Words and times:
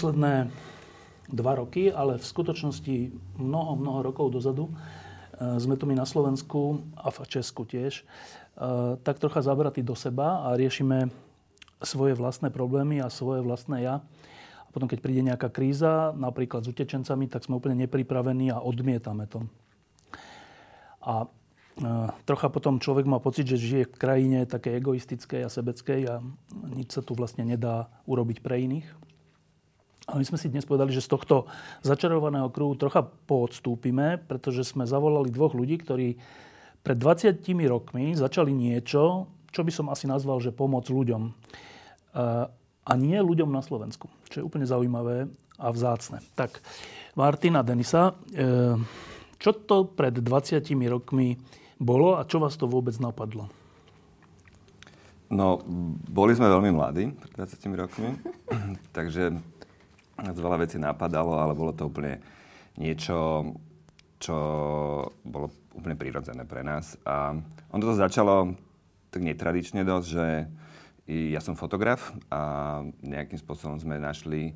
Posledné 0.00 0.48
dva 1.28 1.60
roky, 1.60 1.92
ale 1.92 2.16
v 2.16 2.24
skutočnosti 2.24 2.96
mnoho, 3.36 3.76
mnoho 3.76 4.00
rokov 4.00 4.32
dozadu 4.32 4.72
e, 4.72 5.60
sme 5.60 5.76
tu 5.76 5.84
my 5.84 5.92
na 5.92 6.08
Slovensku 6.08 6.80
a 6.96 7.12
v 7.12 7.20
Česku 7.28 7.68
tiež, 7.68 8.00
e, 8.00 8.04
tak 9.04 9.20
trocha 9.20 9.44
zabratí 9.44 9.84
do 9.84 9.92
seba 9.92 10.48
a 10.48 10.56
riešime 10.56 11.12
svoje 11.84 12.16
vlastné 12.16 12.48
problémy 12.48 13.04
a 13.04 13.12
svoje 13.12 13.44
vlastné 13.44 13.84
ja. 13.84 14.00
A 14.64 14.70
potom, 14.72 14.88
keď 14.88 15.04
príde 15.04 15.20
nejaká 15.20 15.52
kríza, 15.52 16.16
napríklad 16.16 16.64
s 16.64 16.72
utečencami, 16.72 17.28
tak 17.28 17.44
sme 17.44 17.60
úplne 17.60 17.84
nepripravení 17.84 18.56
a 18.56 18.64
odmietame 18.64 19.28
to. 19.28 19.44
A 21.04 21.28
e, 21.76 21.88
trocha 22.24 22.48
potom 22.48 22.80
človek 22.80 23.04
má 23.04 23.20
pocit, 23.20 23.44
že 23.44 23.60
žije 23.60 23.84
v 23.92 24.00
krajine 24.00 24.48
také 24.48 24.80
egoistickej 24.80 25.44
a 25.44 25.52
sebeckej 25.52 26.00
a 26.08 26.24
nič 26.72 26.96
sa 26.96 27.04
tu 27.04 27.12
vlastne 27.12 27.44
nedá 27.44 27.92
urobiť 28.08 28.40
pre 28.40 28.64
iných. 28.64 29.09
A 30.10 30.18
my 30.18 30.26
sme 30.26 30.42
si 30.42 30.50
dnes 30.50 30.66
povedali, 30.66 30.90
že 30.90 31.06
z 31.06 31.14
tohto 31.14 31.46
začarovaného 31.86 32.50
kruhu 32.50 32.74
trocha 32.74 33.06
poodstúpime, 33.06 34.18
pretože 34.18 34.66
sme 34.66 34.82
zavolali 34.82 35.30
dvoch 35.30 35.54
ľudí, 35.54 35.78
ktorí 35.78 36.18
pred 36.82 36.98
20 36.98 37.38
rokmi 37.70 38.18
začali 38.18 38.50
niečo, 38.50 39.30
čo 39.54 39.60
by 39.62 39.70
som 39.70 39.86
asi 39.86 40.10
nazval, 40.10 40.42
že 40.42 40.50
pomoc 40.50 40.90
ľuďom. 40.90 41.22
A 42.82 42.92
nie 42.98 43.18
ľuďom 43.22 43.54
na 43.54 43.62
Slovensku, 43.62 44.10
čo 44.26 44.42
je 44.42 44.46
úplne 44.46 44.66
zaujímavé 44.66 45.30
a 45.62 45.68
vzácne. 45.70 46.18
Tak, 46.34 46.58
Martina 47.14 47.62
Denisa, 47.62 48.16
e, 48.32 48.74
čo 49.38 49.50
to 49.54 49.86
pred 49.86 50.16
20 50.16 50.64
rokmi 50.88 51.38
bolo 51.78 52.18
a 52.18 52.26
čo 52.26 52.42
vás 52.42 52.56
to 52.56 52.66
vôbec 52.66 52.96
napadlo? 52.98 53.46
No, 55.30 55.62
boli 56.10 56.34
sme 56.34 56.50
veľmi 56.50 56.74
mladí 56.74 57.14
pred 57.14 57.46
20 57.46 57.78
rokmi, 57.78 58.10
takže 58.96 59.38
nás 60.22 60.36
veľa 60.36 60.60
vecí 60.60 60.76
napadalo, 60.76 61.40
ale 61.40 61.56
bolo 61.56 61.72
to 61.72 61.88
úplne 61.88 62.20
niečo, 62.76 63.50
čo 64.20 64.36
bolo 65.24 65.50
úplne 65.74 65.96
prirodzené 65.96 66.44
pre 66.44 66.60
nás. 66.60 66.98
A 67.08 67.34
ono 67.72 67.82
to 67.82 67.96
začalo 67.96 68.52
tak 69.10 69.22
netradične 69.24 69.82
dosť, 69.82 70.06
že 70.06 70.26
ja 71.10 71.42
som 71.42 71.58
fotograf 71.58 72.14
a 72.30 72.40
nejakým 73.02 73.40
spôsobom 73.40 73.74
sme 73.82 73.98
našli 73.98 74.50
e, 74.50 74.52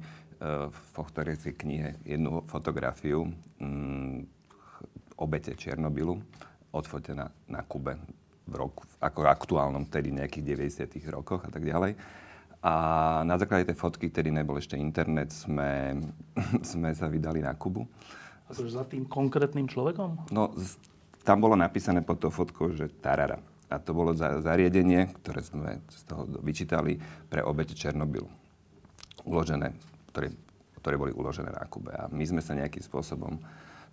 v 0.70 0.76
fotografickej 0.94 1.54
knihe 1.58 1.88
jednu 2.06 2.46
fotografiu 2.46 3.26
mm, 3.58 4.22
obete 5.18 5.58
Černobylu 5.58 6.22
odfotená 6.70 7.26
na 7.50 7.60
Kube 7.66 7.98
v 8.44 8.54
roku, 8.54 8.86
ako 9.00 9.26
aktuálnom, 9.26 9.88
tedy 9.88 10.14
nejakých 10.14 10.78
90. 10.86 11.10
rokoch 11.10 11.42
a 11.42 11.50
tak 11.50 11.64
ďalej. 11.64 11.96
A 12.64 12.72
na 13.28 13.36
základe 13.36 13.68
tej 13.68 13.76
fotky, 13.76 14.08
ktorý 14.08 14.32
nebol 14.32 14.56
ešte 14.56 14.80
internet, 14.80 15.36
sme, 15.36 16.00
sme 16.72 16.96
sa 16.96 17.12
vydali 17.12 17.44
na 17.44 17.52
Kubu. 17.52 17.84
Akože 18.48 18.72
za 18.72 18.88
tým 18.88 19.04
konkrétnym 19.04 19.68
človekom? 19.68 20.32
No, 20.32 20.56
tam 21.28 21.44
bolo 21.44 21.60
napísané 21.60 22.00
pod 22.00 22.24
tou 22.24 22.32
fotkou, 22.32 22.72
že 22.72 22.88
Tarara. 22.88 23.36
A 23.68 23.76
to 23.76 23.92
bolo 23.92 24.16
za, 24.16 24.40
zariadenie, 24.40 25.12
ktoré 25.20 25.40
sme 25.44 25.84
z 25.92 26.02
toho 26.08 26.24
vyčítali 26.40 26.96
pre 27.28 27.44
obete 27.44 27.76
Černobylu. 27.76 28.28
Uložené, 29.28 29.72
ktoré, 30.12 30.32
ktoré 30.80 30.96
boli 30.96 31.12
uložené 31.12 31.52
na 31.52 31.64
Kube. 31.68 31.92
A 31.92 32.08
my 32.08 32.24
sme 32.24 32.40
sa 32.40 32.56
nejakým 32.56 32.84
spôsobom 32.84 33.40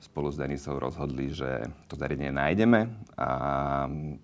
spolu 0.02 0.34
s 0.34 0.42
Denisou 0.42 0.82
rozhodli, 0.82 1.30
že 1.30 1.62
to 1.86 1.94
zariadenie 1.94 2.34
nájdeme 2.34 2.90
a 3.22 3.30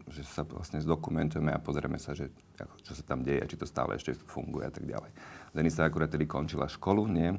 že 0.09 0.25
sa 0.25 0.41
vlastne 0.41 0.81
zdokumentujeme 0.81 1.53
a 1.53 1.61
pozrieme 1.61 2.01
sa, 2.01 2.17
že, 2.17 2.33
čo 2.81 2.97
sa 2.97 3.03
tam 3.05 3.21
deje, 3.21 3.45
či 3.45 3.61
to 3.61 3.69
stále 3.69 3.93
ešte 3.93 4.17
funguje 4.17 4.65
a 4.65 4.73
tak 4.73 4.89
ďalej. 4.89 5.13
Denisa 5.53 5.85
akurát 5.85 6.09
tedy 6.09 6.25
končila 6.25 6.65
školu, 6.65 7.05
nie? 7.05 7.37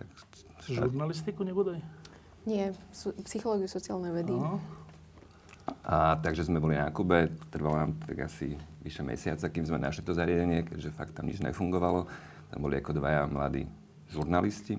Tak, 0.00 0.08
Žurnalistiku 0.64 1.44
nebodaj? 1.44 1.84
Nie, 2.48 2.72
psychológiu, 3.28 3.68
sociálne 3.68 4.08
vedy. 4.16 4.32
Aha. 4.32 4.56
A 5.84 6.16
takže 6.20 6.44
sme 6.48 6.60
boli 6.60 6.76
na 6.76 6.88
Kube, 6.88 7.32
trvalo 7.48 7.76
nám 7.76 7.96
tak 8.04 8.28
asi 8.28 8.56
vyše 8.84 9.04
mesiaca, 9.04 9.48
kým 9.48 9.64
sme 9.64 9.80
našli 9.80 10.04
to 10.04 10.16
zariadenie, 10.16 10.64
keďže 10.64 10.92
fakt 10.92 11.16
tam 11.16 11.28
nič 11.28 11.40
nefungovalo. 11.40 12.08
Tam 12.52 12.58
boli 12.60 12.80
ako 12.80 12.96
dvaja 13.00 13.24
mladí 13.28 13.68
žurnalisti. 14.12 14.76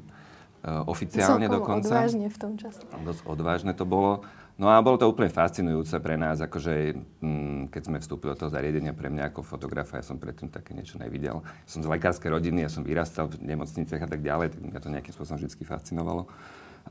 Eh, 0.65 0.81
oficiálne 0.89 1.45
Celkovo 1.45 1.61
dokonca. 1.61 1.93
odvážne 1.93 2.25
v 2.25 2.37
tom 2.41 2.57
čase. 2.57 2.81
Dosť 2.89 3.21
odvážne 3.29 3.77
to 3.77 3.85
bolo. 3.85 4.25
No 4.57 4.71
a 4.71 4.81
bolo 4.81 4.97
to 4.97 5.05
úplne 5.05 5.29
fascinujúce 5.29 5.99
pre 6.01 6.17
nás, 6.17 6.41
akože 6.41 6.95
mm, 7.21 7.69
keď 7.69 7.81
sme 7.85 7.97
vstúpili 8.01 8.33
do 8.33 8.39
toho 8.39 8.49
zariadenia 8.49 8.95
pre 8.95 9.11
mňa 9.11 9.29
ako 9.29 9.45
fotografa, 9.45 9.99
ja 9.99 10.05
som 10.07 10.17
predtým 10.17 10.49
také 10.49 10.73
niečo 10.73 10.97
nevidel. 10.97 11.45
Som 11.69 11.85
z 11.85 11.91
lekárskej 11.91 12.33
rodiny, 12.33 12.65
ja 12.65 12.71
som 12.71 12.81
vyrastal 12.81 13.29
v 13.29 13.45
nemocniciach 13.45 13.99
a 13.99 14.09
tak 14.09 14.25
ďalej, 14.25 14.57
tak 14.57 14.61
mňa 14.63 14.79
to 14.81 14.89
nejakým 14.89 15.13
spôsobom 15.13 15.37
vždy 15.43 15.65
fascinovalo. 15.67 16.23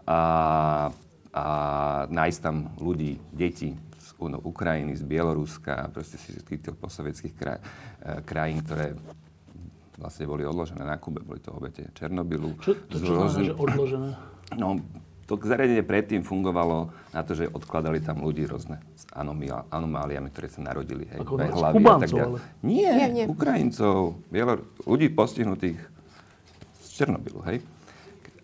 A, 0.07 0.21
a 1.35 1.45
nájsť 2.13 2.39
tam 2.45 2.69
ľudí, 2.79 3.19
deti 3.33 3.75
z 3.99 4.09
Ukrajiny, 4.23 4.95
z 4.95 5.03
Bieloruska, 5.03 5.89
proste 5.91 6.21
si 6.21 6.37
týchto 6.45 6.77
posovietských 6.79 7.35
kraj, 7.35 7.59
eh, 7.59 8.21
krajín, 8.23 8.61
ktoré 8.61 8.95
vlastne 9.99 10.25
boli 10.27 10.43
odložené 10.43 10.83
na 10.83 10.99
Kube, 10.99 11.23
boli 11.23 11.39
to 11.39 11.55
obete 11.55 11.91
Černobylu. 11.95 12.59
Čo, 12.61 12.75
to 12.91 12.97
čo 12.99 13.13
znamená, 13.15 13.43
že 13.47 13.55
odložené? 13.55 14.09
No, 14.59 14.79
to 15.25 15.41
zariadenie 15.41 15.81
predtým 15.81 16.21
fungovalo 16.21 16.93
na 17.17 17.23
to, 17.25 17.33
že 17.33 17.49
odkladali 17.49 18.05
tam 18.05 18.21
ľudí 18.21 18.45
rôzne 18.45 18.77
s 18.93 19.09
anomáliami, 19.73 20.29
ktoré 20.29 20.53
sa 20.53 20.61
narodili. 20.61 21.09
Hej, 21.09 21.25
Ako 21.25 21.35
hlavy 21.41 21.77
a 21.81 21.97
tak 21.97 22.13
ďalej. 22.13 22.41
Nie, 22.61 22.91
nie, 22.93 23.09
nie, 23.09 23.25
Ukrajincov, 23.25 24.21
Bielor, 24.29 24.61
ľudí 24.85 25.09
postihnutých 25.09 25.81
z 26.85 26.89
Černobylu, 26.93 27.41
hej. 27.49 27.65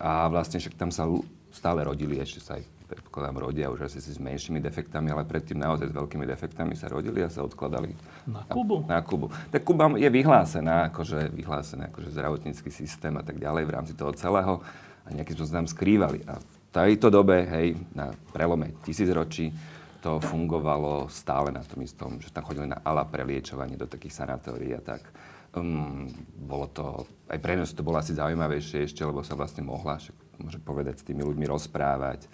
A 0.01 0.25
vlastne 0.33 0.57
však 0.57 0.73
tam 0.73 0.89
sa 0.89 1.05
stále 1.53 1.85
rodili, 1.85 2.17
ešte 2.17 2.41
sa 2.41 2.57
aj 2.57 2.65
predpokladám, 2.91 3.39
rodia 3.39 3.71
už 3.71 3.87
asi 3.87 4.03
s 4.03 4.19
menšími 4.19 4.59
defektami, 4.59 5.15
ale 5.15 5.23
predtým 5.23 5.55
naozaj 5.55 5.87
s 5.87 5.95
veľkými 5.95 6.27
defektami 6.27 6.75
sa 6.75 6.91
rodili 6.91 7.23
a 7.23 7.31
sa 7.31 7.47
odkladali 7.47 7.95
na 8.27 8.43
Kubu. 8.43 8.83
Na, 8.83 8.99
na 8.99 9.01
Kubu. 9.01 9.31
Tak 9.47 9.63
Kuba 9.63 9.95
je 9.95 10.11
vyhlásená, 10.11 10.91
akože, 10.91 11.31
vyhlásená 11.31 11.87
akože 11.87 12.11
zdravotnícky 12.11 12.67
systém 12.67 13.15
a 13.15 13.23
tak 13.23 13.39
ďalej 13.39 13.63
v 13.63 13.71
rámci 13.71 13.93
toho 13.95 14.11
celého 14.11 14.59
a 15.07 15.15
nejakým 15.15 15.39
spôsobom 15.39 15.63
tam 15.63 15.71
skrývali. 15.71 16.19
A 16.27 16.35
v 16.35 16.45
tejto 16.75 17.07
dobe, 17.07 17.47
hej, 17.47 17.79
na 17.95 18.11
prelome 18.35 18.75
tisícročí, 18.83 19.55
to 20.01 20.17
fungovalo 20.17 21.07
stále 21.13 21.53
na 21.53 21.61
tom 21.61 21.79
istom, 21.85 22.17
že 22.17 22.33
tam 22.33 22.43
chodili 22.43 22.65
na 22.67 22.81
ala 22.81 23.05
preliečovanie 23.05 23.77
do 23.77 23.85
takých 23.85 24.25
sanatórií 24.25 24.73
a 24.73 24.81
tak. 24.81 25.05
Um, 25.53 26.09
bolo 26.41 26.65
to, 26.71 27.05
aj 27.29 27.37
pre 27.37 27.53
nás 27.53 27.75
to 27.75 27.85
bolo 27.85 28.01
asi 28.01 28.17
zaujímavejšie 28.17 28.87
ešte, 28.87 29.05
lebo 29.05 29.21
sa 29.21 29.37
vlastne 29.37 29.61
mohla, 29.61 30.01
však 30.01 30.15
môže 30.41 30.59
povedať, 30.63 30.95
s 31.03 31.05
tými 31.05 31.21
ľuďmi 31.21 31.45
rozprávať, 31.45 32.25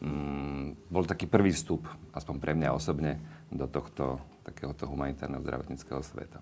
mm, 0.00 0.90
bol 0.90 1.04
taký 1.04 1.28
prvý 1.28 1.52
vstup, 1.52 1.86
aspoň 2.12 2.34
pre 2.40 2.52
mňa 2.56 2.74
osobne, 2.74 3.18
do 3.48 3.70
tohto 3.70 4.18
takéhoto 4.46 4.86
humanitárneho 4.86 5.42
zdravotníckého 5.42 6.02
sveta. 6.06 6.38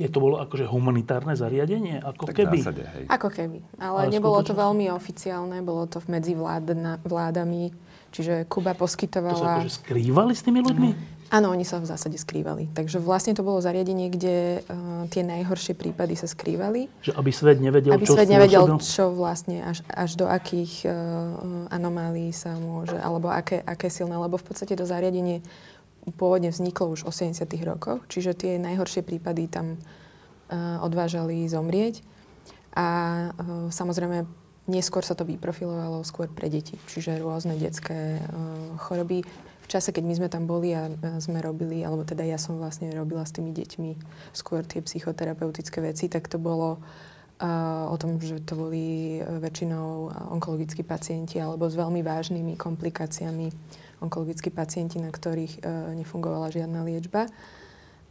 Je 0.00 0.08
to 0.08 0.20
bolo 0.20 0.40
akože 0.40 0.64
humanitárne 0.68 1.36
zariadenie? 1.36 2.00
Ako 2.00 2.28
tak 2.28 2.44
keby? 2.44 2.56
Zásade, 2.60 2.84
hej. 2.88 3.04
Ako 3.08 3.28
keby. 3.28 3.60
Ale, 3.80 4.08
Ale 4.08 4.12
nebolo 4.12 4.40
skutočne... 4.40 4.48
to 4.52 4.60
veľmi 4.64 4.86
oficiálne, 4.92 5.56
bolo 5.60 5.84
to 5.88 6.00
medzi 6.08 6.32
vládna, 6.32 7.00
vládami. 7.04 7.72
Čiže 8.08 8.48
Kuba 8.48 8.72
poskytovala... 8.72 9.36
To 9.36 9.44
sa 9.44 9.52
akože 9.60 9.74
skrývali 9.84 10.32
s 10.32 10.42
tými 10.44 10.60
ľuďmi? 10.64 11.17
Áno, 11.28 11.52
oni 11.52 11.60
sa 11.60 11.76
v 11.76 11.84
zásade 11.84 12.16
skrývali. 12.16 12.72
Takže 12.72 12.96
vlastne 13.04 13.36
to 13.36 13.44
bolo 13.44 13.60
zariadenie, 13.60 14.08
kde 14.08 14.64
uh, 14.64 15.04
tie 15.12 15.20
najhoršie 15.20 15.76
prípady 15.76 16.16
sa 16.16 16.24
skrývali. 16.24 16.88
Že 17.04 17.12
aby 17.20 17.30
svet 17.36 17.60
nevedel, 17.60 17.92
aby 17.92 18.08
čo 18.08 18.16
svet 18.16 18.32
nevedel, 18.32 18.64
čo 18.80 19.12
vlastne, 19.12 19.60
až, 19.60 19.84
až 19.92 20.16
do 20.16 20.24
akých 20.24 20.88
uh, 20.88 21.68
anomálií 21.68 22.32
sa 22.32 22.56
môže, 22.56 22.96
alebo 22.96 23.28
aké, 23.28 23.60
aké 23.60 23.92
silné. 23.92 24.16
Lebo 24.16 24.40
v 24.40 24.46
podstate 24.48 24.72
to 24.72 24.88
zariadenie 24.88 25.44
pôvodne 26.16 26.48
vzniklo 26.48 26.96
už 26.96 27.04
v 27.04 27.12
80 27.12 27.44
rokoch, 27.68 28.00
čiže 28.08 28.32
tie 28.32 28.56
najhoršie 28.56 29.04
prípady 29.04 29.52
tam 29.52 29.76
uh, 29.76 30.80
odvážali 30.80 31.44
zomrieť. 31.44 32.00
A 32.72 32.86
uh, 33.36 33.68
samozrejme 33.68 34.24
neskôr 34.64 35.04
sa 35.04 35.12
to 35.12 35.28
vyprofilovalo 35.28 36.00
skôr 36.08 36.32
pre 36.32 36.48
deti, 36.48 36.80
čiže 36.88 37.20
rôzne 37.20 37.52
detské 37.60 38.16
uh, 38.16 38.80
choroby 38.80 39.28
čase, 39.68 39.92
keď 39.92 40.04
my 40.08 40.14
sme 40.16 40.28
tam 40.32 40.48
boli 40.48 40.72
a 40.72 40.88
sme 41.20 41.44
robili, 41.44 41.84
alebo 41.84 42.02
teda 42.02 42.24
ja 42.24 42.40
som 42.40 42.56
vlastne 42.56 42.88
robila 42.96 43.22
s 43.22 43.36
tými 43.36 43.52
deťmi 43.52 43.90
skôr 44.32 44.64
tie 44.64 44.80
psychoterapeutické 44.80 45.84
veci, 45.84 46.08
tak 46.08 46.26
to 46.26 46.40
bolo 46.40 46.80
o 47.38 47.96
tom, 48.00 48.18
že 48.18 48.42
to 48.42 48.58
boli 48.58 49.20
väčšinou 49.22 50.10
onkologickí 50.34 50.82
pacienti 50.82 51.38
alebo 51.38 51.70
s 51.70 51.78
veľmi 51.78 52.02
vážnymi 52.02 52.58
komplikáciami 52.58 53.46
onkologickí 54.02 54.50
pacienti, 54.50 55.02
na 55.02 55.10
ktorých 55.10 55.62
uh, 55.62 55.90
nefungovala 55.94 56.54
žiadna 56.54 56.86
liečba. 56.86 57.26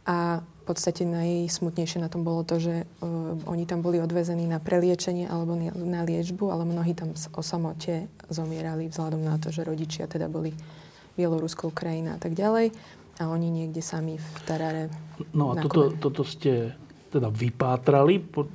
A 0.08 0.40
v 0.40 0.62
podstate 0.64 1.04
najsmutnejšie 1.04 2.00
na 2.00 2.08
tom 2.08 2.24
bolo 2.24 2.44
to, 2.44 2.60
že 2.60 2.84
uh, 2.84 3.36
oni 3.48 3.68
tam 3.68 3.84
boli 3.84 4.00
odvezení 4.00 4.48
na 4.48 4.60
preliečenie 4.60 5.28
alebo 5.28 5.56
na 5.76 6.04
liečbu, 6.04 6.48
ale 6.48 6.64
mnohí 6.64 6.92
tam 6.96 7.12
o 7.12 7.42
samote 7.44 8.08
zomierali 8.28 8.88
vzhľadom 8.88 9.20
na 9.20 9.36
to, 9.40 9.52
že 9.52 9.64
rodičia 9.64 10.08
teda 10.08 10.28
boli 10.28 10.52
Bieloruskou 11.18 11.74
krajina 11.74 12.14
a 12.14 12.20
tak 12.22 12.38
ďalej. 12.38 12.70
A 13.18 13.26
oni 13.26 13.50
niekde 13.50 13.82
sami 13.82 14.14
v 14.14 14.28
Tarare. 14.46 14.86
No 15.34 15.50
a 15.50 15.58
toto, 15.58 15.90
toto 15.98 16.22
ste 16.22 16.70
teda 17.10 17.26
vypátrali. 17.26 18.22
Po, 18.22 18.46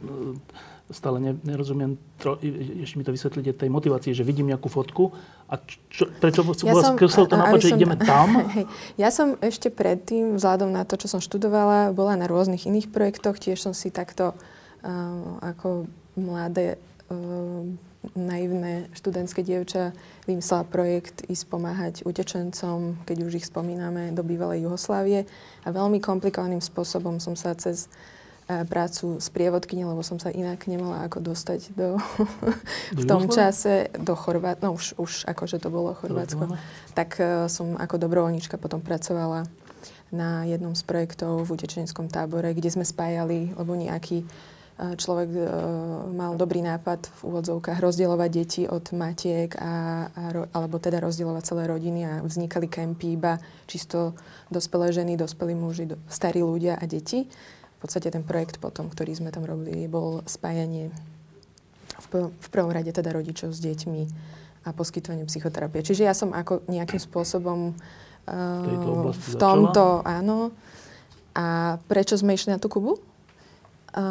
stále 0.93 1.19
nerozumiem, 1.41 1.97
tro, 2.21 2.37
ešte 2.83 2.95
mi 2.95 3.03
to 3.03 3.11
vysvetlíte, 3.11 3.55
tej 3.55 3.69
motivácie, 3.71 4.13
že 4.13 4.21
vidím 4.21 4.51
nejakú 4.53 4.69
fotku 4.69 5.15
a 5.49 5.57
čo, 5.89 6.11
prečo 6.21 6.45
ja 6.63 6.75
vás 6.75 6.93
kresel 6.93 7.25
to 7.25 7.39
napad, 7.39 7.59
že 7.59 7.73
ideme 7.73 7.97
tam? 7.97 8.43
Hej, 8.55 8.69
ja 8.99 9.09
som 9.09 9.39
ešte 9.41 9.73
predtým, 9.73 10.37
vzhľadom 10.37 10.69
na 10.69 10.85
to, 10.85 10.99
čo 10.99 11.07
som 11.09 11.19
študovala, 11.23 11.95
bola 11.95 12.19
na 12.19 12.29
rôznych 12.29 12.69
iných 12.69 12.93
projektoch, 12.93 13.41
tiež 13.41 13.63
som 13.63 13.73
si 13.73 13.89
takto 13.89 14.37
um, 14.85 15.41
ako 15.41 15.89
mladé 16.19 16.77
um, 17.09 17.79
naivné 18.11 18.91
študentské 18.91 19.47
dievča 19.47 19.95
vymyslela 20.27 20.67
projekt 20.67 21.23
ísť 21.31 21.43
pomáhať 21.47 21.93
utečencom, 22.03 22.99
keď 23.07 23.17
už 23.23 23.39
ich 23.39 23.47
spomíname, 23.47 24.11
do 24.11 24.21
bývalej 24.27 24.67
Juhoslávie. 24.67 25.23
A 25.63 25.67
veľmi 25.71 26.03
komplikovaným 26.03 26.59
spôsobom 26.59 27.23
som 27.23 27.39
sa 27.39 27.55
cez 27.55 27.87
prácu 28.43 29.23
s 29.23 29.27
prievodkyne, 29.31 29.87
lebo 29.87 30.03
som 30.03 30.19
sa 30.19 30.27
inak 30.27 30.67
nemala 30.67 31.07
ako 31.07 31.23
dostať 31.31 31.71
do, 31.73 31.95
v 32.99 33.03
tom 33.07 33.31
čase 33.31 33.87
do 33.95 34.13
Chorvátska, 34.19 34.63
no 34.67 34.75
už, 34.75 34.99
už 34.99 35.11
akože 35.31 35.63
to 35.63 35.71
bolo 35.71 35.95
Chorvátsko, 35.95 36.51
tak 36.91 37.17
uh, 37.23 37.47
som 37.47 37.79
ako 37.79 37.95
dobrovoľnička 37.95 38.59
potom 38.59 38.83
pracovala 38.83 39.47
na 40.11 40.45
jednom 40.45 40.75
z 40.75 40.83
projektov 40.83 41.47
v 41.47 41.55
utečenskom 41.55 42.11
tábore, 42.11 42.51
kde 42.51 42.69
sme 42.69 42.85
spájali, 42.85 43.55
lebo 43.55 43.73
nejaký 43.79 44.27
uh, 44.27 44.52
človek 44.73 45.29
uh, 45.33 45.45
mal 46.09 46.33
dobrý 46.33 46.65
nápad 46.65 47.05
v 47.07 47.19
úvodzovkách 47.29 47.77
rozdielovať 47.77 48.29
deti 48.33 48.61
od 48.65 48.89
matiek, 48.93 49.53
a, 49.57 50.09
a, 50.09 50.23
alebo 50.49 50.81
teda 50.81 50.97
rozdielovať 51.01 51.43
celé 51.45 51.63
rodiny 51.69 52.01
a 52.05 52.13
vznikali 52.25 52.65
kempy 52.65 53.15
iba 53.15 53.37
čisto 53.69 54.17
dospelé 54.49 54.89
ženy, 54.89 55.13
dospelí 55.13 55.53
muži, 55.53 55.93
do, 55.93 56.01
starí 56.09 56.41
ľudia 56.41 56.75
a 56.77 56.83
deti 56.89 57.29
podstate 57.83 58.07
ten 58.15 58.23
projekt 58.23 58.63
potom, 58.63 58.87
ktorý 58.87 59.11
sme 59.11 59.35
tam 59.35 59.43
robili, 59.43 59.91
bol 59.91 60.23
spájanie 60.23 60.87
v, 62.07 62.31
v 62.31 62.47
prvom 62.47 62.71
rade 62.71 62.95
teda 62.95 63.11
rodičov 63.11 63.51
s 63.51 63.59
deťmi 63.59 64.03
a 64.63 64.71
poskytovanie 64.71 65.27
psychoterapie. 65.27 65.83
Čiže 65.83 66.07
ja 66.07 66.15
som 66.15 66.31
ako 66.31 66.63
nejakým 66.71 67.03
spôsobom 67.03 67.75
uh, 67.75 69.11
v 69.11 69.33
tomto, 69.35 69.99
áno. 70.07 70.55
A 71.35 71.75
prečo 71.91 72.15
sme 72.15 72.39
išli 72.39 72.55
na 72.55 72.61
tú 72.63 72.71
Kubu? 72.71 73.03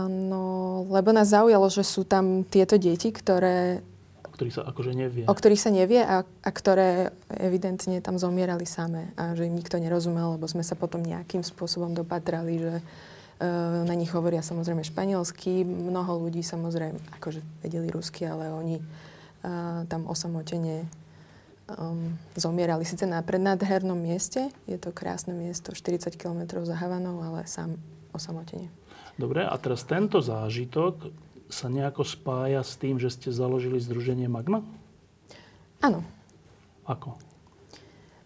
No, 0.08 0.87
lebo 0.87 1.11
nás 1.11 1.34
zaujalo, 1.34 1.67
že 1.67 1.82
sú 1.82 2.06
tam 2.06 2.46
tieto 2.46 2.79
deti, 2.79 3.11
ktoré 3.11 3.82
o 4.23 4.31
ktorých 4.32 4.55
sa 4.55 4.62
akože 4.64 4.93
nevie. 4.96 5.23
O 5.29 5.34
ktorých 5.34 5.61
sa 5.61 5.70
nevie 5.75 6.00
a, 6.00 6.25
a 6.25 6.50
ktoré 6.55 7.12
evidentne 7.29 8.00
tam 8.00 8.17
zomierali 8.17 8.64
samé 8.64 9.12
a 9.19 9.37
že 9.37 9.44
im 9.44 9.58
nikto 9.58 9.76
nerozumel, 9.76 10.38
lebo 10.38 10.49
sme 10.49 10.64
sa 10.64 10.73
potom 10.73 11.05
nejakým 11.05 11.44
spôsobom 11.44 11.93
dopatrali, 11.93 12.56
že 12.62 12.75
Eh, 13.43 13.82
na 13.82 13.94
nich 13.99 14.14
hovoria 14.14 14.38
samozrejme 14.38 14.87
španielsky. 14.87 15.67
Mnoho 15.67 16.23
ľudí 16.23 16.46
samozrejme 16.46 17.19
akože 17.19 17.43
vedeli 17.67 17.90
rusky, 17.90 18.23
ale 18.23 18.55
oni 18.55 18.78
uh, 18.78 19.82
tam 19.90 20.06
osamotene 20.06 20.87
um, 21.75 22.14
zomierali. 22.38 22.87
Sice 22.87 23.02
na 23.02 23.19
prednádhernom 23.19 23.99
mieste, 23.99 24.55
je 24.70 24.78
to 24.78 24.94
krásne 24.94 25.35
miesto, 25.35 25.75
40 25.75 26.14
km 26.14 26.62
za 26.62 26.78
Havanou, 26.78 27.19
ale 27.19 27.43
sám 27.50 27.75
osamotene. 28.14 28.70
Dobre, 29.20 29.44
a 29.44 29.55
teraz 29.61 29.85
tento 29.85 30.19
zážitok 30.19 31.12
sa 31.53 31.69
nejako 31.69 32.03
spája 32.03 32.64
s 32.64 32.81
tým, 32.81 32.97
že 32.97 33.12
ste 33.12 33.29
založili 33.29 33.76
Združenie 33.76 34.26
Magma? 34.26 34.64
Áno. 35.85 36.00
Ako? 36.88 37.20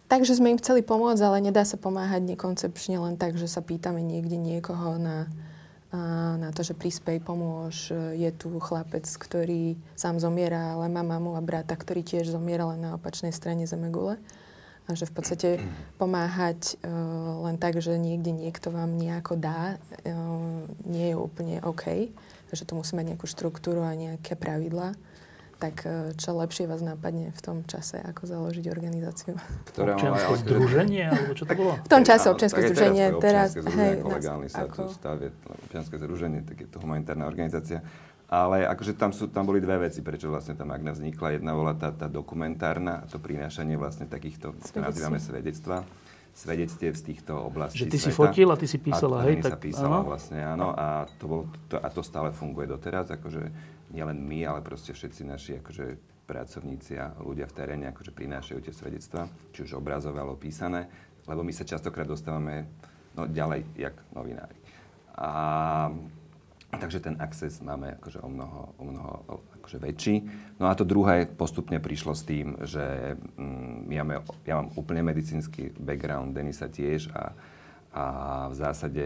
Takže 0.06 0.38
sme 0.38 0.54
im 0.54 0.62
chceli 0.62 0.86
pomôcť, 0.86 1.22
ale 1.26 1.42
nedá 1.42 1.66
sa 1.66 1.74
pomáhať 1.74 2.22
nekoncepčne 2.22 3.02
len 3.02 3.18
tak, 3.18 3.34
že 3.34 3.50
sa 3.50 3.58
pýtame 3.58 3.98
niekde 4.06 4.38
niekoho 4.38 5.02
na, 5.02 5.26
na 6.38 6.54
to, 6.54 6.62
že 6.62 6.78
prispej, 6.78 7.18
pomôž. 7.18 7.90
Je 8.14 8.30
tu 8.30 8.54
chlapec, 8.62 9.02
ktorý 9.02 9.74
sám 9.98 10.22
zomiera, 10.22 10.78
ale 10.78 10.86
má 10.86 11.02
mamu 11.02 11.34
a 11.34 11.42
brata, 11.42 11.74
ktorý 11.74 12.06
tiež 12.06 12.30
zomiera 12.30 12.70
len 12.70 12.86
na 12.86 12.94
opačnej 12.94 13.34
strane 13.34 13.66
Zemegule. 13.66 14.22
A 14.86 14.94
že 14.94 15.10
v 15.10 15.12
podstate 15.18 15.48
pomáhať 15.98 16.78
uh, 16.86 17.42
len 17.50 17.58
tak, 17.58 17.82
že 17.82 17.98
niekde 17.98 18.30
niekto 18.30 18.70
vám 18.70 18.94
nejako 18.94 19.34
dá, 19.34 19.82
uh, 20.06 20.62
nie 20.86 21.10
je 21.10 21.16
úplne 21.18 21.58
OK. 21.66 22.14
Že 22.54 22.64
to 22.70 22.78
musí 22.78 22.94
mať 22.94 23.14
nejakú 23.14 23.26
štruktúru 23.26 23.82
a 23.82 23.92
nejaké 23.98 24.38
pravidlá 24.38 24.94
tak 25.56 25.88
e, 25.88 26.12
čo 26.20 26.36
lepšie 26.36 26.68
vás 26.68 26.84
napadne 26.84 27.32
v 27.32 27.40
tom 27.40 27.64
čase, 27.64 27.96
ako 27.96 28.28
založiť 28.28 28.64
organizáciu? 28.68 29.34
Ktoré 29.72 29.96
občianske 29.96 30.32
ale, 30.36 30.42
združenie, 30.44 31.04
alebo 31.08 31.32
čo 31.32 31.44
to 31.48 31.54
bolo? 31.56 31.72
V 31.80 31.90
tom 31.90 32.02
čase 32.04 32.26
občianske 32.28 32.60
združenie. 32.60 33.06
Teraz, 33.16 33.56
teraz 33.56 33.72
hej, 33.72 33.92
ako 34.04 34.08
legálny 34.20 34.48
sa 34.52 34.68
ako... 34.68 34.92
stavie 34.92 35.32
občianske 35.64 35.96
združenie, 35.96 36.40
tak 36.44 36.56
je 36.60 36.68
to 36.68 36.78
humanitárna 36.84 37.24
organizácia. 37.24 37.80
Ale 38.26 38.66
akože 38.66 38.98
tam, 38.98 39.14
sú, 39.14 39.30
tam 39.30 39.46
boli 39.46 39.62
dve 39.62 39.86
veci, 39.86 40.02
prečo 40.02 40.26
vlastne 40.26 40.58
tá 40.58 40.66
Magna 40.66 40.90
vznikla. 40.90 41.38
Jedna 41.38 41.54
bola 41.54 41.78
tá, 41.78 41.94
tá 41.94 42.10
dokumentárna, 42.10 43.06
to 43.06 43.22
prinášanie 43.22 43.78
vlastne 43.78 44.10
takýchto, 44.10 44.50
to 44.58 44.78
nazývame 44.82 45.22
svedectva 45.22 45.86
svedectiev 46.36 46.92
z 46.92 47.02
týchto 47.02 47.32
oblastí 47.32 47.88
Že 47.88 47.96
ty 47.96 47.96
sveta. 47.96 48.04
si 48.04 48.10
fotil 48.12 48.48
a 48.52 48.56
ty 48.60 48.66
si 48.68 48.76
písala, 48.76 49.24
hej? 49.24 49.40
Tak, 49.40 49.56
sa 49.56 49.58
písala 49.58 50.04
áno? 50.04 50.04
vlastne, 50.04 50.38
áno. 50.44 50.68
A 50.76 51.08
to, 51.16 51.24
bolo, 51.24 51.42
to, 51.64 51.80
a 51.80 51.88
to 51.88 52.04
stále 52.04 52.28
funguje 52.28 52.68
doteraz. 52.68 53.08
Akože 53.08 53.40
nielen 53.88 54.20
my, 54.20 54.44
ale 54.44 54.60
proste 54.60 54.92
všetci 54.92 55.22
naši 55.24 55.52
akože 55.64 55.96
pracovníci 56.28 57.00
a 57.00 57.16
ľudia 57.24 57.48
v 57.48 57.56
teréne 57.56 57.88
akože 57.88 58.12
prinášajú 58.12 58.58
tie 58.60 58.74
svedectvá, 58.74 59.24
či 59.56 59.64
už 59.64 59.80
obrazové 59.80 60.20
alebo 60.20 60.36
písané, 60.36 60.92
lebo 61.24 61.40
my 61.40 61.56
sa 61.56 61.64
častokrát 61.64 62.04
dostávame 62.04 62.68
no, 63.16 63.24
ďalej, 63.24 63.64
jak 63.78 63.96
novinári. 64.12 64.58
A 65.16 65.88
Takže 66.66 66.98
ten 66.98 67.14
access 67.22 67.62
máme 67.62 67.94
akože 67.96 68.20
o 68.20 68.28
mnoho, 68.28 68.74
o 68.76 68.84
mnoho 68.84 69.12
akože 69.62 69.78
väčší. 69.78 70.14
No 70.58 70.66
a 70.66 70.74
to 70.74 70.82
druhé 70.82 71.24
postupne 71.24 71.78
prišlo 71.78 72.12
s 72.12 72.26
tým, 72.26 72.58
že 72.66 73.16
mm, 73.38 73.86
ja, 73.88 74.02
máme, 74.02 74.16
ja 74.42 74.54
mám 74.60 74.68
úplne 74.74 75.06
medicínsky 75.06 75.72
background, 75.78 76.34
Denisa 76.34 76.66
tiež 76.66 77.08
a, 77.14 77.32
a 77.94 78.02
v 78.50 78.54
zásade 78.58 79.04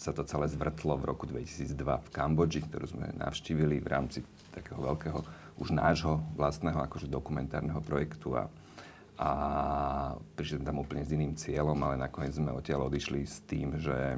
sa 0.00 0.10
to 0.16 0.24
celé 0.24 0.48
zvrtlo 0.50 0.98
v 0.98 1.04
roku 1.04 1.28
2002 1.28 1.76
v 1.78 2.08
Kambodži, 2.10 2.64
ktorú 2.64 2.86
sme 2.88 3.12
navštívili 3.14 3.78
v 3.78 3.88
rámci 3.92 4.18
takého 4.50 4.80
veľkého 4.80 5.20
už 5.60 5.76
nášho 5.76 6.18
vlastného 6.34 6.80
akože 6.90 7.06
dokumentárneho 7.12 7.78
projektu 7.84 8.34
a, 8.34 8.48
a 9.20 9.28
prišli 10.34 10.64
tam 10.64 10.80
úplne 10.80 11.04
s 11.04 11.12
iným 11.12 11.36
cieľom, 11.36 11.76
ale 11.86 12.00
nakoniec 12.00 12.34
sme 12.34 12.50
odtiaľ 12.50 12.88
odišli 12.88 13.20
s 13.22 13.44
tým, 13.44 13.76
že, 13.76 14.16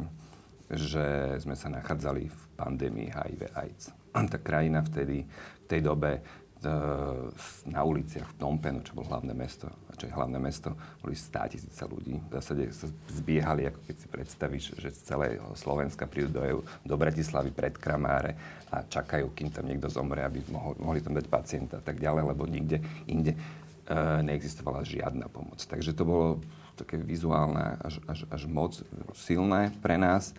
že 0.79 1.37
sme 1.43 1.55
sa 1.55 1.71
nachádzali 1.71 2.29
v 2.29 2.41
pandémii 2.59 3.09
HIV 3.11 3.41
AIDS. 3.55 3.85
Tá 4.33 4.39
krajina 4.39 4.79
vtedy, 4.83 5.27
v 5.27 5.65
tej 5.67 5.81
dobe 5.83 6.23
na 7.69 7.81
uliciach 7.85 8.25
v 8.25 8.37
Pnompenu, 8.41 8.81
čo 8.81 8.97
bolo 8.97 9.13
hlavné 9.13 9.37
mesto, 9.37 9.69
čo 10.01 10.09
je 10.09 10.17
hlavné 10.17 10.39
mesto, 10.41 10.73
boli 11.05 11.13
stá 11.13 11.45
tisíce 11.45 11.85
ľudí. 11.85 12.17
V 12.31 12.33
zásade 12.41 12.73
sa 12.73 12.89
zbiehali, 13.13 13.69
ako 13.69 13.81
keď 13.85 13.97
si 13.97 14.07
predstavíš, 14.09 14.65
že 14.81 14.89
z 14.91 15.01
celého 15.15 15.45
Slovenska 15.55 16.09
prídu 16.09 16.33
do, 16.33 16.65
do 16.65 16.95
Bratislavy 16.97 17.53
pred 17.53 17.77
Kramáre 17.77 18.37
a 18.73 18.81
čakajú, 18.81 19.37
kým 19.37 19.53
tam 19.53 19.69
niekto 19.69 19.93
zomre, 19.93 20.25
aby 20.25 20.41
mohli, 20.49 20.77
mohli 20.81 21.01
tam 21.05 21.15
dať 21.15 21.27
pacienta 21.29 21.75
a 21.79 21.85
tak 21.85 22.01
ďalej, 22.01 22.33
lebo 22.33 22.49
nikde 22.49 22.81
inde 23.07 23.37
e, 23.37 23.39
neexistovala 24.25 24.89
žiadna 24.89 25.29
pomoc. 25.29 25.61
Takže 25.61 25.93
to 25.93 26.09
bolo 26.09 26.41
také 26.75 26.99
vizuálne 26.99 27.79
až, 27.85 28.03
až, 28.11 28.27
až 28.33 28.43
moc 28.51 28.75
silné 29.15 29.71
pre 29.79 29.95
nás. 29.95 30.35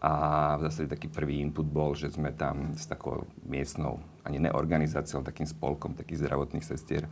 A 0.00 0.56
v 0.56 0.64
zásade 0.64 0.96
taký 0.96 1.12
prvý 1.12 1.44
input 1.44 1.68
bol, 1.68 1.92
že 1.92 2.08
sme 2.08 2.32
tam 2.32 2.72
s 2.72 2.88
takou 2.88 3.28
miestnou, 3.44 4.00
ani 4.24 4.40
neorganizáciou, 4.40 5.20
takým 5.20 5.44
spolkom 5.44 5.92
takých 5.92 6.24
zdravotných 6.24 6.64
sestier 6.64 7.04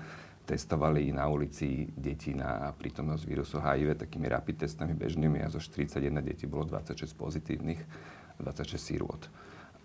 testovali 0.49 1.12
na 1.12 1.28
ulici 1.28 1.92
deti 1.92 2.33
na 2.33 2.73
prítomnosť 2.73 3.23
vírusu 3.28 3.61
HIV 3.61 4.00
takými 4.00 4.33
rapid 4.33 4.64
testami 4.64 4.97
bežnými 4.97 5.45
a 5.45 5.52
zo 5.52 5.61
41 5.61 6.09
detí 6.25 6.49
bolo 6.49 6.64
26 6.64 7.04
pozitívnych, 7.12 7.80
26 8.40 8.80
sírôt. 8.80 9.21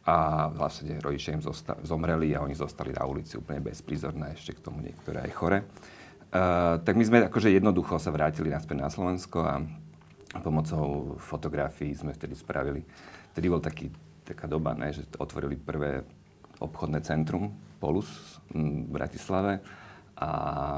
A 0.08 0.48
vlastne 0.48 0.96
rodičia 1.04 1.36
im 1.36 1.44
zosta- 1.44 1.76
zomreli 1.84 2.32
a 2.32 2.40
oni 2.40 2.56
zostali 2.56 2.96
na 2.96 3.04
ulici 3.04 3.36
úplne 3.36 3.60
bezprizorné, 3.60 4.40
ešte 4.40 4.56
k 4.56 4.64
tomu 4.64 4.80
niektoré 4.80 5.28
aj 5.28 5.32
chore. 5.36 5.60
Uh, 6.34 6.80
tak 6.82 6.96
my 6.96 7.04
sme 7.04 7.18
akože 7.28 7.52
jednoducho 7.52 8.00
sa 8.00 8.10
vrátili 8.10 8.50
naspäť 8.50 8.78
na 8.80 8.90
Slovensko 8.90 9.40
a 9.44 9.62
pomocou 10.42 11.13
fotografií 11.22 11.94
sme 11.94 12.16
vtedy 12.16 12.34
spravili. 12.34 12.82
Vtedy 13.36 13.46
bol 13.52 13.62
taký, 13.62 13.94
taká 14.25 14.50
doba, 14.50 14.74
ne, 14.74 14.90
že 14.90 15.06
otvorili 15.20 15.60
prvé 15.60 16.02
obchodné 16.58 17.04
centrum 17.06 17.54
Polus 17.78 18.40
v 18.54 18.88
Bratislave 18.88 19.60
a 20.16 20.30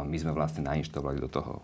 my 0.01 0.17
sme 0.17 0.33
vlastne 0.33 0.65
nainštalovali 0.65 1.21
do 1.21 1.29
toho 1.29 1.61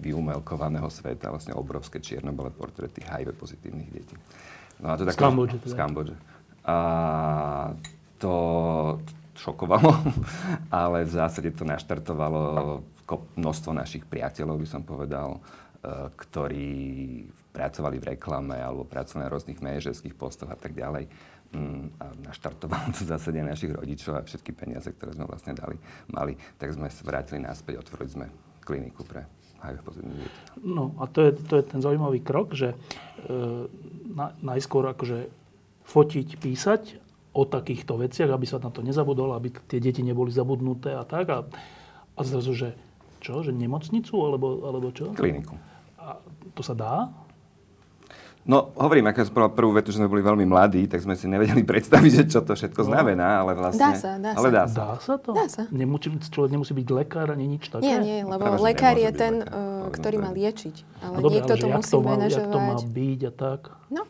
vyumelkovaného 0.00 0.88
sveta 0.88 1.28
vlastne 1.28 1.52
obrovské 1.54 2.00
čiernobele 2.00 2.50
portréty 2.50 3.04
HIV 3.04 3.36
pozitívnych 3.36 3.90
detí. 3.92 4.16
No 4.80 4.90
a 4.90 4.98
to 4.98 5.06
z 5.06 5.14
Kambodže. 5.14 5.58
Z 5.62 5.74
Kambodže. 5.76 6.16
A 6.66 6.76
to 8.18 8.34
šokovalo, 9.36 9.92
ale 10.82 11.04
v 11.04 11.12
zásade 11.12 11.52
to 11.54 11.62
naštartovalo 11.68 12.82
množstvo 13.36 13.76
našich 13.76 14.08
priateľov, 14.08 14.56
by 14.62 14.68
som 14.68 14.82
povedal, 14.82 15.36
ktorí 16.14 16.70
pracovali 17.50 17.96
v 17.98 18.08
reklame 18.14 18.54
alebo 18.54 18.86
pracovali 18.86 19.26
na 19.26 19.32
rôznych 19.34 19.58
manažerských 19.58 20.14
postoch 20.14 20.50
a 20.50 20.58
tak 20.58 20.78
ďalej. 20.78 21.10
Mm, 21.52 21.92
a 22.00 22.04
naštartovalo 22.32 22.96
to 22.96 23.04
zásade 23.04 23.36
našich 23.44 23.74
rodičov 23.76 24.16
a 24.16 24.24
všetky 24.24 24.56
peniaze, 24.56 24.88
ktoré 24.88 25.12
sme 25.12 25.28
vlastne 25.28 25.52
dali, 25.52 25.76
mali, 26.08 26.32
tak 26.56 26.72
sme 26.72 26.88
vrátili 26.88 27.44
naspäť, 27.44 27.84
otvorili 27.84 28.08
sme 28.08 28.26
kliniku 28.64 29.04
pre 29.04 29.28
HIV 29.60 29.78
pozitívne 29.84 30.26
No 30.64 30.96
a 30.96 31.04
to 31.10 31.28
je, 31.28 31.30
to 31.44 31.60
je 31.60 31.64
ten 31.66 31.84
zaujímavý 31.84 32.24
krok, 32.24 32.56
že 32.56 32.72
e, 32.72 32.76
na, 34.16 34.32
najskôr 34.40 34.86
akože 34.96 35.28
fotiť, 35.84 36.28
písať 36.40 36.82
o 37.36 37.44
takýchto 37.44 38.00
veciach, 38.00 38.30
aby 38.32 38.46
sa 38.48 38.56
na 38.62 38.72
to 38.72 38.80
nezabudol, 38.80 39.36
aby 39.36 39.52
tie 39.68 39.76
deti 39.82 40.00
neboli 40.00 40.32
zabudnuté 40.32 40.96
a 40.96 41.04
tak. 41.04 41.26
A, 41.28 41.38
a 42.16 42.20
zrazu, 42.24 42.56
že 42.56 42.68
čo, 43.20 43.44
že 43.44 43.54
nemocnicu 43.54 44.14
alebo, 44.18 44.66
alebo 44.66 44.88
čo? 44.88 45.14
Kliniku. 45.14 45.54
To 46.54 46.62
sa 46.64 46.74
dá? 46.76 47.08
No, 48.42 48.74
hovorím, 48.74 49.06
ako 49.06 49.22
som 49.22 49.54
prvú 49.54 49.70
vetu, 49.70 49.94
že 49.94 50.02
sme 50.02 50.10
boli 50.10 50.18
veľmi 50.18 50.42
mladí, 50.42 50.90
tak 50.90 50.98
sme 50.98 51.14
si 51.14 51.30
nevedeli 51.30 51.62
predstaviť, 51.70 52.10
že 52.10 52.24
čo 52.26 52.42
to 52.42 52.58
všetko 52.58 52.82
no. 52.82 52.88
znamená, 52.90 53.46
ale 53.46 53.54
vlastne... 53.54 53.78
Dá 53.78 53.94
sa, 53.94 54.10
dá 54.18 54.34
ale 54.34 54.48
dá 54.50 54.64
sa. 54.66 54.74
Dá 54.74 54.90
sa 54.98 55.14
to? 55.14 55.30
Dá 55.30 55.46
sa. 55.46 55.62
Nemusí, 55.70 56.10
človek 56.10 56.50
nemusí 56.50 56.74
byť 56.74 56.88
lekár 56.90 57.30
ani 57.30 57.46
nič 57.46 57.70
také? 57.70 57.86
Nie, 57.86 58.02
nie, 58.02 58.18
lebo 58.26 58.42
Práve, 58.42 58.58
že 58.58 58.66
lekár 58.66 58.96
je 58.98 59.10
ten, 59.14 59.34
lekár, 59.46 59.54
uh, 59.54 59.82
ale 59.86 59.90
ktorý 59.94 60.16
no, 60.18 60.22
má 60.26 60.30
liečiť. 60.34 60.76
Ale 61.06 61.14
No 61.14 61.20
dobre, 61.22 61.34
niekto 61.38 61.54
ale 61.54 61.62
to 61.62 61.68
musí 61.70 61.92
to 61.94 61.98
má, 62.02 62.02
jak 62.02 62.14
manažovať. 62.18 62.50
to 62.50 62.58
má 62.58 62.74
byť 62.82 63.20
a 63.22 63.32
tak? 63.32 63.60
No, 63.94 64.02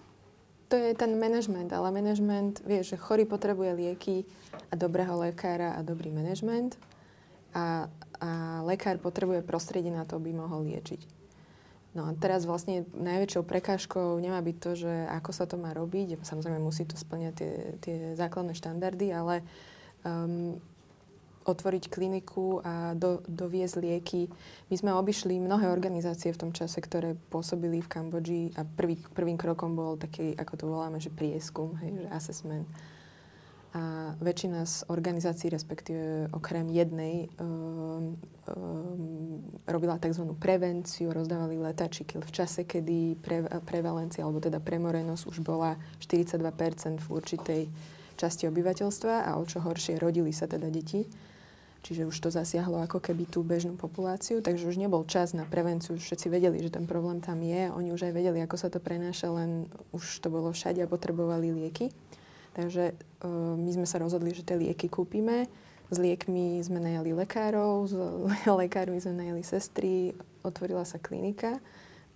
to 0.73 0.75
je 0.81 0.93
ten 0.97 1.13
manažment, 1.21 1.69
ale 1.69 1.89
manažment, 1.93 2.55
vieš, 2.65 2.85
že 2.89 2.97
chorý 2.97 3.29
potrebuje 3.29 3.71
lieky 3.77 4.25
a 4.73 4.75
dobrého 4.81 5.13
lekára 5.21 5.77
a 5.77 5.85
dobrý 5.85 6.09
manažment 6.09 6.81
a, 7.53 7.93
a 8.17 8.29
lekár 8.65 8.97
potrebuje 8.97 9.45
prostredie 9.45 9.93
na 9.93 10.09
to, 10.09 10.17
aby 10.17 10.33
mohol 10.33 10.65
liečiť. 10.65 11.21
No 11.93 12.09
a 12.09 12.17
teraz 12.17 12.49
vlastne 12.49 12.89
najväčšou 12.97 13.45
prekážkou 13.45 14.17
nemá 14.17 14.41
byť 14.41 14.57
to, 14.57 14.71
že 14.81 14.93
ako 15.13 15.31
sa 15.37 15.45
to 15.45 15.61
má 15.61 15.77
robiť. 15.77 16.25
Samozrejme 16.25 16.57
musí 16.57 16.89
to 16.89 16.97
splňať 16.97 17.35
tie, 17.37 17.53
tie 17.85 17.97
základné 18.17 18.57
štandardy, 18.57 19.13
ale 19.13 19.45
um, 20.01 20.57
otvoriť 21.45 21.91
kliniku 21.91 22.63
a 22.63 22.95
do, 22.95 23.21
doviezť 23.27 23.77
lieky. 23.83 24.31
My 24.71 24.75
sme 24.79 24.91
obišli 24.95 25.43
mnohé 25.43 25.69
organizácie 25.69 26.31
v 26.33 26.41
tom 26.49 26.51
čase, 26.55 26.79
ktoré 26.79 27.19
pôsobili 27.29 27.83
v 27.83 27.91
Kambodži 27.91 28.43
a 28.55 28.63
prvý, 28.63 28.97
prvým 29.13 29.37
krokom 29.37 29.75
bol 29.75 29.99
taký, 29.99 30.33
ako 30.39 30.55
to 30.55 30.65
voláme, 30.71 30.97
že 31.03 31.11
prieskum, 31.11 31.75
hej, 31.83 32.07
že 32.07 32.09
assessment. 32.15 32.67
A 33.73 34.13
väčšina 34.21 34.69
z 34.69 34.85
organizácií, 34.93 35.49
respektíve 35.49 36.29
okrem 36.37 36.69
jednej, 36.69 37.33
um, 37.41 38.21
um, 38.53 39.41
robila 39.65 39.97
tzv. 39.97 40.29
prevenciu, 40.37 41.09
rozdávali 41.09 41.57
letačiky 41.57 42.21
v 42.21 42.31
čase, 42.37 42.69
kedy 42.69 43.17
pre, 43.25 43.49
prevalencia, 43.65 44.29
alebo 44.29 44.45
teda 44.45 44.61
premorenosť 44.61 45.25
už 45.25 45.41
bola 45.41 45.81
42% 46.05 46.37
v 47.01 47.09
určitej 47.09 47.63
časti 48.21 48.45
obyvateľstva 48.53 49.25
a 49.25 49.41
o 49.41 49.45
čo 49.49 49.65
horšie 49.65 49.97
rodili 49.97 50.37
sa 50.37 50.45
teda 50.45 50.69
deti. 50.69 51.09
Čiže 51.83 52.07
už 52.07 52.17
to 52.23 52.29
zasiahlo 52.31 52.79
ako 52.79 53.03
keby 53.03 53.27
tú 53.27 53.43
bežnú 53.43 53.75
populáciu, 53.75 54.39
takže 54.39 54.71
už 54.71 54.79
nebol 54.79 55.03
čas 55.03 55.35
na 55.35 55.43
prevenciu. 55.43 55.99
Všetci 55.99 56.31
vedeli, 56.31 56.63
že 56.63 56.71
ten 56.71 56.87
problém 56.87 57.19
tam 57.19 57.43
je. 57.43 57.75
Oni 57.75 57.91
už 57.91 58.07
aj 58.07 58.13
vedeli, 58.15 58.39
ako 58.39 58.55
sa 58.55 58.71
to 58.71 58.79
prenáša, 58.79 59.35
len 59.35 59.67
už 59.91 60.23
to 60.23 60.31
bolo 60.31 60.55
všade 60.55 60.79
a 60.79 60.87
potrebovali 60.87 61.51
lieky. 61.51 61.91
Takže 62.53 62.93
uh, 63.25 63.57
my 63.57 63.71
sme 63.73 63.87
sa 63.89 64.01
rozhodli, 64.01 64.37
že 64.37 64.45
tie 64.45 64.61
lieky 64.61 64.93
kúpime. 64.93 65.49
S 65.93 66.01
liekmi 66.01 66.57
sme 66.65 66.81
najali 66.81 67.13
lekárov, 67.13 67.85
s 67.89 67.93
lekármi 68.65 68.97
sme 69.01 69.21
najali 69.25 69.43
sestry, 69.45 70.17
otvorila 70.41 70.85
sa 70.89 70.97
klinika 70.97 71.61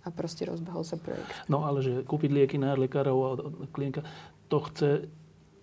a 0.01 0.07
proste 0.09 0.47
rozbehol 0.47 0.81
sa 0.87 0.97
projekt. 0.97 1.29
No 1.51 1.67
ale 1.67 1.83
že 1.83 2.01
kúpiť 2.01 2.31
lieky 2.31 2.57
na 2.57 2.73
lekárov 2.73 3.17
a 3.21 3.29
klinika, 3.69 4.01
to 4.47 4.63
chce 4.71 5.11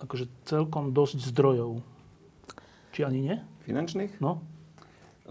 akože 0.05 0.29
celkom 0.45 0.93
dosť 0.93 1.33
zdrojov. 1.33 1.81
Či 2.93 3.03
ani 3.03 3.21
nie? 3.25 3.37
Finančných? 3.65 4.21
No. 4.21 4.45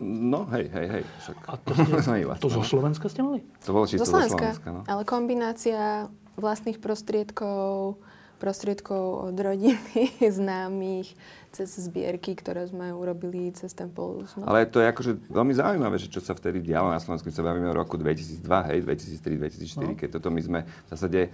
No, 0.02 0.50
hej, 0.50 0.74
hej, 0.74 0.88
hej. 0.90 1.04
Však. 1.06 1.38
A 1.46 1.54
to, 1.62 1.72
ste, 1.78 1.92
vlastne, 1.94 2.26
to 2.42 2.50
zo 2.50 2.62
no. 2.66 2.68
Slovenska 2.68 3.06
ste 3.06 3.22
mali? 3.22 3.40
To 3.70 3.72
bolo 3.78 3.86
čisto 3.86 4.10
Zo 4.10 4.18
Slovenska, 4.18 4.58
Slovenska 4.58 4.70
no. 4.74 4.82
ale 4.90 5.02
kombinácia 5.06 6.10
vlastných 6.34 6.82
prostriedkov, 6.82 8.02
prostriedkov 8.44 9.32
od 9.32 9.36
rodiny, 9.40 10.20
známych, 10.44 11.16
cez 11.56 11.72
zbierky, 11.80 12.36
ktoré 12.36 12.68
sme 12.68 12.92
urobili 12.92 13.56
cez 13.56 13.72
ten 13.72 13.88
polus. 13.88 14.36
No. 14.36 14.44
Ale 14.44 14.68
to 14.68 14.84
je 14.84 14.92
akože 14.92 15.12
veľmi 15.32 15.56
zaujímavé, 15.56 15.96
že 15.96 16.12
čo 16.12 16.20
sa 16.20 16.36
vtedy 16.36 16.60
dialo 16.60 16.92
na 16.92 17.00
Slovensku. 17.00 17.32
Keď 17.32 17.40
sa 17.40 17.48
bavíme 17.48 17.72
o 17.72 17.80
roku 17.80 17.96
2002, 17.96 18.44
hej, 18.44 18.80
2003, 18.84 19.40
2004, 19.40 19.80
no. 19.80 19.96
keď 19.96 20.10
toto 20.20 20.28
my 20.28 20.42
sme 20.44 20.60
v 20.68 20.88
zásade 20.92 21.22
e, 21.24 21.30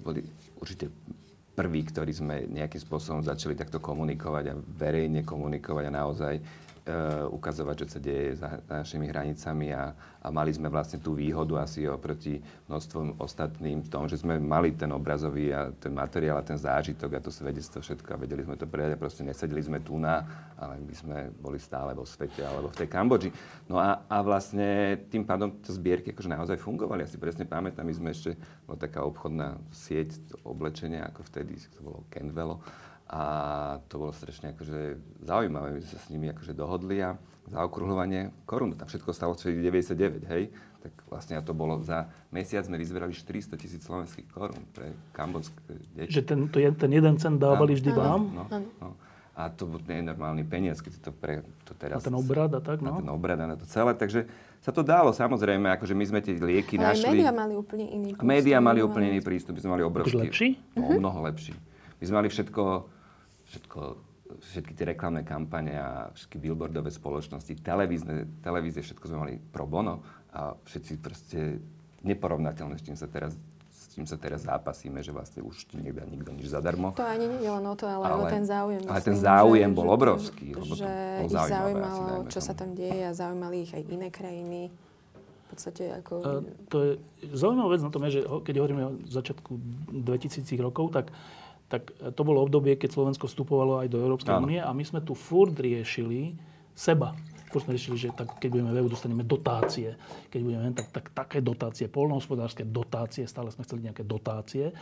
boli 0.00 0.24
určite 0.56 0.88
prví, 1.52 1.84
ktorí 1.84 2.12
sme 2.16 2.48
nejakým 2.48 2.80
spôsobom 2.80 3.20
začali 3.20 3.52
takto 3.52 3.84
komunikovať 3.84 4.44
a 4.48 4.54
verejne 4.56 5.20
komunikovať 5.28 5.84
a 5.90 5.92
naozaj 5.92 6.34
ukazovať, 7.30 7.74
čo 7.84 7.86
sa 7.86 8.00
deje 8.00 8.40
za 8.40 8.60
našimi 8.66 9.06
hranicami 9.06 9.70
a, 9.72 9.92
a 10.20 10.28
mali 10.32 10.50
sme 10.50 10.72
vlastne 10.72 10.98
tú 10.98 11.12
výhodu 11.12 11.60
asi 11.60 11.84
oproti 11.84 12.40
množstvom 12.66 13.20
ostatným 13.20 13.84
v 13.84 13.88
tom, 13.92 14.08
že 14.08 14.20
sme 14.20 14.40
mali 14.40 14.72
ten 14.72 14.88
obrazový 14.90 15.52
a 15.52 15.70
ten 15.76 15.92
materiál 15.92 16.40
a 16.40 16.46
ten 16.46 16.56
zážitok 16.56 17.16
a 17.16 17.24
to 17.24 17.30
svedectvo 17.30 17.84
všetko 17.84 18.08
a 18.16 18.20
vedeli 18.20 18.42
sme 18.44 18.56
to 18.56 18.64
predať 18.64 18.96
a 18.96 19.02
proste 19.02 19.22
nesedeli 19.22 19.60
sme 19.60 19.78
tu 19.84 20.00
na, 20.00 20.24
ale 20.56 20.80
my 20.80 20.94
sme 20.96 21.16
boli 21.36 21.60
stále 21.60 21.92
vo 21.92 22.08
svete 22.08 22.40
alebo 22.42 22.72
v 22.72 22.78
tej 22.84 22.88
Kambodži. 22.88 23.30
No 23.68 23.76
a, 23.78 24.04
a 24.08 24.16
vlastne 24.24 24.98
tým 25.12 25.24
pádom 25.24 25.60
tie 25.60 25.76
zbierky 25.76 26.12
akože 26.12 26.32
naozaj 26.32 26.56
fungovali. 26.58 27.04
Ja 27.04 27.10
si 27.12 27.20
presne 27.20 27.44
pamätám, 27.44 27.84
my 27.84 27.94
sme 27.94 28.08
ešte, 28.10 28.34
bola 28.64 28.80
taká 28.80 29.04
obchodná 29.04 29.60
sieť 29.70 30.16
oblečenia, 30.42 31.06
ako 31.08 31.22
vtedy, 31.28 31.60
to 31.76 31.80
bolo 31.80 32.02
Kenvelo, 32.08 32.60
a 33.10 33.22
to 33.90 33.98
bolo 33.98 34.14
strašne 34.14 34.54
akože 34.54 35.02
zaujímavé. 35.26 35.74
My 35.74 35.80
sme 35.82 35.90
sa 35.90 35.98
s 35.98 36.06
nimi 36.14 36.30
akože 36.30 36.54
dohodli 36.54 37.02
a 37.02 37.18
zaokrúhľovanie 37.50 38.30
korunu. 38.46 38.78
Tam 38.78 38.86
všetko 38.86 39.10
stalo 39.10 39.34
99, 39.34 40.30
hej. 40.30 40.54
Tak 40.80 40.94
vlastne 41.10 41.34
a 41.34 41.42
to 41.42 41.50
bolo 41.50 41.82
za 41.82 42.06
mesiac 42.30 42.62
sme 42.62 42.78
vyzberali 42.78 43.10
400 43.10 43.58
tisíc 43.58 43.82
slovenských 43.82 44.30
korún 44.30 44.62
pre 44.70 44.94
kambodské 45.10 45.58
deti. 45.92 46.14
Že 46.14 46.22
ten, 46.22 46.38
to 46.48 46.62
je, 46.62 46.70
ten 46.70 46.90
jeden 46.94 47.18
cent 47.18 47.36
dávali 47.36 47.74
vždy 47.74 47.90
vám? 47.90 48.30
No, 48.30 48.44
no. 48.78 48.90
A 49.34 49.50
to 49.50 49.66
bol 49.66 49.82
nenormálny 49.82 50.46
peniaz, 50.46 50.78
keď 50.78 51.00
to, 51.00 51.10
pre, 51.10 51.42
to 51.66 51.72
Na 51.74 51.80
teraz... 51.80 52.04
ten 52.04 52.14
obrad 52.14 52.52
a 52.54 52.60
tak, 52.62 52.78
Na 52.78 52.94
ten 52.94 53.08
no? 53.08 53.16
obrad 53.18 53.40
a 53.42 53.46
na 53.48 53.56
to 53.58 53.66
celé. 53.66 53.96
Takže 53.96 54.30
sa 54.62 54.70
to 54.70 54.84
dalo, 54.86 55.10
samozrejme, 55.10 55.66
akože 55.80 55.96
my 55.96 56.04
sme 56.06 56.20
tie 56.22 56.36
lieky 56.36 56.76
Ale 56.78 56.94
aj 56.94 56.96
našli. 57.02 57.16
médiá 57.18 57.32
mali 57.32 57.54
úplne 57.56 57.86
iný 57.88 58.08
A 58.14 58.22
médiá 58.22 58.60
prístup, 58.60 58.68
mali 58.68 58.80
úplne 58.84 59.06
iný 59.10 59.20
prístup, 59.24 59.52
my 59.56 59.60
sme 59.64 59.70
mali 59.74 59.82
obrovský. 59.82 60.28
Lepší? 60.28 60.48
No, 60.76 60.92
o 60.92 61.00
mnoho 61.00 61.18
lepší. 61.26 61.56
My 62.00 62.04
sme 62.04 62.14
mali 62.20 62.28
všetko, 62.28 62.62
všetko, 63.50 63.80
všetky 64.54 64.72
tie 64.72 64.86
reklamné 64.94 65.26
kampane 65.26 65.74
a 65.74 65.88
všetky 66.14 66.38
billboardové 66.38 66.88
spoločnosti, 66.88 67.58
televízne, 67.60 68.40
televízie, 68.40 68.86
všetko 68.86 69.04
sme 69.10 69.18
mali 69.18 69.34
pro 69.38 69.66
bono 69.66 70.00
a 70.30 70.54
všetci 70.54 70.92
proste 71.02 71.58
neporovnateľné, 72.06 72.78
s 72.78 72.84
čím 72.86 72.96
sa 72.96 73.10
teraz 73.10 73.34
s 73.70 73.96
čím 73.96 74.04
sa 74.04 74.20
teraz 74.20 74.44
zápasíme, 74.44 75.00
že 75.00 75.08
vlastne 75.08 75.40
už 75.40 75.64
ti 75.66 75.80
nedá 75.80 76.04
nikto 76.04 76.30
nič 76.36 76.52
zadarmo. 76.52 76.92
To 76.94 77.02
ani 77.02 77.26
nie 77.26 77.42
je 77.42 77.50
len 77.50 77.64
o 77.64 77.74
to, 77.74 77.88
ale, 77.88 78.04
Ale- 78.06 78.22
o 78.22 78.26
ten 78.28 78.44
záujem. 78.44 78.82
ale 78.84 79.00
ten 79.00 79.16
myslím, 79.16 79.24
záujem 79.24 79.70
že, 79.72 79.74
bol 79.74 79.86
že, 79.88 79.92
obrovský, 79.96 80.46
lebo 80.52 80.72
to 80.76 80.84
Že 80.84 80.90
ich 80.92 81.32
asi, 81.32 81.50
zaujímalo, 81.50 82.04
dajme 82.04 82.30
čo 82.30 82.40
sa 82.44 82.52
tomu. 82.52 82.60
tam 82.60 82.68
deje 82.76 83.00
a 83.08 83.12
zaujímali 83.16 83.56
ich 83.64 83.72
aj 83.72 83.82
iné 83.88 84.08
krajiny. 84.12 84.60
V 84.70 85.44
podstate 85.48 85.82
ako... 85.96 86.12
A 86.22 86.30
to 86.70 86.76
je 86.86 86.90
zaujímavá 87.34 87.68
vec 87.74 87.82
na 87.82 87.90
tom, 87.90 88.02
je, 88.06 88.10
že 88.14 88.20
keď 88.22 88.54
hovoríme 88.62 88.82
o 88.84 88.92
začiatku 89.08 89.50
2000 90.06 90.46
rokov, 90.60 90.94
tak, 90.94 91.10
tak 91.70 91.94
to 91.94 92.22
bolo 92.26 92.42
obdobie, 92.42 92.74
keď 92.74 92.98
Slovensko 92.98 93.30
vstupovalo 93.30 93.78
aj 93.78 93.88
do 93.94 94.02
Európskej 94.02 94.34
únie 94.42 94.58
a 94.58 94.74
my 94.74 94.82
sme 94.82 95.06
tu 95.06 95.14
furt 95.14 95.54
riešili 95.54 96.34
seba. 96.74 97.14
Furt 97.54 97.62
sme 97.62 97.78
riešili, 97.78 97.96
že 97.98 98.08
tak, 98.10 98.42
keď 98.42 98.48
budeme 98.50 98.70
v 98.74 98.78
EU, 98.82 98.90
dostaneme 98.90 99.22
dotácie. 99.22 99.94
Keď 100.34 100.40
budeme, 100.42 100.66
tak, 100.74 100.90
tak 100.90 101.06
také 101.14 101.38
dotácie, 101.38 101.86
polnohospodárske 101.86 102.66
dotácie, 102.66 103.22
stále 103.30 103.54
sme 103.54 103.62
chceli 103.62 103.86
nejaké 103.86 104.02
dotácie, 104.02 104.70
e, 104.70 104.74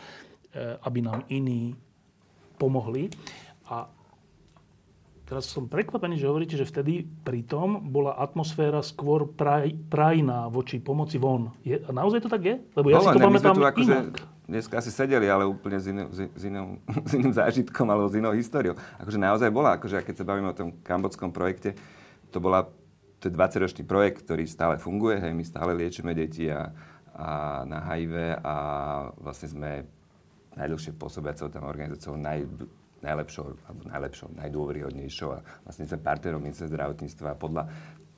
aby 0.81 0.99
nám 1.05 1.29
iní 1.29 1.77
pomohli. 2.57 3.13
A 3.69 3.85
teraz 5.29 5.45
som 5.45 5.69
prekvapený, 5.69 6.17
že 6.17 6.25
hovoríte, 6.25 6.57
že 6.57 6.65
vtedy 6.65 7.05
pritom 7.05 7.89
bola 7.93 8.17
atmosféra 8.17 8.81
skôr 8.81 9.29
praj, 9.29 9.77
prajná 9.93 10.49
voči 10.49 10.81
pomoci 10.81 11.21
von. 11.21 11.53
Je, 11.61 11.77
naozaj 11.85 12.25
to 12.25 12.29
tak 12.33 12.41
je? 12.41 12.57
Lebo 12.73 12.89
ja 12.89 12.97
Bolo, 12.97 13.05
si 13.05 13.13
to 13.13 13.21
ne, 13.21 13.25
pamätám 13.29 13.55
akože 13.61 13.93
inak. 13.93 14.38
Dneska 14.49 14.81
asi 14.81 14.89
sedeli, 14.89 15.29
ale 15.29 15.45
úplne 15.45 15.77
s, 15.77 15.85
inou, 15.85 16.09
s, 16.09 16.43
inou, 16.43 16.81
s 17.09 17.11
iným 17.13 17.33
zážitkom 17.33 17.85
alebo 17.85 18.09
s 18.09 18.17
inou 18.17 18.33
históriou. 18.33 18.73
Akože 18.97 19.21
naozaj 19.21 19.49
bola, 19.53 19.77
akože 19.77 20.01
keď 20.01 20.15
sa 20.17 20.25
bavíme 20.25 20.49
o 20.49 20.57
tom 20.57 20.73
kambodskom 20.81 21.29
projekte, 21.29 21.77
to 22.33 22.41
bola 22.41 22.65
to 23.19 23.27
je 23.27 23.35
20-ročný 23.35 23.83
projekt, 23.83 24.23
ktorý 24.23 24.47
stále 24.47 24.79
funguje, 24.79 25.19
hej, 25.19 25.35
my 25.35 25.43
stále 25.43 25.75
liečíme 25.75 26.15
deti 26.15 26.47
a, 26.47 26.71
a 27.11 27.61
na 27.67 27.83
HIV 27.83 28.39
a 28.39 28.55
vlastne 29.19 29.51
sme 29.51 29.71
najdlhšie 30.55 30.95
pôsobiacou 30.95 31.51
tam 31.51 31.67
organizáciou 31.67 32.15
naj, 32.15 32.47
najlepšou, 33.03 33.59
alebo 33.67 33.81
najlepšou, 33.91 34.27
najdôveryhodnejšou 34.39 35.29
a 35.35 35.39
vlastne 35.67 35.83
sme 35.83 35.99
partnerom 35.99 36.39
ministerstva 36.39 36.75
zdravotníctva 36.79 37.29
podľa 37.35 37.63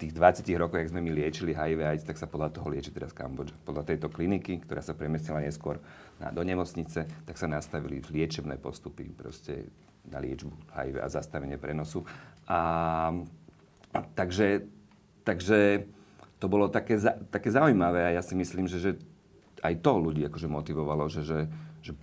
tých 0.01 0.17
20 0.17 0.49
rokov, 0.57 0.81
jak 0.81 0.89
sme 0.89 1.01
my 1.05 1.11
liečili 1.13 1.53
HIV 1.53 1.79
AIDS, 1.85 2.05
tak 2.05 2.17
sa 2.17 2.25
podľa 2.25 2.57
toho 2.57 2.73
lieči 2.73 2.89
teraz 2.89 3.13
Kambodža. 3.13 3.53
Podľa 3.61 3.85
tejto 3.85 4.09
kliniky, 4.09 4.57
ktorá 4.65 4.81
sa 4.81 4.97
premiestnila 4.97 5.45
neskôr 5.45 5.77
na, 6.21 6.29
do 6.29 6.45
nemocnice, 6.45 7.09
tak 7.25 7.35
sa 7.35 7.49
nastavili 7.49 8.05
liečebné 8.05 8.61
postupy 8.61 9.09
proste 9.09 9.65
na 10.05 10.21
liečbu 10.21 10.53
HIV 10.77 11.01
a 11.01 11.07
zastavenie 11.09 11.57
prenosu. 11.57 12.05
A, 12.45 12.59
a 13.93 13.99
takže, 14.13 14.69
takže 15.25 15.89
to 16.37 16.45
bolo 16.45 16.69
také, 16.69 17.01
za, 17.01 17.17
také 17.33 17.49
zaujímavé 17.49 18.05
a 18.05 18.15
ja 18.17 18.21
si 18.21 18.37
myslím, 18.37 18.69
že, 18.69 18.77
že 18.77 18.91
aj 19.61 19.81
to 19.81 19.97
ľudí 19.97 20.25
akože 20.25 20.49
motivovalo, 20.49 21.09
že, 21.09 21.21
že, 21.21 21.39
že 21.81 21.93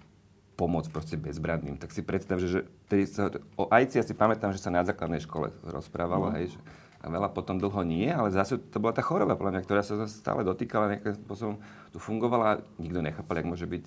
pomôcť 0.55 0.91
proste 0.91 1.17
bezbranným. 1.19 1.79
Tak 1.79 1.91
si 1.95 2.03
predstav, 2.03 2.39
že, 2.43 2.67
že 2.91 3.07
sa, 3.07 3.31
o 3.59 3.71
AIDS 3.71 3.99
ja 3.99 4.03
si 4.07 4.15
pamätám, 4.15 4.55
že 4.55 4.63
sa 4.63 4.75
na 4.75 4.87
základnej 4.87 5.23
škole 5.23 5.51
rozprávalo, 5.67 6.31
mm. 6.31 6.35
hej, 6.39 6.47
že, 6.55 6.59
a 6.99 7.07
veľa 7.07 7.31
potom 7.31 7.63
dlho 7.63 7.83
nie, 7.87 8.11
ale 8.11 8.35
zase 8.35 8.59
to 8.59 8.83
bola 8.83 8.91
tá 8.91 9.07
choroba, 9.07 9.39
podľa 9.39 9.59
mňa, 9.59 9.65
ktorá 9.65 9.83
sa 9.87 9.95
stále 10.11 10.43
dotýkala, 10.43 10.99
nejakým 10.99 11.15
spôsobom 11.23 11.57
tu 11.95 11.99
fungovala, 12.03 12.67
nikto 12.83 12.99
nechápal, 12.99 13.39
jak 13.39 13.51
môže 13.51 13.67
byť 13.71 13.85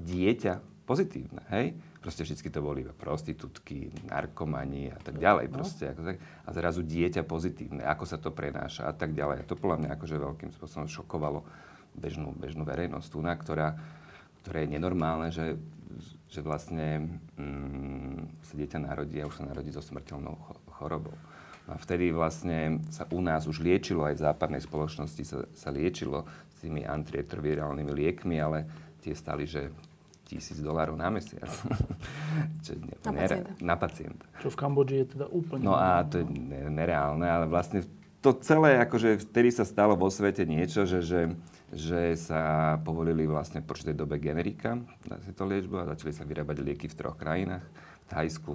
dieťa 0.00 0.52
pozitívne, 0.88 1.44
hej? 1.52 1.76
Proste 2.00 2.24
vždy 2.24 2.52
to 2.52 2.60
boli 2.60 2.84
iba 2.84 2.92
prostitútky, 2.92 3.88
narkomani 4.04 4.92
a 4.92 5.00
tak 5.00 5.16
ďalej. 5.16 5.48
No. 5.48 5.64
Proste, 5.64 5.92
ako 5.92 6.00
tak, 6.04 6.16
a 6.20 6.48
zrazu 6.52 6.84
dieťa 6.84 7.24
pozitívne, 7.24 7.80
ako 7.80 8.04
sa 8.04 8.20
to 8.20 8.28
prenáša 8.28 8.84
a 8.84 8.92
tak 8.92 9.16
ďalej. 9.16 9.40
A 9.40 9.48
to 9.48 9.56
podľa 9.56 9.80
mňa 9.80 9.90
akože 9.96 10.20
veľkým 10.20 10.50
spôsobom 10.52 10.84
šokovalo 10.84 11.40
bežnú, 11.96 12.36
bežnú 12.36 12.68
verejnosť 12.68 13.08
tu, 13.08 13.24
ktorá, 13.24 13.80
ktoré 14.44 14.68
je 14.68 14.72
nenormálne, 14.76 15.32
že, 15.32 15.56
že 16.28 16.44
vlastne 16.44 17.16
mm, 17.40 18.44
sa 18.44 18.52
dieťa 18.52 18.78
narodí 18.84 19.16
a 19.24 19.28
už 19.28 19.40
sa 19.40 19.48
narodí 19.48 19.72
so 19.72 19.80
smrteľnou 19.80 20.36
chorobou. 20.76 21.16
A 21.64 21.80
vtedy 21.80 22.12
vlastne 22.12 22.84
sa 22.92 23.08
u 23.08 23.24
nás 23.24 23.48
už 23.48 23.64
liečilo, 23.64 24.04
aj 24.04 24.20
v 24.20 24.24
západnej 24.28 24.60
spoločnosti 24.60 25.22
sa, 25.24 25.48
sa 25.56 25.68
liečilo 25.72 26.28
s 26.52 26.60
tými 26.60 26.84
antiretrovirálnymi 26.84 27.92
liekmi, 27.92 28.36
ale 28.36 28.68
tie 29.00 29.16
stali, 29.16 29.48
že 29.48 29.72
tisíc 30.28 30.60
dolárov 30.60 30.96
na 30.96 31.08
mesiac. 31.08 31.48
Čo 32.64 32.76
ne, 32.80 32.96
na, 33.04 33.10
nere, 33.12 33.36
pacienta. 33.40 33.64
na 33.64 33.74
pacienta. 33.76 34.24
Čo 34.40 34.48
v 34.52 34.56
Kambodži 34.56 34.96
je 35.04 35.06
teda 35.16 35.26
úplne... 35.32 35.64
No 35.64 35.76
a 35.76 36.04
to 36.04 36.20
je 36.20 36.26
nereálne, 36.68 37.24
ale 37.24 37.48
vlastne 37.48 37.84
to 38.24 38.32
celé, 38.40 38.80
akože 38.80 39.28
vtedy 39.28 39.52
sa 39.52 39.68
stalo 39.68 39.92
vo 40.00 40.08
svete 40.08 40.48
niečo, 40.48 40.88
že, 40.88 41.04
že, 41.04 41.28
že 41.68 42.16
sa 42.16 42.76
povolili 42.80 43.28
vlastne 43.28 43.60
v 43.60 43.68
počtej 43.68 43.92
dobe 43.92 44.16
generika 44.16 44.80
na 45.04 45.20
tieto 45.20 45.44
liečbu 45.44 45.84
a 45.84 45.90
začali 45.92 46.12
sa 46.16 46.24
vyrábať 46.24 46.56
lieky 46.64 46.88
v 46.88 46.96
troch 46.96 47.20
krajinách. 47.20 47.64
V 48.04 48.06
Thajsku, 48.08 48.52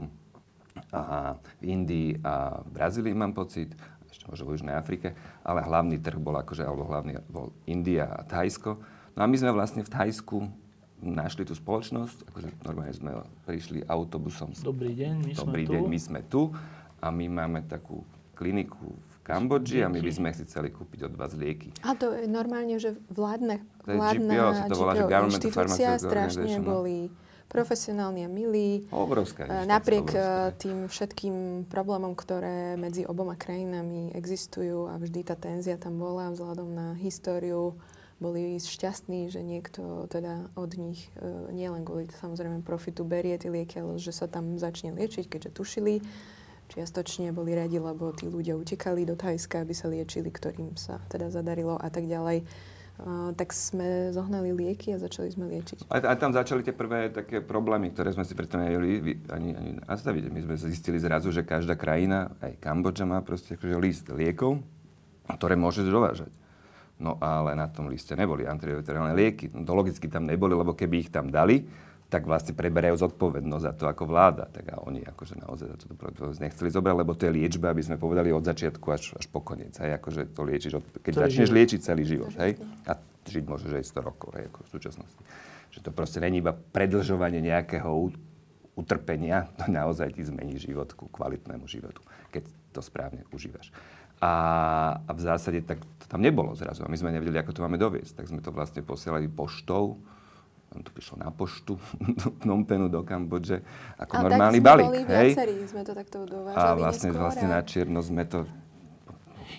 a 0.93 1.37
v 1.59 1.61
Indii 1.61 2.17
a 2.25 2.65
v 2.65 2.69
Brazílii 2.73 3.13
mám 3.13 3.33
pocit, 3.37 3.73
ešte 4.09 4.25
možno 4.25 4.49
v 4.49 4.51
Južnej 4.57 4.75
Afrike, 4.75 5.13
ale 5.45 5.61
hlavný 5.61 6.01
trh 6.01 6.17
bol 6.17 6.33
akože, 6.37 6.65
alebo 6.65 6.89
hlavný 6.89 7.21
bol 7.29 7.53
India 7.69 8.09
a 8.09 8.25
Thajsko. 8.25 8.81
No 9.13 9.19
a 9.21 9.29
my 9.29 9.35
sme 9.37 9.53
vlastne 9.53 9.85
v 9.85 9.91
Thajsku 9.93 10.49
našli 10.99 11.47
tú 11.47 11.55
spoločnosť, 11.55 12.27
akože 12.27 12.47
normálne 12.65 12.91
sme 12.91 13.11
prišli 13.47 13.87
autobusom. 13.87 14.51
Dobrý 14.59 14.91
deň, 14.97 15.13
my 15.23 15.31
Dobrý 15.37 15.63
sme 15.63 15.71
deň, 15.71 15.81
tu. 15.81 15.87
my 15.87 15.99
sme 15.99 16.19
tu 16.27 16.41
a 16.99 17.07
my 17.07 17.25
máme 17.31 17.59
takú 17.69 18.03
kliniku 18.35 18.91
v 18.91 19.15
Kambodži 19.23 19.83
a 19.83 19.87
my 19.87 19.99
by 20.03 20.11
sme 20.11 20.29
chceli 20.35 20.71
kúpiť 20.71 21.07
od 21.07 21.13
vás 21.15 21.31
lieky. 21.35 21.71
A 21.87 21.95
to 21.95 22.11
je 22.11 22.27
normálne, 22.27 22.75
že 22.79 22.99
vládne, 23.11 23.63
To 23.87 23.95
je 23.95 23.97
vládna 23.99 24.33
GPO, 24.35 24.47
sa 24.51 24.65
to 24.67 24.75
volá, 24.75 24.93
že 24.95 25.05
Government 25.07 25.43
Pharmaceutical 25.47 25.99
strašne 25.99 26.43
Organization, 26.43 26.63
no. 26.63 26.67
boli 26.67 26.97
profesionálni 27.49 28.23
a 28.23 28.29
milí. 28.29 28.85
Obrovská 28.93 29.43
E, 29.43 29.45
inštancia, 29.49 29.67
Napriek 29.67 30.07
obrovská. 30.13 30.53
tým 30.61 30.77
všetkým 30.85 31.35
problémom, 31.65 32.13
ktoré 32.13 32.77
medzi 32.77 33.03
oboma 33.09 33.33
krajinami 33.33 34.13
existujú 34.13 34.85
a 34.87 35.01
vždy 35.01 35.25
tá 35.25 35.33
tenzia 35.33 35.75
tam 35.75 35.97
bola 35.97 36.29
vzhľadom 36.29 36.69
na 36.69 36.87
históriu, 37.01 37.73
boli 38.19 38.59
šťastní, 38.59 39.31
že 39.31 39.41
niekto 39.41 40.05
teda 40.11 40.51
od 40.53 40.75
nich 40.75 41.07
e, 41.17 41.49
nielen 41.55 41.87
kvôli 41.87 42.05
samozrejme 42.19 42.61
profitu 42.61 43.07
berie 43.07 43.39
tie 43.39 43.49
lieky, 43.49 43.79
ale 43.81 43.97
že 43.97 44.11
sa 44.11 44.29
tam 44.29 44.59
začne 44.59 44.93
liečiť, 44.93 45.25
keďže 45.25 45.55
tušili. 45.55 46.03
Čiastočne 46.69 47.33
boli 47.33 47.57
radi, 47.57 47.81
lebo 47.81 48.13
tí 48.13 48.29
ľudia 48.29 48.53
utekali 48.53 49.01
do 49.01 49.17
Thajska, 49.17 49.65
aby 49.65 49.73
sa 49.73 49.89
liečili, 49.89 50.29
ktorým 50.29 50.77
sa 50.77 51.01
teda 51.09 51.33
zadarilo 51.33 51.81
a 51.81 51.89
tak 51.89 52.05
ďalej. 52.05 52.45
Tak 53.35 53.55
sme 53.55 54.11
zohnali 54.11 54.51
lieky 54.51 54.91
a 54.91 54.99
začali 54.99 55.31
sme 55.31 55.47
liečiť. 55.47 55.87
A, 55.87 56.03
a 56.03 56.13
tam 56.19 56.35
začali 56.35 56.67
tie 56.67 56.75
prvé 56.75 57.07
také 57.07 57.39
problémy, 57.39 57.95
ktoré 57.95 58.11
sme 58.11 58.27
si 58.27 58.35
preto 58.35 58.59
nevedeli 58.59 59.15
ani, 59.31 59.55
ani 59.55 59.71
nastaviť. 59.87 60.27
My 60.27 60.39
sme 60.43 60.55
zistili 60.59 60.99
zrazu, 60.99 61.31
že 61.31 61.47
každá 61.47 61.79
krajina, 61.79 62.35
aj 62.43 62.59
Kambodža 62.59 63.07
má 63.07 63.23
proste 63.23 63.55
akože 63.55 63.75
list 63.79 64.05
liekov, 64.11 64.59
ktoré 65.31 65.55
môže 65.55 65.87
dovážať. 65.87 66.33
No 66.99 67.15
ale 67.23 67.55
na 67.55 67.71
tom 67.71 67.87
liste 67.87 68.11
neboli 68.19 68.43
antiretrovirálne 68.43 69.15
lieky. 69.15 69.47
No, 69.55 69.63
to 69.63 69.71
logicky 69.71 70.11
tam 70.11 70.27
neboli, 70.27 70.51
lebo 70.51 70.75
keby 70.75 71.07
ich 71.07 71.09
tam 71.09 71.31
dali, 71.31 71.63
tak 72.09 72.25
vlastne 72.25 72.57
preberajú 72.57 72.97
zodpovednosť 73.05 73.63
za 73.63 73.73
to 73.77 73.85
ako 73.85 74.09
vláda. 74.09 74.49
Tak 74.49 74.65
a 74.73 74.81
oni 74.81 75.05
akože 75.05 75.37
naozaj 75.37 75.67
za 75.69 75.77
to 75.77 75.93
nechceli 76.41 76.69
zobrať, 76.73 76.95
lebo 76.97 77.13
to 77.13 77.29
je 77.29 77.37
liečba, 77.37 77.69
aby 77.69 77.85
sme 77.85 78.01
povedali 78.01 78.33
od 78.33 78.41
začiatku 78.41 78.85
až, 78.89 79.13
až 79.13 79.29
po 79.29 79.45
koniec. 79.45 79.77
Hej, 79.77 79.93
akože 80.01 80.33
to 80.33 80.41
liečiš, 80.41 80.73
od, 80.81 80.85
keď 81.05 81.13
Celý 81.13 81.23
začneš 81.29 81.47
život. 81.47 81.57
liečiť 81.61 81.79
celý 81.85 82.03
život. 82.09 82.33
Hej, 82.41 82.51
a 82.89 82.91
žiť 83.29 83.45
môžeš 83.45 83.71
aj 83.77 83.85
100 83.93 84.09
rokov, 84.09 84.29
hej, 84.41 84.43
ako 84.49 84.59
v 84.65 84.69
súčasnosti. 84.73 85.21
Že 85.69 85.79
to 85.85 85.89
proste 85.93 86.17
není 86.17 86.41
iba 86.41 86.49
predlžovanie 86.51 87.45
nejakého 87.45 87.89
utrpenia, 88.73 89.45
to 89.61 89.69
naozaj 89.69 90.09
ti 90.09 90.25
zmení 90.25 90.57
život 90.57 90.89
ku 90.97 91.05
kvalitnému 91.13 91.69
životu, 91.69 92.01
keď 92.33 92.49
to 92.73 92.81
správne 92.81 93.21
užívaš. 93.29 93.69
A, 94.19 94.33
a 95.07 95.11
v 95.15 95.21
zásade 95.23 95.63
tak 95.63 95.79
to 95.79 96.05
tam 96.09 96.19
nebolo 96.19 96.51
zrazu. 96.51 96.83
A 96.83 96.91
my 96.91 96.97
sme 96.99 97.15
nevedeli, 97.15 97.39
ako 97.39 97.55
to 97.55 97.63
máme 97.63 97.79
doviesť. 97.79 98.19
Tak 98.19 98.27
sme 98.27 98.43
to 98.43 98.51
vlastne 98.51 98.83
posielali 98.83 99.31
poštou. 99.31 99.95
On 100.69 100.81
to 100.81 100.89
prišlo 100.89 101.17
na 101.17 101.29
poštu 101.29 101.81
do 102.21 102.27
Phnom 102.37 102.61
Penhu, 102.63 102.87
do 102.87 103.01
Kambodže, 103.01 103.65
ako 103.97 104.13
Ale 104.13 104.23
normálny 104.29 104.59
balík. 104.59 104.85
boli 104.85 105.01
hej? 105.01 105.33
viacerí, 105.33 105.55
sme 105.65 105.81
to 105.81 105.93
takto 105.93 106.17
dovážali 106.23 106.61
A 106.61 106.77
vlastne, 106.77 107.09
neskôr. 107.09 107.21
vlastne 107.21 107.47
a- 107.47 107.51
na 107.51 107.61
čierno 107.61 107.99
sme 107.99 108.23
to... 108.23 108.45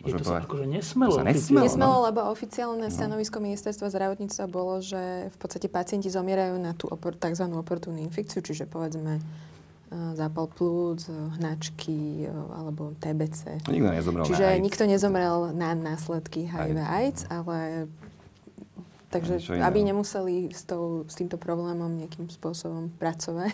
Je 0.00 0.14
to 0.14 0.22
sa 0.22 0.40
akože 0.40 0.64
nesmelo. 0.64 1.12
To 1.12 1.20
sa 1.20 1.26
nesmelo. 1.26 1.66
Nesmelo, 1.66 1.96
no. 1.98 2.06
lebo 2.06 2.20
oficiálne 2.24 2.88
stanovisko 2.88 3.36
ministerstva 3.36 3.90
zdravotníctva 3.90 4.44
bolo, 4.46 4.78
že 4.80 5.28
v 5.28 5.36
podstate 5.36 5.66
pacienti 5.66 6.08
zomierajú 6.08 6.56
na 6.56 6.72
tú 6.72 6.88
opor- 6.88 7.12
tzv. 7.12 7.44
oportúnnu 7.44 8.00
infekciu, 8.00 8.40
čiže 8.40 8.64
povedzme 8.64 9.18
e, 9.18 9.22
zápal 10.14 10.46
plúc, 10.48 11.04
e, 11.04 11.12
hnačky 11.36 12.24
e, 12.24 12.32
alebo 12.32 12.94
TBC. 12.96 13.66
Nikto 13.66 13.90
nezomrel 13.92 14.24
Čiže 14.24 14.40
na 14.40 14.50
AIDS. 14.56 14.62
nikto 14.64 14.82
nezomrel 14.86 15.36
na 15.52 15.70
následky 15.74 16.48
HIV 16.48 16.78
AIDS, 16.80 17.26
ale 17.28 17.90
takže 19.10 19.42
aby 19.58 19.78
nemuseli 19.82 20.54
s, 20.54 20.62
tou, 20.64 21.02
s 21.04 21.18
týmto 21.18 21.34
problémom 21.36 21.90
nejakým 21.98 22.30
spôsobom 22.30 22.94
pracovať 22.96 23.52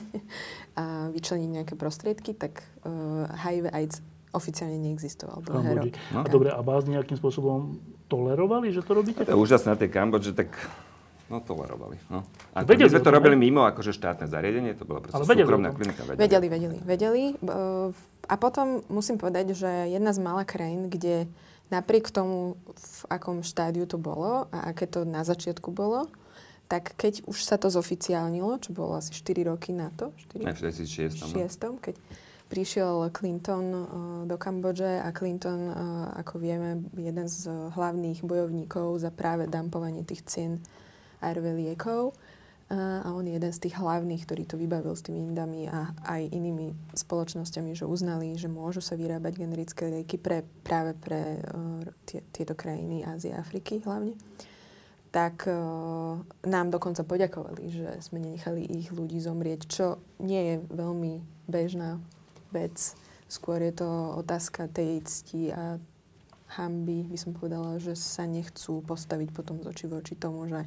a 0.77 1.09
vyčleniť 1.11 1.51
nejaké 1.51 1.75
prostriedky, 1.75 2.37
tak 2.37 2.61
uh, 2.85 3.25
HIV 3.41 3.73
AIDS 3.73 4.05
oficiálne 4.37 4.77
neexistoval 4.77 5.41
v 5.41 5.47
dlhé 5.49 5.57
Kambodži. 5.65 5.81
roky. 5.81 5.91
No. 6.13 6.21
A 6.21 6.29
dobre, 6.29 6.49
a 6.53 6.61
vás 6.61 6.85
nejakým 6.85 7.17
spôsobom 7.17 7.81
tolerovali, 8.07 8.69
že 8.69 8.85
to 8.85 8.93
robíte? 8.93 9.25
To 9.25 9.33
je 9.33 9.41
úžasné 9.41 9.73
na 9.73 9.79
tej 9.81 9.89
Kambodži, 9.89 10.37
tak 10.37 10.53
no 11.33 11.41
tolerovali. 11.41 11.97
No. 12.13 12.23
A 12.53 12.63
to, 12.63 12.71
Vedeli 12.71 12.87
my 12.87 12.93
sme 12.93 13.03
to 13.03 13.11
robili 13.11 13.35
mimo 13.41 13.65
akože 13.65 13.97
štátne 13.97 14.29
zariadenie, 14.29 14.77
to 14.77 14.85
bola 14.85 15.01
proste 15.03 15.25
vedeli 15.25 15.43
súkromná 15.49 15.73
klinika. 15.73 16.05
Vedeli, 16.05 16.47
vedeli, 16.53 16.77
vedeli. 16.85 17.23
B- 17.41 17.91
A 18.27 18.35
potom 18.39 18.83
musím 18.93 19.17
povedať, 19.19 19.55
že 19.57 19.71
jedna 19.91 20.11
z 20.13 20.19
malých 20.23 20.49
krajín, 20.51 20.81
kde 20.93 21.31
napriek 21.71 22.11
tomu, 22.15 22.59
v 22.77 23.03
akom 23.11 23.43
štádiu 23.43 23.87
to 23.87 23.99
bolo 23.99 24.47
a 24.55 24.71
aké 24.71 24.87
to 24.87 25.03
na 25.03 25.27
začiatku 25.27 25.75
bolo, 25.75 26.07
tak 26.67 26.99
keď 26.99 27.27
už 27.31 27.39
sa 27.47 27.57
to 27.59 27.71
zoficiálnilo, 27.71 28.59
čo 28.59 28.75
bolo 28.75 28.99
asi 28.99 29.15
4 29.15 29.47
roky 29.47 29.71
na 29.71 29.91
to, 29.95 30.11
4 30.35 30.43
Ne, 30.43 30.55
v 30.55 30.61
2006. 30.67 31.23
no. 31.63 31.79
keď 31.79 31.95
prišiel 32.47 33.11
Clinton 33.11 33.67
uh, 33.75 33.87
do 34.27 34.35
Kambodže 34.39 35.03
a 35.03 35.11
Clinton, 35.11 35.71
uh, 35.71 35.75
ako 36.19 36.43
vieme, 36.43 36.83
jeden 36.95 37.27
z 37.27 37.51
hlavných 37.51 38.23
bojovníkov 38.23 39.03
za 39.03 39.11
práve 39.15 39.51
dumpovanie 39.51 40.03
tých 40.07 40.23
cien 40.27 40.53
ARV 41.23 41.55
liekov. 41.55 42.15
A 42.67 43.15
on 43.15 43.23
je 43.23 43.39
jeden 43.39 43.53
z 43.55 43.63
tých 43.63 43.79
hlavných, 43.79 44.27
ktorý 44.27 44.43
to 44.43 44.59
vybavil 44.59 44.99
s 44.99 45.07
tými 45.07 45.23
Indami 45.23 45.71
a 45.71 45.95
aj 46.03 46.35
inými 46.35 46.75
spoločnosťami, 46.99 47.79
že 47.79 47.87
uznali, 47.87 48.35
že 48.35 48.51
môžu 48.51 48.83
sa 48.83 48.99
vyrábať 48.99 49.39
generické 49.39 49.87
lieky 49.87 50.19
pre, 50.19 50.43
práve 50.67 50.99
pre 50.99 51.39
uh, 51.47 51.79
tie, 52.11 52.27
tieto 52.35 52.59
krajiny 52.59 53.07
Ázie 53.07 53.31
a 53.31 53.39
Afriky 53.39 53.79
hlavne. 53.87 54.19
Tak 55.15 55.47
uh, 55.47 56.19
nám 56.43 56.75
dokonca 56.75 57.07
poďakovali, 57.07 57.71
že 57.71 57.89
sme 58.03 58.19
nenechali 58.19 58.67
ich 58.67 58.91
ľudí 58.91 59.23
zomrieť, 59.23 59.71
čo 59.71 60.03
nie 60.19 60.43
je 60.43 60.55
veľmi 60.67 61.23
bežná 61.47 62.03
vec. 62.51 62.99
Skôr 63.31 63.63
je 63.63 63.79
to 63.79 64.19
otázka 64.19 64.67
tej 64.75 65.07
cti 65.07 65.55
a 65.55 65.79
hamby, 66.59 67.07
by 67.07 67.19
som 67.19 67.31
povedala, 67.31 67.79
že 67.79 67.95
sa 67.95 68.27
nechcú 68.27 68.83
postaviť 68.83 69.31
potom 69.31 69.63
z 69.63 69.71
oči 69.71 69.87
voči 69.87 70.15
tomu, 70.19 70.51
že 70.51 70.67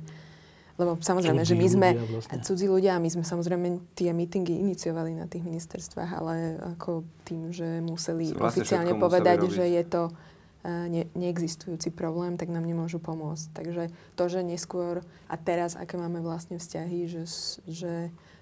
lebo 0.80 0.96
samozrejme, 1.04 1.44
cudzí 1.44 1.52
že 1.52 1.60
my 1.60 1.68
sme 1.68 1.90
vlastne. 2.00 2.40
cudzí 2.40 2.66
ľudia 2.72 2.96
a 2.96 3.04
my 3.04 3.10
sme 3.12 3.28
samozrejme 3.28 3.68
tie 4.00 4.16
mítingy 4.16 4.64
iniciovali 4.64 5.12
na 5.12 5.28
tých 5.28 5.44
ministerstvách, 5.44 6.12
ale 6.16 6.56
ako 6.80 7.04
tým, 7.28 7.52
že 7.52 7.84
museli 7.84 8.32
vlastne 8.32 8.64
oficiálne 8.64 8.96
povedať, 8.96 9.44
museli 9.44 9.56
že 9.60 9.66
je 9.76 9.84
to 9.84 10.02
uh, 10.08 10.88
ne, 10.88 11.04
neexistujúci 11.20 11.92
problém, 11.92 12.40
tak 12.40 12.48
nám 12.48 12.64
nemôžu 12.64 13.04
pomôcť. 13.04 13.52
Takže 13.52 13.84
to, 14.16 14.24
že 14.32 14.40
neskôr 14.40 15.04
a 15.28 15.36
teraz, 15.36 15.76
aké 15.76 16.00
máme 16.00 16.24
vlastne 16.24 16.56
vzťahy, 16.56 17.12
že, 17.12 17.28
že 17.68 17.94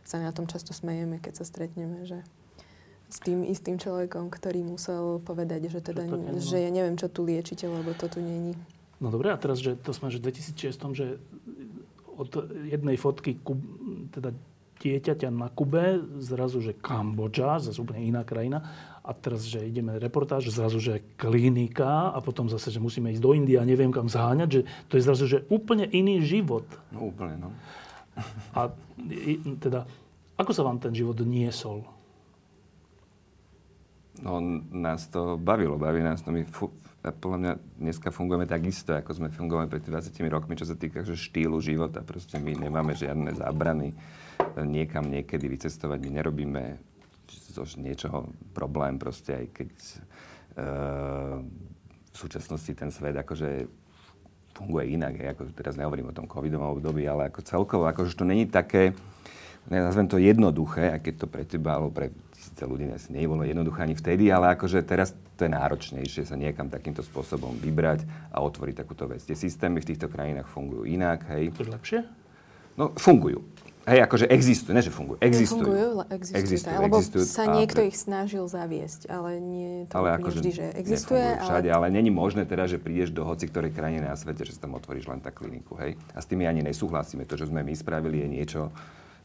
sa 0.06 0.22
na 0.22 0.30
tom 0.30 0.46
často 0.46 0.78
smejeme, 0.78 1.18
keď 1.18 1.42
sa 1.42 1.46
stretneme, 1.50 2.06
že 2.06 2.22
s 3.08 3.18
tým 3.24 3.42
istým 3.48 3.80
človekom, 3.80 4.30
ktorý 4.30 4.62
musel 4.68 5.24
povedať, 5.24 5.72
že, 5.72 5.80
teda, 5.80 6.06
že 6.38 6.60
ja 6.60 6.70
neviem, 6.70 7.00
čo 7.00 7.08
tu 7.08 7.24
liečite, 7.24 7.66
lebo 7.66 7.96
to 7.96 8.12
tu 8.12 8.20
není. 8.20 8.54
No 8.98 9.14
dobre, 9.14 9.30
a 9.30 9.38
teraz, 9.38 9.62
že 9.62 9.78
to 9.78 9.94
sme, 9.94 10.10
že 10.10 10.18
2006, 10.20 10.74
že 10.98 11.22
od 12.18 12.30
jednej 12.66 12.98
fotky 12.98 13.38
teda 14.12 14.34
dieťaťa 14.78 15.34
na 15.34 15.50
Kube, 15.50 16.06
zrazu, 16.22 16.62
že 16.62 16.78
Kambodža, 16.78 17.58
zase 17.58 17.82
úplne 17.82 18.06
iná 18.06 18.22
krajina. 18.22 18.62
A 19.02 19.16
teraz, 19.16 19.48
že 19.48 19.64
ideme 19.64 19.98
reportáž, 19.98 20.52
zrazu, 20.52 20.78
že 20.78 21.02
klinika 21.16 22.12
a 22.12 22.20
potom 22.20 22.52
zase, 22.52 22.70
že 22.70 22.84
musíme 22.84 23.10
ísť 23.10 23.24
do 23.24 23.32
Indie 23.34 23.58
a 23.58 23.66
neviem 23.66 23.90
kam 23.90 24.12
zháňať, 24.12 24.50
že 24.52 24.62
to 24.92 24.94
je 25.00 25.06
zrazu, 25.08 25.24
že 25.26 25.48
úplne 25.48 25.88
iný 25.90 26.22
život. 26.22 26.68
No 26.92 27.10
úplne, 27.10 27.40
no. 27.40 27.50
A 28.54 28.70
teda, 29.62 29.88
ako 30.36 30.52
sa 30.54 30.66
vám 30.66 30.78
ten 30.78 30.94
život 30.94 31.18
niesol? 31.24 31.88
No, 34.18 34.42
nás 34.74 35.08
to 35.08 35.38
bavilo, 35.38 35.78
baví 35.78 36.02
nás 36.02 36.26
to. 36.26 36.34
My 36.34 36.42
podľa 37.14 37.38
mňa 37.40 37.54
dneska 37.80 38.10
fungujeme 38.10 38.48
tak 38.50 38.64
isto, 38.68 38.96
ako 38.96 39.12
sme 39.14 39.28
fungovali 39.30 39.68
pred 39.68 39.84
20 39.84 40.14
rokmi, 40.32 40.58
čo 40.58 40.68
sa 40.68 40.76
týka 40.76 41.04
že 41.04 41.20
štýlu 41.20 41.60
života. 41.60 42.04
Proste 42.04 42.40
my 42.40 42.56
nemáme 42.58 42.96
žiadne 42.96 43.36
zábrany 43.36 43.94
niekam 44.66 45.06
niekedy 45.06 45.46
vycestovať. 45.46 45.98
My 46.02 46.10
nerobíme 46.22 46.64
zo 47.54 47.66
niečoho 47.78 48.30
problém 48.54 49.02
proste, 49.02 49.34
aj 49.34 49.46
keď 49.54 49.72
uh, 50.58 51.38
v 52.14 52.16
súčasnosti 52.18 52.72
ten 52.74 52.90
svet 52.90 53.18
akože 53.18 53.66
funguje 54.58 54.98
inak. 54.98 55.14
Aj, 55.22 55.28
ako 55.38 55.54
teraz 55.54 55.78
nehovorím 55.78 56.10
o 56.10 56.18
tom 56.18 56.26
covidovom 56.26 56.78
období, 56.78 57.06
ale 57.06 57.30
ako 57.30 57.46
celkovo, 57.46 57.84
akože 57.86 58.18
to 58.18 58.26
není 58.26 58.50
také, 58.50 58.98
nazvem 59.70 60.10
to 60.10 60.18
jednoduché, 60.18 60.98
aj 60.98 61.02
keď 61.06 61.14
to 61.22 61.28
pre 61.30 61.44
teba 61.46 61.78
alebo 61.78 61.94
pre 61.94 62.10
tisíce 62.58 62.66
ľudí 62.66 62.90
asi 62.90 63.14
nebolo 63.14 63.46
jednoduché 63.46 63.86
ani 63.86 63.94
vtedy, 63.94 64.34
ale 64.34 64.58
akože 64.58 64.82
teraz 64.82 65.14
to 65.38 65.46
je 65.46 65.54
náročnejšie 65.54 66.26
sa 66.26 66.34
niekam 66.34 66.74
takýmto 66.74 67.06
spôsobom 67.06 67.54
vybrať 67.62 68.10
a 68.34 68.42
otvoriť 68.42 68.82
takúto 68.82 69.06
vec. 69.06 69.22
Tie 69.22 69.38
systémy 69.38 69.78
v 69.86 69.94
týchto 69.94 70.10
krajinách 70.10 70.50
fungujú 70.50 70.90
inak, 70.90 71.30
hej. 71.38 71.54
To 71.54 71.62
je 71.62 71.70
lepšie? 71.70 72.00
No, 72.74 72.98
fungujú. 72.98 73.46
Hej, 73.88 74.04
akože 74.04 74.26
existujú, 74.28 74.76
ne 74.76 74.84
že 74.84 74.92
fungujú, 74.92 75.16
existujú. 75.24 75.64
Fungujú, 75.64 75.92
existujú, 76.12 76.44
existujú, 76.44 76.76
tak, 76.76 76.84
lebo 76.84 76.98
existujú, 77.00 77.24
sa 77.24 77.44
niekto 77.48 77.80
pre... 77.80 77.88
ich 77.88 77.96
snažil 77.96 78.44
zaviesť, 78.44 79.02
ale 79.08 79.40
nie 79.40 79.88
to 79.88 79.96
ale 79.96 80.20
akože 80.20 80.44
vždy, 80.44 80.52
že 80.52 80.66
existuje. 80.76 81.24
všade, 81.24 81.70
ale... 81.72 81.88
ale 81.88 81.96
není 81.96 82.12
možné 82.12 82.44
teda, 82.44 82.68
že 82.68 82.84
prídeš 82.84 83.16
do 83.16 83.24
hoci 83.24 83.48
ktorej 83.48 83.72
krajiny 83.72 84.04
na 84.04 84.20
svete, 84.20 84.44
že 84.44 84.58
si 84.58 84.60
tam 84.60 84.76
otvoríš 84.76 85.08
len 85.08 85.24
tak 85.24 85.40
kliniku, 85.40 85.80
hej. 85.80 85.96
A 86.12 86.20
s 86.20 86.28
tým 86.28 86.44
ani 86.44 86.68
nesúhlasíme. 86.68 87.24
To, 87.24 87.40
čo 87.40 87.48
sme 87.48 87.64
my 87.64 87.72
spravili, 87.80 88.20
je 88.20 88.28
niečo, 88.28 88.76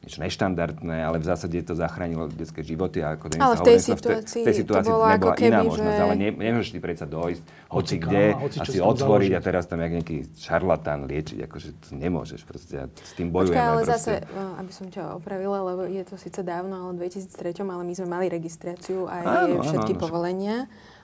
niečo 0.03 0.19
neštandardné, 0.19 0.99
ale 1.07 1.23
v 1.23 1.27
zásade 1.31 1.55
to 1.63 1.79
zachránilo 1.79 2.27
detské 2.27 2.67
životy. 2.67 3.07
A 3.07 3.15
ako 3.15 3.39
ale 3.39 3.55
v 3.55 3.63
tej 3.63 3.79
situácii, 3.79 4.43
v 4.43 4.47
tej 4.51 4.57
situácii 4.67 4.91
to, 4.91 4.99
to 4.99 5.07
nebola 5.15 5.35
keby, 5.39 5.47
iná 5.47 5.61
možnosť, 5.63 5.95
že... 5.95 6.03
ale 6.03 6.15
ne, 6.19 6.29
nemôžeš 6.35 6.71
ty 6.75 6.79
predsa 6.83 7.07
dojsť 7.07 7.43
hoci 7.73 7.95
kde 7.97 8.25
a 8.37 8.65
si 8.69 8.79
otvoriť 8.83 9.31
založiť. 9.33 9.33
a 9.33 9.41
teraz 9.41 9.65
tam 9.71 9.79
jak 9.81 9.93
nejaký 9.95 10.17
šarlatán 10.37 11.07
liečiť. 11.07 11.39
Akože 11.47 11.69
to 11.79 11.89
nemôžeš 11.95 12.43
proste. 12.43 12.75
Ja 12.83 12.87
s 12.91 13.13
tým 13.15 13.31
bojujeme. 13.31 13.57
Počkaj, 13.57 13.71
ale 13.71 13.83
proste. 13.87 13.95
zase, 13.95 14.15
no, 14.35 14.45
aby 14.59 14.73
som 14.75 14.87
ťa 14.91 15.03
opravila, 15.17 15.59
lebo 15.71 15.83
je 15.87 16.03
to 16.03 16.19
síce 16.19 16.41
dávno, 16.43 16.91
ale 16.91 16.91
v 16.99 17.09
2003, 17.09 17.63
ale 17.63 17.83
my 17.87 17.95
sme 17.95 18.09
mali 18.11 18.27
registráciu 18.27 19.07
a 19.07 19.47
áno, 19.47 19.63
všetky 19.63 19.95
áno, 19.95 20.03
povolenia 20.03 20.57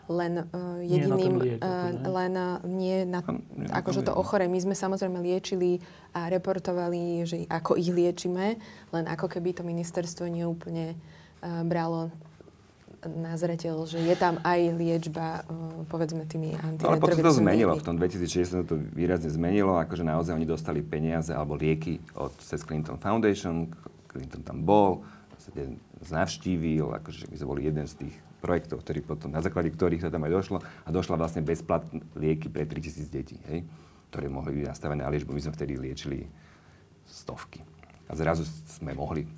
len 0.09 0.33
uh, 0.41 0.81
jediným, 0.81 1.35
nie 1.37 1.57
liek, 1.57 1.61
uh, 1.61 1.93
len 1.93 2.33
uh, 2.35 2.61
nie 2.65 3.05
na, 3.05 3.21
nie 3.55 3.69
akože 3.69 4.09
to 4.09 4.13
ochore. 4.17 4.49
My 4.49 4.59
sme 4.59 4.73
samozrejme 4.73 5.21
liečili 5.21 5.85
a 6.17 6.33
reportovali, 6.33 7.29
že 7.29 7.45
ako 7.49 7.77
ich 7.77 7.93
liečime, 7.93 8.57
len 8.91 9.05
ako 9.05 9.29
keby 9.29 9.53
to 9.53 9.63
ministerstvo 9.63 10.27
neúplne 10.27 10.97
uh, 10.97 11.63
bralo 11.63 12.09
na 13.07 13.39
zreteľ, 13.39 13.87
že 13.87 14.03
je 14.03 14.17
tam 14.19 14.43
aj 14.43 14.75
liečba, 14.75 15.47
povedzme, 15.87 16.27
tými 16.27 16.59
antiretrovirusmi. 16.59 16.91
Ale 16.91 16.99
potom 16.99 17.23
to 17.23 17.31
zmenilo. 17.31 17.73
V 17.79 17.87
tom 17.87 17.95
2006 17.95 18.67
to 18.67 18.75
výrazne 18.75 19.31
zmenilo. 19.31 19.79
Akože 19.79 20.03
naozaj 20.03 20.35
oni 20.35 20.43
dostali 20.43 20.83
peniaze 20.83 21.31
alebo 21.31 21.55
lieky 21.55 22.03
od 22.19 22.35
Seth 22.43 22.67
Clinton 22.67 22.99
Foundation. 22.99 23.71
Clinton 24.11 24.43
tam 24.43 24.67
bol, 24.67 25.07
navštívil, 26.11 26.91
akože 27.03 27.31
my 27.31 27.35
sme 27.39 27.47
boli 27.47 27.63
jeden 27.67 27.87
z 27.87 27.95
tých 28.07 28.17
projektov, 28.39 28.87
ktorý 28.87 29.03
potom, 29.03 29.35
na 29.35 29.43
základe 29.43 29.71
ktorých 29.75 30.07
sa 30.07 30.11
tam 30.11 30.25
aj 30.27 30.33
došlo 30.33 30.59
a 30.63 30.89
došla 30.89 31.19
vlastne 31.19 31.43
bezplatné 31.43 32.01
lieky 32.15 32.49
pre 32.49 32.65
3000 32.65 33.11
detí, 33.11 33.37
hej, 33.51 33.67
ktoré 34.11 34.31
mohli 34.31 34.63
byť 34.63 34.65
nastavené 34.71 35.03
na 35.03 35.11
liečbu. 35.11 35.35
My 35.35 35.43
sme 35.43 35.55
vtedy 35.55 35.75
liečili 35.75 36.27
stovky. 37.05 37.61
A 38.09 38.17
zrazu 38.17 38.47
sme 38.79 38.97
mohli 38.97 39.29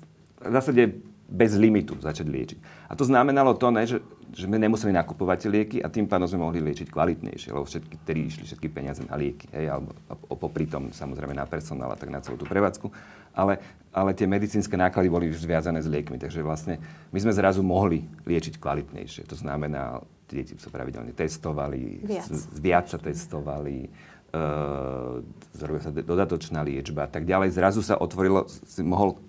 v 0.41 0.53
zásade 0.53 1.11
bez 1.31 1.55
limitu 1.55 1.95
začať 1.95 2.27
liečiť. 2.27 2.59
A 2.91 2.93
to 2.99 3.07
znamenalo 3.07 3.55
to, 3.55 3.71
ne, 3.71 3.87
že, 3.87 4.03
že 4.35 4.51
sme 4.51 4.59
nemuseli 4.59 4.91
nakupovať 4.91 5.47
lieky 5.47 5.77
a 5.79 5.87
tým 5.87 6.03
pádom 6.03 6.27
sme 6.27 6.43
mohli 6.43 6.59
liečiť 6.59 6.91
kvalitnejšie, 6.91 7.55
lebo 7.55 7.63
všetky, 7.63 7.95
tedy 8.03 8.27
išli 8.27 8.43
všetky 8.43 8.67
peniaze 8.67 8.99
na 9.07 9.15
lieky, 9.15 9.47
hej, 9.55 9.71
alebo 9.71 9.95
popri 10.35 10.67
tom 10.67 10.91
samozrejme 10.91 11.31
na 11.31 11.47
personál 11.47 11.95
a 11.95 11.99
tak 11.99 12.11
na 12.11 12.19
celú 12.19 12.35
tú 12.35 12.43
prevádzku. 12.43 12.91
Ale, 13.31 13.63
ale 13.91 14.15
tie 14.15 14.23
medicínske 14.23 14.79
náklady 14.79 15.07
boli 15.11 15.27
už 15.27 15.43
zviazané 15.43 15.83
s 15.83 15.91
liekmi, 15.91 16.15
takže 16.15 16.39
vlastne 16.39 16.79
my 17.11 17.19
sme 17.19 17.35
zrazu 17.35 17.59
mohli 17.59 18.07
liečiť 18.23 18.55
kvalitnejšie. 18.55 19.27
To 19.27 19.35
znamená, 19.35 19.99
deti 20.31 20.55
sa 20.55 20.71
pravidelne 20.71 21.11
testovali, 21.11 21.99
viac, 21.99 22.31
z, 22.31 22.55
viac 22.55 22.87
sa 22.87 22.95
testovali, 22.95 23.91
uh, 24.31 25.19
zrobila 25.51 25.83
sa 25.83 25.91
dodatočná 25.91 26.63
liečba 26.63 27.03
a 27.07 27.09
tak 27.11 27.27
ďalej. 27.27 27.51
Zrazu 27.51 27.83
sa 27.83 27.99
otvorilo, 27.99 28.47
si 28.47 28.79
mohol 28.79 29.19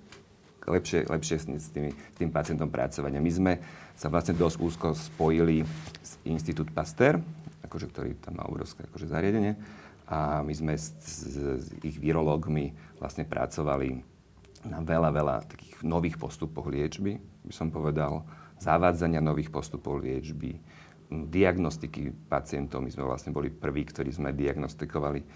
lepšie, 0.63 1.11
lepšie 1.11 1.37
s, 1.43 1.69
tými, 1.75 1.91
s 1.91 2.15
tým 2.15 2.31
pacientom 2.31 2.71
pracovať. 2.71 3.19
A 3.19 3.21
my 3.21 3.33
sme 3.35 3.53
sa 3.99 4.07
vlastne 4.07 4.39
dosť 4.39 4.57
úzko 4.63 4.87
spojili 4.95 5.67
s 5.99 6.23
Institút 6.23 6.71
Pasteur, 6.71 7.19
akože, 7.67 7.91
ktorý 7.91 8.11
tam 8.23 8.39
má 8.39 8.47
obrovské 8.47 8.87
akože, 8.87 9.11
zariadenie. 9.11 9.59
A 10.07 10.47
my 10.47 10.55
sme 10.55 10.79
s, 10.79 10.95
s, 11.03 11.17
s 11.35 11.67
ich 11.83 11.99
virológmi 11.99 12.71
vlastne 13.03 13.27
pracovali 13.27 14.12
na 14.67 14.79
veľa, 14.83 15.11
veľa 15.11 15.37
takých 15.51 15.83
nových 15.83 16.17
postupoch 16.19 16.71
liečby, 16.71 17.19
by 17.19 17.55
som 17.55 17.69
povedal, 17.71 18.23
zavádzania 18.63 19.19
nových 19.19 19.51
postupov 19.51 19.99
liečby, 19.99 20.55
diagnostiky 21.13 22.15
pacientov. 22.31 22.81
My 22.81 22.91
sme 22.95 23.05
vlastne 23.05 23.35
boli 23.35 23.51
prví, 23.51 23.85
ktorí 23.85 24.15
sme 24.15 24.33
diagnostikovali 24.33 25.21
e, 25.21 25.27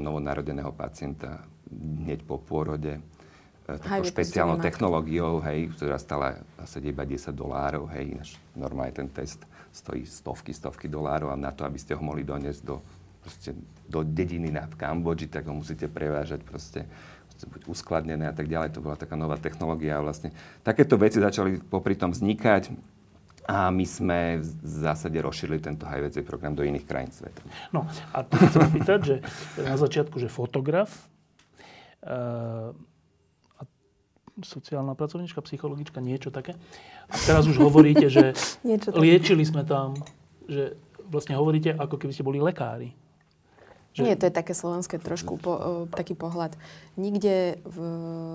novonarodeného 0.00 0.72
pacienta 0.74 1.46
hneď 1.70 2.24
po 2.24 2.40
pôrode 2.40 2.98
takou 3.66 4.06
špeciálnou 4.06 4.62
technológiou, 4.62 5.42
hej, 5.42 5.74
ktorá 5.74 5.98
stala 5.98 6.38
asi 6.54 6.78
iba 6.86 7.02
10 7.02 7.34
dolárov, 7.34 7.90
hej, 7.90 8.14
ináč 8.14 8.30
normálne 8.54 8.94
ten 8.94 9.10
test 9.10 9.42
stojí 9.74 10.06
stovky, 10.06 10.54
stovky 10.54 10.86
dolárov 10.86 11.34
a 11.34 11.36
na 11.36 11.50
to, 11.50 11.66
aby 11.66 11.74
ste 11.74 11.98
ho 11.98 12.02
mohli 12.02 12.22
doniesť 12.22 12.62
do, 12.62 12.78
proste, 13.26 13.58
do 13.90 14.06
dediny 14.06 14.54
na 14.54 14.70
v 14.70 14.78
Kambodži, 14.78 15.26
tak 15.26 15.50
ho 15.50 15.54
musíte 15.58 15.90
prevážať 15.90 16.46
proste 16.46 16.86
buď 17.44 17.68
uskladnené 17.68 18.24
a 18.24 18.34
tak 18.34 18.48
ďalej. 18.48 18.72
To 18.72 18.80
bola 18.80 18.96
taká 18.96 19.20
nová 19.20 19.36
technológia 19.36 20.00
vlastne 20.00 20.32
takéto 20.64 20.96
veci 20.96 21.20
začali 21.20 21.60
popri 21.60 21.92
tom 21.92 22.16
vznikať 22.16 22.72
a 23.46 23.70
my 23.70 23.86
sme 23.86 24.42
v 24.42 24.66
zásade 24.66 25.14
rozšírili 25.22 25.62
tento 25.62 25.86
HIVC 25.86 26.26
program 26.26 26.56
do 26.56 26.66
iných 26.66 26.88
krajín 26.88 27.14
sveta. 27.14 27.38
No 27.70 27.86
a 28.10 28.26
tu 28.26 28.40
chcem 28.42 28.66
pýtať, 28.74 28.98
že 29.04 29.16
na 29.62 29.78
začiatku, 29.78 30.18
že 30.18 30.26
fotograf, 30.26 30.90
uh, 32.02 32.74
sociálna 34.42 34.98
pracovníčka, 34.98 35.40
psychologička, 35.46 36.02
niečo 36.02 36.34
také. 36.34 36.58
A 37.08 37.14
teraz 37.22 37.46
už 37.46 37.56
hovoríte, 37.62 38.10
že 38.10 38.34
liečili 39.02 39.46
sme 39.46 39.62
tam, 39.62 39.94
že 40.50 40.74
vlastne 41.06 41.38
hovoríte, 41.38 41.70
ako 41.72 41.96
keby 42.02 42.12
ste 42.12 42.26
boli 42.26 42.42
lekári. 42.42 42.92
Že... 43.96 44.04
Nie, 44.04 44.14
to 44.20 44.28
je 44.28 44.34
také 44.36 44.52
slovenské 44.52 45.00
trošku 45.00 45.40
po, 45.40 45.52
uh, 45.56 45.62
taký 45.88 46.12
pohľad. 46.12 46.52
Nikde 47.00 47.64
v, 47.64 47.76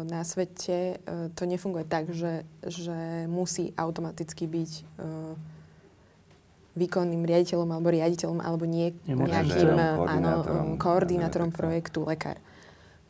na 0.09 0.25
svete 0.25 0.97
uh, 1.05 1.29
to 1.37 1.45
nefunguje 1.45 1.85
tak, 1.85 2.09
že, 2.09 2.49
že 2.65 3.29
musí 3.29 3.69
automaticky 3.77 4.49
byť 4.49 4.71
uh, 4.97 5.37
výkonným 6.73 7.21
riaditeľom 7.21 7.69
alebo 7.69 7.93
riaditeľom 7.93 8.39
alebo 8.41 8.65
nie, 8.65 8.95
nejakým 9.05 9.75
áno, 10.07 10.31
koordinátorom 10.81 11.53
projektu 11.53 12.09
lekár. 12.09 12.41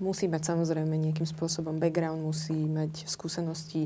Musí 0.02 0.26
mať 0.26 0.50
samozrejme 0.50 0.98
nejakým 0.98 1.30
spôsobom 1.30 1.78
background, 1.78 2.26
musí 2.26 2.58
mať 2.58 3.06
skúsenosti. 3.06 3.86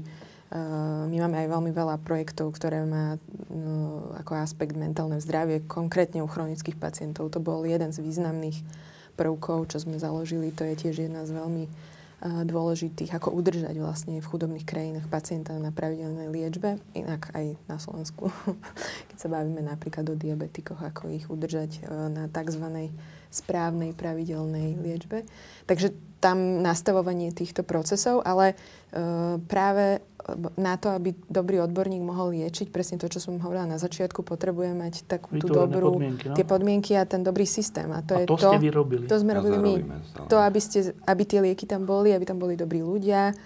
My 1.11 1.11
máme 1.11 1.43
aj 1.43 1.51
veľmi 1.51 1.71
veľa 1.75 1.99
projektov, 1.99 2.55
ktoré 2.55 2.87
má 2.87 3.19
no, 3.51 4.07
ako 4.15 4.39
aspekt 4.39 4.79
mentálne 4.79 5.19
zdravie, 5.19 5.67
konkrétne 5.67 6.23
u 6.23 6.29
chronických 6.31 6.79
pacientov. 6.79 7.27
To 7.35 7.43
bol 7.43 7.67
jeden 7.67 7.91
z 7.91 7.99
významných 7.99 8.63
prvkov, 9.19 9.67
čo 9.75 9.83
sme 9.83 9.99
založili. 9.99 10.55
To 10.55 10.63
je 10.63 10.79
tiež 10.79 11.11
jedna 11.11 11.27
z 11.27 11.35
veľmi 11.35 11.67
dôležitých, 12.23 13.13
ako 13.13 13.35
udržať 13.37 13.75
vlastne 13.77 14.17
v 14.17 14.25
chudobných 14.25 14.65
krajinách 14.65 15.05
pacienta 15.11 15.53
na 15.61 15.69
pravidelnej 15.69 16.31
liečbe, 16.31 16.81
inak 16.97 17.29
aj 17.35 17.59
na 17.69 17.77
Slovensku, 17.77 18.31
keď 19.11 19.17
sa 19.19 19.27
bavíme 19.29 19.61
napríklad 19.61 20.07
o 20.09 20.15
diabetikoch, 20.17 20.79
ako 20.79 21.11
ich 21.13 21.27
udržať 21.29 21.85
e, 21.85 21.91
na 22.09 22.25
tzv. 22.31 22.89
Správnej 23.35 23.91
pravidelnej 23.91 24.79
liečbe. 24.79 25.27
Takže 25.67 25.91
tam 26.23 26.65
nastavovanie 26.65 27.29
týchto 27.29 27.61
procesov, 27.61 28.25
ale 28.25 28.55
e, 28.89 29.37
práve 29.45 30.01
na 30.57 30.73
to, 30.81 30.89
aby 30.89 31.13
dobrý 31.29 31.61
odborník 31.61 32.01
mohol 32.01 32.33
liečiť, 32.33 32.73
presne 32.73 32.97
to, 32.97 33.05
čo 33.05 33.21
som 33.21 33.37
hovorila 33.37 33.69
na 33.69 33.77
začiatku, 33.77 34.25
potrebuje 34.25 34.73
mať 34.73 34.93
takú 35.05 35.37
tú 35.37 35.45
dobrú, 35.45 36.01
podmienky, 36.01 36.25
no? 36.25 36.33
tie 36.33 36.45
podmienky 36.47 36.91
a 36.97 37.05
ten 37.05 37.21
dobrý 37.21 37.45
systém. 37.45 37.85
A 37.93 38.01
to, 38.01 38.17
a 38.17 38.25
je 38.25 38.27
to, 38.27 38.37
to, 38.41 38.49
ste 38.49 38.57
vy 38.57 38.69
robili. 38.73 39.05
to 39.05 39.21
sme 39.21 39.37
robili 39.37 39.57
my. 39.61 39.73
To, 40.25 40.41
aby, 40.41 40.57
ste, 40.57 40.97
aby 41.05 41.23
tie 41.29 41.39
lieky 41.45 41.69
tam 41.69 41.85
boli, 41.85 42.09
aby 42.09 42.25
tam 42.25 42.41
boli 42.41 42.57
dobrí 42.57 42.81
ľudia, 42.81 43.37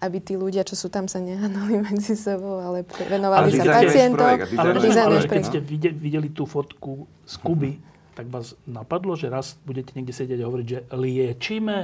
aby 0.00 0.18
tí 0.22 0.38
ľudia, 0.38 0.62
čo 0.62 0.78
sú 0.78 0.86
tam, 0.86 1.10
sa 1.10 1.18
nehanali 1.18 1.82
medzi 1.90 2.14
sebou, 2.14 2.62
ale 2.62 2.86
venovali 2.86 3.50
ale 3.50 3.58
sa 3.58 3.64
pacientom. 3.82 4.30
Ale, 4.30 4.46
ale, 4.54 5.18
ale 5.18 5.18
keď 5.26 5.42
ste 5.42 5.58
videli, 5.58 5.94
videli 5.98 6.28
tú 6.30 6.46
fotku 6.46 7.10
z 7.26 7.34
Kuby, 7.42 7.89
tak 8.14 8.26
vás 8.28 8.58
napadlo, 8.66 9.14
že 9.14 9.30
raz 9.30 9.56
budete 9.62 9.94
niekde 9.94 10.14
sedieť 10.14 10.40
a 10.42 10.48
hovoriť, 10.48 10.66
že 10.66 10.80
liečíme? 10.92 11.76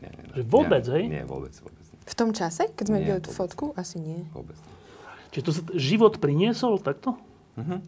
Nie, 0.00 0.10
nie, 0.10 0.26
že 0.34 0.42
vôbec, 0.46 0.84
nie, 0.86 0.94
hej? 0.94 1.04
Nie, 1.20 1.24
vôbec, 1.26 1.54
vôbec. 1.58 1.84
V 2.04 2.14
tom 2.14 2.36
čase, 2.36 2.68
keď 2.76 2.84
sme 2.84 2.98
videli 3.00 3.20
tú 3.24 3.32
fotku? 3.32 3.72
Asi 3.74 3.96
nie. 3.96 4.28
Vôbec. 4.36 4.56
Čiže 5.32 5.44
to 5.44 5.52
sa 5.56 5.62
život 5.74 6.20
priniesol 6.20 6.78
takto? 6.78 7.16
Uh-huh. 7.56 7.80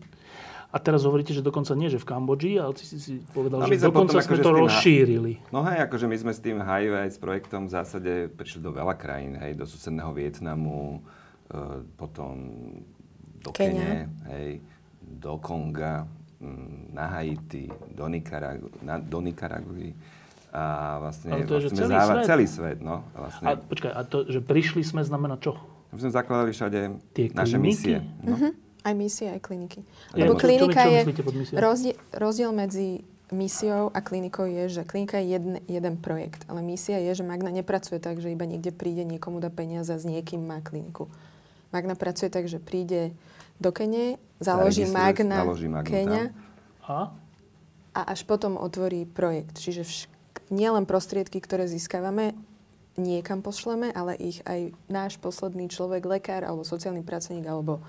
A 0.75 0.77
teraz 0.83 1.07
hovoríte, 1.07 1.31
že 1.31 1.41
dokonca 1.41 1.73
nie, 1.79 1.87
že 1.89 1.97
v 1.97 2.05
Kambodži, 2.11 2.59
ale 2.59 2.75
si 2.77 2.99
si 2.99 3.23
povedal, 3.31 3.63
no, 3.63 3.71
že 3.71 3.81
dokonca 3.81 4.19
sme 4.19 4.23
akože 4.27 4.43
to 4.43 4.53
rozšírili. 4.53 5.33
No 5.55 5.63
hej, 5.63 5.87
akože 5.87 6.05
my 6.11 6.17
sme 6.21 6.33
s 6.35 6.41
tým 6.43 6.59
HIV 6.59 6.95
s 7.07 7.19
projektom 7.23 7.71
v 7.71 7.73
zásade 7.73 8.13
prišli 8.35 8.61
do 8.61 8.75
veľa 8.75 8.99
krajín, 8.99 9.39
hej, 9.39 9.55
do 9.55 9.65
susedného 9.65 10.11
Vietnamu, 10.11 11.01
e, 11.49 11.81
potom 11.95 12.35
do 13.41 13.55
Kene, 13.55 14.11
hej, 14.27 14.59
do 15.01 15.39
Konga, 15.39 16.05
na 16.95 17.07
Haiti, 17.13 17.69
do, 17.93 18.07
Nikaragu, 18.09 18.71
na, 18.81 18.99
do 18.99 19.19
Nikaraguji 19.21 19.93
a 20.57 20.97
vlastne, 21.03 21.29
Ale 21.37 21.45
to 21.45 21.61
je, 21.61 21.69
vlastne 21.69 21.79
celý 21.85 21.93
záva, 21.93 22.13
svet. 22.17 22.25
celý 22.25 22.47
svet. 22.49 22.79
No, 22.81 23.05
vlastne. 23.13 23.45
A 23.45 23.51
počkaj, 23.61 23.93
a 23.93 24.01
to, 24.09 24.17
že 24.25 24.41
prišli 24.41 24.81
sme, 24.81 25.05
znamená 25.05 25.37
čo? 25.37 25.61
My 25.93 26.01
sme 26.01 26.11
zakladali 26.17 26.51
všade 26.57 26.79
Tie 27.13 27.29
naše 27.37 27.61
kliniky? 27.61 27.61
misie. 27.61 27.97
No. 28.25 28.35
Uh-huh. 28.35 28.53
Aj 28.87 28.95
misie, 28.97 29.27
aj 29.29 29.41
kliniky. 29.43 29.85
Ja, 30.15 30.25
Lebo 30.25 30.39
klinika 30.39 30.81
čo, 30.81 31.13
čo 31.13 31.29
je... 31.29 31.59
Rozdiel, 31.59 31.97
rozdiel 32.15 32.51
medzi 32.55 33.03
misiou 33.35 33.91
a 33.91 33.99
klinikou 33.99 34.47
je, 34.47 34.81
že 34.81 34.83
klinika 34.87 35.19
je 35.19 35.35
jeden, 35.35 35.55
jeden 35.67 35.95
projekt, 35.99 36.47
ale 36.47 36.63
misia 36.63 37.03
je, 37.03 37.11
že 37.19 37.27
Magna 37.27 37.51
nepracuje 37.51 37.99
tak, 37.99 38.23
že 38.23 38.31
iba 38.31 38.47
niekde 38.47 38.71
príde, 38.71 39.03
niekomu 39.03 39.43
dá 39.43 39.51
peniaze 39.51 39.91
a 39.91 39.99
s 39.99 40.07
niekým 40.07 40.47
má 40.47 40.63
kliniku. 40.63 41.11
Magna 41.75 41.99
pracuje 41.99 42.31
tak, 42.31 42.47
že 42.47 42.63
príde 42.63 43.11
do 43.61 43.71
Kene, 43.73 44.21
založí 44.39 44.85
Magna, 44.89 45.43
založí 45.43 45.69
Magnu 45.69 45.91
Kenia 45.91 46.25
A? 46.85 47.13
a 47.97 48.01
až 48.13 48.29
potom 48.29 48.61
otvorí 48.61 49.09
projekt. 49.09 49.57
Čiže 49.57 49.83
vš- 49.83 50.09
nielen 50.53 50.85
prostriedky, 50.85 51.41
ktoré 51.41 51.67
získavame, 51.67 52.37
niekam 52.97 53.45
pošleme, 53.45 53.93
ale 53.93 54.17
ich 54.17 54.41
aj 54.49 54.73
náš 54.89 55.21
posledný 55.21 55.69
človek, 55.69 56.05
lekár 56.05 56.45
alebo 56.45 56.65
sociálny 56.65 57.05
pracovník 57.05 57.45
alebo 57.45 57.85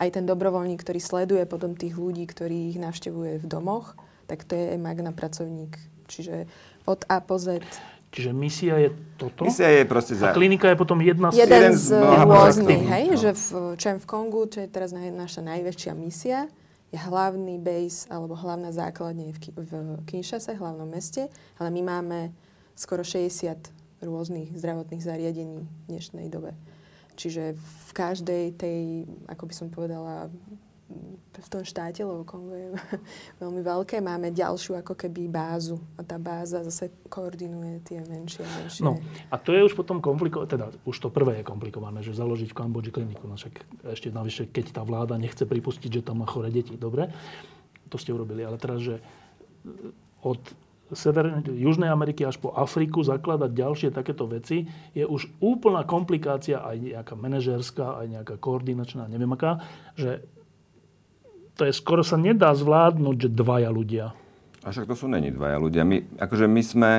aj 0.00 0.08
ten 0.16 0.24
dobrovoľník, 0.24 0.80
ktorý 0.80 1.00
sleduje 1.00 1.44
potom 1.44 1.76
tých 1.76 1.96
ľudí, 1.96 2.24
ktorí 2.24 2.72
ich 2.72 2.78
navštevuje 2.80 3.44
v 3.44 3.46
domoch, 3.46 3.96
tak 4.24 4.48
to 4.48 4.56
je 4.56 4.80
Magna 4.80 5.12
pracovník. 5.12 5.76
Čiže 6.08 6.48
od 6.88 7.04
A 7.08 7.20
po 7.20 7.36
Z. 7.36 7.60
Čiže 8.10 8.34
misia 8.34 8.74
je 8.76 8.90
toto? 9.14 9.46
Misia 9.46 9.70
je 9.70 9.86
proste 9.86 10.18
A 10.18 10.18
za... 10.18 10.28
klinika 10.34 10.66
je 10.66 10.76
potom 10.76 10.98
jedna 10.98 11.30
z... 11.30 11.46
Jeden 11.46 11.78
z 11.78 11.94
z 11.94 12.02
rôznych, 12.26 12.82
hej, 12.82 13.04
No. 13.14 13.16
že 13.16 13.30
v, 13.30 13.44
čo 13.78 13.86
je 13.86 13.96
v 14.02 14.06
Kongu, 14.06 14.50
čo 14.50 14.58
je 14.60 14.68
teraz 14.68 14.90
naj, 14.90 15.14
naša 15.14 15.46
najväčšia 15.46 15.92
misia, 15.94 16.50
je 16.90 16.98
hlavný 16.98 17.62
base 17.62 18.10
alebo 18.10 18.34
hlavná 18.34 18.74
základne 18.74 19.30
v, 19.30 19.38
Ki- 19.38 19.54
v 19.54 19.70
Kinshase, 20.10 20.58
hlavnom 20.58 20.90
meste, 20.90 21.30
ale 21.54 21.70
my 21.70 21.86
máme 21.86 22.18
skoro 22.74 23.06
60 23.06 23.70
rôznych 24.02 24.58
zdravotných 24.58 24.98
zariadení 24.98 25.62
v 25.62 25.68
dnešnej 25.86 26.26
dobe. 26.26 26.58
Čiže 27.14 27.54
v 27.54 27.90
každej 27.94 28.44
tej, 28.58 28.80
ako 29.30 29.44
by 29.46 29.54
som 29.54 29.68
povedala, 29.70 30.32
v 31.40 31.48
tom 31.48 31.62
štáte, 31.64 32.04
lebo 32.04 32.26
Kongo 32.26 32.52
je 32.52 32.68
veľmi 33.42 33.62
veľké, 33.64 34.02
máme 34.02 34.34
ďalšiu 34.34 34.76
ako 34.82 34.98
keby 34.98 35.30
bázu. 35.30 35.80
A 35.96 36.04
tá 36.04 36.20
báza 36.20 36.60
zase 36.66 36.92
koordinuje 37.08 37.80
tie 37.86 37.98
menšie 38.04 38.44
a 38.44 38.50
menšie. 38.60 38.82
No, 38.84 39.00
a 39.30 39.36
to 39.40 39.54
je 39.56 39.64
už 39.64 39.72
potom 39.78 40.02
komplikované, 40.02 40.50
teda 40.50 40.66
už 40.84 40.96
to 40.98 41.08
prvé 41.08 41.40
je 41.40 41.44
komplikované, 41.46 42.02
že 42.04 42.12
založiť 42.12 42.50
v 42.52 42.58
Kambodži 42.58 42.92
kliniku. 42.92 43.24
No 43.30 43.38
však 43.38 43.86
ešte 43.94 44.12
navyše, 44.12 44.50
keď 44.50 44.76
tá 44.76 44.82
vláda 44.84 45.16
nechce 45.16 45.46
pripustiť, 45.46 46.02
že 46.02 46.06
tam 46.06 46.20
má 46.20 46.26
chore 46.28 46.52
deti, 46.52 46.76
dobre, 46.76 47.08
to 47.88 47.96
ste 47.96 48.12
urobili. 48.12 48.44
Ale 48.44 48.58
teraz, 48.60 48.82
že 48.84 48.98
od 50.20 50.42
Severnej, 50.90 51.46
Južnej 51.54 51.86
Ameriky 51.86 52.26
až 52.26 52.42
po 52.42 52.50
Afriku 52.50 53.06
zakladať 53.06 53.54
ďalšie 53.54 53.88
takéto 53.94 54.26
veci 54.26 54.66
je 54.90 55.06
už 55.06 55.30
úplná 55.38 55.86
komplikácia, 55.86 56.58
aj 56.66 56.76
nejaká 56.82 57.14
manažerská, 57.14 58.02
aj 58.02 58.06
nejaká 58.10 58.34
koordinačná, 58.42 59.06
neviem 59.06 59.30
aká, 59.30 59.62
že 59.94 60.26
to 61.60 61.68
je 61.68 61.76
skoro 61.76 62.00
sa 62.00 62.16
nedá 62.16 62.56
zvládnuť, 62.56 63.16
že 63.20 63.28
dvaja 63.28 63.68
ľudia. 63.68 64.16
A 64.64 64.72
však 64.72 64.88
to 64.88 64.96
sú 64.96 65.12
není 65.12 65.28
dvaja 65.28 65.60
ľudia. 65.60 65.84
My, 65.84 66.00
akože 66.16 66.48
my 66.48 66.62
sme, 66.64 66.92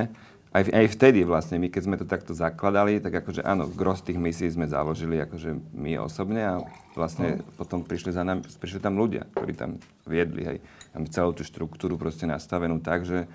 aj, 0.53 0.69
aj 0.69 0.85
vtedy 0.93 1.25
vlastne, 1.25 1.57
my 1.57 1.73
keď 1.73 1.81
sme 1.81 1.97
to 1.97 2.05
takto 2.05 2.37
zakladali, 2.37 3.01
tak 3.01 3.25
akože 3.25 3.41
áno, 3.41 3.65
gros 3.65 4.05
tých 4.05 4.21
misií 4.21 4.53
sme 4.53 4.69
založili 4.69 5.17
akože 5.17 5.73
my 5.73 5.97
osobne 5.97 6.41
a 6.45 6.55
vlastne 6.93 7.41
potom 7.57 7.81
prišli, 7.81 8.13
za 8.13 8.21
nami, 8.21 8.45
prišli 8.45 8.77
tam 8.77 9.01
ľudia, 9.01 9.25
ktorí 9.33 9.57
tam 9.57 9.81
viedli, 10.05 10.45
hej. 10.45 10.57
Máme 10.93 11.09
celú 11.09 11.33
tú 11.33 11.41
štruktúru 11.41 11.97
proste 11.97 12.29
nastavenú 12.29 12.77
tak, 12.77 13.01
že, 13.01 13.25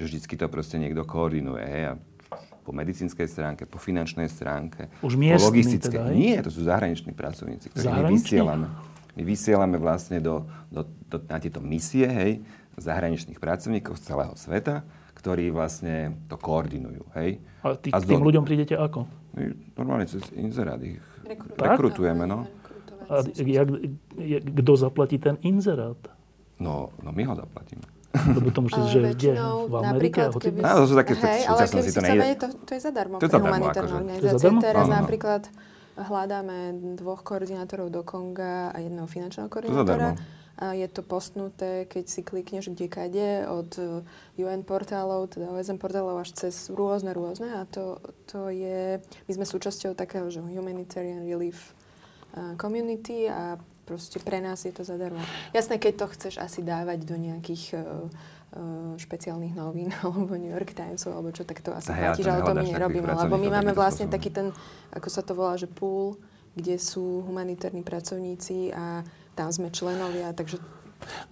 že 0.00 0.08
vždycky 0.08 0.40
to 0.40 0.48
proste 0.48 0.80
niekto 0.80 1.04
koordinuje, 1.04 1.64
hej. 1.68 1.84
A 1.92 2.00
po 2.64 2.72
medicínskej 2.72 3.28
stránke, 3.28 3.68
po 3.68 3.76
finančnej 3.76 4.28
stránke, 4.32 4.88
Už 5.04 5.16
po 5.16 5.44
logistickej. 5.44 5.92
teda, 5.92 6.08
hej? 6.08 6.16
Nie, 6.16 6.36
to 6.40 6.52
sú 6.52 6.64
zahraniční 6.64 7.12
pracovníci, 7.12 7.68
ktorí 7.68 7.84
my 7.84 8.16
vysielame. 8.16 8.89
My 9.20 9.28
vysielame 9.28 9.76
vlastne 9.76 10.16
do, 10.16 10.48
do, 10.72 10.80
do, 11.04 11.20
na 11.28 11.36
tieto 11.36 11.60
misie, 11.60 12.08
hej, 12.08 12.40
zahraničných 12.80 13.36
pracovníkov 13.36 14.00
z 14.00 14.08
celého 14.08 14.32
sveta, 14.32 14.80
ktorí 15.12 15.52
vlastne 15.52 16.16
to 16.24 16.40
koordinujú, 16.40 17.04
hej. 17.20 17.36
A 17.60 17.76
tý, 17.76 17.92
A 17.92 18.00
k 18.00 18.08
tým 18.08 18.24
do- 18.24 18.32
ľuďom 18.32 18.48
prídete 18.48 18.80
ako? 18.80 19.04
My 19.36 19.52
normálne 19.76 20.08
cez 20.08 20.24
inzerát 20.32 20.80
ich 20.80 20.96
Tak? 21.28 21.76
rekrutujeme, 21.76 22.24
no. 22.24 22.48
A 23.12 23.20
jak, 23.36 23.68
jak, 24.16 24.42
kto 24.56 24.72
zaplatí 24.80 25.20
ten 25.20 25.36
inzerát? 25.44 26.00
No, 26.56 26.88
no 27.04 27.12
my 27.12 27.20
ho 27.28 27.36
zaplatíme. 27.36 27.84
Lebo 28.10 28.48
to 28.48 28.64
Ale 28.72 28.88
že 28.88 29.00
kde? 29.12 29.32
V 29.68 29.74
Amerike? 29.76 30.32
keby... 30.32 30.64
Áno, 30.64 30.76
to 30.80 30.86
sú 30.88 30.96
také- 30.96 31.12
Hej, 31.12 31.44
v 31.44 31.48
ale 31.52 31.60
keby 31.68 31.82
si 31.84 31.92
to 31.92 32.00
nejde. 32.00 32.24
je 32.24 32.38
to, 32.40 32.46
to 32.64 32.70
je 32.72 32.80
zadarmo 32.80 33.14
To 33.20 33.28
je 33.28 33.30
zadarmo, 33.30 33.64
akože. 33.68 33.76
To 33.76 33.84
je 33.84 33.92
organizácie. 33.92 34.32
zadarmo? 34.32 34.60
Teraz 34.64 34.80
Áno, 34.80 34.88
no. 34.88 34.96
napríklad 34.96 35.42
hľadáme 35.98 36.74
dvoch 36.98 37.24
koordinátorov 37.26 37.90
do 37.90 38.02
Konga 38.06 38.70
a 38.70 38.78
jedného 38.78 39.08
finančného 39.10 39.48
koordinátora. 39.50 40.14
A 40.60 40.76
je 40.76 40.84
to 40.92 41.00
postnuté, 41.00 41.88
keď 41.88 42.04
si 42.04 42.20
klikneš 42.20 42.68
kde 42.68 42.86
kade, 42.92 43.30
od 43.48 43.80
UN 44.36 44.60
portálov, 44.60 45.32
teda 45.32 45.48
OSM 45.48 45.80
portálov 45.80 46.20
až 46.20 46.36
cez 46.36 46.68
rôzne, 46.68 47.16
rôzne. 47.16 47.48
A 47.56 47.64
to, 47.64 47.96
to 48.28 48.52
je, 48.52 49.00
my 49.00 49.32
sme 49.32 49.46
súčasťou 49.48 49.96
takého, 49.96 50.28
že 50.28 50.44
Humanitarian 50.44 51.24
Relief 51.24 51.72
Community 52.60 53.24
a 53.24 53.56
proste 53.90 54.22
pre 54.22 54.38
nás 54.38 54.62
je 54.62 54.70
to 54.70 54.86
zadarmo. 54.86 55.18
Jasné, 55.50 55.82
keď 55.82 55.92
to 55.98 56.06
chceš 56.14 56.34
asi 56.38 56.62
dávať 56.62 57.02
do 57.02 57.18
nejakých 57.18 57.64
eh, 57.74 57.82
špeciálnych 58.98 59.54
novín 59.54 59.94
alebo 60.02 60.34
New 60.34 60.50
York 60.50 60.74
Times 60.74 61.06
alebo 61.06 61.30
čo, 61.30 61.46
tak 61.46 61.62
to 61.62 61.70
asi 61.70 61.94
Hej, 61.94 61.94
ale 61.94 62.02
platíš, 62.02 62.24
to 62.26 62.30
ale 62.30 62.42
to 62.42 62.54
my 62.54 62.68
nerobíme, 62.74 63.10
lebo 63.14 63.34
my 63.38 63.48
máme 63.48 63.72
vlastne 63.72 64.10
spôsobom. 64.10 64.16
taký 64.18 64.30
ten, 64.34 64.46
ako 64.90 65.08
sa 65.08 65.22
to 65.22 65.32
volá, 65.38 65.54
že 65.54 65.70
pool, 65.70 66.18
kde 66.58 66.74
sú 66.82 67.22
humanitárni 67.30 67.86
pracovníci 67.86 68.74
a 68.74 69.06
tam 69.38 69.48
sme 69.54 69.70
členovia, 69.70 70.34
takže 70.34 70.58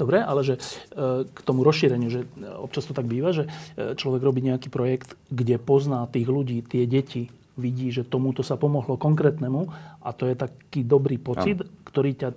Dobre, 0.00 0.24
ale 0.24 0.40
že 0.40 0.56
e, 0.56 1.28
k 1.28 1.38
tomu 1.44 1.60
rozšíreniu, 1.60 2.08
že 2.08 2.24
občas 2.56 2.88
to 2.88 2.96
tak 2.96 3.04
býva, 3.04 3.36
že 3.36 3.52
e, 3.76 3.92
človek 3.92 4.24
robí 4.24 4.40
nejaký 4.40 4.72
projekt, 4.72 5.12
kde 5.28 5.60
pozná 5.60 6.08
tých 6.08 6.24
ľudí, 6.24 6.64
tie 6.64 6.88
deti, 6.88 7.28
vidí, 7.58 7.92
že 7.92 8.06
tomuto 8.06 8.40
sa 8.40 8.56
pomohlo 8.56 8.96
konkrétnemu 8.96 9.68
a 10.00 10.08
to 10.16 10.24
je 10.24 10.40
taký 10.40 10.88
dobrý 10.88 11.20
pocit, 11.20 11.60
ano. 11.60 11.68
ktorý 11.84 12.10
ťa 12.16 12.28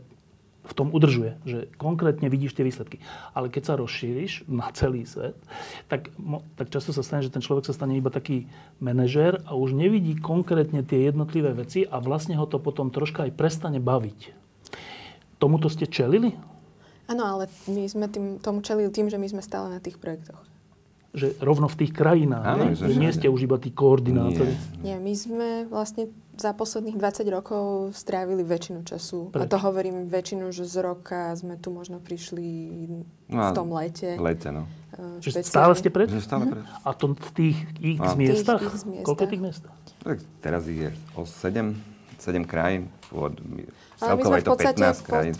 v 0.71 0.77
tom 0.79 0.88
udržuje, 0.95 1.36
že 1.43 1.67
konkrétne 1.75 2.31
vidíš 2.31 2.55
tie 2.55 2.63
výsledky. 2.63 3.03
Ale 3.36 3.51
keď 3.51 3.63
sa 3.67 3.73
rozšíriš 3.75 4.47
na 4.47 4.71
celý 4.71 5.03
svet, 5.03 5.36
tak, 5.91 6.07
tak 6.55 6.71
často 6.71 6.95
sa 6.95 7.03
stane, 7.03 7.27
že 7.27 7.34
ten 7.34 7.43
človek 7.43 7.67
sa 7.67 7.75
stane 7.75 7.99
iba 7.99 8.07
taký 8.07 8.47
manažér 8.79 9.43
a 9.43 9.60
už 9.60 9.75
nevidí 9.75 10.15
konkrétne 10.15 10.79
tie 10.88 11.12
jednotlivé 11.12 11.51
veci 11.51 11.84
a 11.84 11.99
vlastne 11.99 12.39
ho 12.39 12.47
to 12.47 12.55
potom 12.63 12.88
troška 12.88 13.27
aj 13.27 13.36
prestane 13.36 13.84
baviť. 13.84 14.31
Tomuto 15.36 15.67
ste 15.67 15.91
čelili? 15.91 16.31
Áno, 17.12 17.27
ale 17.27 17.51
my 17.67 17.84
sme 17.91 18.07
tým, 18.07 18.39
tomu 18.39 18.63
čelili 18.63 18.88
tým, 18.88 19.12
že 19.12 19.19
my 19.19 19.27
sme 19.27 19.43
stále 19.43 19.67
na 19.67 19.84
tých 19.84 19.99
projektoch 19.99 20.51
že 21.12 21.36
rovno 21.43 21.67
v 21.67 21.76
tých 21.76 21.91
krajinách, 21.91 22.45
Áno, 22.47 22.63
že, 22.71 22.88
že 22.88 22.95
nie 22.95 23.12
ste 23.12 23.28
už 23.28 23.43
iba 23.43 23.60
tí 23.60 23.76
koordinátori. 23.76 24.56
Nie. 24.80 24.95
nie, 24.95 25.12
my 25.12 25.13
sme 25.15 25.47
vlastne 25.67 26.08
za 26.39 26.56
posledných 26.56 26.95
20 26.95 27.28
rokov 27.28 27.91
strávili 27.91 28.47
väčšinu 28.47 28.88
času. 28.88 29.36
Preč? 29.36 29.43
A 29.43 29.43
to 29.45 29.60
hovorím 29.60 30.08
väčšinu, 30.08 30.56
že 30.56 30.63
z 30.63 30.78
roka 30.80 31.36
sme 31.36 31.60
tu 31.60 31.76
možno 31.76 32.00
prišli 32.00 32.47
no, 33.28 33.43
v 33.43 33.52
tom 33.52 33.76
lete. 33.76 34.15
V 34.15 34.24
lete, 34.24 34.50
no. 34.56 34.65
Uh, 34.95 35.19
že 35.19 35.43
stále 35.43 35.76
ste 35.76 35.91
preč? 35.91 36.15
Stále 36.24 36.47
preč. 36.47 36.63
A 36.88 36.89
to 36.95 37.12
v 37.12 37.32
tých 37.36 37.58
no. 38.00 38.15
miestach? 38.15 38.63
Tých, 38.63 38.71
x 38.71 38.84
miestach? 38.88 39.06
Koľko 39.08 39.24
tých 39.28 39.41
miest? 39.43 39.63
Tak 40.02 40.17
teraz 40.39 40.63
ich 40.71 40.80
je 40.88 40.89
o 41.19 41.28
7, 41.28 41.76
7 42.21 42.45
krajín. 42.45 42.93
Ale 43.12 44.15
my 44.15 44.23
sme 44.23 44.39
v 44.39 44.47
podstate 44.47 44.86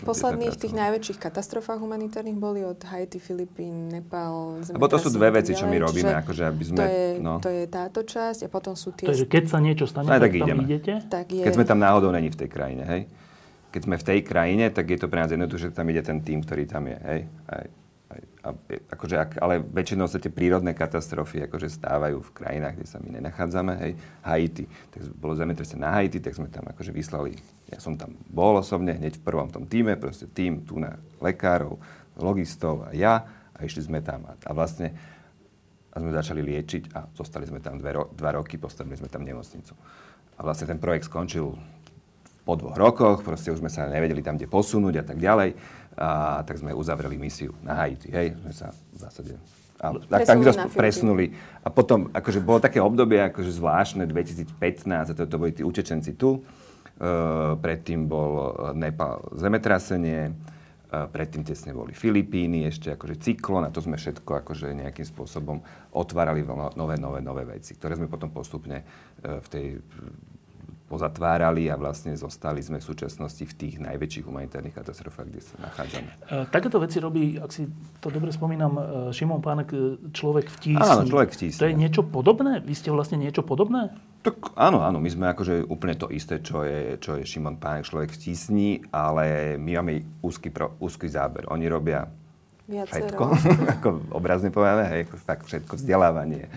po 0.02 0.12
posledných 0.12 0.54
tých 0.58 0.74
najväčších 0.76 1.18
katastrofách 1.22 1.78
humanitárnych 1.80 2.36
boli 2.36 2.66
od 2.66 2.76
Haiti, 2.84 3.16
Filipín, 3.22 3.88
Nepal, 3.88 4.60
Lebo 4.68 4.86
to 4.90 4.98
sú 5.00 5.08
dve 5.14 5.40
veci, 5.40 5.56
čo 5.56 5.64
my 5.70 5.78
robíme, 5.78 6.12
akože 6.20 6.42
aby 6.42 6.64
sme... 6.66 6.76
To 6.76 6.84
je, 6.84 7.06
no. 7.22 7.34
to 7.40 7.48
je 7.48 7.64
táto 7.70 8.04
časť 8.04 8.44
a 8.44 8.48
potom 8.52 8.76
sú 8.76 8.92
tie... 8.92 9.08
Takže 9.08 9.24
keď 9.24 9.44
sa 9.48 9.58
niečo 9.62 9.86
stane, 9.88 10.10
tak, 10.10 10.34
tak 10.34 10.44
tam 10.44 10.60
idete? 10.66 10.92
Tak 11.06 11.26
je... 11.32 11.42
Keď 11.46 11.52
sme 11.56 11.64
tam 11.64 11.78
náhodou 11.80 12.12
není 12.12 12.28
v 12.28 12.38
tej 12.44 12.48
krajine, 12.52 12.84
hej? 12.84 13.02
Keď 13.72 13.80
sme 13.88 13.96
v 13.96 14.04
tej 14.04 14.18
krajine, 14.20 14.68
tak 14.68 14.84
je 14.92 14.98
to 15.00 15.08
pre 15.08 15.24
nás 15.24 15.32
jednoduché, 15.32 15.72
že 15.72 15.72
tam 15.72 15.88
ide 15.88 16.04
ten 16.04 16.20
tým, 16.20 16.44
ktorý 16.44 16.68
tam 16.68 16.92
je, 16.92 16.98
hej? 17.08 17.20
Aj, 17.48 17.64
a, 18.42 18.50
akože, 18.92 19.16
ak, 19.16 19.30
ale 19.40 19.62
väčšinou 19.62 20.06
sa 20.06 20.20
tie 20.20 20.28
prírodné 20.28 20.76
katastrofy 20.76 21.46
akože 21.46 21.72
stávajú 21.72 22.20
v 22.20 22.34
krajinách, 22.34 22.74
kde 22.78 22.86
sa 22.88 22.98
my 23.00 23.08
nenachádzame. 23.20 23.72
Hej. 23.80 23.92
Haiti, 24.26 24.64
tak 24.92 25.00
bolo 25.16 25.38
zemetresenie 25.38 25.82
na 25.82 25.94
Haiti, 25.96 26.18
tak 26.20 26.36
sme 26.36 26.52
tam 26.52 26.66
akože 26.68 26.92
vyslali, 26.92 27.38
ja 27.72 27.78
som 27.80 27.96
tam 27.96 28.16
bol 28.28 28.58
osobne, 28.60 28.96
hneď 28.96 29.20
v 29.20 29.24
prvom 29.24 29.48
tom 29.48 29.64
týme, 29.64 29.96
proste 29.96 30.28
tým 30.28 30.66
tu 30.66 30.76
na 30.76 30.98
lekárov, 31.22 31.80
logistov 32.18 32.86
a 32.86 32.92
ja 32.92 33.24
a 33.52 33.58
išli 33.64 33.88
sme 33.88 34.04
tam 34.04 34.28
a, 34.28 34.36
a 34.44 34.50
vlastne 34.52 34.92
a 35.92 36.00
sme 36.00 36.08
začali 36.08 36.40
liečiť 36.40 36.96
a 36.96 37.04
zostali 37.12 37.44
sme 37.44 37.60
tam 37.60 37.76
dve, 37.76 37.92
ro- 37.92 38.08
dva 38.16 38.32
roky, 38.32 38.56
postavili 38.56 38.96
sme 38.96 39.12
tam 39.12 39.28
nemocnicu. 39.28 39.76
A 40.36 40.40
vlastne 40.40 40.64
ten 40.64 40.80
projekt 40.80 41.04
skončil 41.04 41.52
po 42.42 42.52
dvoch 42.56 42.74
rokoch, 42.74 43.20
proste 43.20 43.52
už 43.52 43.60
sme 43.60 43.70
sa 43.70 43.86
nevedeli 43.86 44.24
tam, 44.24 44.40
kde 44.40 44.48
posunúť 44.48 44.94
a 44.98 45.04
tak 45.04 45.20
ďalej 45.20 45.54
a 45.96 46.40
tak 46.42 46.56
sme 46.58 46.72
uzavreli 46.72 47.20
misiu 47.20 47.52
na 47.60 47.76
Haiti. 47.76 48.08
Hej, 48.08 48.38
sme 48.40 48.52
sa 48.52 48.72
v 48.72 48.96
zásade 48.96 49.32
a, 49.82 49.98
tak, 49.98 50.22
tak 50.22 50.38
to 50.38 50.70
presunuli. 50.70 51.34
A 51.66 51.68
potom, 51.68 52.06
akože 52.14 52.38
bolo 52.38 52.62
také 52.62 52.78
obdobie, 52.78 53.18
akože 53.18 53.50
zvláštne, 53.50 54.06
2015, 54.06 55.10
a 55.10 55.12
to, 55.12 55.26
to 55.26 55.36
boli 55.36 55.50
tí 55.50 55.66
utečenci 55.66 56.14
tu. 56.14 56.38
Uh, 57.02 57.58
predtým 57.58 58.06
bol 58.06 58.54
Nepal 58.78 59.26
zemetrasenie, 59.34 60.30
uh, 60.30 61.10
predtým 61.10 61.42
tesne 61.42 61.74
boli 61.74 61.90
Filipíny, 61.90 62.62
ešte 62.70 62.94
akože 62.94 63.18
cyklon 63.18 63.66
a 63.66 63.74
to 63.74 63.82
sme 63.82 63.98
všetko 63.98 64.46
akože 64.46 64.70
nejakým 64.70 65.02
spôsobom 65.02 65.58
otvárali 65.98 66.46
nové, 66.78 66.94
nové, 67.02 67.18
nové 67.18 67.42
veci, 67.42 67.74
ktoré 67.74 67.98
sme 67.98 68.06
potom 68.06 68.30
postupne 68.30 68.86
uh, 68.86 69.42
v 69.42 69.46
tej 69.50 69.66
pozatvárali 70.92 71.72
a 71.72 71.80
vlastne 71.80 72.12
zostali 72.12 72.60
sme 72.60 72.76
v 72.76 72.84
súčasnosti 72.84 73.40
v 73.40 73.54
tých 73.56 73.80
najväčších 73.80 74.28
humanitárnych 74.28 74.76
katastrofách, 74.76 75.26
kde 75.32 75.40
sa 75.40 75.56
nachádzame. 75.64 76.10
E, 76.28 76.44
takéto 76.52 76.76
veci 76.76 77.00
robí, 77.00 77.40
ak 77.40 77.48
si 77.48 77.64
to 78.04 78.12
dobre 78.12 78.28
spomínam, 78.28 78.76
e, 78.76 78.82
Šimon 79.16 79.40
Pánek, 79.40 79.72
človek 80.12 80.52
v 80.52 80.56
tísni. 80.60 80.84
Áno, 80.84 81.08
človek 81.08 81.32
v 81.32 81.48
tísni. 81.48 81.60
To 81.64 81.68
je 81.72 81.74
niečo 81.80 82.02
podobné? 82.04 82.60
Vy 82.60 82.76
ste 82.76 82.92
vlastne 82.92 83.16
niečo 83.16 83.40
podobné? 83.40 83.96
Tak 84.20 84.52
áno, 84.52 84.84
áno, 84.84 85.00
my 85.00 85.08
sme 85.08 85.32
akože 85.32 85.64
úplne 85.64 85.96
to 85.96 86.12
isté, 86.12 86.44
čo 86.44 86.60
je, 86.62 87.00
čo 87.00 87.16
je 87.16 87.24
Šimon 87.24 87.56
Pánek, 87.56 87.88
človek 87.88 88.12
v 88.12 88.20
tísni, 88.28 88.68
ale 88.92 89.56
my 89.56 89.80
máme 89.80 90.20
úzky, 90.20 90.52
pro, 90.52 90.76
úzky 90.76 91.08
záber. 91.08 91.48
Oni 91.48 91.64
robia 91.72 92.04
Viacero. 92.68 93.08
všetko, 93.08 93.24
ako 93.80 93.88
obrazne 94.12 94.52
povedané, 94.52 94.84
hej, 94.92 95.02
tak 95.24 95.42
všetko, 95.48 95.80
vzdelávanie, 95.80 96.52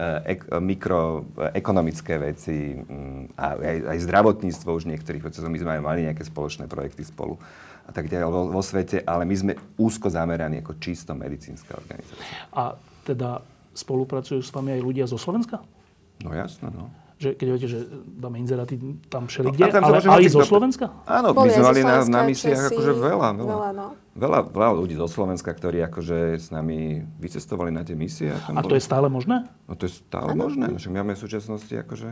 ek, 0.00 0.48
mikroekonomické 0.48 2.16
veci 2.16 2.76
mm, 2.76 3.36
a 3.36 3.46
aj, 3.56 3.76
aj 3.92 3.98
zdravotníctvo 4.08 4.70
už 4.72 4.88
niektorých 4.88 5.22
procesov. 5.22 5.52
My 5.52 5.60
sme 5.60 5.72
aj 5.76 5.82
mali 5.82 6.00
nejaké 6.08 6.24
spoločné 6.24 6.64
projekty 6.66 7.04
spolu 7.04 7.36
a 7.82 7.90
tak 7.90 8.08
ďalej 8.08 8.26
vo, 8.30 8.42
vo 8.48 8.62
svete, 8.62 9.02
ale 9.04 9.26
my 9.26 9.34
sme 9.34 9.52
úzko 9.76 10.08
zameraní 10.08 10.62
ako 10.62 10.78
čisto 10.78 11.12
medicínska 11.12 11.76
organizácia. 11.76 12.24
A 12.54 12.78
teda 13.04 13.42
spolupracujú 13.74 14.40
s 14.40 14.54
vami 14.54 14.78
aj 14.78 14.80
ľudia 14.80 15.04
zo 15.10 15.18
Slovenska? 15.18 15.60
No 16.22 16.30
jasno, 16.32 16.70
no 16.70 17.01
že 17.22 17.28
keď 17.38 17.46
viete, 17.54 17.68
že 17.70 17.78
dáme 18.18 18.42
inzeráty 18.42 18.74
tam 19.06 19.30
všelikde, 19.30 19.78
no, 19.78 19.94
ale 19.94 20.02
aj 20.02 20.34
zo 20.34 20.42
Slovenska? 20.42 20.90
Áno, 21.06 21.30
my 21.30 21.46
sme 21.46 21.62
mali 21.62 21.80
na, 21.86 22.02
na 22.02 22.20
misiách 22.26 22.74
akože 22.74 22.92
veľa, 22.98 23.28
veľa. 23.38 23.52
Veľa, 23.54 23.70
no. 23.70 23.86
veľa, 24.18 24.40
veľa 24.50 24.72
ľudí 24.74 24.98
zo 24.98 25.06
Slovenska, 25.06 25.54
ktorí 25.54 25.86
akože 25.86 26.34
s 26.42 26.50
nami 26.50 27.06
vycestovali 27.22 27.70
na 27.70 27.86
tie 27.86 27.94
misie. 27.94 28.34
A, 28.34 28.58
a 28.58 28.60
to 28.66 28.74
boli... 28.74 28.82
je 28.82 28.82
stále 28.82 29.06
možné? 29.06 29.46
No 29.70 29.78
to 29.78 29.86
je 29.86 29.94
stále 30.02 30.34
ano. 30.34 30.50
možné. 30.50 30.66
Však 30.74 30.90
my 30.90 30.98
máme 31.06 31.14
v 31.14 31.22
súčasnosti 31.22 31.70
akože 31.70 32.10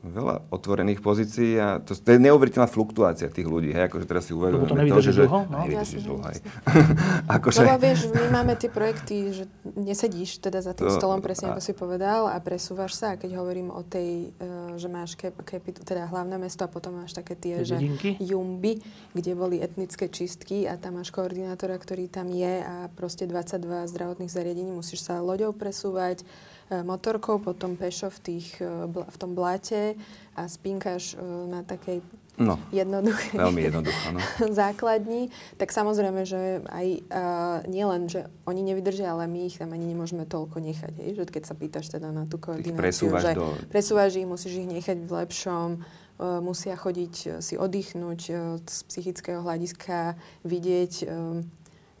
veľa 0.00 0.48
otvorených 0.48 1.04
pozícií 1.04 1.60
a 1.60 1.76
to, 1.76 1.92
to 1.92 2.08
je 2.16 2.18
neuveriteľná 2.24 2.64
fluktuácia 2.64 3.28
tých 3.28 3.44
ľudí, 3.44 3.76
hej, 3.76 3.92
akože 3.92 4.04
teraz 4.08 4.24
si 4.24 4.32
uvedomujeme 4.32 4.88
to, 4.88 4.96
to 4.96 5.12
že... 5.12 5.28
dlho? 5.28 5.40
No, 5.44 5.56
nevydržíš 5.68 6.02
dlho, 6.08 6.20
hej. 6.24 6.38
akože... 7.36 7.60
Lebo 7.68 7.76
vieš, 7.76 8.00
my 8.08 8.26
máme 8.32 8.56
tie 8.56 8.72
projekty, 8.72 9.16
že 9.36 9.44
nesedíš 9.76 10.40
teda 10.40 10.64
za 10.64 10.72
tým 10.72 10.88
to, 10.88 10.96
stolom, 10.96 11.20
presne 11.20 11.52
a... 11.52 11.56
ako 11.56 11.60
si 11.60 11.72
povedal, 11.76 12.32
a 12.32 12.40
presúvaš 12.40 12.96
sa, 12.96 13.12
a 13.12 13.20
keď 13.20 13.36
hovorím 13.36 13.68
o 13.68 13.84
tej, 13.84 14.32
uh, 14.40 14.80
že 14.80 14.88
máš 14.88 15.20
kep, 15.20 15.36
kep, 15.44 15.68
teda 15.84 16.08
hlavné 16.08 16.40
mesto 16.40 16.64
a 16.64 16.72
potom 16.72 16.96
máš 16.96 17.12
také 17.12 17.36
tie, 17.36 17.60
že 17.68 17.76
jumby, 18.16 18.80
kde 19.12 19.32
boli 19.36 19.60
etnické 19.60 20.08
čistky 20.08 20.64
a 20.64 20.80
tam 20.80 20.96
máš 20.96 21.12
koordinátora, 21.12 21.76
ktorý 21.76 22.08
tam 22.08 22.32
je 22.32 22.64
a 22.64 22.88
proste 22.96 23.28
22 23.28 23.84
zdravotných 23.92 24.32
zariadení, 24.32 24.72
musíš 24.72 25.04
sa 25.04 25.20
loďou 25.20 25.52
presúvať, 25.52 26.24
E, 26.24 26.59
motorkou, 26.86 27.42
potom 27.42 27.74
pešo 27.74 28.14
v, 28.14 28.18
tých, 28.22 28.48
e, 28.62 28.86
v 28.86 29.16
tom 29.18 29.34
blate 29.34 29.98
a 30.38 30.46
spinkáš 30.46 31.18
e, 31.18 31.22
na 31.50 31.66
takej 31.66 31.98
No, 32.40 32.56
jednoduché. 32.72 33.36
Veľmi 33.36 33.68
jednoducho, 33.68 34.16
no. 34.16 34.20
základní, 34.64 35.28
tak 35.60 35.76
samozrejme, 35.76 36.24
že 36.24 36.64
aj 36.72 36.88
uh, 37.12 37.60
nie 37.68 37.84
len, 37.84 38.08
že 38.08 38.32
oni 38.48 38.64
nevydržia, 38.64 39.12
ale 39.12 39.28
my 39.28 39.44
ich 39.44 39.60
tam 39.60 39.76
ani 39.76 39.84
nemôžeme 39.84 40.24
toľko 40.24 40.56
nechať. 40.56 40.94
Hej? 41.04 41.20
Že 41.20 41.22
keď 41.28 41.42
sa 41.44 41.52
pýtaš 41.52 41.92
teda 41.92 42.08
na 42.08 42.24
tú 42.24 42.40
koordináciu, 42.40 42.80
presúvaš 42.80 43.22
že 43.28 43.32
do... 43.36 43.44
presúvaš 43.68 44.16
ich, 44.16 44.24
musíš 44.24 44.56
ich 44.56 44.68
nechať 44.72 45.04
v 45.04 45.12
lepšom, 45.20 45.68
uh, 45.84 46.40
musia 46.40 46.80
chodiť 46.80 47.44
si 47.44 47.60
oddychnúť 47.60 48.20
uh, 48.32 48.56
z 48.64 48.76
psychického 48.88 49.44
hľadiska, 49.44 50.16
vidieť 50.40 50.92
uh, 51.04 51.44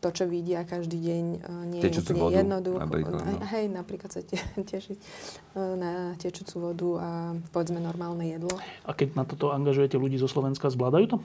to, 0.00 0.08
čo 0.08 0.24
vidia 0.24 0.64
každý 0.64 0.96
deň, 0.96 1.24
e, 1.44 1.48
nie 1.68 1.80
je 1.84 2.00
úplne 2.00 2.20
vodu, 2.24 2.36
jednoducho. 2.40 2.80
Napríklad, 2.80 3.20
no. 3.20 3.44
Hej, 3.52 3.64
napríklad 3.68 4.10
sa 4.10 4.20
te, 4.24 4.40
tešiť 4.72 4.98
e, 4.98 5.06
na 5.76 5.92
tečúcu 6.16 6.54
vodu 6.72 6.90
a 6.96 7.08
povedzme 7.52 7.78
normálne 7.78 8.24
jedlo. 8.24 8.50
A 8.88 8.96
keď 8.96 9.12
na 9.12 9.24
toto 9.28 9.52
angažujete 9.52 10.00
ľudí 10.00 10.16
zo 10.16 10.26
Slovenska, 10.26 10.72
zvládajú 10.72 11.16
to? 11.16 11.18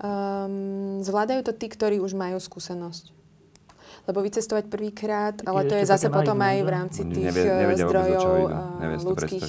Um, 0.00 1.00
zvládajú 1.04 1.44
to 1.44 1.52
tí, 1.56 1.68
ktorí 1.68 2.00
už 2.00 2.16
majú 2.16 2.40
skúsenosť. 2.40 3.16
Lebo 4.08 4.24
vycestovať 4.24 4.72
prvýkrát, 4.72 5.36
ale 5.44 5.64
je 5.64 5.68
to 5.68 5.74
je 5.76 5.84
zase 5.84 6.08
potom 6.08 6.40
aj 6.40 6.56
v 6.64 6.70
rámci 6.72 7.00
tých 7.04 7.32
nevie, 7.32 7.44
e, 7.48 7.80
zdrojov 7.80 8.28
ľudských 9.04 9.48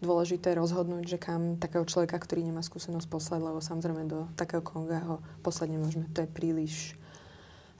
dôležité 0.00 0.56
rozhodnúť, 0.56 1.16
že 1.16 1.18
kam 1.20 1.60
takého 1.60 1.84
človeka, 1.84 2.16
ktorý 2.16 2.44
nemá 2.48 2.64
skúsenosť 2.64 3.06
poslať, 3.06 3.40
lebo 3.44 3.60
samozrejme 3.60 4.08
do 4.08 4.26
takého 4.34 4.64
Konga 4.64 5.00
ho 5.04 5.16
poslať 5.44 5.76
nemôžeme. 5.76 6.08
To 6.16 6.24
je 6.24 6.28
príliš 6.28 6.74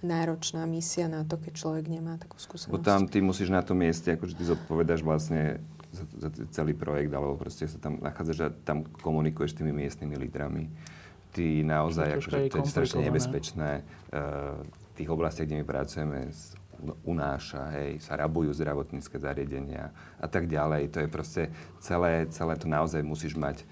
náročná 0.00 0.64
misia 0.64 1.08
na 1.08 1.24
to, 1.24 1.36
keď 1.36 1.52
človek 1.56 1.84
nemá 1.88 2.16
takú 2.16 2.40
skúsenosť. 2.40 2.72
Bo 2.72 2.80
tam 2.80 3.08
ty 3.08 3.20
musíš 3.20 3.52
na 3.52 3.60
tom 3.60 3.80
mieste, 3.80 4.16
akože 4.16 4.36
ty 4.36 4.44
zodpovedáš 4.48 5.04
vlastne 5.04 5.60
za, 5.92 6.04
za 6.16 6.28
celý 6.52 6.72
projekt, 6.72 7.12
alebo 7.12 7.36
proste 7.36 7.68
sa 7.68 7.76
tam 7.76 8.00
nachádzaš 8.00 8.38
a 8.40 8.48
tam 8.64 8.84
komunikuješ 9.00 9.56
s 9.56 9.58
tými 9.60 9.72
miestnymi 9.72 10.16
lídrami. 10.16 10.64
Ty 11.30 11.46
naozaj, 11.62 12.20
akože, 12.20 12.38
to 12.50 12.58
je 12.64 12.72
strašne 12.72 13.00
nebezpečné. 13.06 13.70
Uh, 14.10 14.60
v 14.64 14.88
tých 14.98 15.08
oblastiach, 15.08 15.46
kde 15.46 15.62
my 15.62 15.66
pracujeme 15.68 16.18
s 16.28 16.58
unáša, 17.04 17.72
hej, 17.76 18.00
sa 18.02 18.16
rabujú 18.16 18.50
zdravotnícke 18.56 19.20
zariadenia 19.20 19.92
a 20.18 20.26
tak 20.26 20.48
ďalej. 20.48 20.92
To 20.96 20.98
je 21.04 21.08
proste 21.08 21.42
celé, 21.80 22.26
celé 22.32 22.54
to 22.56 22.66
naozaj 22.66 23.00
musíš 23.04 23.36
mať 23.36 23.62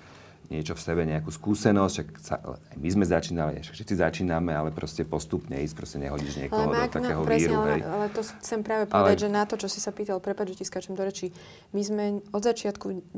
niečo 0.49 0.73
v 0.73 0.81
sebe, 0.81 1.03
nejakú 1.05 1.29
skúsenosť, 1.29 1.93
však 1.93 2.09
sa, 2.25 2.37
my 2.81 2.89
sme 2.89 3.05
začínali, 3.05 3.61
všetci 3.61 4.01
začíname, 4.01 4.57
ale 4.57 4.73
proste 4.73 5.05
postupne 5.05 5.61
ísť, 5.61 5.75
proste 5.77 6.01
nehodíš 6.01 6.41
niekoho 6.41 6.73
ale 6.73 6.89
do 6.89 6.97
takého 6.97 7.21
no, 7.21 7.29
presne, 7.29 7.53
víru. 7.53 7.57
Ale, 7.61 7.69
hej. 7.69 7.81
ale 7.85 8.07
to 8.09 8.21
chcem 8.41 8.61
práve 8.65 8.85
povedať, 8.89 9.17
Ale- 9.21 9.25
že 9.25 9.29
na 9.29 9.45
to, 9.45 9.55
čo 9.61 9.69
si 9.69 9.79
sa 9.85 9.93
pýtal, 9.93 10.25
prepáč, 10.25 10.57
že 10.57 10.65
ti 10.65 10.65
skáčem 10.65 10.97
do 10.97 11.05
rečí, 11.05 11.37
my 11.77 11.83
sme 11.85 12.05
od 12.33 12.41
začiatku 12.41 13.13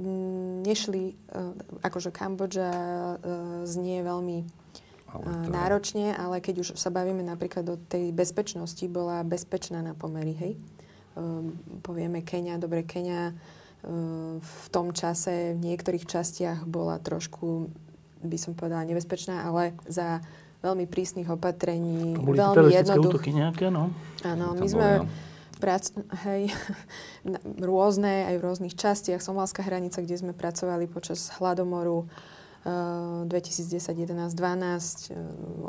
nešli, 0.67 1.15
uh, 1.31 1.55
akože 1.87 2.11
Kambodža 2.11 2.71
uh, 2.75 3.15
znie 3.63 4.03
veľmi 4.03 4.43
Ale 5.11 5.23
to- 5.27 5.51
náročne, 5.51 6.15
ale 6.15 6.39
keď 6.39 6.63
už 6.63 6.69
sa 6.79 6.91
bavíme 6.95 7.23
napríklad 7.27 7.67
o 7.67 7.77
tej 7.77 8.15
bezpečnosti, 8.15 8.83
bola 8.87 9.27
bezpečná 9.27 9.83
na 9.83 9.93
pomery, 9.95 10.35
hej. 10.39 10.53
Um, 11.19 11.59
povieme 11.83 12.23
Kenia, 12.23 12.55
dobre, 12.55 12.87
Kenia 12.87 13.35
uh, 13.35 14.39
v 14.39 14.67
tom 14.71 14.95
čase 14.95 15.59
v 15.59 15.75
niektorých 15.75 16.07
častiach 16.07 16.63
bola 16.71 17.03
trošku, 17.03 17.67
by 18.23 18.39
som 18.39 18.55
povedala, 18.55 18.87
nebezpečná, 18.87 19.43
ale 19.43 19.75
za 19.91 20.23
veľmi 20.61 20.87
prísnych 20.87 21.29
opatrení, 21.29 22.15
To 22.15 22.23
boli 22.23 22.37
veľmi 22.39 22.57
teroristické 22.57 22.85
jednoduch... 22.85 23.13
útoky 23.17 23.31
nejaké, 23.33 23.67
no. 23.73 23.91
Áno, 24.23 24.55
my 24.55 24.61
boli, 24.61 24.71
sme 24.71 24.89
no. 25.01 25.05
prac, 25.57 25.91
hej, 26.29 26.53
rôzne, 27.69 28.31
aj 28.31 28.35
v 28.39 28.43
rôznych 28.45 28.75
častiach, 28.77 29.25
somalská 29.25 29.65
hranica, 29.65 30.05
kde 30.05 30.17
sme 30.21 30.33
pracovali 30.37 30.87
počas 30.87 31.33
hladomoru 31.41 32.07
2010, 32.65 33.97
11, 33.97 34.35
12, 34.35 35.11
uh, 35.11 35.17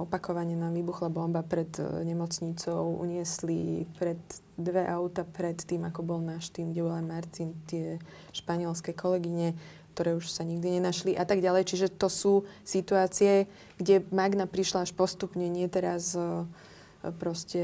opakovane 0.04 0.60
nám 0.60 0.76
vybuchla 0.76 1.08
bomba 1.08 1.40
pred 1.40 1.72
uh, 1.80 2.04
nemocnicou, 2.04 3.00
uniesli 3.00 3.88
pred 3.96 4.20
dve 4.60 4.84
auta 4.84 5.24
pred 5.24 5.56
tým, 5.56 5.88
ako 5.88 6.04
bol 6.04 6.20
náš 6.20 6.52
tým, 6.52 6.76
kde 6.76 6.84
bola 6.84 7.00
Marcin, 7.00 7.56
tie 7.64 7.96
španielské 8.36 8.92
kolegyne, 8.92 9.56
ktoré 9.96 10.20
už 10.20 10.28
sa 10.28 10.44
nikdy 10.44 10.84
nenašli 10.84 11.16
a 11.16 11.24
tak 11.24 11.40
ďalej. 11.40 11.64
Čiže 11.64 11.88
to 11.96 12.12
sú 12.12 12.34
situácie, 12.68 13.48
kde 13.80 14.04
Magna 14.12 14.44
prišla 14.44 14.84
až 14.84 14.92
postupne, 14.92 15.48
nie 15.48 15.72
teraz 15.72 16.12
uh, 16.20 16.44
proste 17.24 17.64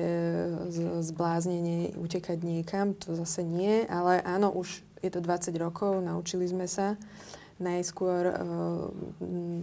z- 0.72 1.04
zbláznenie 1.04 2.00
utekať 2.00 2.40
niekam, 2.48 2.96
to 2.96 3.12
zase 3.12 3.44
nie, 3.44 3.84
ale 3.92 4.24
áno, 4.24 4.56
už 4.56 4.88
je 5.04 5.12
to 5.12 5.20
20 5.20 5.52
rokov, 5.60 6.00
naučili 6.00 6.48
sme 6.48 6.64
sa. 6.64 6.96
Uh, 6.96 7.37
mm, 9.22 9.62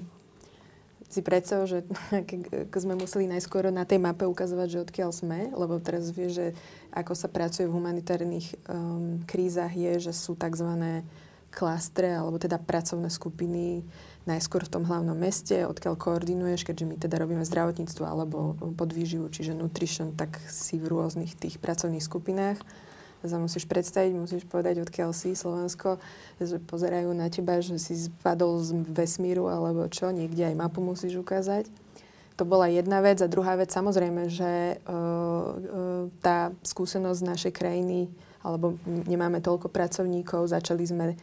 si 1.15 1.21
predstav, 1.23 1.63
že 1.71 1.87
ke- 2.29 2.67
keď 2.67 2.81
sme 2.83 2.99
museli 2.99 3.31
najskôr 3.31 3.71
na 3.71 3.87
tej 3.87 4.03
mape 4.03 4.27
ukazovať, 4.27 4.69
že 4.69 4.83
odkiaľ 4.91 5.11
sme, 5.15 5.55
lebo 5.55 5.79
teraz 5.79 6.11
vieš, 6.11 6.33
že 6.43 6.47
ako 6.91 7.15
sa 7.15 7.31
pracuje 7.31 7.71
v 7.71 7.75
humanitárnych 7.79 8.59
um, 8.67 9.23
krízach 9.23 9.71
je, 9.71 10.11
že 10.11 10.13
sú 10.15 10.35
tzv. 10.35 10.67
klastre, 11.55 12.11
alebo 12.11 12.43
teda 12.43 12.59
pracovné 12.59 13.07
skupiny 13.11 13.87
najskôr 14.27 14.67
v 14.67 14.73
tom 14.81 14.85
hlavnom 14.89 15.15
meste, 15.15 15.63
odkiaľ 15.69 15.95
koordinuješ, 15.95 16.67
keďže 16.67 16.89
my 16.89 16.97
teda 16.99 17.21
robíme 17.21 17.45
zdravotníctvo 17.47 18.05
alebo 18.09 18.59
podvýživu, 18.75 19.31
čiže 19.31 19.55
nutrition, 19.55 20.17
tak 20.17 20.41
si 20.51 20.81
v 20.81 20.91
rôznych 20.91 21.37
tých 21.37 21.63
pracovných 21.63 22.03
skupinách 22.03 22.59
sa 23.27 23.39
musíš 23.41 23.65
predstaviť, 23.65 24.13
musíš 24.15 24.45
povedať, 24.45 24.85
odkiaľ 24.85 25.17
si 25.17 25.33
Slovensko, 25.33 25.99
že 26.39 26.61
pozerajú 26.61 27.11
na 27.17 27.33
teba, 27.33 27.59
že 27.59 27.77
si 27.81 27.97
spadol 27.97 28.61
z 28.61 28.77
vesmíru 28.93 29.49
alebo 29.49 29.89
čo, 29.89 30.13
niekde 30.13 30.53
aj 30.53 30.59
mapu 30.59 30.85
musíš 30.85 31.21
ukázať. 31.21 31.67
To 32.35 32.43
bola 32.43 32.67
jedna 32.67 32.99
vec. 32.99 33.23
A 33.23 33.31
druhá 33.31 33.55
vec, 33.55 33.71
samozrejme, 33.71 34.27
že 34.27 34.75
uh, 34.75 34.91
uh, 34.91 36.11
tá 36.19 36.51
skúsenosť 36.67 37.21
našej 37.23 37.53
krajiny, 37.55 38.11
alebo 38.43 38.75
nemáme 38.85 39.39
toľko 39.39 39.71
pracovníkov, 39.71 40.51
začali 40.51 40.83
sme 40.83 41.15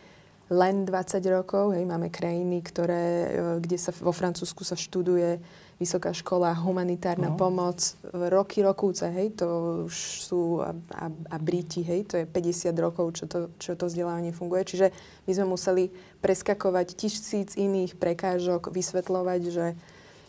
len 0.47 0.75
20 0.87 1.19
rokov. 1.27 1.75
Hej, 1.75 1.83
máme 1.83 2.07
krajiny, 2.07 2.63
ktoré, 2.63 3.03
uh, 3.03 3.27
kde 3.59 3.75
sa 3.75 3.91
vo 3.91 4.15
Francúzsku 4.15 4.63
sa 4.63 4.79
študuje 4.79 5.43
vysoká 5.81 6.13
škola, 6.13 6.53
humanitárna 6.53 7.33
No. 7.33 7.41
pomoc, 7.41 7.97
roky, 8.13 8.61
rokúce, 8.61 9.09
hej, 9.09 9.33
to 9.33 9.47
už 9.89 9.95
sú, 10.29 10.61
a, 10.61 10.77
a, 10.93 11.09
a 11.09 11.35
Briti, 11.41 11.81
hej, 11.81 12.05
to 12.05 12.21
je 12.21 12.29
50 12.29 12.69
rokov, 12.77 13.17
čo 13.17 13.25
to, 13.25 13.49
čo 13.57 13.73
to 13.73 13.89
vzdelávanie 13.89 14.29
funguje. 14.29 14.61
Čiže 14.61 14.93
my 15.25 15.31
sme 15.33 15.45
museli 15.49 15.89
preskakovať 16.21 16.87
tisíc 16.93 17.57
iných 17.57 17.97
prekážok, 17.97 18.69
vysvetľovať, 18.69 19.41
že 19.49 19.65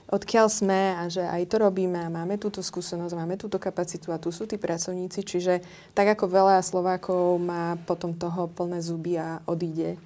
odkiaľ 0.08 0.46
sme 0.48 0.96
a 0.96 1.12
že 1.12 1.20
aj 1.20 1.52
to 1.52 1.56
robíme 1.60 2.00
a 2.00 2.08
máme 2.08 2.40
túto 2.40 2.64
skúsenosť, 2.64 3.12
máme 3.12 3.36
túto 3.36 3.60
kapacitu 3.60 4.08
a 4.08 4.20
tu 4.20 4.32
sú 4.32 4.48
tí 4.48 4.56
pracovníci. 4.56 5.20
Čiže 5.20 5.60
tak 5.92 6.16
ako 6.16 6.32
veľa 6.32 6.64
Slovákov 6.64 7.36
má 7.44 7.76
potom 7.84 8.16
toho 8.16 8.48
plné 8.48 8.80
zuby 8.80 9.20
a 9.20 9.44
odíde 9.44 10.00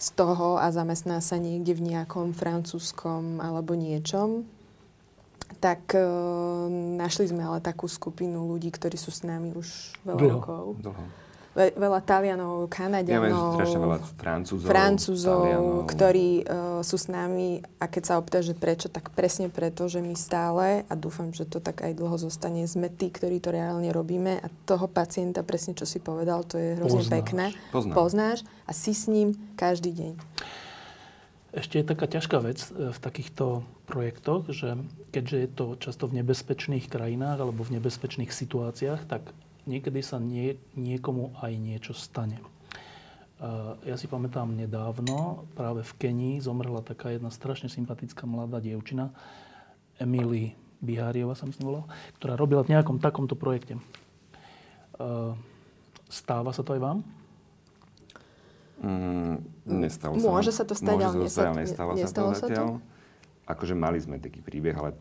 z 0.00 0.08
toho 0.16 0.56
a 0.56 0.72
zamestná 0.72 1.20
sa 1.20 1.36
niekde 1.36 1.76
v 1.76 1.92
nejakom 1.92 2.32
francúzskom 2.32 3.36
alebo 3.42 3.76
niečom, 3.76 4.48
tak 5.58 5.96
e, 5.96 6.02
našli 6.94 7.26
sme 7.26 7.42
ale 7.42 7.58
takú 7.58 7.90
skupinu 7.90 8.46
ľudí, 8.46 8.70
ktorí 8.70 8.94
sú 8.94 9.10
s 9.10 9.26
nami 9.26 9.50
už 9.56 9.98
veľa 10.06 10.20
Dlho. 10.20 10.32
rokov. 10.38 10.64
Dlho. 10.78 11.04
Ve, 11.50 11.74
veľa 11.74 11.98
Talianov, 12.06 12.70
Kanadianov, 12.70 13.58
strašne 13.58 13.82
veľa 13.82 13.98
Francúzov, 14.14 14.70
Francúzov, 14.70 15.42
Talianov. 15.42 15.90
ktorí 15.90 16.28
uh, 16.46 16.78
sú 16.86 16.94
s 16.94 17.10
nami 17.10 17.58
a 17.82 17.90
keď 17.90 18.02
sa 18.06 18.14
opýta, 18.22 18.38
že 18.38 18.54
prečo, 18.54 18.86
tak 18.86 19.10
presne 19.10 19.50
preto, 19.50 19.90
že 19.90 19.98
my 19.98 20.14
stále, 20.14 20.86
a 20.86 20.94
dúfam, 20.94 21.34
že 21.34 21.50
to 21.50 21.58
tak 21.58 21.82
aj 21.82 21.98
dlho 21.98 22.14
zostane, 22.22 22.62
sme 22.70 22.86
tí, 22.86 23.10
ktorí 23.10 23.42
to 23.42 23.50
reálne 23.50 23.90
robíme 23.90 24.38
a 24.38 24.46
toho 24.62 24.86
pacienta, 24.86 25.42
presne 25.42 25.74
čo 25.74 25.90
si 25.90 25.98
povedal, 25.98 26.46
to 26.46 26.54
je 26.54 26.78
hrozne 26.78 27.02
Poznáš. 27.02 27.14
pekné. 27.18 27.46
Poznám. 27.74 27.94
Poznáš 27.98 28.38
a 28.62 28.70
si 28.70 28.94
s 28.94 29.10
ním 29.10 29.34
každý 29.58 29.90
deň. 29.90 30.12
Ešte 31.50 31.82
je 31.82 31.90
taká 31.90 32.06
ťažká 32.06 32.38
vec 32.38 32.62
e, 32.70 32.94
v 32.94 32.98
takýchto 33.02 33.66
projektoch, 33.90 34.46
že 34.54 34.78
keďže 35.10 35.36
je 35.36 35.48
to 35.50 35.66
často 35.82 36.06
v 36.06 36.22
nebezpečných 36.22 36.86
krajinách 36.86 37.42
alebo 37.42 37.66
v 37.66 37.74
nebezpečných 37.78 38.30
situáciách, 38.30 39.10
tak 39.10 39.34
niekedy 39.66 39.98
sa 39.98 40.22
nie, 40.22 40.54
niekomu 40.78 41.34
aj 41.42 41.52
niečo 41.58 41.90
stane. 41.90 42.38
E, 42.38 42.44
Ja 43.82 43.98
si 43.98 44.06
pamätám 44.06 44.54
nedávno, 44.54 45.50
práve 45.58 45.82
v 45.82 45.92
Kenii 45.98 46.38
zomrela 46.38 46.86
taká 46.86 47.10
jedna 47.10 47.34
strašne 47.34 47.66
sympatická 47.66 48.30
mladá 48.30 48.62
dievčina, 48.62 49.10
Emily 49.98 50.54
Biháriova 50.78 51.34
sa 51.34 51.50
myslím 51.50 51.66
volala, 51.66 51.86
ktorá 52.22 52.38
robila 52.38 52.62
v 52.62 52.78
nejakom 52.78 53.02
takomto 53.02 53.34
projekte. 53.34 53.74
E, 53.74 53.82
Stáva 56.06 56.54
sa 56.54 56.62
to 56.62 56.78
aj 56.78 56.82
vám? 56.82 56.98
Mm, 58.80 59.44
nestalo 59.68 60.16
sa. 60.16 60.24
Môže 60.24 60.52
sa 60.56 60.64
to 60.64 60.72
stať, 60.72 60.96
Môže 60.96 61.04
ale 61.04 61.14
sa 61.14 61.20
to 61.20 61.28
stať, 61.28 61.48
nestalo, 61.52 61.90
nestalo 61.92 62.30
sa 62.32 62.36
sa 62.40 62.46
to 62.48 62.52
zatiaľ. 62.52 62.68
Akože 63.44 63.74
mali 63.76 63.98
sme 64.00 64.16
taký 64.16 64.40
príbeh, 64.40 64.72
ale 64.72 64.96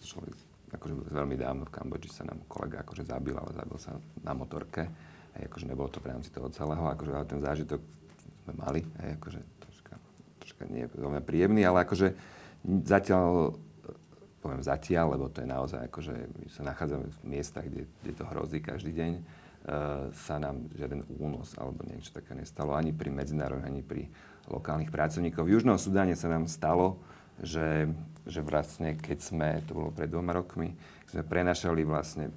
človek, 0.00 0.32
akože 0.72 0.94
veľmi 1.12 1.36
dávno 1.36 1.68
v 1.68 1.72
Kambodži 1.74 2.08
sa 2.08 2.24
nám 2.24 2.40
kolega 2.48 2.80
akože 2.80 3.04
zabil, 3.04 3.36
ale 3.36 3.50
zabil 3.52 3.78
sa 3.78 4.00
na 4.24 4.32
motorke. 4.32 4.88
Hej, 5.36 5.50
akože 5.50 5.66
nebolo 5.68 5.90
to 5.90 6.00
v 6.00 6.14
rámci 6.14 6.30
toho 6.32 6.48
celého, 6.48 6.80
akože 6.80 7.10
ale 7.12 7.26
ten 7.26 7.40
zážitok 7.42 7.80
sme 8.46 8.52
mali, 8.56 8.80
hej, 9.02 9.10
akože 9.18 9.40
troška, 9.60 9.94
troška 10.40 10.62
nie 10.70 10.86
je 10.86 10.88
veľmi 10.94 11.20
príjemný, 11.26 11.66
ale 11.66 11.84
akože 11.84 12.14
zatiaľ 12.86 13.58
poviem 14.44 14.60
zatiaľ, 14.60 15.16
lebo 15.16 15.32
to 15.32 15.40
je 15.40 15.48
naozaj 15.48 15.80
akože 15.88 16.12
my 16.12 16.46
sa 16.52 16.62
nachádzame 16.68 17.08
v 17.08 17.18
miestach, 17.24 17.64
kde, 17.64 17.88
kde 18.04 18.12
to 18.12 18.24
hrozí 18.28 18.60
každý 18.60 18.92
deň, 18.92 19.12
sa 20.12 20.36
nám 20.36 20.68
žiaden 20.76 21.08
únos 21.16 21.56
alebo 21.56 21.88
niečo 21.88 22.12
také 22.12 22.36
nestalo 22.36 22.76
ani 22.76 22.92
pri 22.92 23.08
medzinárodných, 23.08 23.68
ani 23.68 23.80
pri 23.80 24.02
lokálnych 24.52 24.92
pracovníkov. 24.92 25.48
V 25.48 25.56
Južnom 25.56 25.80
Sudáne 25.80 26.12
sa 26.12 26.28
nám 26.28 26.44
stalo, 26.52 27.00
že, 27.40 27.88
že 28.28 28.44
vlastne 28.44 28.92
keď 28.92 29.18
sme, 29.24 29.48
to 29.64 29.72
bolo 29.72 29.88
pred 29.88 30.12
dvoma 30.12 30.36
rokmi, 30.36 30.76
sme 31.08 31.24
prenašali 31.24 31.80
vlastne 31.88 32.28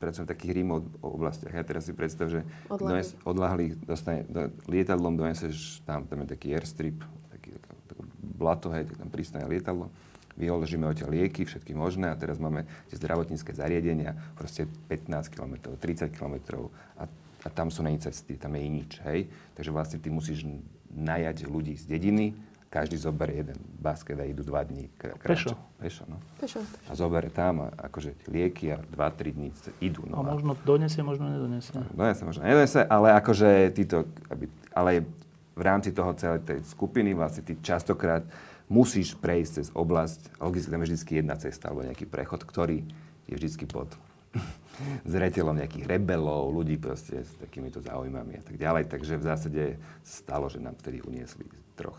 pracujem 0.00 0.28
v 0.28 0.32
takých 0.32 0.52
remote 0.56 0.86
oblastiach. 1.00 1.52
Ja 1.52 1.64
teraz 1.64 1.88
si 1.88 1.96
predstav, 1.96 2.32
že 2.32 2.44
dones, 2.68 3.16
odľahli 3.24 3.80
dostane, 3.84 4.24
do, 4.28 4.48
lietadlom 4.68 5.16
doneseš, 5.16 5.84
tam, 5.88 6.08
tam 6.08 6.24
je 6.24 6.28
taký 6.36 6.56
airstrip, 6.56 7.04
taký, 7.32 7.56
taká, 7.56 7.72
taká 7.88 8.02
blato, 8.20 8.68
hej, 8.72 8.88
tak 8.88 8.96
tam 8.96 9.08
pristane 9.12 9.44
lietadlo, 9.48 9.92
vyložíme 10.40 10.82
odtiaľ 10.82 11.12
lieky, 11.12 11.44
všetky 11.44 11.70
možné 11.70 12.08
a 12.08 12.16
teraz 12.16 12.36
máme 12.36 12.62
tie 12.88 12.96
zdravotnícke 12.96 13.52
zariadenia, 13.52 14.16
proste 14.32 14.64
15 14.88 15.06
km, 15.28 15.52
30 15.70 16.08
km 16.08 16.66
a, 16.96 17.04
a 17.38 17.48
tam 17.48 17.68
sú 17.68 17.80
není 17.80 17.98
cesty, 17.98 18.34
tam 18.34 18.52
je 18.52 18.64
nič, 18.64 18.90
hej. 19.04 19.28
Takže 19.52 19.68
vlastne 19.68 19.98
ty 19.98 20.08
musíš 20.08 20.48
najať 20.88 21.44
ľudí 21.44 21.74
z 21.74 21.84
dediny, 21.86 22.32
každý 22.66 22.96
zoberie 22.96 23.42
jeden 23.42 23.58
basket 23.76 24.14
a 24.14 24.22
idú 24.22 24.40
dva 24.40 24.62
dní. 24.62 24.86
Kr- 24.94 25.18
Pešo. 25.18 25.58
Pešo, 25.76 26.06
no. 26.06 26.22
Pešo. 26.38 26.62
A 26.86 26.94
zoberie 26.94 27.28
tam 27.28 27.60
a 27.60 27.74
akože 27.82 28.14
tie 28.16 28.28
lieky 28.30 28.70
a 28.70 28.78
2-3 28.80 29.34
dní 29.34 29.48
c- 29.52 29.74
idú. 29.80 30.06
A 30.06 30.14
No, 30.14 30.22
možno 30.24 30.54
donesie, 30.56 31.02
možno 31.02 31.26
nedonesie. 31.26 31.74
Donese, 31.90 32.22
možno 32.22 32.40
nedonese, 32.40 32.80
ale 32.80 33.10
akože 33.12 33.48
títo, 33.70 34.06
aby, 34.26 34.46
ale 34.70 35.02
v 35.50 35.62
rámci 35.66 35.90
toho 35.90 36.14
celej 36.14 36.46
tej 36.46 36.62
skupiny 36.64 37.10
vlastne 37.10 37.42
ty 37.42 37.58
častokrát 37.58 38.22
musíš 38.70 39.18
prejsť 39.18 39.50
cez 39.60 39.66
oblasť, 39.74 40.38
logicky 40.38 40.70
tam 40.70 40.80
je 40.80 40.94
vždy 40.94 41.26
jedna 41.26 41.34
cesta 41.34 41.68
alebo 41.68 41.82
nejaký 41.82 42.06
prechod, 42.06 42.46
ktorý 42.46 42.86
je 43.26 43.34
vždy 43.34 43.66
pod 43.66 43.90
zreteľom 45.12 45.58
nejakých 45.58 45.90
rebelov, 45.90 46.54
ľudí 46.54 46.78
proste 46.78 47.26
s 47.26 47.34
takýmito 47.42 47.82
záujmami 47.82 48.38
a 48.38 48.42
tak 48.46 48.56
ďalej. 48.56 48.86
Takže 48.86 49.18
v 49.18 49.24
zásade 49.26 49.62
stalo, 50.06 50.46
že 50.46 50.62
nám 50.62 50.78
vtedy 50.78 51.02
uniesli 51.02 51.44
troch 51.74 51.98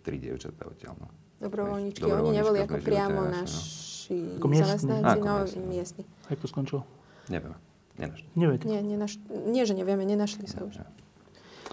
tri 0.00 0.16
dievčatá 0.16 0.64
odtiaľ. 0.64 0.96
No. 0.96 1.08
Dobrovoľníčky, 1.36 2.08
oni 2.08 2.32
neboli 2.32 2.64
ako 2.64 2.80
priamo 2.80 3.28
no. 3.28 3.44
naši 3.44 4.40
Ako 4.40 4.48
miestni. 4.48 4.64
zamestnanci, 4.72 5.18
Ako 5.20 5.26
no 5.28 5.34
miestni, 5.36 5.60
no. 5.60 5.68
miestni. 5.68 6.02
Jak 6.32 6.38
to 6.40 6.48
skončilo? 6.48 6.80
Neviem, 7.28 7.52
nenašli. 8.00 8.26
Neviete. 8.32 8.64
Nie, 8.64 8.80
nenaš- 8.80 9.20
nie, 9.28 9.62
že 9.68 9.74
nevieme, 9.76 10.08
nenašli 10.08 10.48
sa 10.48 10.64
už. 10.64 10.80
Ja. 10.80 10.88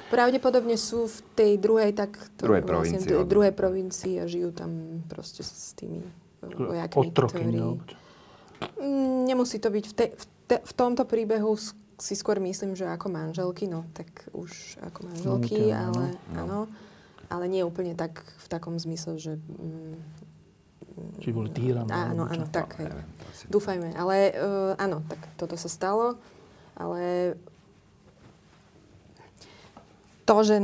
Pravdepodobne 0.09 0.77
sú 0.77 1.09
v 1.09 1.19
tej 1.33 1.51
druhej, 1.57 1.93
tak 1.93 2.17
to 2.37 2.45
Druhej 2.45 2.61
vlastne, 2.61 3.01
provincii, 3.01 3.13
od- 3.17 3.29
druhej 3.29 3.53
provincii 3.53 4.13
a 4.21 4.25
žijú 4.29 4.49
tam 4.53 5.01
proste 5.09 5.41
s 5.41 5.73
tými 5.73 6.01
e, 6.01 6.47
vojakmi, 6.53 6.97
Otroky, 7.09 7.41
ktorí... 7.41 7.57
no. 7.57 7.81
Mm, 8.77 9.25
Nemusí 9.27 9.57
to 9.57 9.73
byť 9.73 9.85
v, 9.89 9.93
te, 9.93 10.05
v, 10.13 10.25
te, 10.47 10.57
v 10.61 10.73
tomto 10.73 11.03
príbehu 11.09 11.57
si 11.97 12.13
skôr 12.17 12.37
myslím, 12.41 12.73
že 12.73 12.89
ako 12.89 13.09
manželky, 13.09 13.69
no 13.69 13.85
tak 13.93 14.09
už 14.33 14.81
ako 14.81 14.99
manželky, 15.07 15.57
Nutia, 15.71 15.89
ale 15.89 16.05
no. 16.33 16.39
áno, 16.41 16.59
ale 17.29 17.45
nie 17.49 17.61
úplne 17.65 17.93
tak 17.93 18.21
v 18.21 18.47
takom 18.49 18.75
zmysle, 18.77 19.17
že... 19.17 19.33
Mm, 19.39 19.97
Či 21.21 21.29
boli 21.33 21.49
týrané. 21.49 21.89
Áno, 21.89 22.29
áno, 22.29 22.45
tak. 22.53 22.77
No, 22.77 22.85
hej. 22.85 22.89
neviem, 22.93 23.09
Dúfajme, 23.49 23.89
ale 23.97 24.15
uh, 24.37 24.73
áno, 24.77 25.01
tak 25.09 25.19
toto 25.41 25.57
sa 25.57 25.65
stalo, 25.65 26.21
ale 26.77 27.33
to, 30.23 30.37
že 30.43 30.57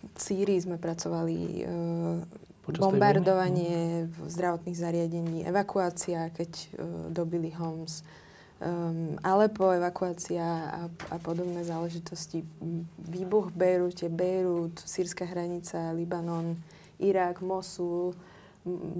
v 0.00 0.18
Sýrii 0.18 0.58
sme 0.60 0.76
pracovali, 0.76 1.64
Počas 2.60 2.76
tej 2.76 2.82
bombardovanie 2.84 4.06
v 4.06 4.16
zdravotných 4.28 4.76
zariadení, 4.76 5.36
evakuácia, 5.48 6.28
keď 6.30 6.50
uh, 6.50 6.64
dobili 7.08 7.50
Homs, 7.56 8.04
um, 8.60 9.16
Alepo, 9.24 9.72
evakuácia 9.72 10.44
a, 10.68 10.82
a 10.86 11.16
podobné 11.18 11.64
záležitosti. 11.64 12.44
Výbuch 13.00 13.50
v 13.50 13.56
Bejrute, 13.56 14.06
Bejrút, 14.12 14.76
sírska 14.84 15.24
hranica, 15.24 15.96
Libanon, 15.96 16.60
Irak, 17.00 17.40
Mosul, 17.40 18.12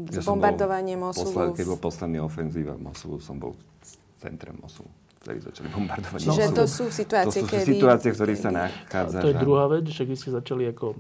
Ja 0.09 0.25
bombardovanie 0.25 0.97
Mosulu. 0.97 1.53
Posled, 1.53 1.61
keď 1.61 1.67
bol 1.69 1.81
posledný 1.85 2.19
ofenzíva 2.25 2.81
v 2.81 2.89
Mosulu, 2.89 3.21
som 3.21 3.37
bol 3.37 3.53
v 3.53 3.89
centre 4.17 4.57
Mosulu. 4.57 4.89
Vtedy 5.21 5.39
začali 5.39 5.69
bombardovať 5.69 6.19
Čiže 6.19 6.33
Mosul. 6.43 6.57
to 6.57 6.65
sú 6.65 6.85
situácie, 6.89 7.41
to 7.41 7.45
sú 7.45 7.53
kedy... 7.53 7.69
situácie, 7.71 8.09
v 8.09 8.17
ktorých 8.17 8.39
sa 8.39 8.49
kedy- 8.49 8.57
A 8.57 8.65
nachádza. 8.65 9.19
to 9.19 9.29
je 9.29 9.37
druhá 9.37 9.67
vec, 9.69 9.85
že 9.87 10.03
vy 10.03 10.15
ste 10.15 10.31
začali 10.31 10.65
ako 10.67 10.97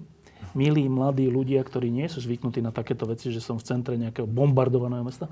milí 0.53 0.85
mladí 0.87 1.27
ľudia, 1.27 1.61
ktorí 1.61 1.89
nie 1.89 2.05
sú 2.05 2.21
zvyknutí 2.21 2.59
na 2.59 2.68
takéto 2.68 3.07
veci, 3.07 3.29
že 3.29 3.39
som 3.39 3.57
v 3.57 3.64
centre 3.64 3.97
nejakého 3.97 4.27
bombardovaného 4.27 5.01
mesta, 5.01 5.25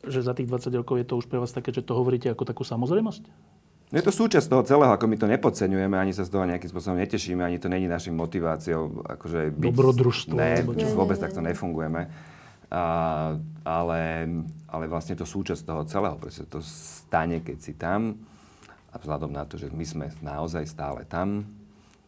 že 0.00 0.20
za 0.20 0.32
tých 0.32 0.46
20 0.46 0.70
rokov 0.76 0.94
je 0.96 1.04
to 1.04 1.14
už 1.16 1.26
pre 1.26 1.38
vás 1.38 1.50
také, 1.50 1.70
že 1.70 1.80
to 1.80 1.92
hovoríte 1.92 2.28
ako 2.28 2.42
takú 2.44 2.62
samozrejmosť? 2.62 3.22
No 3.90 3.98
je 3.98 4.06
to 4.06 4.14
súčasť 4.14 4.46
toho 4.46 4.62
celého, 4.62 4.88
ako 4.88 5.04
my 5.04 5.16
to 5.16 5.26
nepodceňujeme, 5.26 5.92
ani 5.92 6.14
sa 6.14 6.22
z 6.22 6.30
toho 6.30 6.46
nejakým 6.46 6.64
spôsobom 6.64 6.96
netešíme, 6.96 7.42
ani 7.42 7.58
to 7.58 7.66
není 7.66 7.84
našim 7.84 8.14
motiváciou. 8.14 9.02
Akože 9.04 9.50
byť, 9.50 9.66
Dobrodružstvo, 9.68 10.32
Ne, 10.32 10.62
čo? 10.64 10.94
vôbec 10.94 11.18
takto 11.18 11.40
nefungujeme. 11.40 12.06
A, 12.72 12.84
ale, 13.68 14.02
ale 14.64 14.84
vlastne 14.88 15.12
to 15.12 15.28
súčasť 15.28 15.68
toho 15.68 15.84
celého, 15.84 16.16
pretože 16.16 16.48
to 16.48 16.64
stane, 16.64 17.44
keď 17.44 17.56
si 17.60 17.76
tam 17.76 18.16
a 18.92 18.96
vzhľadom 18.96 19.28
na 19.28 19.44
to, 19.44 19.60
že 19.60 19.68
my 19.68 19.84
sme 19.84 20.06
naozaj 20.24 20.64
stále 20.64 21.04
tam, 21.04 21.44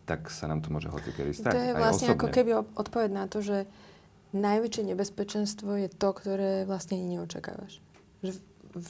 tak 0.08 0.28
sa 0.32 0.48
nám 0.48 0.64
to 0.64 0.72
môže 0.72 0.88
hocikedy 0.88 1.32
stať. 1.36 1.52
To 1.52 1.64
je 1.68 1.74
vlastne 1.76 2.08
osobne. 2.12 2.16
ako 2.16 2.26
keby 2.32 2.50
odpoveď 2.76 3.10
na 3.12 3.24
to, 3.28 3.40
že 3.40 3.68
najväčšie 4.36 4.82
nebezpečenstvo 4.92 5.70
je 5.84 5.88
to, 5.88 6.08
ktoré 6.12 6.68
vlastne 6.68 7.00
ani 7.00 7.16
neočakávaš. 7.16 7.80
Že, 8.20 8.32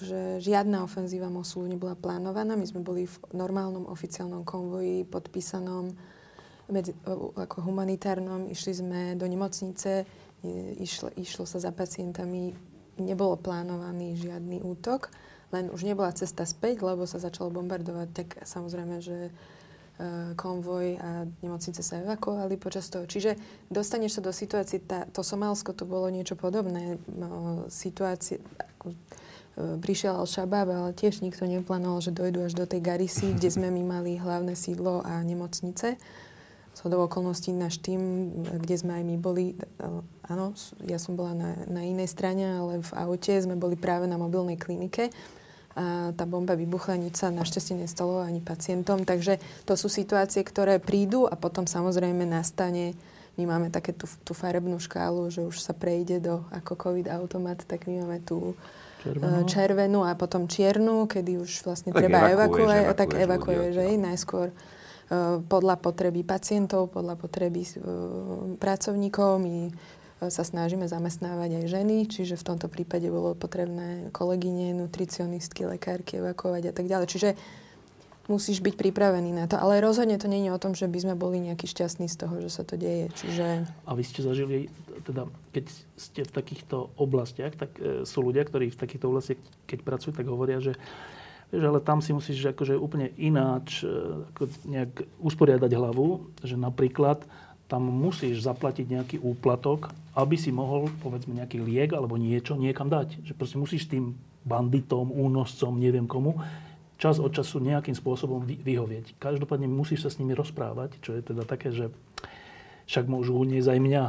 že 0.02 0.20
žiadna 0.42 0.82
ofenzíva 0.82 1.30
Mosulu 1.30 1.70
nebola 1.70 1.94
plánovaná. 1.94 2.58
My 2.58 2.66
sme 2.66 2.82
boli 2.82 3.06
v 3.06 3.16
normálnom 3.30 3.86
oficiálnom 3.86 4.42
konvoji 4.42 5.06
podpísanom 5.06 5.94
medzi, 6.72 6.96
ako 7.36 7.56
humanitárnom. 7.62 8.48
Išli 8.50 8.72
sme 8.74 9.00
do 9.14 9.28
nemocnice, 9.28 10.08
išlo, 10.78 11.08
išlo 11.16 11.48
sa 11.48 11.58
za 11.58 11.72
pacientami. 11.72 12.52
Nebolo 12.94 13.34
plánovaný 13.34 14.14
žiadny 14.14 14.62
útok, 14.62 15.10
len 15.50 15.66
už 15.70 15.82
nebola 15.82 16.14
cesta 16.14 16.46
späť, 16.46 16.86
lebo 16.86 17.10
sa 17.10 17.18
začalo 17.18 17.50
bombardovať. 17.50 18.08
Tak 18.14 18.28
samozrejme, 18.46 19.02
že 19.02 19.18
e, 19.26 19.30
konvoj 20.38 21.02
a 21.02 21.26
nemocnice 21.42 21.82
sa 21.82 21.98
evakuovali 21.98 22.54
počas 22.54 22.86
toho. 22.86 23.02
Čiže 23.02 23.34
dostaneš 23.66 24.18
sa 24.18 24.22
do 24.22 24.30
situácie, 24.30 24.78
tá, 24.78 25.10
to 25.10 25.26
Somálsko 25.26 25.74
to 25.74 25.82
bolo 25.86 26.06
niečo 26.06 26.38
podobné. 26.38 27.02
No, 27.10 27.66
situácie, 27.66 28.38
ako, 28.78 28.94
e, 28.94 28.96
prišiel 29.82 30.14
Al-Shabaab, 30.14 30.68
ale 30.70 30.90
tiež 30.94 31.18
nikto 31.18 31.50
neplánoval, 31.50 31.98
že 31.98 32.14
dojdu 32.14 32.46
až 32.46 32.54
do 32.54 32.66
tej 32.66 32.78
Garisy, 32.78 33.34
kde 33.34 33.50
sme 33.50 33.74
my 33.74 33.82
mali 33.98 34.22
hlavné 34.22 34.54
sídlo 34.54 35.02
a 35.02 35.18
nemocnice. 35.18 35.98
Do 36.84 37.00
okolností 37.00 37.48
náš 37.56 37.80
tým, 37.80 38.28
kde 38.60 38.76
sme 38.76 39.00
aj 39.00 39.04
my 39.08 39.16
boli, 39.16 39.56
áno, 40.28 40.52
ja 40.84 41.00
som 41.00 41.16
bola 41.16 41.32
na, 41.32 41.50
na 41.64 41.80
inej 41.80 42.12
strane, 42.12 42.44
ale 42.44 42.84
v 42.84 42.90
aute 42.92 43.32
sme 43.40 43.56
boli 43.56 43.72
práve 43.72 44.04
na 44.04 44.20
mobilnej 44.20 44.60
klinike 44.60 45.08
a 45.74 46.14
tá 46.14 46.22
bomba 46.22 46.54
vybuchla, 46.54 46.94
nič 46.94 47.18
sa 47.18 47.34
našťastie 47.34 47.74
nestalo 47.74 48.22
ani 48.22 48.38
pacientom. 48.38 49.02
Takže 49.02 49.42
to 49.66 49.74
sú 49.74 49.90
situácie, 49.90 50.46
ktoré 50.46 50.78
prídu 50.78 51.26
a 51.26 51.34
potom 51.34 51.66
samozrejme 51.66 52.22
nastane, 52.22 52.94
my 53.34 53.50
máme 53.50 53.68
také 53.74 53.90
tú, 53.90 54.06
tú 54.22 54.30
farebnú 54.30 54.78
škálu, 54.78 55.26
že 55.26 55.42
už 55.42 55.58
sa 55.58 55.74
prejde 55.74 56.22
do 56.22 56.46
ako 56.54 56.78
COVID 56.78 57.10
automat, 57.10 57.58
tak 57.66 57.90
my 57.90 58.06
máme 58.06 58.22
tú 58.22 58.54
Červenú. 59.02 59.42
e, 59.42 59.46
červenú 59.50 60.00
a 60.06 60.14
potom 60.14 60.46
čiernu, 60.46 61.10
kedy 61.10 61.42
už 61.42 61.66
vlastne 61.66 61.90
Tak 61.90 61.98
treba 61.98 62.30
evakuovať, 62.30 62.94
tak 62.94 63.10
evakuuješ 63.18 63.74
odtiaľ. 63.74 63.86
hej, 63.90 63.96
najskôr 63.98 64.48
podľa 65.48 65.76
potreby 65.80 66.24
pacientov, 66.24 66.88
podľa 66.88 67.20
potreby 67.20 67.62
e, 67.64 67.70
pracovníkov. 68.56 69.30
My 69.36 69.68
e, 69.68 69.72
sa 70.32 70.42
snažíme 70.42 70.88
zamestnávať 70.88 71.60
aj 71.60 71.64
ženy, 71.68 71.96
čiže 72.08 72.40
v 72.40 72.46
tomto 72.54 72.72
prípade 72.72 73.04
bolo 73.12 73.36
potrebné 73.36 74.08
kolegyne, 74.16 74.72
nutricionistky, 74.72 75.68
lekárky 75.68 76.24
evakuovať 76.24 76.62
a 76.70 76.72
tak 76.72 76.86
ďalej. 76.88 77.06
Čiže 77.12 77.30
musíš 78.24 78.64
byť 78.64 78.74
pripravený 78.80 79.36
na 79.36 79.44
to. 79.44 79.60
Ale 79.60 79.84
rozhodne 79.84 80.16
to 80.16 80.24
nie 80.24 80.48
je 80.48 80.54
o 80.56 80.62
tom, 80.62 80.72
že 80.72 80.88
by 80.88 80.98
sme 81.04 81.14
boli 81.16 81.44
nejakí 81.44 81.68
šťastní 81.68 82.08
z 82.08 82.16
toho, 82.24 82.40
že 82.40 82.48
sa 82.48 82.64
to 82.64 82.80
deje. 82.80 83.12
Čiže 83.12 83.68
A 83.84 83.92
vy 83.92 84.02
ste 84.08 84.24
zažili, 84.24 84.72
teda 85.04 85.28
keď 85.52 85.64
ste 86.00 86.20
v 86.24 86.32
takýchto 86.32 86.96
oblastiach, 86.96 87.52
tak 87.52 87.76
e, 87.76 88.08
sú 88.08 88.24
ľudia, 88.24 88.48
ktorí 88.48 88.72
v 88.72 88.80
takýchto 88.80 89.12
oblastiach, 89.12 89.40
keď 89.68 89.78
pracujú, 89.84 90.12
tak 90.16 90.24
hovoria, 90.24 90.64
že 90.64 90.72
ale 91.52 91.80
tam 91.82 92.00
si 92.00 92.16
musíš 92.16 92.54
akože 92.54 92.78
úplne 92.78 93.12
ináč 93.20 93.84
e, 93.84 93.90
ako 94.32 94.42
nejak 94.64 94.92
usporiadať 95.20 95.70
hlavu, 95.74 96.32
že 96.40 96.56
napríklad 96.56 97.26
tam 97.68 97.88
musíš 97.88 98.44
zaplatiť 98.44 98.86
nejaký 98.86 99.16
úplatok, 99.24 99.90
aby 100.14 100.36
si 100.36 100.52
mohol, 100.52 100.92
povedzme, 101.00 101.34
nejaký 101.34 101.58
liek 101.64 101.96
alebo 101.96 102.20
niečo 102.20 102.54
niekam 102.54 102.92
dať. 102.92 103.24
Že 103.24 103.32
proste 103.34 103.56
musíš 103.56 103.88
tým 103.88 104.14
banditom, 104.44 105.08
únoscom, 105.08 105.72
neviem 105.80 106.04
komu, 106.04 106.36
čas 107.00 107.16
od 107.18 107.32
času 107.32 107.58
nejakým 107.64 107.96
spôsobom 107.96 108.44
vy, 108.44 108.60
vyhovieť. 108.60 109.16
Každopádne 109.16 109.66
musíš 109.66 110.06
sa 110.06 110.10
s 110.12 110.20
nimi 110.20 110.36
rozprávať, 110.36 111.00
čo 111.00 111.16
je 111.16 111.22
teda 111.24 111.42
také, 111.48 111.72
že 111.72 111.88
však 112.84 113.08
môžu 113.08 113.34
uniesť 113.40 113.72
aj 113.72 113.80
mňa. 113.80 114.04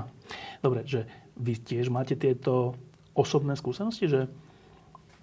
Dobre, 0.59 0.83
že 0.83 1.07
vy 1.39 1.55
tiež 1.55 1.87
máte 1.87 2.19
tieto 2.19 2.75
osobné 3.15 3.55
skúsenosti, 3.55 4.11
že, 4.11 4.27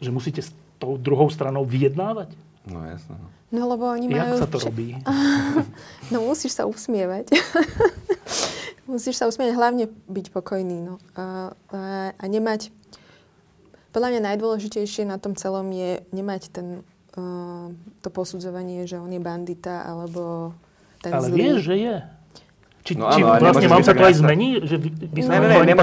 že 0.00 0.10
musíte 0.10 0.40
tou 0.82 0.98
druhou 0.98 1.30
stranou 1.30 1.62
vyjednávať? 1.62 2.34
No 2.66 2.82
jasno. 2.82 3.14
no. 3.14 3.26
No 3.52 3.68
lebo 3.68 3.84
oni 3.86 4.08
majú... 4.08 4.40
Jak 4.40 4.42
sa 4.42 4.50
to 4.50 4.58
robí? 4.58 4.96
No 6.12 6.24
musíš 6.26 6.56
sa 6.56 6.64
usmievať. 6.64 7.30
musíš 8.90 9.20
sa 9.20 9.28
usmievať, 9.28 9.54
hlavne 9.54 9.84
byť 10.10 10.26
pokojný. 10.32 10.82
No. 10.82 10.96
A, 11.14 11.52
a, 11.70 11.80
a 12.16 12.24
nemať... 12.26 12.72
Podľa 13.92 14.08
mňa 14.08 14.20
najdôležitejšie 14.32 15.04
na 15.04 15.20
tom 15.20 15.36
celom 15.36 15.68
je 15.68 16.00
nemať 16.16 16.48
ten, 16.48 16.80
uh, 17.12 17.68
to 18.00 18.08
posudzovanie, 18.08 18.88
že 18.88 18.96
on 18.96 19.12
je 19.12 19.20
bandita 19.20 19.84
alebo 19.84 20.56
ten 21.04 21.12
Ale 21.12 21.28
zlý. 21.28 21.36
vieš, 21.36 21.58
že 21.68 21.76
je. 21.76 21.96
Či, 22.82 22.98
No 22.98 23.14
či 23.14 23.22
áno, 23.22 23.38
vlastne 23.38 23.68
mám 23.70 23.86
sa 23.86 23.94
to 23.94 24.02
aj 24.02 24.14
zmení? 24.18 24.58
Že 24.66 24.76
vy, 24.82 25.20
sa 25.22 25.30
Ne, 25.30 25.38
ne, 25.38 25.46
ne, 25.62 25.74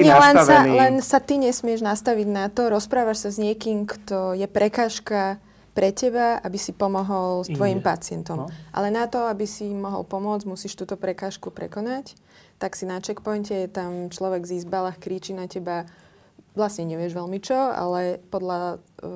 nie, 0.00 0.08
len 0.08 0.36
sa, 0.40 0.56
len 0.64 0.94
sa 1.04 1.18
ty 1.20 1.36
nesmieš 1.36 1.84
nastaviť 1.84 2.28
na 2.32 2.48
to, 2.48 2.72
rozprávaš 2.72 3.28
sa 3.28 3.30
s 3.30 3.36
niekým, 3.36 3.84
kto 3.84 4.32
je 4.32 4.48
prekážka 4.48 5.36
pre 5.76 5.94
teba, 5.94 6.40
aby 6.42 6.58
si 6.58 6.72
pomohol 6.74 7.46
s 7.46 7.48
tvojim 7.52 7.78
Inde. 7.78 7.86
pacientom. 7.86 8.36
No. 8.44 8.46
Ale 8.74 8.90
na 8.90 9.06
to, 9.06 9.28
aby 9.30 9.46
si 9.46 9.70
im 9.70 9.84
mohol 9.84 10.02
pomôcť, 10.02 10.48
musíš 10.48 10.74
túto 10.74 10.98
prekážku 10.98 11.52
prekonať. 11.54 12.18
Tak 12.60 12.76
si 12.76 12.84
na 12.84 13.00
checkpointe 13.00 13.54
je 13.54 13.68
tam 13.70 14.12
človek 14.12 14.44
z 14.44 14.60
izbalách, 14.64 15.00
kričí 15.00 15.32
na 15.32 15.48
teba, 15.48 15.88
vlastne 16.52 16.84
nevieš 16.84 17.14
veľmi 17.14 17.38
čo, 17.40 17.56
ale 17.56 18.18
podľa 18.28 18.76
uh, 18.76 19.08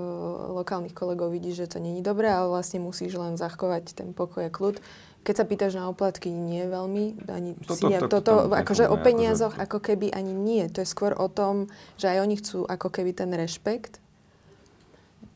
lokálnych 0.55 0.95
kolegov 0.95 1.35
vidíš, 1.35 1.67
že 1.67 1.71
to 1.77 1.79
není 1.83 2.01
dobré, 2.01 2.31
ale 2.31 2.49
vlastne 2.49 2.81
musíš 2.81 3.19
len 3.19 3.35
zachovať 3.35 3.93
ten 3.93 4.15
pokoj 4.15 4.47
a 4.47 4.55
kľud. 4.55 4.79
Keď 5.25 5.35
sa 5.35 5.45
pýtaš 5.49 5.73
na 5.81 5.89
oplatky, 5.89 6.29
nie 6.29 6.69
veľmi. 6.69 7.25
Ani 7.33 7.57
To- 7.65 7.73
si 7.73 7.89
ne, 7.89 7.97
to- 7.97 8.13
to 8.13 8.21
toto, 8.21 8.53
tam 8.53 8.61
akože 8.61 8.85
o 8.93 8.97
peniazoch, 9.01 9.57
ako 9.57 9.81
keby 9.81 10.13
ani 10.13 10.37
nie. 10.37 10.69
To 10.69 10.85
je 10.85 10.89
skôr 10.89 11.17
o 11.17 11.33
tom, 11.33 11.73
že 11.97 12.13
aj 12.13 12.19
oni 12.21 12.35
chcú 12.37 12.69
ako 12.69 12.93
keby 12.93 13.17
ten 13.17 13.33
rešpekt. 13.33 14.05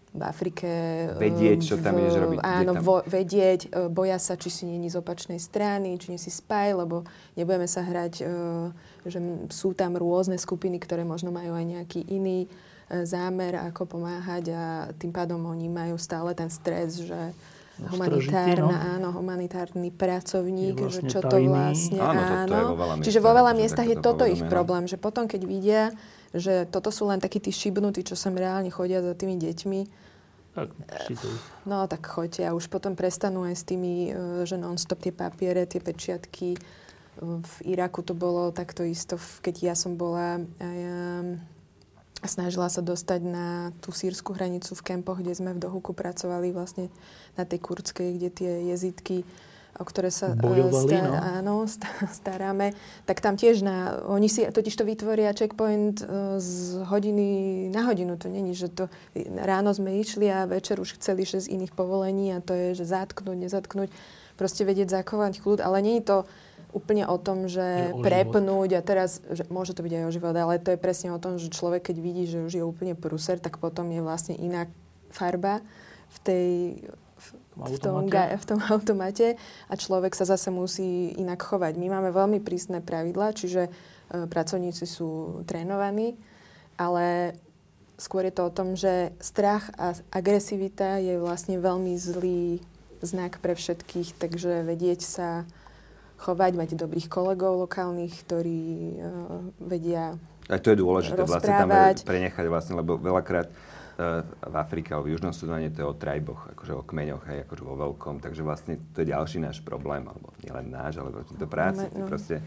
v 0.08 0.22
Afrike. 0.24 0.68
Vedieť, 1.20 1.58
čo 1.62 1.76
tam 1.78 2.00
ideš 2.00 2.18
robiť. 2.18 2.38
Áno, 2.42 2.72
tam... 2.74 2.82
vo, 2.82 2.96
vedieť, 3.06 3.70
e, 3.70 3.86
boja 3.86 4.18
sa, 4.18 4.34
či 4.34 4.50
si 4.50 4.64
není 4.66 4.88
z 4.90 4.98
opačnej 4.98 5.38
strany, 5.38 5.94
či 6.00 6.10
nie 6.10 6.18
si 6.18 6.32
spaj, 6.32 6.74
lebo 6.74 7.06
nebudeme 7.38 7.68
sa 7.70 7.84
hrať, 7.86 8.14
e, 8.18 8.32
že 9.06 9.18
sú 9.52 9.76
tam 9.78 9.94
rôzne 9.94 10.34
skupiny, 10.40 10.80
ktoré 10.82 11.06
možno 11.06 11.30
majú 11.30 11.54
aj 11.54 11.64
nejaký 11.64 12.00
iný 12.08 12.48
e, 12.88 13.04
zámer, 13.04 13.62
ako 13.62 14.00
pomáhať 14.00 14.44
a 14.50 14.64
tým 14.96 15.12
pádom 15.12 15.44
oni 15.44 15.68
majú 15.70 15.94
stále 16.00 16.32
ten 16.34 16.50
stres, 16.50 16.98
že 16.98 17.36
humanitárna, 17.86 18.66
no. 18.66 18.94
áno, 18.98 19.08
humanitárny 19.14 19.94
pracovník, 19.94 20.74
vlastne 20.82 21.06
že 21.06 21.14
čo 21.14 21.20
tajný. 21.22 21.30
to 21.30 21.36
vlastne, 21.54 21.98
áno. 22.02 22.20
áno. 22.20 22.46
To, 22.46 22.50
to 22.50 22.58
je 22.58 22.66
vo 22.66 22.78
veľa 22.78 22.94
Čiže 23.06 23.20
vo 23.22 23.32
veľa 23.32 23.52
miestach 23.54 23.86
je 23.86 23.98
toto 24.02 24.24
ich 24.26 24.42
problém, 24.42 24.84
že 24.90 24.98
potom, 24.98 25.30
keď 25.30 25.40
vidia, 25.46 25.82
že 26.34 26.66
toto 26.68 26.90
sú 26.90 27.06
len 27.06 27.22
takí 27.22 27.38
tí 27.38 27.54
šibnutí, 27.54 28.02
čo 28.02 28.18
sem 28.18 28.34
reálne 28.34 28.68
chodia 28.68 29.00
za 29.00 29.14
tými 29.14 29.38
deťmi. 29.38 29.80
Tak, 30.58 30.74
no 31.70 31.86
tak 31.86 32.02
choďte 32.02 32.42
a 32.42 32.56
už 32.56 32.66
potom 32.66 32.98
prestanú 32.98 33.46
aj 33.46 33.54
s 33.54 33.62
tými, 33.62 34.10
e, 34.10 34.42
že 34.42 34.58
non-stop 34.58 34.98
tie 34.98 35.14
papiere, 35.14 35.70
tie 35.70 35.78
pečiatky. 35.78 36.58
V 37.22 37.54
Iraku 37.62 38.02
to 38.02 38.10
bolo 38.14 38.50
takto 38.50 38.82
isto, 38.82 39.22
keď 39.38 39.54
ja 39.70 39.74
som 39.78 39.94
bola 39.94 40.42
a 40.58 40.66
ja 40.66 40.98
snažila 42.26 42.66
sa 42.66 42.82
dostať 42.82 43.20
na 43.22 43.70
tú 43.78 43.94
sírskú 43.94 44.34
hranicu 44.34 44.74
v 44.74 44.82
kempoch, 44.82 45.22
kde 45.22 45.36
sme 45.38 45.54
v 45.54 45.62
Dohuku 45.62 45.94
pracovali 45.94 46.50
vlastne 46.50 46.90
na 47.38 47.46
tej 47.46 47.62
kurdskej, 47.62 48.18
kde 48.18 48.28
tie 48.32 48.52
jezitky 48.74 49.22
o 49.78 49.84
ktoré 49.86 50.10
sa 50.10 50.34
e, 50.34 50.36
Bojovali, 50.36 50.90
star, 50.90 51.06
no. 51.06 51.14
áno, 51.14 51.54
staráme, 52.20 52.74
tak 53.06 53.22
tam 53.22 53.38
tiež 53.38 53.62
na, 53.62 54.02
oni 54.10 54.26
si 54.26 54.42
totiž 54.44 54.74
to 54.74 54.84
vytvoria 54.84 55.30
checkpoint 55.32 56.02
e, 56.02 56.04
z 56.42 56.82
hodiny 56.90 57.28
na 57.70 57.86
hodinu. 57.86 58.18
To 58.18 58.26
není, 58.26 58.52
že 58.58 58.68
to 58.68 58.90
ráno 59.38 59.70
sme 59.70 60.02
išli 60.02 60.26
a 60.28 60.50
večer 60.50 60.82
už 60.82 60.98
chceli 60.98 61.22
že 61.22 61.46
z 61.46 61.54
iných 61.54 61.72
povolení 61.72 62.34
a 62.34 62.42
to 62.42 62.52
je, 62.52 62.82
že 62.82 62.90
zatknúť, 62.90 63.38
nezatknúť, 63.38 63.88
proste 64.34 64.66
vedieť 64.66 64.90
zachovať 64.90 65.38
kľud, 65.42 65.58
ale 65.62 65.78
nie 65.82 66.02
je 66.02 66.06
to 66.10 66.18
úplne 66.72 67.08
o 67.08 67.16
tom, 67.16 67.48
že 67.48 67.92
je 67.92 68.04
prepnúť 68.04 68.76
a 68.76 68.80
teraz, 68.84 69.24
že 69.32 69.48
môže 69.48 69.72
to 69.72 69.80
byť 69.80 69.92
aj 69.92 70.04
o 70.04 70.14
život, 70.14 70.36
ale 70.36 70.60
to 70.60 70.76
je 70.76 70.80
presne 70.80 71.10
o 71.12 71.22
tom, 71.22 71.40
že 71.40 71.48
človek, 71.48 71.92
keď 71.92 71.96
vidí, 71.96 72.24
že 72.28 72.44
už 72.44 72.52
je 72.60 72.64
úplne 72.64 72.92
pruser, 72.92 73.40
tak 73.40 73.56
potom 73.56 73.88
je 73.88 74.04
vlastne 74.04 74.36
iná 74.36 74.68
farba 75.08 75.64
v 76.12 76.18
tej 76.24 76.48
v 77.58 77.78
tom, 77.82 78.06
v 78.06 78.44
tom 78.46 78.60
automate 78.70 79.34
a 79.66 79.74
človek 79.74 80.14
sa 80.14 80.22
zase 80.22 80.54
musí 80.54 81.10
inak 81.18 81.42
chovať. 81.42 81.74
My 81.74 81.90
máme 81.90 82.14
veľmi 82.14 82.38
prísne 82.38 82.78
pravidla, 82.78 83.34
čiže 83.34 83.66
e, 83.66 83.70
pracovníci 84.30 84.86
sú 84.86 85.42
trénovaní, 85.42 86.14
ale 86.78 87.34
skôr 87.98 88.30
je 88.30 88.34
to 88.38 88.46
o 88.46 88.54
tom, 88.54 88.78
že 88.78 89.10
strach 89.18 89.74
a 89.74 89.98
agresivita 90.14 91.02
je 91.02 91.18
vlastne 91.18 91.58
veľmi 91.58 91.98
zlý 91.98 92.62
znak 93.02 93.42
pre 93.42 93.58
všetkých, 93.58 94.14
takže 94.22 94.62
vedieť 94.62 95.00
sa 95.02 95.28
chovať, 96.18 96.52
mať 96.58 96.68
dobrých 96.74 97.06
kolegov 97.06 97.64
lokálnych, 97.64 98.14
ktorí 98.26 98.62
uh, 98.98 99.48
vedia 99.62 100.18
A 100.50 100.58
to 100.58 100.74
je 100.74 100.82
dôležité 100.82 101.22
vlastne 101.22 101.54
tam 101.54 101.70
prenechať 102.02 102.44
vlastne, 102.50 102.74
lebo 102.78 102.98
veľakrát 102.98 103.48
v 104.46 104.54
Afrike 104.54 104.94
alebo 104.94 105.10
v 105.10 105.18
Južnom 105.18 105.34
Sudáne 105.34 105.74
to 105.74 105.82
je 105.82 105.86
o 105.90 105.94
trajboch, 105.94 106.54
akože 106.54 106.70
o 106.70 106.86
kmeňoch, 106.86 107.26
aj 107.26 107.38
akože 107.50 107.62
vo 107.66 107.74
veľkom. 107.74 108.22
Takže 108.22 108.46
vlastne 108.46 108.78
to 108.94 109.02
je 109.02 109.10
ďalší 109.10 109.42
náš 109.42 109.58
problém, 109.58 110.06
alebo 110.06 110.30
nielen 110.38 110.70
náš, 110.70 111.02
ale 111.02 111.10
vlastne 111.10 111.34
to 111.34 111.50
práci. 111.50 111.90
No, 111.90 112.06
no. 112.06 112.06
Proste, 112.06 112.38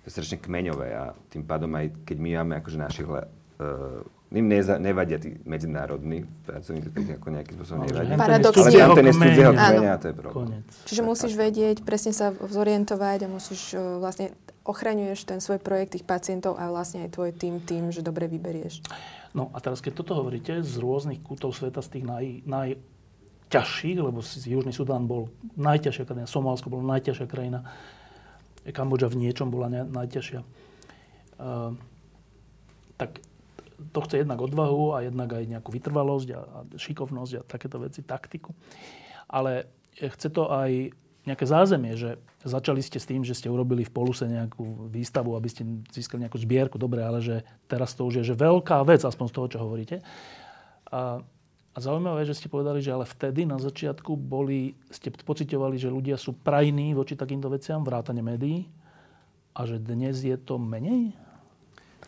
to 0.00 0.04
je 0.06 0.12
strašne 0.14 0.38
kmeňové 0.38 0.94
a 0.94 1.10
tým 1.26 1.42
pádom 1.42 1.74
aj 1.74 2.06
keď 2.06 2.16
my 2.22 2.30
máme 2.38 2.54
akože 2.62 2.78
našich 2.78 3.08
uh, 3.10 3.26
im 4.30 4.46
neza, 4.46 4.78
nevadia 4.78 5.18
tí 5.18 5.34
medzinárodní 5.42 6.22
pracovníci, 6.46 6.94
tak 6.94 7.18
ako 7.18 7.26
nejakým 7.34 7.54
spôsobom 7.58 7.82
nevadia. 7.82 8.14
Paradoxne. 8.14 8.78
Ale 8.78 8.94
ten 8.94 9.06
je 9.10 9.14
z 9.14 9.20
cudzieho 9.26 9.52
kmeňa, 9.58 9.92
to 9.98 10.06
je 10.06 10.14
problém. 10.14 10.48
Čiže 10.86 11.02
musíš 11.02 11.32
vedieť, 11.34 11.76
presne 11.82 12.14
sa 12.14 12.30
zorientovať 12.30 13.26
a 13.26 13.28
musíš 13.28 13.74
uh, 13.74 13.98
vlastne 13.98 14.30
ochraňuješ 14.62 15.26
ten 15.26 15.42
svoj 15.42 15.58
projekt 15.58 15.98
tých 15.98 16.06
pacientov 16.06 16.54
a 16.54 16.70
vlastne 16.70 17.08
aj 17.08 17.10
tvoj 17.10 17.34
tým 17.34 17.58
tým, 17.58 17.90
že 17.90 18.06
dobre 18.06 18.30
vyberieš. 18.30 18.86
No 19.34 19.50
a 19.50 19.58
teraz, 19.58 19.82
keď 19.82 19.98
toto 19.98 20.14
hovoríte 20.14 20.62
z 20.62 20.74
rôznych 20.78 21.18
kútov 21.26 21.50
sveta, 21.50 21.82
z 21.82 21.98
tých 21.98 22.04
naj, 22.06 22.46
najťažších, 22.46 23.98
lebo 23.98 24.22
Južný 24.22 24.70
Sudán 24.70 25.10
bol 25.10 25.26
najťažšia 25.58 26.06
krajina, 26.06 26.30
Somálsko 26.30 26.70
bolo 26.70 26.86
najťažšia 26.86 27.26
krajina, 27.26 27.66
Kambodža 28.70 29.10
v 29.10 29.26
niečom 29.26 29.50
bola 29.50 29.66
ne, 29.66 29.82
najťažšia. 29.88 30.40
Uh, 31.40 31.74
tak 32.94 33.18
to 33.92 34.00
chce 34.04 34.22
jednak 34.22 34.40
odvahu 34.40 34.96
a 34.96 35.06
jednak 35.08 35.32
aj 35.32 35.44
nejakú 35.48 35.70
vytrvalosť 35.72 36.28
a, 36.36 36.40
a 36.40 36.58
šikovnosť 36.76 37.32
a 37.38 37.46
takéto 37.46 37.80
veci, 37.80 38.04
taktiku. 38.04 38.52
Ale 39.30 39.68
chce 39.96 40.28
to 40.28 40.48
aj 40.52 40.92
nejaké 41.28 41.44
zázemie, 41.44 41.94
že 42.00 42.16
začali 42.44 42.80
ste 42.80 42.96
s 42.96 43.08
tým, 43.08 43.20
že 43.20 43.36
ste 43.36 43.52
urobili 43.52 43.84
v 43.84 43.92
Poluse 43.92 44.24
nejakú 44.24 44.88
výstavu, 44.88 45.36
aby 45.36 45.48
ste 45.52 45.62
získali 45.92 46.24
nejakú 46.24 46.40
zbierku, 46.40 46.80
dobre, 46.80 47.04
ale 47.04 47.20
že 47.20 47.44
teraz 47.68 47.92
to 47.92 48.08
už 48.08 48.24
je 48.24 48.32
že 48.32 48.34
veľká 48.36 48.80
vec, 48.88 49.04
aspoň 49.04 49.26
z 49.28 49.34
toho, 49.36 49.46
čo 49.52 49.58
hovoríte. 49.60 49.96
A, 50.88 51.20
a 51.76 51.78
zaujímavé, 51.78 52.24
že 52.24 52.32
ste 52.32 52.48
povedali, 52.48 52.80
že 52.80 52.96
ale 52.96 53.04
vtedy 53.04 53.44
na 53.44 53.60
začiatku 53.60 54.16
boli, 54.16 54.74
ste 54.88 55.12
pocitovali, 55.12 55.76
že 55.76 55.92
ľudia 55.92 56.16
sú 56.16 56.32
prajní 56.40 56.96
voči 56.96 57.14
takýmto 57.20 57.52
veciam, 57.52 57.84
vrátane 57.84 58.24
médií, 58.24 58.64
a 59.54 59.66
že 59.66 59.82
dnes 59.82 60.22
je 60.22 60.38
to 60.38 60.56
menej? 60.56 61.12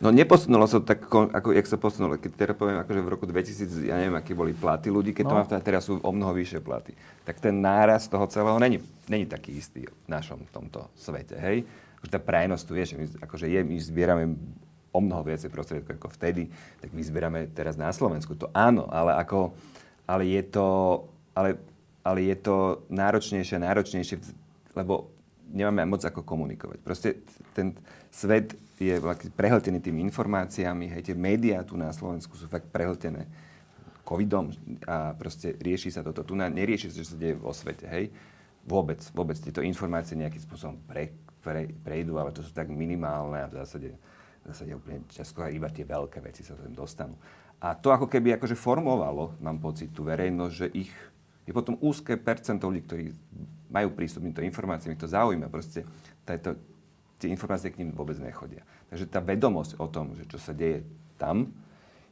No 0.03 0.11
neposunulo 0.11 0.67
sa 0.67 0.83
tak, 0.83 1.07
ako 1.07 1.55
jak 1.55 1.63
sa 1.63 1.79
posunulo. 1.79 2.19
Keď 2.19 2.31
teraz 2.35 2.55
poviem, 2.59 2.83
akože 2.83 2.99
v 2.99 3.07
roku 3.07 3.23
2000, 3.23 3.87
ja 3.87 3.95
neviem, 3.95 4.19
aké 4.19 4.35
boli 4.35 4.51
platy 4.51 4.91
ľudí, 4.91 5.15
keď 5.15 5.25
no. 5.31 5.47
to 5.47 5.55
teraz 5.63 5.87
sú 5.87 6.03
o 6.03 6.11
mnoho 6.11 6.35
vyššie 6.35 6.59
platy. 6.59 6.91
Tak 7.23 7.39
ten 7.39 7.55
náraz 7.63 8.11
toho 8.11 8.27
celého 8.27 8.59
není, 8.59 8.83
není 9.07 9.23
taký 9.23 9.55
istý 9.55 9.87
v 9.87 10.07
našom 10.11 10.43
tomto 10.51 10.91
svete, 10.99 11.39
hej? 11.39 11.63
Akože 12.03 12.11
tá 12.11 12.19
prajnosť 12.19 12.63
tu 12.67 12.73
je, 12.75 12.83
že 12.83 12.95
my, 12.99 13.05
akože 13.23 13.45
je, 13.47 13.59
my 13.63 13.75
zbierame 13.79 14.23
o 14.91 14.99
mnoho 14.99 15.23
viacej 15.23 15.47
prostriedkov 15.47 15.95
ako 15.95 16.09
vtedy, 16.19 16.51
tak 16.83 16.91
my 16.91 16.99
zbierame 16.99 17.39
teraz 17.55 17.79
na 17.79 17.87
Slovensku. 17.95 18.35
To 18.35 18.51
áno, 18.51 18.91
ale 18.91 19.15
ako, 19.15 19.55
ale 20.03 20.27
je 20.27 20.43
to, 20.43 20.67
ale, 21.31 21.55
ale 22.03 22.27
je 22.27 22.35
to 22.43 22.83
náročnejšie, 22.91 23.55
náročnejšie, 23.55 24.19
lebo 24.75 25.09
nemáme 25.53 25.87
moc 25.87 26.03
ako 26.03 26.27
komunikovať. 26.27 26.77
Proste 26.83 27.23
ten 27.55 27.71
svet 28.11 28.57
je 28.91 28.97
prehltený 29.37 29.79
tými 29.79 30.03
informáciami, 30.11 30.91
hej, 30.91 31.11
tie 31.11 31.15
médiá 31.15 31.63
tu 31.63 31.79
na 31.79 31.93
Slovensku 31.95 32.35
sú 32.35 32.51
fakt 32.51 32.67
prehltené 32.67 33.29
covidom 34.03 34.51
a 34.83 35.15
proste 35.15 35.55
rieši 35.55 35.93
sa 35.93 36.03
toto. 36.03 36.27
Tu 36.27 36.35
na, 36.35 36.51
nerieši 36.51 36.91
sa, 36.91 36.95
čo 36.99 37.07
sa 37.07 37.15
deje 37.15 37.39
vo 37.39 37.55
svete, 37.55 37.87
hej. 37.87 38.11
Vôbec, 38.63 38.99
vôbec 39.11 39.35
tieto 39.39 39.59
informácie 39.63 40.15
nejakým 40.15 40.43
spôsobom 40.43 40.79
pre, 40.87 41.11
pre, 41.43 41.71
prejdú, 41.83 42.19
ale 42.19 42.31
to 42.31 42.43
sú 42.43 42.51
tak 42.55 42.71
minimálne 42.71 43.43
a 43.43 43.47
v 43.47 43.59
zásade, 43.63 43.91
v 44.43 44.43
zásade 44.51 44.71
úplne 44.75 45.03
často 45.11 45.43
iba 45.47 45.67
tie 45.71 45.83
veľké 45.87 46.19
veci 46.23 46.43
sa 46.43 46.55
tam 46.55 46.71
dostanú. 46.71 47.15
A 47.63 47.75
to 47.75 47.91
ako 47.95 48.11
keby 48.11 48.35
akože 48.35 48.59
formovalo, 48.59 49.39
mám 49.39 49.59
pocit, 49.59 49.95
tú 49.95 50.03
verejnosť, 50.03 50.55
že 50.55 50.67
ich 50.75 50.91
je 51.43 51.51
potom 51.51 51.75
úzke 51.83 52.15
percento 52.15 52.71
ľudí, 52.71 52.83
ktorí 52.87 53.05
majú 53.67 53.91
prístup 53.91 54.23
týmto 54.23 54.43
informáciám, 54.43 54.95
ich 54.95 55.03
to 55.03 55.11
zaujíma. 55.11 55.51
Proste 55.51 55.83
táto, 56.23 56.55
tie 57.23 57.31
informácie 57.31 57.71
k 57.71 57.79
ním 57.79 57.95
vôbec 57.95 58.19
nechodia. 58.19 58.67
Takže 58.91 59.07
tá 59.07 59.23
vedomosť 59.23 59.79
o 59.79 59.87
tom, 59.87 60.11
že 60.13 60.27
čo 60.27 60.37
sa 60.37 60.51
deje 60.51 60.83
tam, 61.15 61.55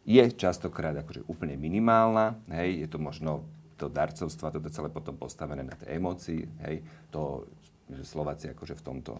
je 0.08 0.24
častokrát 0.34 0.96
akože 0.98 1.28
úplne 1.30 1.60
minimálna. 1.60 2.40
Hej, 2.50 2.86
je 2.86 2.88
to 2.90 2.98
možno 2.98 3.46
to 3.78 3.90
darcovstvo, 3.90 4.50
toto 4.50 4.70
celé 4.70 4.90
potom 4.90 5.18
postavené 5.18 5.62
na 5.62 5.76
tej 5.78 5.98
emócii. 5.98 6.42
Hej, 6.66 6.86
to, 7.14 7.46
že 7.92 8.04
Slováci 8.08 8.50
akože 8.54 8.78
v 8.78 8.84
tomto 8.86 9.14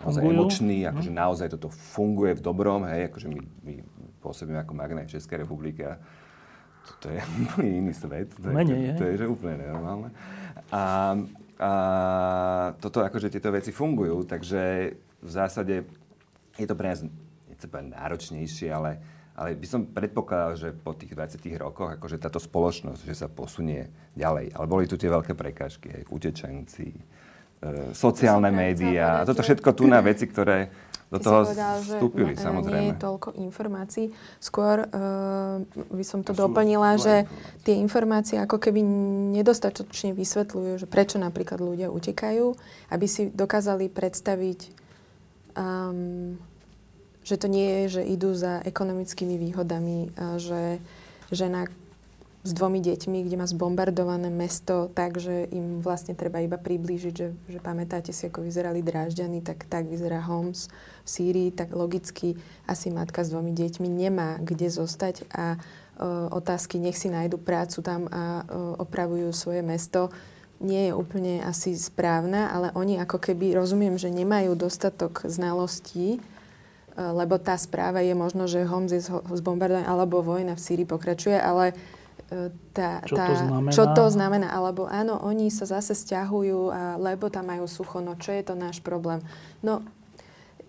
naozaj 0.00 0.24
emoční, 0.24 0.78
mhm. 0.84 0.88
akože 0.96 1.10
naozaj 1.12 1.48
toto 1.52 1.68
funguje 1.68 2.32
v 2.36 2.42
dobrom, 2.42 2.88
hej, 2.88 3.12
akože 3.12 3.28
my, 3.28 3.40
my 3.64 3.74
pôsobíme 4.24 4.56
ako 4.64 4.72
magnet 4.72 5.12
Českej 5.12 5.44
republike 5.44 5.84
a 5.84 6.00
to, 6.88 6.92
to 7.04 7.06
je 7.12 7.20
úplne 7.44 7.70
iný 7.84 7.92
svet. 7.92 8.32
To 8.40 8.48
je, 8.48 8.54
Menej, 8.56 8.96
to, 8.96 9.04
to 9.04 9.08
je 9.12 9.14
že 9.20 9.26
úplne 9.28 9.60
nenormálne. 9.60 10.08
A, 10.72 11.12
a 11.60 11.70
toto 12.80 13.04
akože 13.04 13.28
tieto 13.28 13.52
veci 13.52 13.68
fungujú, 13.68 14.24
takže 14.24 14.92
v 15.20 15.30
zásade 15.30 15.84
je 16.56 16.66
to 16.66 16.74
pre 16.76 16.92
nás 16.92 17.00
náročnejšie, 17.70 18.68
ale, 18.72 19.00
ale 19.36 19.56
by 19.56 19.66
som 19.68 19.86
predpokladal, 19.88 20.56
že 20.56 20.68
po 20.72 20.96
tých 20.96 21.12
20 21.12 21.40
rokoch 21.60 21.96
akože 21.96 22.16
táto 22.20 22.40
spoločnosť, 22.40 23.00
že 23.04 23.14
sa 23.14 23.28
posunie 23.28 23.88
ďalej. 24.16 24.56
Ale 24.56 24.66
boli 24.66 24.84
tu 24.88 24.96
tie 24.96 25.12
veľké 25.12 25.36
prekážky, 25.36 25.92
aj 25.92 26.02
utečenci, 26.08 26.88
e, 26.92 27.00
sociálne 27.92 28.48
médiá 28.48 29.22
a 29.22 29.26
toto 29.28 29.44
všetko 29.44 29.70
tu 29.76 29.84
na 29.88 30.00
veci, 30.00 30.24
ktoré 30.28 30.90
do 31.10 31.18
toho 31.18 31.42
povedal, 31.42 31.82
vstúpili, 31.82 32.38
že 32.38 32.46
samozrejme. 32.46 32.86
Nie 32.86 32.94
je 32.94 33.02
toľko 33.02 33.28
informácií. 33.42 34.06
Skôr 34.38 34.86
uh, 34.86 35.58
by 35.90 36.04
som 36.06 36.22
to, 36.22 36.30
to 36.30 36.46
doplnila, 36.46 36.94
že 37.02 37.26
informácie. 37.26 37.64
tie 37.66 37.74
informácie 37.82 38.36
ako 38.38 38.62
keby 38.62 38.78
nedostatočne 39.34 40.14
vysvetľujú, 40.14 40.78
že 40.78 40.86
prečo 40.86 41.18
napríklad 41.18 41.58
ľudia 41.58 41.90
utekajú, 41.90 42.54
aby 42.94 43.06
si 43.10 43.26
dokázali 43.26 43.90
predstaviť, 43.90 44.58
um, 45.56 46.38
že 47.20 47.36
to 47.36 47.46
nie 47.46 47.84
je, 47.84 48.00
že 48.00 48.02
idú 48.10 48.32
za 48.32 48.64
ekonomickými 48.64 49.36
výhodami, 49.36 50.10
že 50.40 50.80
žena 51.30 51.68
s 52.40 52.56
dvomi 52.56 52.80
deťmi, 52.80 53.28
kde 53.28 53.36
má 53.36 53.44
zbombardované 53.44 54.32
mesto 54.32 54.88
tak, 54.96 55.20
že 55.20 55.44
im 55.52 55.84
vlastne 55.84 56.16
treba 56.16 56.40
iba 56.40 56.56
priblížiť, 56.56 57.12
že, 57.12 57.28
že 57.36 57.58
pamätáte 57.60 58.16
si, 58.16 58.24
ako 58.24 58.40
vyzerali 58.40 58.80
Drážďany, 58.80 59.44
tak 59.44 59.68
tak 59.68 59.84
vyzerá 59.84 60.24
Homs 60.24 60.72
v 61.04 61.08
Sýrii, 61.08 61.48
tak 61.52 61.76
logicky 61.76 62.40
asi 62.64 62.88
matka 62.88 63.20
s 63.20 63.28
dvomi 63.28 63.52
deťmi 63.52 63.88
nemá 63.92 64.40
kde 64.40 64.72
zostať 64.72 65.28
a 65.36 65.60
uh, 65.60 66.32
otázky, 66.32 66.80
nech 66.80 66.96
si 66.96 67.12
nájdu 67.12 67.36
prácu 67.36 67.84
tam 67.84 68.08
a 68.08 68.40
uh, 68.40 68.80
opravujú 68.80 69.36
svoje 69.36 69.60
mesto, 69.60 70.08
nie 70.60 70.88
je 70.88 70.92
úplne 70.92 71.40
asi 71.40 71.72
správna, 71.74 72.52
ale 72.52 72.68
oni 72.76 73.00
ako 73.00 73.16
keby, 73.16 73.56
rozumiem, 73.56 73.96
že 73.96 74.12
nemajú 74.12 74.52
dostatok 74.54 75.24
znalostí, 75.24 76.20
lebo 76.96 77.40
tá 77.40 77.56
správa 77.56 78.04
je 78.04 78.12
možno, 78.12 78.44
že 78.44 78.68
Homs 78.68 78.92
je 78.92 79.00
zbombardovaný 79.40 79.88
alebo 79.88 80.20
vojna 80.20 80.52
v 80.52 80.62
Sýrii 80.62 80.84
pokračuje, 80.84 81.40
ale 81.40 81.72
tá, 82.70 83.02
čo, 83.02 83.18
tá, 83.18 83.26
to 83.26 83.34
znamená? 83.34 83.70
čo 83.74 83.84
to 83.90 84.04
znamená. 84.06 84.48
Alebo 84.54 84.86
áno, 84.86 85.18
oni 85.18 85.50
sa 85.50 85.66
zase 85.66 85.98
stiahujú, 85.98 86.70
a, 86.70 86.94
lebo 86.94 87.26
tam 87.26 87.50
majú 87.50 87.66
sucho. 87.66 87.98
No 87.98 88.14
čo 88.14 88.30
je 88.30 88.42
to 88.46 88.54
náš 88.54 88.78
problém? 88.78 89.18
No, 89.66 89.82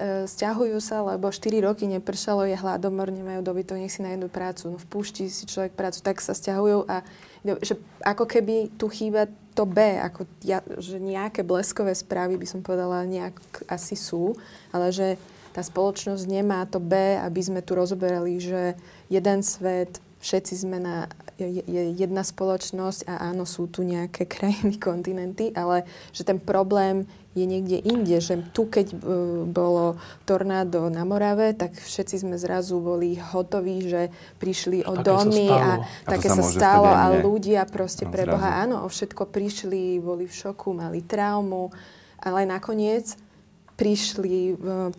e, 0.01 0.25
stiahujú 0.25 0.81
sa, 0.81 1.05
lebo 1.05 1.29
4 1.29 1.61
roky 1.61 1.85
nepršalo, 1.85 2.49
je 2.49 2.57
hladomor, 2.57 3.13
nemajú 3.13 3.45
dobytok, 3.45 3.77
nech 3.77 3.93
si 3.93 4.01
nájdu 4.01 4.25
prácu. 4.33 4.73
No 4.73 4.81
v 4.81 4.89
si 5.29 5.45
človek 5.45 5.77
prácu, 5.77 6.01
tak 6.01 6.17
sa 6.17 6.33
stiahujú 6.33 6.89
a 6.89 7.05
že 7.41 7.77
ako 8.01 8.25
keby 8.25 8.73
tu 8.77 8.89
chýba 8.89 9.29
to 9.53 9.65
B, 9.65 9.97
ako 9.97 10.25
ja, 10.45 10.61
že 10.77 10.97
nejaké 10.97 11.45
bleskové 11.45 11.93
správy 11.93 12.37
by 12.37 12.47
som 12.49 12.61
povedala 12.65 13.05
nejak 13.05 13.37
asi 13.69 13.97
sú, 13.97 14.37
ale 14.73 14.93
že 14.93 15.21
tá 15.51 15.59
spoločnosť 15.59 16.23
nemá 16.31 16.63
to 16.69 16.79
B, 16.79 16.95
aby 17.19 17.41
sme 17.43 17.59
tu 17.59 17.75
rozoberali, 17.75 18.39
že 18.39 18.79
jeden 19.11 19.43
svet, 19.43 19.99
všetci 20.23 20.53
sme 20.63 20.77
na 20.79 21.11
je, 21.45 21.61
je 21.65 21.83
jedna 21.97 22.21
spoločnosť 22.21 23.09
a 23.09 23.31
áno, 23.31 23.47
sú 23.47 23.67
tu 23.67 23.81
nejaké 23.81 24.27
krajiny, 24.33 24.77
kontinenty, 24.77 25.49
ale 25.55 25.85
že 26.13 26.25
ten 26.25 26.37
problém 26.37 27.07
je 27.31 27.47
niekde 27.47 27.79
inde, 27.79 28.19
že 28.19 28.43
tu 28.51 28.67
keď 28.67 28.91
uh, 28.91 28.99
bolo 29.47 29.95
tornádo 30.27 30.91
na 30.91 31.07
Morave, 31.07 31.55
tak 31.55 31.79
všetci 31.79 32.27
sme 32.27 32.35
zrazu 32.35 32.83
boli 32.83 33.15
hotoví, 33.15 33.87
že 33.87 34.11
prišli 34.35 34.83
o 34.83 34.99
domy 34.99 35.47
a, 35.47 35.79
a 35.79 35.87
také 36.03 36.27
sa, 36.27 36.43
sa 36.43 36.43
stalo 36.43 36.91
a 36.91 37.07
ľudia 37.23 37.63
proste 37.71 38.03
no, 38.03 38.11
pre 38.11 38.27
Boha, 38.27 38.59
áno, 38.59 38.83
o 38.83 38.91
všetko 38.91 39.31
prišli, 39.31 40.03
boli 40.03 40.27
v 40.27 40.35
šoku, 40.35 40.75
mali 40.75 41.07
traumu, 41.07 41.71
ale 42.19 42.43
nakoniec 42.43 43.15
prišli 43.81 44.53
uh, 44.53 44.93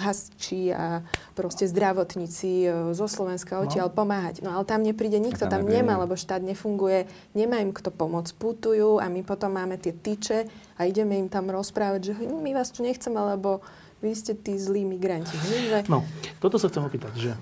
hasiči 0.00 0.72
a 0.72 1.04
proste 1.36 1.68
zdravotníci 1.68 2.52
uh, 2.64 2.96
zo 2.96 3.04
Slovenska 3.04 3.60
odtiaľ 3.60 3.92
no. 3.92 3.96
pomáhať. 4.00 4.40
No 4.40 4.56
ale 4.56 4.64
tam 4.64 4.80
nepríde 4.80 5.20
nikto, 5.20 5.44
tam, 5.44 5.68
tam 5.68 5.68
nemá, 5.68 6.00
lebo 6.00 6.16
štát 6.16 6.40
nefunguje, 6.40 7.04
nemá 7.36 7.60
im 7.60 7.76
kto 7.76 7.92
pomôcť, 7.92 8.32
putujú 8.40 8.96
a 8.96 9.12
my 9.12 9.20
potom 9.20 9.52
máme 9.52 9.76
tie 9.76 9.92
tyče 9.92 10.48
a 10.80 10.88
ideme 10.88 11.20
im 11.20 11.28
tam 11.28 11.52
rozprávať, 11.52 12.00
že 12.00 12.12
my 12.24 12.56
vás 12.56 12.72
tu 12.72 12.80
nechceme, 12.80 13.20
lebo 13.36 13.60
vy 14.00 14.16
ste 14.16 14.32
tí 14.32 14.56
zlí 14.56 14.88
migranti. 14.88 15.36
Že... 15.36 15.92
No, 15.92 16.00
toto 16.40 16.56
sa 16.56 16.72
chcem 16.72 16.80
opýtať, 16.80 17.12
že 17.20 17.32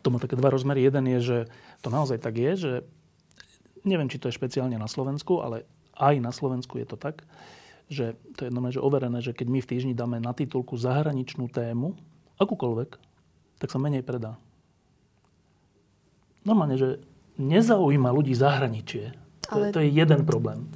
to 0.00 0.08
má 0.08 0.16
také 0.16 0.34
dva 0.34 0.48
rozmery. 0.48 0.80
Jeden 0.80 1.04
je, 1.12 1.20
že 1.20 1.38
to 1.84 1.92
naozaj 1.92 2.16
tak 2.24 2.40
je, 2.40 2.52
že 2.56 2.72
neviem, 3.84 4.08
či 4.08 4.16
to 4.16 4.32
je 4.32 4.38
špeciálne 4.40 4.74
na 4.80 4.88
Slovensku, 4.88 5.44
ale 5.44 5.68
aj 5.92 6.14
na 6.24 6.32
Slovensku 6.32 6.80
je 6.80 6.86
to 6.88 6.96
tak, 6.96 7.22
že 7.92 8.16
to 8.40 8.48
je 8.48 8.50
normálne, 8.50 8.72
že 8.72 8.80
overené, 8.80 9.20
že 9.20 9.36
keď 9.36 9.46
my 9.52 9.60
v 9.60 9.68
týždni 9.68 9.92
dáme 9.92 10.16
na 10.16 10.32
titulku 10.32 10.80
zahraničnú 10.80 11.52
tému, 11.52 11.92
akúkoľvek, 12.40 12.90
tak 13.60 13.68
sa 13.68 13.76
menej 13.76 14.00
predá. 14.00 14.40
Normálne, 16.42 16.80
že 16.80 16.98
nezaujíma 17.36 18.08
ľudí 18.10 18.32
zahraničie. 18.32 19.14
To, 19.52 19.60
Ale... 19.60 19.70
to 19.70 19.84
je 19.84 19.92
jeden 19.92 20.24
problém. 20.24 20.66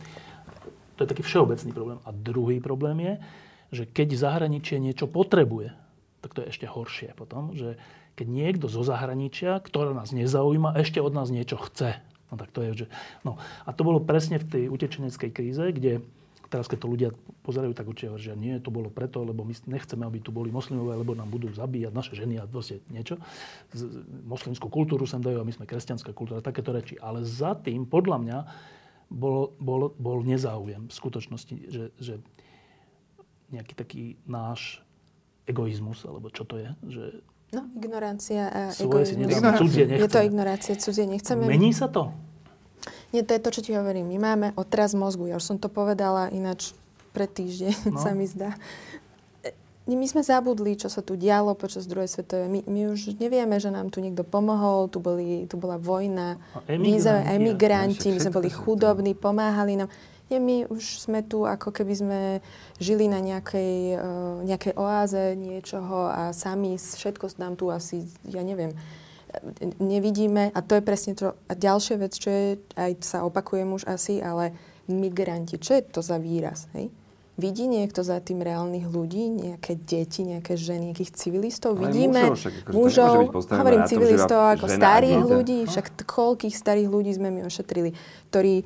To 0.97 1.05
je 1.05 1.11
taký 1.11 1.25
všeobecný 1.25 1.73
problém. 1.73 1.99
A 2.05 2.13
druhý 2.13 2.61
problém 2.61 2.97
je, 3.01 3.15
že 3.73 3.83
keď 3.89 4.15
zahraničie 4.17 4.79
niečo 4.79 5.11
potrebuje, 5.11 5.75
tak 6.23 6.31
to 6.33 6.39
je 6.45 6.51
ešte 6.53 6.67
horšie 6.69 7.13
potom, 7.19 7.53
že 7.57 7.81
keď 8.17 8.27
niekto 8.33 8.67
zo 8.73 8.81
zahraničia, 8.81 9.61
ktorá 9.61 9.93
nás 9.93 10.15
nezaujíma, 10.17 10.79
ešte 10.81 11.03
od 11.05 11.13
nás 11.13 11.29
niečo 11.29 11.61
chce. 11.61 12.01
No 12.33 12.35
tak 12.41 12.51
to 12.51 12.65
je, 12.65 12.71
že... 12.85 12.87
No. 13.23 13.37
A 13.69 13.71
to 13.77 13.85
bolo 13.85 14.03
presne 14.03 14.41
v 14.41 14.49
tej 14.49 14.65
utečeneckej 14.73 15.31
kríze, 15.31 15.63
kde 15.71 16.01
Teraz, 16.57 16.73
keď 16.73 16.79
to 16.81 16.89
ľudia 16.89 17.11
pozerajú, 17.45 17.77
tak 17.77 17.85
určite 17.85 18.17
hovoria, 18.17 18.33
že 18.33 18.41
nie, 18.41 18.57
to 18.65 18.73
bolo 18.73 18.89
preto, 18.89 19.21
lebo 19.21 19.45
my 19.45 19.53
nechceme, 19.53 20.09
aby 20.09 20.25
tu 20.25 20.33
boli 20.33 20.49
moslimové, 20.49 20.97
lebo 20.97 21.13
nám 21.13 21.29
budú 21.29 21.53
zabíjať 21.53 21.93
naše 21.93 22.17
ženy 22.17 22.41
a 22.41 22.49
vlastne 22.49 22.81
niečo. 22.89 23.21
Z, 23.77 23.85
moslimskú 24.25 24.73
kultúru 24.73 25.05
sem 25.05 25.21
dajú 25.21 25.37
a 25.37 25.45
my 25.45 25.53
sme 25.53 25.69
kresťanská 25.69 26.17
kultúra, 26.17 26.41
takéto 26.41 26.73
reči. 26.73 26.97
Ale 26.97 27.29
za 27.29 27.53
tým, 27.53 27.85
podľa 27.85 28.17
mňa, 28.25 28.39
bol, 29.13 29.53
bol, 29.61 29.93
bol 30.01 30.25
nezáujem 30.25 30.89
v 30.89 30.95
skutočnosti, 30.97 31.57
že, 31.69 31.85
že 32.01 32.15
nejaký 33.53 33.77
taký 33.77 34.05
náš 34.25 34.81
egoizmus, 35.45 36.09
alebo 36.09 36.33
čo 36.33 36.49
to 36.49 36.57
je, 36.57 36.69
že 36.89 37.05
No, 37.55 37.63
ignorancia 37.79 38.51
a 38.51 38.61
Svoje 38.75 39.15
egoizmus. 39.15 39.61
cudzie 39.63 39.87
Je 39.87 40.09
to 40.11 40.19
ignorácia, 40.19 40.75
cudzie 40.75 41.07
nechceme. 41.07 41.47
Mení 41.47 41.71
sa 41.71 41.87
to? 41.87 42.11
Nie, 43.11 43.23
to 43.23 43.35
je 43.35 43.43
to, 43.43 43.51
čo 43.51 43.61
ti 43.65 43.73
hovorím. 43.73 44.11
My 44.11 44.19
máme 44.19 44.47
otraz 44.55 44.93
mozgu. 44.93 45.31
Ja 45.31 45.39
už 45.39 45.47
som 45.47 45.57
to 45.59 45.71
povedala 45.71 46.31
ináč 46.31 46.75
pred 47.17 47.33
týždeň, 47.33 47.75
no. 47.95 48.01
sa 48.01 48.13
mi 48.13 48.29
zdá. 48.29 48.53
E, 49.41 49.51
my 49.89 50.05
sme 50.05 50.21
zabudli, 50.21 50.77
čo 50.77 50.93
sa 50.93 51.01
tu 51.01 51.17
dialo 51.17 51.57
počas 51.57 51.89
druhej 51.89 52.13
svetovej. 52.13 52.53
My, 52.53 52.61
my 52.69 52.81
už 52.93 53.17
nevieme, 53.17 53.57
že 53.57 53.73
nám 53.73 53.89
tu 53.89 54.05
niekto 54.05 54.21
pomohol, 54.21 54.93
tu, 54.93 55.01
boli, 55.01 55.49
tu 55.49 55.57
bola 55.57 55.81
vojna, 55.81 56.37
emigranti, 56.69 57.33
emigranti 57.33 58.09
my 58.13 58.21
sme 58.21 58.37
boli 58.37 58.51
chudobní, 58.53 59.17
pomáhali 59.17 59.81
nám. 59.81 59.89
Nie, 60.27 60.43
my 60.43 60.67
už 60.67 61.07
sme 61.07 61.23
tu, 61.23 61.47
ako 61.47 61.71
keby 61.71 61.95
sme 61.95 62.21
žili 62.83 63.07
na 63.07 63.23
nejakej, 63.23 63.95
uh, 63.95 64.43
nejakej 64.43 64.75
oáze 64.75 65.39
niečoho 65.39 66.11
a 66.11 66.35
sami 66.35 66.75
všetko 66.83 67.31
nám 67.39 67.55
tu 67.55 67.71
asi, 67.71 68.03
ja 68.27 68.43
neviem, 68.43 68.75
nevidíme, 69.81 70.51
a 70.55 70.61
to 70.63 70.79
je 70.79 70.83
presne 70.83 71.13
to, 71.19 71.35
a 71.35 71.53
ďalšia 71.53 71.97
vec, 71.99 72.13
čo 72.15 72.29
je, 72.31 72.47
aj 72.77 72.93
sa 73.03 73.19
opakujem 73.27 73.69
už 73.73 73.87
asi, 73.87 74.23
ale 74.23 74.55
migranti, 74.87 75.59
čo 75.59 75.79
je 75.79 75.83
to 75.83 76.01
za 76.03 76.17
výraz, 76.17 76.71
hej? 76.75 76.91
Vidí 77.37 77.69
niekto 77.69 78.01
za 78.01 78.17
tým 78.25 78.41
reálnych 78.41 78.89
ľudí, 78.89 79.29
nejaké 79.29 79.77
deti, 79.77 80.25
nejaké 80.25 80.57
ženy, 80.57 80.89
nejakých 80.89 81.13
civilistov? 81.21 81.77
Ale 81.77 81.93
Vidíme 81.93 82.33
mužov, 82.33 82.41
však, 82.41 82.55
akože 82.65 82.73
mužov 82.73 83.15
hovorím 83.53 83.83
civilistov 83.85 84.41
ako 84.57 84.67
starých 84.73 85.21
ľudí, 85.21 85.59
no. 85.61 85.69
však 85.69 85.87
koľkých 86.09 86.57
starých 86.57 86.89
ľudí 86.89 87.13
sme 87.13 87.29
my 87.29 87.45
ošetrili, 87.45 87.93
ktorí 88.33 88.55
e, 88.57 88.65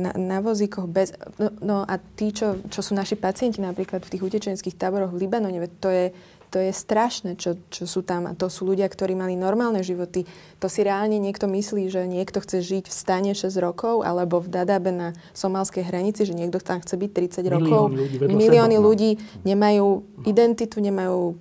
na, 0.00 0.16
na 0.16 0.38
vozíkoch 0.40 0.88
bez... 0.88 1.12
No, 1.36 1.52
no 1.60 1.76
a 1.84 2.00
tí, 2.00 2.32
čo, 2.32 2.56
čo 2.72 2.80
sú 2.80 2.96
naši 2.96 3.20
pacienti 3.20 3.60
napríklad 3.60 4.00
v 4.00 4.16
tých 4.16 4.24
utečenských 4.32 4.80
táboroch 4.80 5.12
v 5.12 5.28
Libanone, 5.28 5.60
to 5.76 5.92
je 5.92 6.08
to 6.54 6.62
je 6.62 6.70
strašné, 6.70 7.34
čo, 7.34 7.58
čo 7.66 7.82
sú 7.82 8.06
tam. 8.06 8.30
A 8.30 8.38
to 8.38 8.46
sú 8.46 8.62
ľudia, 8.62 8.86
ktorí 8.86 9.18
mali 9.18 9.34
normálne 9.34 9.82
životy. 9.82 10.22
To 10.62 10.70
si 10.70 10.86
reálne 10.86 11.18
niekto 11.18 11.50
myslí, 11.50 11.90
že 11.90 12.06
niekto 12.06 12.38
chce 12.38 12.62
žiť 12.62 12.84
v 12.86 12.94
stane 12.94 13.34
6 13.34 13.50
rokov 13.58 14.06
alebo 14.06 14.38
v 14.38 14.54
Dadabe 14.54 14.94
na 14.94 15.18
somalskej 15.34 15.82
hranici, 15.82 16.22
že 16.22 16.30
niekto 16.30 16.62
tam 16.62 16.78
chce 16.78 16.94
byť 16.94 17.10
30 17.42 17.54
rokov. 17.58 17.90
Ľudí 17.90 18.38
Milióny 18.38 18.78
seba, 18.78 18.86
ľudí 18.86 19.10
nemajú 19.42 19.86
identitu, 20.30 20.78
nemajú 20.78 21.34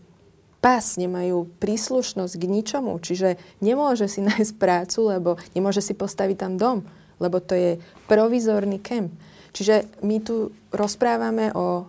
pas, 0.58 0.82
nemajú 0.98 1.46
príslušnosť 1.62 2.34
k 2.34 2.44
ničomu. 2.50 2.98
Čiže 2.98 3.38
nemôže 3.62 4.10
si 4.10 4.26
nájsť 4.26 4.58
prácu, 4.58 5.14
lebo 5.14 5.30
nemôže 5.54 5.86
si 5.86 5.94
postaviť 5.94 6.38
tam 6.42 6.58
dom, 6.58 6.78
lebo 7.22 7.38
to 7.38 7.54
je 7.54 7.72
provizorný 8.10 8.82
kemp. 8.82 9.14
Čiže 9.54 10.02
my 10.02 10.18
tu 10.26 10.50
rozprávame 10.74 11.54
o, 11.54 11.86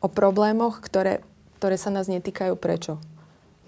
o 0.00 0.08
problémoch, 0.08 0.80
ktoré 0.80 1.20
ktoré 1.62 1.78
sa 1.78 1.94
nás 1.94 2.10
netýkajú. 2.10 2.58
Prečo? 2.58 2.98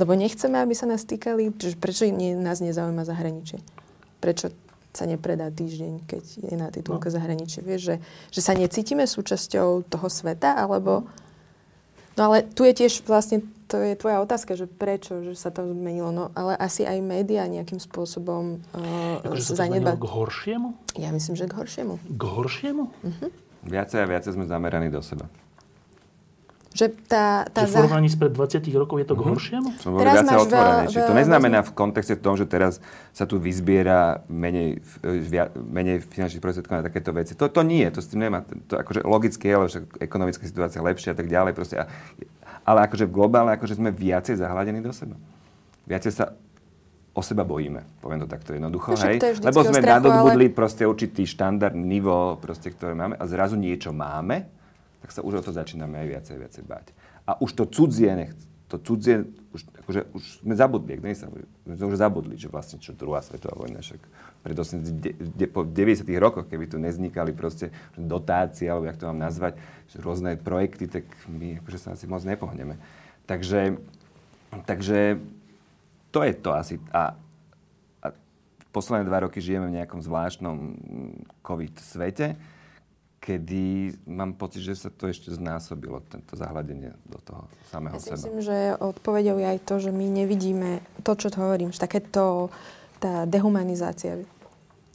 Lebo 0.02 0.18
nechceme, 0.18 0.58
aby 0.58 0.74
sa 0.74 0.90
nás 0.90 1.06
týkali. 1.06 1.54
Prečo 1.54 2.10
nie, 2.10 2.34
nás 2.34 2.58
nezaujíma 2.58 3.06
zahraničie? 3.06 3.62
Prečo 4.18 4.50
sa 4.90 5.06
nepredá 5.06 5.46
týždeň, 5.54 6.02
keď 6.02 6.24
je 6.42 6.56
na 6.58 6.74
titulke 6.74 7.06
no. 7.06 7.14
zahraničie? 7.14 7.62
Vieš, 7.62 7.80
že, 7.86 7.96
že 8.34 8.40
sa 8.42 8.58
necítime 8.58 9.06
súčasťou 9.06 9.86
toho 9.86 10.08
sveta, 10.10 10.58
alebo... 10.58 11.06
No 12.18 12.30
ale 12.30 12.42
tu 12.42 12.66
je 12.66 12.74
tiež 12.74 13.06
vlastne, 13.06 13.46
to 13.70 13.78
je 13.78 13.94
tvoja 13.94 14.18
otázka, 14.22 14.58
že 14.58 14.66
prečo, 14.66 15.22
že 15.22 15.38
sa 15.38 15.54
to 15.54 15.66
zmenilo. 15.66 16.10
No 16.10 16.34
ale 16.34 16.58
asi 16.58 16.82
aj 16.82 16.98
médiá 16.98 17.46
nejakým 17.46 17.78
spôsobom 17.78 18.58
uh, 18.74 19.22
akože 19.22 19.54
sa 19.54 19.66
to 19.70 19.98
k 19.98 20.06
horšiemu? 20.10 20.68
Ja 20.98 21.10
myslím, 21.14 21.34
že 21.38 21.46
k 21.46 21.54
horšiemu. 21.58 21.94
K 21.98 22.22
horšiemu? 22.22 22.84
Uh-huh. 22.90 23.30
Viacej 23.66 23.98
a 24.02 24.06
viacej 24.06 24.34
sme 24.34 24.46
zameraní 24.46 24.94
do 24.94 25.02
seba. 25.02 25.26
Že 26.74 26.90
tá, 27.06 27.46
tá 27.54 27.70
že 27.70 27.70
v 27.70 27.86
porovnaní 27.86 28.10
spred 28.10 28.34
20 28.34 28.66
rokov 28.74 28.98
je 28.98 29.06
to 29.06 29.14
k 29.14 29.22
mm-hmm. 29.22 29.30
horšiemu? 29.30 29.68
Som 29.78 29.94
teraz 29.94 30.26
máš 30.26 30.50
otvorené. 30.50 30.84
Veľ, 30.90 31.06
to 31.06 31.14
neznamená 31.14 31.58
v 31.62 31.70
kontexte 31.70 32.18
tom, 32.18 32.34
že 32.34 32.50
teraz 32.50 32.82
sa 33.14 33.30
tu 33.30 33.38
vyzbiera 33.38 34.26
menej, 34.26 34.82
via, 35.06 35.54
menej 35.54 36.02
finančných 36.02 36.42
prostriedkov 36.42 36.82
na 36.82 36.84
takéto 36.90 37.14
veci. 37.14 37.38
To, 37.38 37.46
to 37.46 37.62
nie, 37.62 37.86
to 37.94 38.02
s 38.02 38.10
tým 38.10 38.26
nemá. 38.26 38.42
To 38.66 38.74
akože 38.74 39.06
logicky 39.06 39.46
je, 39.46 39.54
ale 39.54 39.66
však 39.70 39.84
ekonomická 40.02 40.42
situácia 40.50 40.82
lepšia 40.82 41.14
a 41.14 41.16
tak 41.22 41.30
ďalej. 41.30 41.52
Proste. 41.54 41.78
A, 41.78 41.86
ale 42.66 42.90
akože 42.90 43.06
v 43.06 43.12
globále 43.14 43.54
akože 43.54 43.78
sme 43.78 43.94
viacej 43.94 44.42
zahladení 44.42 44.82
do 44.82 44.90
seba. 44.90 45.14
Viacej 45.86 46.10
sa 46.10 46.34
o 47.14 47.22
seba 47.22 47.46
bojíme. 47.46 48.02
Poviem 48.02 48.26
to 48.26 48.28
takto 48.28 48.50
jednoducho. 48.50 48.92
No 48.92 48.98
však 48.98 49.10
hej? 49.14 49.18
to 49.22 49.28
je 49.30 49.34
Lebo 49.46 49.60
sme 49.62 49.78
strachu, 49.78 49.94
nadobudli 49.94 50.46
ale- 50.50 50.56
proste 50.58 50.82
určitý 50.82 51.22
štandard, 51.22 51.78
nivo, 51.78 52.34
proste, 52.42 52.74
ktoré 52.74 52.98
máme 52.98 53.14
a 53.14 53.24
zrazu 53.30 53.54
niečo 53.54 53.94
máme, 53.94 54.50
tak 55.04 55.12
sa 55.12 55.20
už 55.20 55.44
o 55.44 55.44
to 55.44 55.52
začíname 55.52 56.00
aj 56.00 56.08
viacej, 56.08 56.36
viacej 56.40 56.64
báť. 56.64 56.96
A 57.28 57.36
už 57.36 57.52
to 57.52 57.68
cudzie, 57.68 58.08
nech, 58.16 58.32
to 58.72 58.80
cudzie, 58.80 59.28
už, 59.52 59.68
akože, 59.84 60.00
už 60.16 60.22
sme 60.40 60.56
zabudli, 60.56 60.96
ak 60.96 61.12
sa, 61.12 61.28
sme 61.68 61.84
už 61.92 62.00
zabudli, 62.00 62.40
že 62.40 62.48
vlastne 62.48 62.80
čo 62.80 62.96
druhá 62.96 63.20
svetová 63.20 63.60
vojna, 63.60 63.84
však 63.84 64.00
pred 64.40 64.56
80, 64.56 65.36
de, 65.36 65.46
po 65.46 65.68
90 65.68 66.08
rokoch, 66.16 66.48
keby 66.48 66.72
tu 66.72 66.80
neznikali 66.80 67.36
proste 67.36 67.68
dotácie, 68.00 68.64
alebo 68.64 68.88
jak 68.88 68.96
to 68.96 69.12
mám 69.12 69.20
nazvať, 69.20 69.60
že 69.92 70.00
rôzne 70.00 70.40
projekty, 70.40 70.88
tak 70.88 71.04
my 71.28 71.60
akože 71.60 71.78
sa 71.84 71.92
asi 71.92 72.08
moc 72.08 72.24
nepohneme. 72.24 72.80
Takže, 73.28 73.76
takže 74.64 75.20
to 76.08 76.24
je 76.24 76.32
to 76.32 76.50
asi. 76.56 76.80
A, 76.96 77.12
a 78.00 78.06
posledné 78.72 79.04
dva 79.04 79.28
roky 79.28 79.44
žijeme 79.44 79.68
v 79.68 79.76
nejakom 79.84 80.00
zvláštnom 80.00 80.56
COVID 81.44 81.74
svete, 81.84 82.40
kedy 83.24 83.96
mám 84.04 84.36
pocit, 84.36 84.60
že 84.60 84.76
sa 84.76 84.92
to 84.92 85.08
ešte 85.08 85.32
znásobilo, 85.32 86.04
tento 86.12 86.36
zahľadenie 86.36 86.92
do 87.08 87.16
toho 87.24 87.48
samého 87.72 87.96
Ja 87.96 88.04
si 88.04 88.12
seba. 88.12 88.20
myslím, 88.20 88.38
že 88.44 88.76
odpovedou 88.76 89.40
je 89.40 89.46
aj 89.48 89.58
to, 89.64 89.74
že 89.80 89.90
my 89.96 90.06
nevidíme 90.12 90.84
to, 91.00 91.16
čo 91.16 91.32
to 91.32 91.40
hovorím, 91.40 91.72
že 91.72 91.80
takéto 91.80 92.52
tá 93.00 93.24
dehumanizácia. 93.24 94.28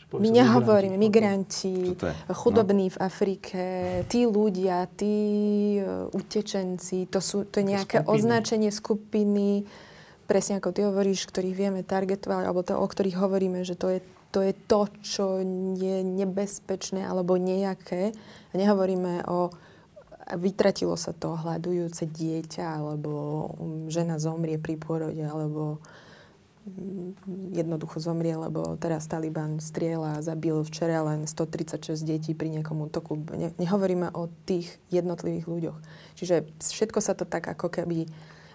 My 0.10 0.30
nehovoríme 0.34 0.98
migranti. 0.98 1.94
migranti, 1.94 2.06
je? 2.06 2.34
chudobní 2.34 2.90
v 2.90 2.98
Afrike, 2.98 3.62
tí 4.10 4.26
ľudia, 4.26 4.90
tí 4.98 5.18
e, 5.78 6.10
utečenci, 6.10 7.06
to, 7.14 7.22
sú, 7.22 7.46
to 7.46 7.62
je 7.62 7.78
nejaké 7.78 8.02
skupiny. 8.02 8.14
označenie 8.18 8.72
skupiny, 8.74 9.70
presne 10.26 10.58
ako 10.58 10.74
ty 10.74 10.82
hovoríš, 10.82 11.30
ktorých 11.30 11.54
vieme 11.54 11.82
targetovať, 11.86 12.42
alebo 12.42 12.66
to, 12.66 12.74
o 12.74 12.88
ktorých 12.90 13.22
hovoríme, 13.22 13.62
že 13.62 13.78
to 13.78 13.94
je, 13.94 14.00
to 14.30 14.46
je 14.46 14.54
to, 14.70 14.82
čo 15.02 15.26
je 15.78 16.06
nebezpečné 16.06 17.02
alebo 17.02 17.38
nejaké. 17.38 18.14
A 18.50 18.54
nehovoríme 18.54 19.26
o 19.26 19.50
vytratilo 20.38 20.94
sa 20.94 21.16
to 21.16 21.34
hľadujúce 21.34 22.06
dieťa, 22.06 22.78
alebo 22.78 23.12
um, 23.58 23.90
žena 23.90 24.22
zomrie 24.22 24.62
pri 24.62 24.78
pôrode, 24.78 25.22
alebo 25.26 25.82
mm, 26.70 27.58
jednoducho 27.58 27.98
zomrie, 27.98 28.38
lebo 28.38 28.78
teraz 28.78 29.10
Taliban 29.10 29.58
strieľa 29.58 30.22
a 30.22 30.26
zabil 30.26 30.62
včera 30.62 31.02
len 31.02 31.26
136 31.26 31.98
detí 32.06 32.38
pri 32.38 32.54
nejakom 32.54 32.78
útoku. 32.86 33.18
Ne, 33.34 33.50
nehovoríme 33.58 34.14
o 34.14 34.30
tých 34.46 34.70
jednotlivých 34.94 35.50
ľuďoch. 35.50 35.78
Čiže 36.22 36.46
všetko 36.62 37.00
sa 37.02 37.18
to 37.18 37.26
tak 37.26 37.50
ako 37.50 37.74
keby... 37.74 38.06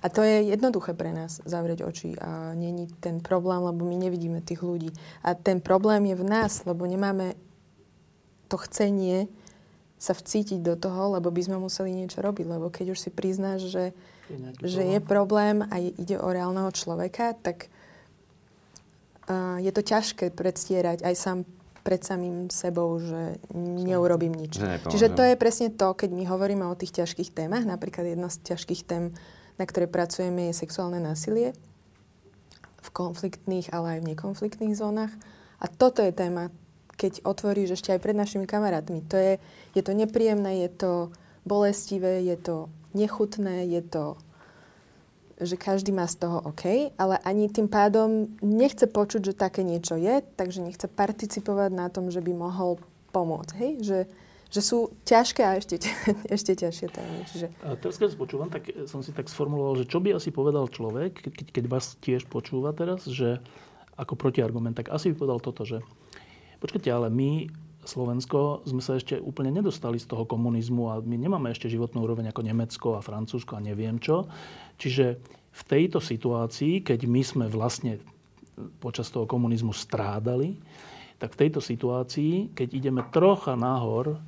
A 0.05 0.13
to 0.13 0.21
je 0.21 0.53
jednoduché 0.53 0.93
pre 0.93 1.17
nás 1.17 1.41
zavrieť 1.49 1.81
oči 1.89 2.13
a 2.21 2.53
není 2.53 2.93
ten 3.01 3.25
problém, 3.25 3.65
lebo 3.65 3.89
my 3.89 3.97
nevidíme 3.97 4.45
tých 4.45 4.61
ľudí. 4.61 4.93
A 5.25 5.33
ten 5.33 5.65
problém 5.65 6.05
je 6.13 6.17
v 6.21 6.29
nás, 6.29 6.61
lebo 6.69 6.85
nemáme 6.85 7.41
to 8.53 8.61
chcenie 8.61 9.33
sa 9.97 10.13
vcítiť 10.13 10.61
do 10.61 10.77
toho, 10.77 11.17
lebo 11.17 11.33
by 11.33 11.41
sme 11.41 11.57
museli 11.57 11.97
niečo 11.97 12.21
robiť. 12.21 12.45
Lebo 12.45 12.69
keď 12.69 12.93
už 12.93 13.01
si 13.01 13.09
priznáš, 13.09 13.73
že, 13.73 13.97
Je 14.29 14.37
že 14.61 14.85
je 14.85 15.01
problém 15.01 15.65
a 15.65 15.81
ide 15.81 16.21
o 16.21 16.29
reálneho 16.29 16.69
človeka, 16.69 17.33
tak 17.41 17.73
uh, 19.25 19.57
je 19.65 19.73
to 19.73 19.81
ťažké 19.81 20.29
predstierať 20.37 21.01
aj 21.01 21.15
sám 21.17 21.39
pred 21.85 22.01
samým 22.01 22.49
sebou, 22.49 22.97
že 22.97 23.37
neurobím 23.57 24.33
nič. 24.33 24.57
Že. 24.57 24.89
Čiže 24.89 25.09
to 25.13 25.23
je 25.25 25.37
presne 25.37 25.69
to, 25.69 25.93
keď 25.93 26.17
my 26.17 26.25
hovoríme 26.25 26.65
o 26.65 26.77
tých 26.77 26.97
ťažkých 27.05 27.37
témach. 27.37 27.69
Napríklad 27.69 28.09
jedna 28.09 28.33
z 28.33 28.41
ťažkých 28.41 28.83
tém, 28.89 29.13
na 29.59 29.65
ktoré 29.65 29.87
pracujeme, 29.87 30.51
je 30.51 30.61
sexuálne 30.61 30.99
násilie 30.99 31.55
v 32.85 32.89
konfliktných, 32.93 33.73
ale 33.73 33.97
aj 33.97 33.99
v 34.05 34.09
nekonfliktných 34.13 34.77
zónach. 34.77 35.13
A 35.63 35.71
toto 35.71 36.05
je 36.05 36.13
téma, 36.13 36.53
keď 37.01 37.25
otvoríš 37.25 37.81
ešte 37.81 37.97
aj 37.97 38.03
pred 38.03 38.17
našimi 38.17 38.45
kamarátmi. 38.45 39.01
To 39.09 39.17
je, 39.17 39.33
je 39.73 39.83
to 39.83 39.93
nepríjemné, 39.97 40.69
je 40.69 40.71
to 40.71 40.93
bolestivé, 41.49 42.21
je 42.23 42.37
to 42.37 42.57
nechutné, 42.93 43.67
je 43.69 43.83
to 43.83 44.21
že 45.35 45.59
každý 45.59 45.91
má 45.91 46.07
z 46.07 46.23
toho 46.23 46.39
OK, 46.47 46.95
ale 46.95 47.19
ani 47.27 47.51
tým 47.51 47.67
pádom 47.67 48.31
nechce 48.39 48.87
počuť, 48.87 49.35
že 49.35 49.35
také 49.35 49.67
niečo 49.67 49.99
je, 49.99 50.23
takže 50.39 50.63
nechce 50.63 50.87
participovať 50.87 51.75
na 51.75 51.91
tom, 51.91 52.07
že 52.15 52.23
by 52.23 52.31
mohol 52.31 52.79
pomôcť. 53.11 53.53
Hej? 53.59 53.73
Že, 53.83 53.99
že 54.55 54.63
sú 54.63 54.95
ťažké 55.03 55.43
a 55.43 55.59
ešte, 55.59 55.83
ešte 56.37 56.55
ťažšie 56.55 56.89
témy. 56.95 57.19
Čiže 57.27 57.47
A 57.67 57.75
teraz, 57.75 57.99
keď 57.99 58.15
počúvam, 58.15 58.47
tak 58.47 58.71
som 58.87 59.03
si 59.03 59.11
tak 59.11 59.27
sformuloval, 59.27 59.83
že 59.83 59.91
čo 59.91 59.99
by 59.99 60.15
asi 60.15 60.31
povedal 60.31 60.71
človek, 60.71 61.27
keď, 61.27 61.51
keď 61.51 61.65
vás 61.67 61.99
tiež 61.99 62.31
počúva 62.31 62.71
teraz, 62.71 63.03
že 63.11 63.43
ako 63.99 64.15
protiargument, 64.15 64.79
tak 64.79 64.95
asi 64.95 65.11
by 65.11 65.15
povedal 65.19 65.41
toto, 65.43 65.67
že 65.67 65.83
počkajte, 66.63 66.87
ale 66.87 67.11
my, 67.11 67.51
Slovensko, 67.83 68.63
sme 68.65 68.79
sa 68.81 68.95
ešte 68.95 69.19
úplne 69.19 69.51
nedostali 69.51 69.99
z 69.99 70.07
toho 70.07 70.23
komunizmu 70.23 70.89
a 70.89 70.95
my 71.03 71.19
nemáme 71.19 71.51
ešte 71.51 71.67
životnú 71.67 72.07
úroveň 72.07 72.31
ako 72.31 72.47
Nemecko 72.47 72.89
a 72.95 73.05
Francúzsko 73.05 73.59
a 73.59 73.65
neviem 73.65 73.99
čo. 73.99 74.31
Čiže 74.79 75.19
v 75.55 75.63
tejto 75.67 75.99
situácii, 75.99 76.87
keď 76.87 77.01
my 77.07 77.23
sme 77.23 77.47
vlastne 77.51 77.99
počas 78.79 79.11
toho 79.11 79.27
komunizmu 79.27 79.75
strádali, 79.75 80.59
tak 81.19 81.35
v 81.35 81.41
tejto 81.47 81.61
situácii, 81.63 82.55
keď 82.55 82.69
ideme 82.75 83.03
trocha 83.15 83.55
nahor, 83.55 84.19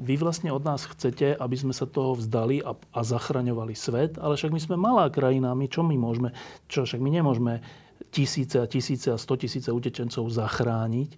vy 0.00 0.16
vlastne 0.16 0.48
od 0.48 0.64
nás 0.64 0.88
chcete, 0.88 1.36
aby 1.36 1.56
sme 1.60 1.76
sa 1.76 1.84
toho 1.84 2.16
vzdali 2.16 2.64
a, 2.64 2.72
a 2.72 3.00
zachraňovali 3.04 3.76
svet, 3.76 4.16
ale 4.16 4.34
však 4.34 4.50
my 4.50 4.60
sme 4.60 4.76
malá 4.80 5.12
krajina, 5.12 5.52
my 5.52 5.68
čo 5.68 5.84
my 5.84 5.94
môžeme, 6.00 6.32
čo 6.72 6.88
však 6.88 6.98
my 6.98 7.10
nemôžeme 7.20 7.60
tisíce 8.08 8.56
a 8.56 8.64
tisíce 8.64 9.12
a 9.12 9.20
sto 9.20 9.36
tisíce 9.36 9.68
utečencov 9.68 10.24
zachrániť, 10.32 11.10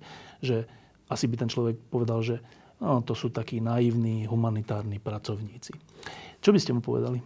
že 0.42 0.66
asi 1.06 1.30
by 1.30 1.36
ten 1.38 1.48
človek 1.48 1.78
povedal, 1.88 2.20
že 2.26 2.42
no, 2.82 2.98
to 3.06 3.14
sú 3.14 3.30
takí 3.30 3.62
naivní 3.62 4.26
humanitárni 4.26 4.98
pracovníci. 4.98 5.72
Čo 6.42 6.50
by 6.50 6.58
ste 6.58 6.74
mu 6.74 6.82
povedali? 6.82 7.22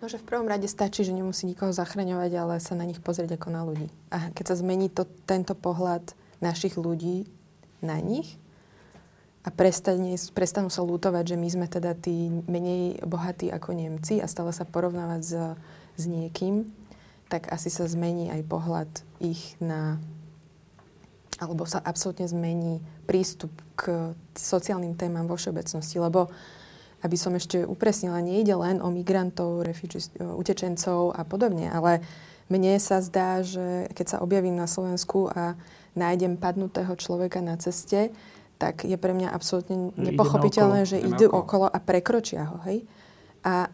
No, 0.00 0.08
že 0.08 0.16
v 0.16 0.26
prvom 0.26 0.48
rade 0.48 0.64
stačí, 0.64 1.04
že 1.04 1.12
nemusí 1.12 1.44
nikoho 1.44 1.70
zachraňovať, 1.76 2.32
ale 2.34 2.54
sa 2.58 2.72
na 2.72 2.88
nich 2.88 2.98
pozrieť 3.04 3.36
ako 3.36 3.48
na 3.52 3.62
ľudí. 3.62 3.88
A 4.08 4.32
keď 4.32 4.56
sa 4.56 4.56
zmení 4.58 4.88
to, 4.88 5.04
tento 5.28 5.52
pohľad 5.52 6.16
našich 6.40 6.80
ľudí 6.80 7.28
na 7.84 8.00
nich 8.00 8.40
a 9.40 9.48
prestane, 9.48 10.20
prestanú 10.36 10.68
sa 10.68 10.84
lútovať, 10.84 11.32
že 11.32 11.36
my 11.40 11.48
sme 11.48 11.66
teda 11.66 11.96
tí 11.96 12.28
menej 12.44 13.00
bohatí 13.08 13.48
ako 13.48 13.72
Nemci 13.72 14.20
a 14.20 14.28
stále 14.28 14.52
sa 14.52 14.68
porovnávať 14.68 15.22
s, 15.24 15.34
s 15.96 16.04
niekým, 16.04 16.68
tak 17.32 17.48
asi 17.48 17.72
sa 17.72 17.88
zmení 17.88 18.28
aj 18.28 18.42
pohľad 18.44 18.90
ich 19.22 19.56
na 19.62 19.96
alebo 21.40 21.64
sa 21.64 21.80
absolútne 21.80 22.28
zmení 22.28 22.84
prístup 23.08 23.48
k 23.72 24.12
sociálnym 24.36 24.92
témam 24.92 25.24
vo 25.24 25.40
všeobecnosti, 25.40 25.96
lebo 25.96 26.28
aby 27.00 27.16
som 27.16 27.32
ešte 27.32 27.64
upresnila, 27.64 28.20
nejde 28.20 28.52
len 28.60 28.84
o 28.84 28.92
migrantov, 28.92 29.64
refugees, 29.64 30.12
utečencov 30.20 31.16
a 31.16 31.24
podobne, 31.24 31.72
ale 31.72 32.04
mne 32.52 32.76
sa 32.76 33.00
zdá, 33.00 33.40
že 33.40 33.88
keď 33.96 34.06
sa 34.06 34.20
objavím 34.20 34.52
na 34.52 34.68
Slovensku 34.68 35.32
a 35.32 35.56
nájdem 35.96 36.36
padnutého 36.36 36.92
človeka 37.00 37.40
na 37.40 37.56
ceste, 37.56 38.12
tak 38.60 38.84
je 38.84 39.00
pre 39.00 39.16
mňa 39.16 39.32
absolútne 39.32 39.96
nepochopiteľné, 39.96 40.84
že 40.84 41.00
idú 41.00 41.32
okolo. 41.32 41.40
okolo 41.40 41.66
a 41.72 41.78
prekročia 41.80 42.44
ho. 42.44 42.60
Hej? 42.68 42.84
A 43.40 43.72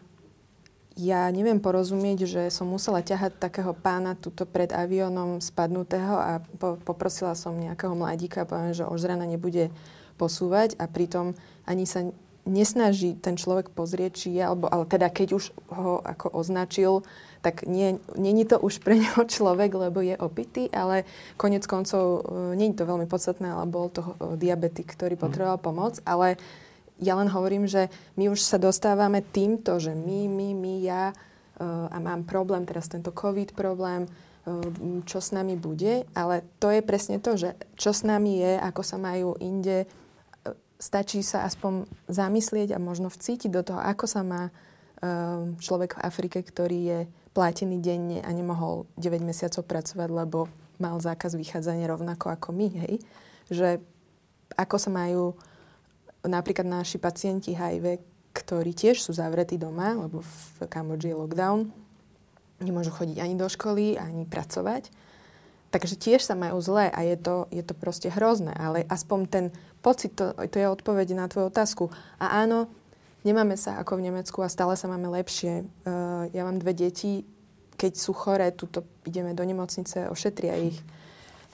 ja 0.97 1.29
neviem 1.29 1.61
porozumieť, 1.61 2.25
že 2.25 2.41
som 2.49 2.71
musela 2.71 3.05
ťahať 3.05 3.37
takého 3.37 3.75
pána 3.75 4.17
tuto 4.17 4.47
pred 4.47 4.71
aviónom 4.73 5.43
spadnutého 5.43 6.15
a 6.15 6.31
po, 6.57 6.79
poprosila 6.81 7.35
som 7.35 7.53
nejakého 7.53 7.93
mladíka 7.93 8.47
poviem, 8.49 8.73
že 8.73 8.87
už 8.87 9.05
rana 9.05 9.27
nebude 9.27 9.69
posúvať 10.17 10.73
a 10.81 10.89
pritom 10.89 11.37
ani 11.69 11.85
sa 11.85 12.07
nesnaží 12.47 13.13
ten 13.19 13.35
človek 13.35 13.69
pozrieť, 13.75 14.11
či 14.25 14.27
je, 14.39 14.41
alebo, 14.41 14.71
ale 14.71 14.87
teda 14.87 15.11
keď 15.11 15.37
už 15.37 15.51
ho 15.69 15.99
ako 16.01 16.31
označil, 16.33 17.03
tak 17.41 17.65
nie, 17.69 17.99
není 18.17 18.45
to 18.45 18.59
už 18.59 18.81
pre 18.81 18.97
neho 19.03 19.23
človek, 19.23 19.73
lebo 19.73 20.01
je 20.01 20.17
opitý, 20.17 20.69
ale 20.73 21.05
konec 21.37 21.63
koncov 21.69 22.03
e, 22.03 22.55
nie 22.57 22.73
je 22.73 22.83
to 22.83 22.89
veľmi 22.89 23.07
podstatné, 23.09 23.47
ale 23.49 23.65
bol 23.69 23.89
to 23.89 24.01
e, 24.03 24.11
diabetik, 24.39 24.89
ktorý 24.93 25.15
potreboval 25.15 25.61
pomoc, 25.61 25.99
ale 26.03 26.37
ja 26.97 27.13
len 27.13 27.29
hovorím, 27.29 27.69
že 27.69 27.93
my 28.17 28.33
už 28.33 28.41
sa 28.41 28.57
dostávame 28.57 29.21
týmto, 29.21 29.77
že 29.77 29.93
my, 29.93 30.25
my, 30.25 30.49
my, 30.57 30.73
ja 30.81 31.13
uh, 31.13 31.85
a 31.93 31.97
mám 32.01 32.25
problém, 32.25 32.65
teraz 32.65 32.89
tento 32.89 33.13
COVID 33.13 33.53
problém, 33.53 34.09
uh, 34.09 34.65
čo 35.05 35.21
s 35.21 35.29
nami 35.29 35.53
bude, 35.61 36.09
ale 36.17 36.41
to 36.57 36.73
je 36.73 36.81
presne 36.81 37.21
to, 37.21 37.37
že 37.37 37.53
čo 37.77 37.93
s 37.93 38.01
nami 38.01 38.41
je, 38.41 38.57
ako 38.57 38.81
sa 38.81 38.97
majú 38.97 39.37
inde, 39.37 39.85
stačí 40.81 41.21
sa 41.21 41.45
aspoň 41.45 41.85
zamyslieť 42.09 42.73
a 42.73 42.81
možno 42.81 43.13
vcítiť 43.13 43.49
do 43.53 43.61
toho, 43.61 43.77
ako 43.77 44.05
sa 44.09 44.25
má 44.25 44.49
človek 45.61 45.97
v 45.97 46.03
Afrike, 46.03 46.39
ktorý 46.41 46.79
je 46.81 46.99
platený 47.37 47.77
denne 47.77 48.25
a 48.25 48.33
nemohol 48.33 48.89
9 48.97 49.21
mesiacov 49.21 49.61
pracovať, 49.69 50.09
lebo 50.09 50.49
mal 50.81 50.97
zákaz 50.97 51.37
vychádzania 51.37 51.85
rovnako 51.85 52.33
ako 52.33 52.49
my, 52.49 52.67
hej? 52.81 52.97
Že 53.53 53.77
ako 54.57 54.75
sa 54.81 54.89
majú 54.89 55.37
napríklad 56.25 56.65
naši 56.65 56.97
pacienti 56.97 57.53
HIV, 57.53 58.01
ktorí 58.33 58.73
tiež 58.73 58.97
sú 58.97 59.13
zavretí 59.13 59.61
doma, 59.61 59.93
lebo 59.93 60.25
v 60.25 60.65
Kambodži 60.65 61.13
je 61.13 61.19
lockdown, 61.21 61.69
nemôžu 62.57 62.89
chodiť 62.89 63.21
ani 63.21 63.37
do 63.37 63.45
školy, 63.45 64.01
ani 64.01 64.25
pracovať, 64.25 64.89
tak 65.67 65.83
Takže 65.83 65.99
tiež 65.99 66.23
sa 66.23 66.33
majú 66.33 66.57
zlé 66.63 66.89
a 66.89 67.03
je 67.03 67.19
to, 67.19 67.45
je 67.51 67.59
to 67.59 67.75
proste 67.75 68.07
hrozné, 68.07 68.55
ale 68.55 68.87
aspoň 68.87 69.19
ten 69.27 69.45
pocit, 69.83 70.15
to, 70.15 70.31
to 70.33 70.57
je 70.57 70.65
odpoveď 70.65 71.13
na 71.13 71.27
tvoju 71.27 71.51
otázku. 71.51 71.91
A 72.17 72.41
áno, 72.41 72.71
nemáme 73.25 73.57
sa 73.57 73.81
ako 73.81 73.97
v 73.97 74.11
Nemecku 74.11 74.41
a 74.41 74.51
stále 74.51 74.77
sa 74.77 74.85
máme 74.91 75.09
lepšie. 75.09 75.65
Uh, 75.85 76.29
ja 76.35 76.45
mám 76.45 76.61
dve 76.61 76.73
deti, 76.77 77.23
keď 77.77 77.93
sú 77.93 78.13
choré, 78.13 78.49
tuto 78.53 78.85
ideme 79.05 79.37
do 79.37 79.45
nemocnice, 79.45 80.09
ošetria 80.09 80.57
ich. 80.57 80.77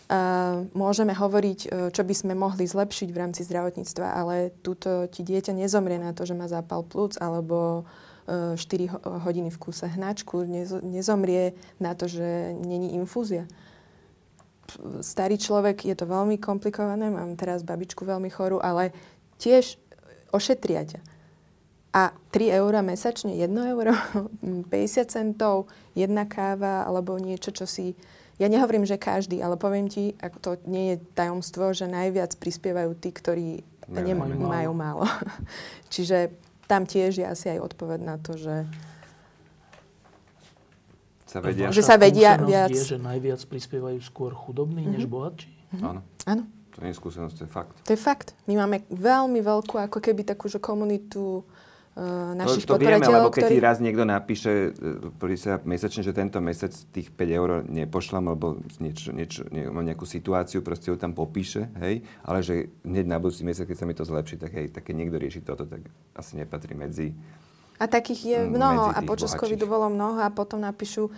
Uh, 0.07 0.68
môžeme 0.76 1.16
hovoriť, 1.16 1.91
čo 1.95 2.01
by 2.03 2.14
sme 2.16 2.34
mohli 2.36 2.68
zlepšiť 2.68 3.09
v 3.11 3.22
rámci 3.24 3.41
zdravotníctva, 3.47 4.07
ale 4.14 4.51
túto 4.59 5.07
ti 5.07 5.24
dieťa 5.24 5.55
nezomrie 5.55 5.99
na 5.99 6.11
to, 6.11 6.28
že 6.28 6.36
má 6.36 6.47
zápal 6.51 6.84
plúc 6.84 7.16
alebo 7.20 7.88
4 8.28 8.57
hodiny 9.03 9.51
v 9.51 9.59
kúse 9.59 9.84
hnačku, 9.84 10.47
nezomrie 10.80 11.59
na 11.80 11.91
to, 11.91 12.07
že 12.07 12.55
není 12.55 12.95
infúzia. 12.95 13.43
Starý 15.03 15.36
človek, 15.36 15.84
je 15.84 15.91
to 15.91 16.07
veľmi 16.07 16.39
komplikované, 16.39 17.11
mám 17.11 17.36
teraz 17.36 17.68
babičku 17.68 18.07
veľmi 18.07 18.32
chorú, 18.32 18.64
ale 18.64 18.95
tiež 19.43 19.76
ošetria 20.32 20.88
ťa. 20.88 20.99
A 21.94 22.10
3 22.34 22.58
eur 22.58 22.74
mesačne, 22.82 23.38
1 23.38 23.54
euro, 23.70 23.94
50 24.74 25.14
centov, 25.14 25.70
jedna 25.94 26.26
káva 26.26 26.89
alebo 26.89 27.22
niečo, 27.22 27.54
čo 27.54 27.70
si... 27.70 27.94
Ja 28.41 28.50
nehovorím, 28.50 28.82
že 28.82 28.98
každý, 28.98 29.38
ale 29.46 29.62
poviem 29.62 29.86
ti, 29.86 30.18
ak 30.18 30.41
to 30.41 30.58
nie 30.66 30.98
je 30.98 31.06
tajomstvo, 31.14 31.70
že 31.70 31.86
najviac 31.86 32.34
prispievajú 32.41 32.98
tí, 32.98 33.14
ktorí 33.14 33.62
nemajú 33.86 34.36
málo. 34.41 34.50
Majú 34.50 34.72
málo. 34.74 35.06
Čiže 35.94 36.34
tam 36.66 36.89
tiež 36.89 37.22
je 37.22 37.26
asi 37.30 37.54
aj 37.54 37.62
odpoveď 37.62 38.00
na 38.02 38.18
to, 38.18 38.34
že 38.41 38.66
sa 41.30 41.46
vedia. 41.46 41.70
Že 41.70 41.84
sa 41.86 41.96
vedia 42.02 42.32
viac. 42.41 42.74
Je, 42.74 42.98
že 42.98 42.98
najviac 42.98 43.41
prispievajú 43.46 44.02
skôr 44.02 44.34
chudobní 44.34 44.82
mm-hmm. 44.82 44.98
než 44.98 45.06
bohatší? 45.06 45.50
Mm-hmm. 45.50 45.89
Áno. 45.94 46.02
Áno. 46.26 46.44
To 46.74 46.78
nie 46.82 46.89
je 46.89 46.98
skúsenosť, 46.98 47.36
to 47.38 47.44
je 47.46 47.52
fakt. 47.54 47.74
To 47.86 47.89
je 47.94 48.00
fakt. 48.02 48.28
My 48.50 48.66
máme 48.66 48.82
veľmi 48.89 49.46
veľkú, 49.46 49.78
ako 49.78 50.02
keby 50.02 50.26
takú, 50.26 50.50
že 50.50 50.58
komunitu 50.58 51.41
uh, 51.41 51.62
našich 52.34 52.66
to, 52.66 52.74
to 52.74 52.82
vieme, 52.82 53.06
lebo 53.06 53.30
keď 53.30 53.54
ktorý... 53.54 53.62
raz 53.62 53.78
niekto 53.78 54.02
napíše 54.02 54.74
uh, 54.74 55.38
sa 55.38 55.62
mesačne, 55.62 56.02
že 56.02 56.10
tento 56.10 56.41
mesiac 56.41 56.74
tých 56.89 57.14
5 57.14 57.39
eur 57.39 57.50
nepošlám, 57.70 58.34
alebo 58.34 58.58
niečo, 58.82 59.14
niečo, 59.14 59.46
nie, 59.54 59.70
mám 59.70 59.86
nejakú 59.86 60.10
situáciu, 60.10 60.66
proste 60.66 60.89
ju 60.89 60.98
tam 60.98 61.14
popíše, 61.14 61.70
hej, 61.78 62.02
ale 62.26 62.41
že 62.41 62.74
hneď 62.82 63.06
na 63.06 63.22
budúci 63.22 63.46
mesiac, 63.46 63.70
keď 63.70 63.78
sa 63.78 63.86
mi 63.86 63.94
to 63.94 64.10
zlepší, 64.10 64.41
tak 64.41 64.52
hej, 64.58 64.74
tak 64.74 64.89
keď 64.89 64.96
niekto 64.98 65.18
rieši 65.22 65.46
toto, 65.46 65.70
tak 65.70 65.86
asi 66.18 66.41
nepatrí 66.41 66.74
medzi 66.74 67.14
a 67.82 67.86
takých 67.89 68.22
je 68.24 68.38
mnoho 68.48 68.94
a 68.94 69.00
počas 69.04 69.34
covidu 69.34 69.66
bolo 69.66 69.89
mnoho 69.89 70.22
a 70.24 70.30
potom 70.32 70.62
napíšu, 70.62 71.10
uh, 71.10 71.14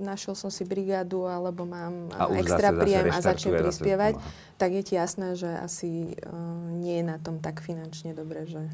našiel 0.00 0.32
som 0.38 0.48
si 0.48 0.64
brigádu 0.64 1.26
alebo 1.26 1.66
mám 1.66 2.08
a 2.14 2.30
extra 2.38 2.72
zase, 2.72 2.80
príjem 2.80 3.06
zase 3.10 3.18
a 3.18 3.20
začnem 3.20 3.52
prispievať, 3.60 4.14
tak 4.56 4.70
je 4.72 4.82
ti 4.86 4.94
jasné, 4.96 5.34
že 5.36 5.50
asi 5.50 6.14
uh, 6.24 6.72
nie 6.78 7.02
je 7.02 7.04
na 7.04 7.18
tom 7.20 7.42
tak 7.42 7.60
finančne 7.60 8.14
dobre, 8.14 8.48
že... 8.48 8.64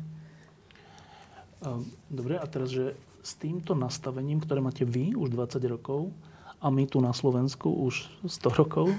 Ehm, 1.64 1.86
dobre, 2.10 2.38
a 2.38 2.46
teraz, 2.46 2.70
že 2.70 2.94
s 3.22 3.34
týmto 3.36 3.74
nastavením, 3.74 4.42
ktoré 4.42 4.62
máte 4.62 4.86
vy 4.86 5.12
už 5.14 5.34
20 5.34 5.58
rokov 5.68 6.10
a 6.58 6.66
my 6.70 6.86
tu 6.86 7.02
na 7.02 7.10
Slovensku 7.14 7.70
už 7.70 8.08
100 8.26 8.60
rokov, 8.62 8.90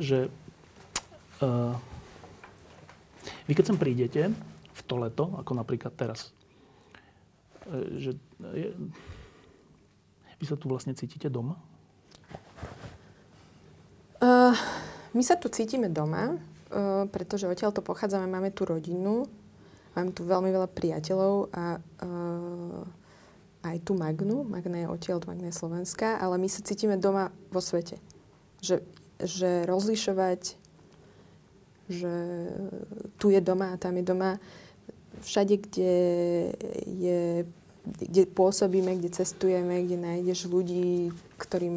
že 0.00 0.28
uh, 1.42 1.74
vy 3.44 3.52
keď 3.52 3.64
sem 3.72 3.78
prídete 3.80 4.22
v 4.72 4.80
to 4.86 4.94
leto, 4.96 5.36
ako 5.36 5.52
napríklad 5.58 5.92
teraz, 5.96 6.32
E, 7.68 8.00
že 8.00 8.10
je, 8.56 8.68
vy 10.40 10.44
sa 10.48 10.56
tu 10.56 10.72
vlastne 10.72 10.96
cítite 10.96 11.28
doma? 11.28 11.60
Uh, 14.18 14.56
my 15.14 15.22
sa 15.22 15.38
tu 15.38 15.46
cítime 15.52 15.86
doma, 15.92 16.34
uh, 16.34 17.06
pretože 17.12 17.46
odtiaľ 17.46 17.70
pochádzame, 17.70 18.26
máme 18.26 18.50
tu 18.50 18.66
rodinu, 18.66 19.30
máme 19.98 20.14
tu 20.14 20.22
veľmi 20.22 20.54
veľa 20.54 20.70
priateľov 20.70 21.50
a 21.50 21.82
uh, 21.82 22.86
aj 23.66 23.76
tu 23.82 23.98
Magnu, 23.98 24.46
Magna 24.46 24.86
je 24.86 24.86
odtiaľ, 24.86 25.18
Magna 25.26 25.50
je 25.50 25.58
Slovenská, 25.58 26.22
ale 26.22 26.38
my 26.38 26.46
sa 26.46 26.62
cítime 26.62 26.94
doma 26.94 27.34
vo 27.50 27.58
svete. 27.58 27.98
Že, 28.62 28.86
že 29.18 29.50
rozlišovať, 29.66 30.54
že 31.90 32.14
tu 33.18 33.34
je 33.34 33.40
doma 33.42 33.74
a 33.74 33.80
tam 33.80 33.98
je 33.98 34.04
doma, 34.06 34.38
všade, 35.18 35.58
kde, 35.58 35.96
je, 36.86 37.42
kde 37.82 38.22
pôsobíme, 38.30 38.94
kde 38.94 39.10
cestujeme, 39.10 39.82
kde 39.82 39.98
nájdeš 39.98 40.46
ľudí, 40.46 41.10
ktorým, 41.42 41.76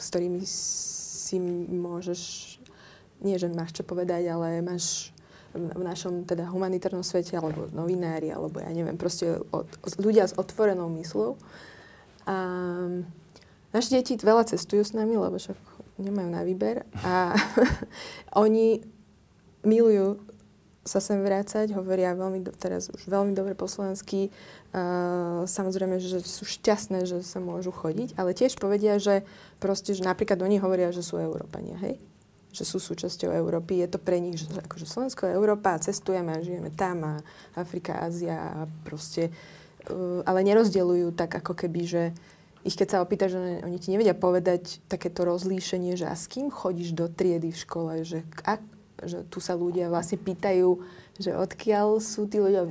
s 0.00 0.06
ktorými 0.08 0.40
si 0.48 1.36
môžeš, 1.68 2.20
nie 3.20 3.36
že 3.36 3.52
máš 3.52 3.76
čo 3.76 3.84
povedať, 3.84 4.32
ale 4.32 4.64
máš 4.64 5.12
v 5.58 5.82
našom 5.82 6.24
teda 6.24 6.46
humanitárnom 6.48 7.02
svete, 7.02 7.34
alebo 7.34 7.66
novinári, 7.74 8.30
alebo 8.30 8.62
ja 8.62 8.70
neviem, 8.70 8.94
proste 8.94 9.42
od, 9.50 9.66
ľudia 9.98 10.30
s 10.30 10.38
otvorenou 10.38 10.86
myslou. 11.02 11.36
A 12.24 12.36
naše 13.74 13.90
deti 13.92 14.16
veľa 14.16 14.48
cestujú 14.48 14.86
s 14.86 14.96
nami, 14.96 15.18
lebo 15.18 15.36
však 15.36 15.58
nemajú 15.98 16.28
na 16.30 16.42
výber. 16.46 16.86
A 17.02 17.36
oni 18.44 18.80
milujú 19.66 20.28
sa 20.88 21.04
sem 21.04 21.20
vrácať, 21.20 21.76
hovoria 21.76 22.16
veľmi, 22.16 22.48
do, 22.48 22.50
teraz 22.56 22.88
už 22.88 23.04
veľmi 23.04 23.36
dobre 23.36 23.52
po 23.52 23.68
slovensky. 23.68 24.32
Uh, 24.72 25.44
samozrejme, 25.44 26.00
že 26.00 26.24
sú 26.24 26.48
šťastné, 26.48 27.04
že 27.04 27.20
sa 27.20 27.44
môžu 27.44 27.68
chodiť, 27.68 28.16
ale 28.16 28.32
tiež 28.32 28.56
povedia, 28.56 28.96
že 28.96 29.28
proste, 29.60 29.92
že 29.92 30.00
napríklad 30.00 30.40
oni 30.40 30.56
hovoria, 30.56 30.88
že 30.88 31.04
sú 31.04 31.20
Európania, 31.20 31.76
hej? 31.84 32.00
Že 32.48 32.64
sú 32.64 32.78
súčasťou 32.80 33.30
Európy. 33.32 33.84
Je 33.84 33.88
to 33.92 34.00
pre 34.00 34.18
nich, 34.18 34.40
že 34.40 34.48
akože 34.48 34.88
Slovensko 34.88 35.28
je 35.28 35.36
Európa 35.36 35.76
cestujeme 35.78 36.32
a 36.32 36.44
žijeme 36.44 36.72
tam 36.72 37.04
a 37.04 37.14
Afrika, 37.54 38.00
Ázia 38.00 38.36
a 38.36 38.70
proste... 38.84 39.28
Uh, 39.88 40.20
ale 40.28 40.44
nerozdeľujú 40.44 41.16
tak 41.16 41.32
ako 41.40 41.56
keby, 41.56 41.82
že 41.88 42.02
ich 42.66 42.74
keď 42.74 42.88
sa 42.88 43.02
opýta, 43.04 43.30
že 43.30 43.62
oni 43.62 43.78
ti 43.78 43.88
nevedia 43.94 44.12
povedať 44.12 44.82
takéto 44.90 45.22
rozlíšenie, 45.24 45.94
že 45.94 46.10
a 46.10 46.12
s 46.12 46.26
kým 46.26 46.50
chodíš 46.50 46.92
do 46.92 47.06
triedy 47.06 47.54
v 47.54 47.62
škole, 47.64 47.92
že 48.02 48.26
a, 48.42 48.58
že 49.00 49.22
tu 49.30 49.38
sa 49.38 49.54
ľudia 49.54 49.88
vlastne 49.88 50.18
pýtajú, 50.18 50.82
že 51.16 51.32
odkiaľ 51.32 52.02
sú 52.02 52.26
tí 52.26 52.42
ľudia, 52.42 52.66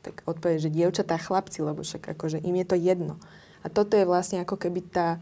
tak 0.00 0.22
odpovie, 0.24 0.62
že 0.62 0.70
dievčatá, 0.70 1.18
chlapci, 1.18 1.60
lebo 1.60 1.82
však 1.82 2.14
akože 2.14 2.40
im 2.40 2.56
je 2.62 2.66
to 2.66 2.76
jedno. 2.78 3.14
A 3.60 3.66
toto 3.66 3.98
je 3.98 4.06
vlastne 4.06 4.40
ako 4.40 4.54
keby 4.54 4.86
tá, 4.86 5.18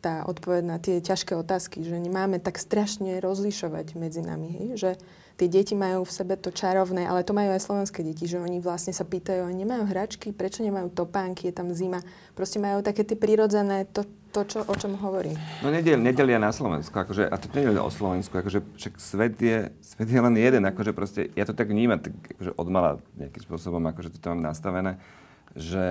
tá 0.00 0.24
odpoveď 0.24 0.62
na 0.64 0.80
tie 0.80 0.98
ťažké 1.04 1.36
otázky, 1.36 1.84
že 1.84 2.00
nemáme 2.00 2.40
tak 2.40 2.56
strašne 2.56 3.20
rozlišovať 3.20 3.94
medzi 4.00 4.24
nami, 4.24 4.48
hej? 4.48 4.68
že 4.80 4.90
tie 5.36 5.48
deti 5.48 5.72
majú 5.72 6.04
v 6.04 6.12
sebe 6.12 6.36
to 6.36 6.52
čarovné, 6.52 7.08
ale 7.08 7.24
to 7.24 7.32
majú 7.32 7.52
aj 7.56 7.64
slovenské 7.64 8.04
deti, 8.04 8.28
že 8.28 8.36
oni 8.36 8.60
vlastne 8.60 8.92
sa 8.92 9.08
pýtajú, 9.08 9.48
oni 9.48 9.64
nemajú 9.64 9.88
hračky, 9.88 10.36
prečo 10.36 10.60
nemajú 10.60 10.92
topánky, 10.92 11.48
je 11.48 11.54
tam 11.56 11.72
zima. 11.72 12.04
Proste 12.36 12.60
majú 12.60 12.84
také 12.84 13.08
tie 13.08 13.16
prirodzené, 13.16 13.88
to, 13.88 14.04
to 14.36 14.44
čo, 14.44 14.60
o 14.64 14.74
čom 14.76 15.00
hovorím. 15.00 15.40
No 15.64 15.72
nedel, 15.72 15.96
nedelia 15.96 16.36
na 16.36 16.52
Slovensku, 16.52 16.92
akože, 16.92 17.24
a 17.24 17.36
to 17.40 17.48
nedelia 17.56 17.80
o 17.80 17.88
Slovensku, 17.88 18.36
akože 18.36 18.60
však 18.76 18.94
svet 19.00 19.36
je, 19.40 19.72
svet 19.80 20.08
je 20.12 20.20
len 20.20 20.36
jeden, 20.36 20.64
akože 20.64 20.92
proste, 20.92 21.32
ja 21.32 21.48
to 21.48 21.56
tak 21.56 21.72
vnímam, 21.72 22.00
tak 22.00 22.12
akože 22.36 22.52
odmala 22.60 23.00
nejakým 23.16 23.40
spôsobom, 23.40 23.80
akože 23.92 24.16
to 24.20 24.36
mám 24.36 24.44
nastavené, 24.44 25.00
že 25.56 25.84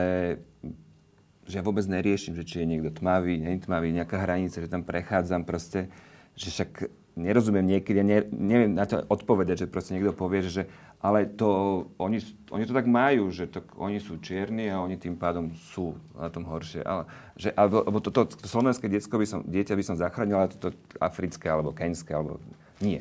že 1.49 1.57
ja 1.57 1.65
vôbec 1.65 1.83
neriešim, 1.89 2.37
že 2.37 2.45
či 2.45 2.61
je 2.61 2.69
niekto 2.69 2.93
tmavý, 2.93 3.41
nie 3.41 3.57
tmavý, 3.57 3.89
nejaká 3.89 4.21
hranica, 4.21 4.61
že 4.61 4.69
tam 4.69 4.85
prechádzam 4.85 5.41
proste, 5.49 5.89
že 6.37 6.53
však 6.53 6.93
nerozumiem 7.17 7.65
niekedy, 7.65 7.99
ne, 8.05 8.23
neviem 8.29 8.71
na 8.77 8.85
to 8.85 9.01
odpovedať, 9.09 9.65
že 9.65 9.71
proste 9.71 9.97
niekto 9.97 10.13
povie, 10.13 10.45
že 10.45 10.69
ale 10.99 11.31
to, 11.31 11.87
oni, 11.95 12.19
oni 12.51 12.63
to 12.67 12.75
tak 12.75 12.83
majú, 12.83 13.31
že 13.31 13.47
to, 13.47 13.63
oni 13.79 14.03
sú 14.03 14.19
čierni 14.19 14.67
a 14.67 14.83
oni 14.83 14.99
tým 14.99 15.15
pádom 15.15 15.55
sú 15.71 15.95
na 16.11 16.27
tom 16.27 16.43
horšie. 16.43 16.83
Ale, 16.83 17.07
že, 17.39 17.55
alebo 17.55 18.03
to, 18.03 18.11
to, 18.11 18.27
to 18.27 18.45
slovenské 18.47 18.91
detsko 18.91 19.15
by 19.15 19.23
som, 19.23 19.39
dieťa 19.47 19.79
by 19.79 19.83
som 19.83 19.95
zachránil, 19.95 20.43
ale 20.43 20.51
to, 20.51 20.75
africké 20.99 21.47
alebo 21.47 21.71
keňské, 21.71 22.11
alebo 22.11 22.43
nie. 22.83 22.99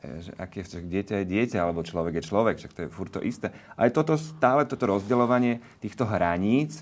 E, 0.00 0.24
že 0.24 0.32
aké, 0.40 0.64
však 0.64 0.88
dieťa 0.88 1.14
je 1.20 1.26
dieťa, 1.36 1.58
alebo 1.60 1.84
človek 1.84 2.16
je 2.16 2.28
človek, 2.32 2.56
však 2.64 2.72
to 2.72 2.80
je 2.80 2.88
furt 2.88 3.12
to 3.12 3.20
isté. 3.20 3.52
Aj 3.76 3.92
toto 3.92 4.16
stále, 4.16 4.64
toto 4.64 4.88
rozdeľovanie 4.88 5.60
týchto 5.84 6.08
hraníc, 6.08 6.80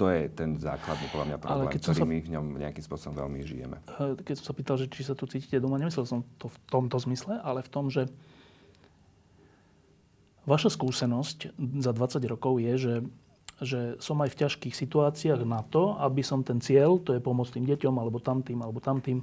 to 0.00 0.08
je 0.08 0.32
ten 0.32 0.56
základný 0.56 1.12
podľa 1.12 1.26
mňa 1.28 1.36
problém, 1.36 1.68
keď 1.68 1.80
ktorý 1.84 2.00
sa... 2.00 2.08
my 2.08 2.16
v 2.24 2.30
ňom 2.32 2.44
nejakým 2.56 2.84
spôsobom 2.88 3.20
veľmi 3.20 3.44
žijeme. 3.44 3.76
Eh, 3.84 4.16
keď 4.24 4.34
som 4.40 4.44
sa 4.48 4.54
pýtal, 4.56 4.76
že 4.80 4.88
či 4.88 5.04
sa 5.04 5.12
tu 5.12 5.28
cítite 5.28 5.60
doma, 5.60 5.76
nemyslel 5.76 6.08
som 6.08 6.24
to 6.40 6.48
v 6.48 6.56
tomto 6.72 6.96
zmysle, 7.04 7.36
ale 7.44 7.60
v 7.60 7.68
tom, 7.68 7.92
že 7.92 8.08
vaša 10.48 10.72
skúsenosť 10.72 11.52
za 11.84 11.92
20 11.92 12.32
rokov 12.32 12.64
je, 12.64 12.72
že, 12.80 12.94
že 13.60 13.80
som 14.00 14.16
aj 14.24 14.32
v 14.32 14.40
ťažkých 14.40 14.72
situáciách 14.72 15.44
na 15.44 15.60
to, 15.68 15.92
aby 16.00 16.24
som 16.24 16.40
ten 16.40 16.64
cieľ, 16.64 16.96
to 16.96 17.12
je 17.12 17.20
pomôcť 17.20 17.60
tým 17.60 17.68
deťom, 17.68 17.94
alebo 18.00 18.24
tamtým, 18.24 18.56
alebo 18.64 18.80
tamtým, 18.80 19.20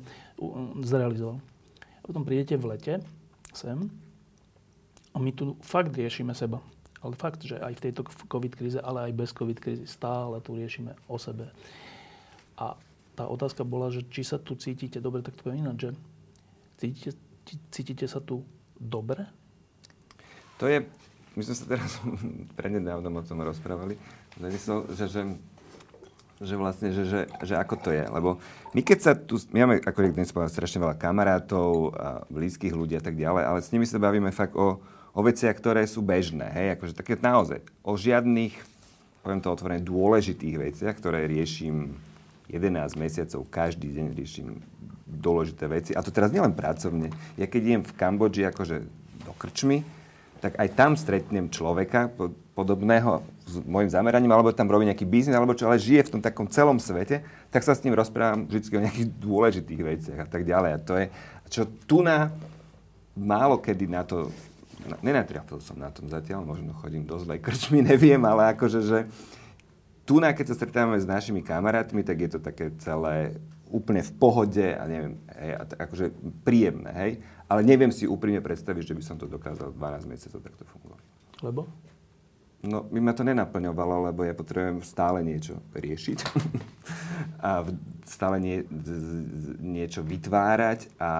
zrealizoval. 0.85 1.41
A 1.81 2.03
potom 2.05 2.21
prídete 2.21 2.53
v 2.53 2.77
lete 2.77 2.93
sem 3.49 3.89
a 5.09 5.17
my 5.17 5.33
tu 5.33 5.57
fakt 5.65 5.89
riešime 5.97 6.37
seba 6.37 6.61
ale 7.01 7.13
fakt, 7.13 7.45
že 7.45 7.61
aj 7.61 7.77
v 7.77 7.83
tejto 7.89 8.01
COVID 8.05 8.53
kríze, 8.57 8.79
ale 8.81 9.09
aj 9.09 9.13
bez 9.13 9.29
COVID 9.33 9.59
krízy 9.61 9.85
stále 9.85 10.41
tu 10.41 10.57
riešime 10.57 10.97
o 11.05 11.17
sebe. 11.21 11.49
A 12.57 12.73
tá 13.13 13.25
otázka 13.25 13.65
bola, 13.65 13.89
že 13.89 14.05
či 14.09 14.25
sa 14.25 14.37
tu 14.37 14.57
cítite 14.57 15.01
dobre, 15.01 15.21
tak 15.21 15.37
to 15.37 15.45
poviem 15.45 15.65
ináč, 15.65 15.89
že 15.89 15.91
cítite, 16.77 17.11
cítite 17.73 18.05
sa 18.05 18.21
tu 18.21 18.41
dobre? 18.77 19.25
To 20.57 20.65
je, 20.65 20.85
my 21.37 21.41
sme 21.45 21.55
sa 21.57 21.65
teraz 21.65 22.01
prednedávnom 22.57 23.13
o 23.13 23.25
tom 23.25 23.41
rozprávali, 23.45 23.97
že, 24.37 25.05
že, 25.09 25.21
že 26.37 26.55
vlastne, 26.57 26.93
že, 26.93 27.03
že, 27.05 27.21
že 27.41 27.53
ako 27.57 27.75
to 27.81 27.89
je. 27.89 28.05
Lebo 28.05 28.37
my 28.77 28.81
keď 28.85 28.99
sa 29.01 29.11
tu, 29.17 29.41
my 29.53 29.65
máme, 29.65 29.75
ako 29.81 30.13
dnes 30.13 30.29
povedal, 30.29 30.53
strašne 30.53 30.81
veľa 30.81 30.97
kamarátov 30.97 31.93
a 31.97 32.21
blízkych 32.29 32.73
ľudí 32.73 32.97
a 32.97 33.03
tak 33.05 33.17
ďalej, 33.17 33.43
ale 33.45 33.59
s 33.61 33.73
nimi 33.73 33.85
sa 33.89 33.97
bavíme 33.97 34.29
fakt 34.29 34.53
o, 34.53 34.77
o 35.17 35.21
veciach, 35.25 35.57
ktoré 35.57 35.81
sú 35.89 36.05
bežné, 36.05 36.45
hej, 36.53 36.67
akože 36.77 36.93
také 36.93 37.17
naozaj, 37.17 37.65
o 37.81 37.97
žiadnych, 37.97 38.53
poviem 39.25 39.41
to 39.41 39.49
otvorene, 39.49 39.81
dôležitých 39.81 40.55
veciach, 40.61 40.93
ktoré 40.93 41.25
riešim 41.25 41.97
11 42.53 42.93
mesiacov, 43.01 43.49
každý 43.49 43.97
deň 43.97 44.13
riešim 44.13 44.61
dôležité 45.09 45.65
veci. 45.65 45.91
A 45.97 46.05
to 46.05 46.13
teraz 46.13 46.29
nielen 46.29 46.53
pracovne. 46.53 47.09
Ja 47.33 47.49
keď 47.49 47.61
idem 47.65 47.81
v 47.81 47.95
Kambodži 47.97 48.45
akože 48.45 48.85
do 49.25 49.33
krčmy, 49.35 49.81
tak 50.37 50.53
aj 50.61 50.69
tam 50.77 50.93
stretnem 50.93 51.49
človeka 51.49 52.13
podobného 52.53 53.25
s 53.41 53.57
môjim 53.65 53.89
zameraním, 53.89 54.29
alebo 54.29 54.53
tam 54.53 54.69
robí 54.69 54.85
nejaký 54.85 55.09
biznis, 55.09 55.33
alebo 55.33 55.57
čo, 55.57 55.65
ale 55.65 55.81
žije 55.81 56.07
v 56.07 56.13
tom 56.13 56.21
takom 56.21 56.45
celom 56.45 56.77
svete, 56.77 57.25
tak 57.49 57.65
sa 57.65 57.73
s 57.73 57.81
ním 57.81 57.97
rozprávam 57.97 58.45
vždy 58.45 58.69
o 58.69 58.85
nejakých 58.85 59.09
dôležitých 59.17 59.81
veciach 59.81 60.19
a 60.21 60.27
tak 60.29 60.45
ďalej. 60.45 60.71
A 60.77 60.79
to 60.83 60.93
je, 60.93 61.05
čo 61.49 61.65
tu 61.89 62.05
na, 62.05 62.29
málo 63.17 63.57
kedy 63.57 63.89
na 63.89 64.05
to 64.05 64.29
nenatrafil 65.03 65.59
som 65.59 65.75
na 65.75 65.91
tom 65.91 66.07
zatiaľ, 66.07 66.47
možno 66.47 66.71
chodím 66.79 67.03
do 67.03 67.19
zlej 67.19 67.43
krčmy, 67.43 67.83
neviem, 67.91 68.21
ale 68.23 68.55
akože, 68.55 68.79
že 68.83 68.99
tu, 70.07 70.23
keď 70.23 70.45
sa 70.47 70.55
stretávame 70.55 70.95
s 70.95 71.03
našimi 71.03 71.43
kamarátmi, 71.43 71.99
tak 71.99 72.17
je 72.23 72.29
to 72.31 72.39
také 72.39 72.71
celé 72.79 73.35
úplne 73.67 73.99
v 73.99 74.11
pohode 74.15 74.63
a 74.63 74.83
neviem, 74.87 75.19
hej, 75.35 75.51
a 75.59 75.63
t- 75.67 75.75
akože 75.75 76.05
príjemné, 76.47 76.91
hej. 76.95 77.11
Ale 77.51 77.67
neviem 77.67 77.91
si 77.91 78.07
úprimne 78.07 78.39
predstaviť, 78.39 78.83
že 78.91 78.95
by 78.95 79.03
som 79.03 79.15
to 79.19 79.27
dokázal 79.27 79.75
12 79.75 80.07
mesiacov 80.07 80.39
takto 80.39 80.63
fungovať. 80.63 81.03
Lebo? 81.43 81.67
No, 82.67 82.83
mi 82.91 82.99
ma 82.99 83.15
to 83.15 83.23
nenaplňovalo, 83.23 84.11
lebo 84.11 84.27
ja 84.27 84.35
potrebujem 84.35 84.83
stále 84.83 85.23
niečo 85.23 85.55
riešiť 85.71 86.19
a 87.47 87.63
stále 88.03 88.43
nie, 88.43 88.67
niečo 89.63 90.03
vytvárať 90.03 90.91
a 90.99 91.11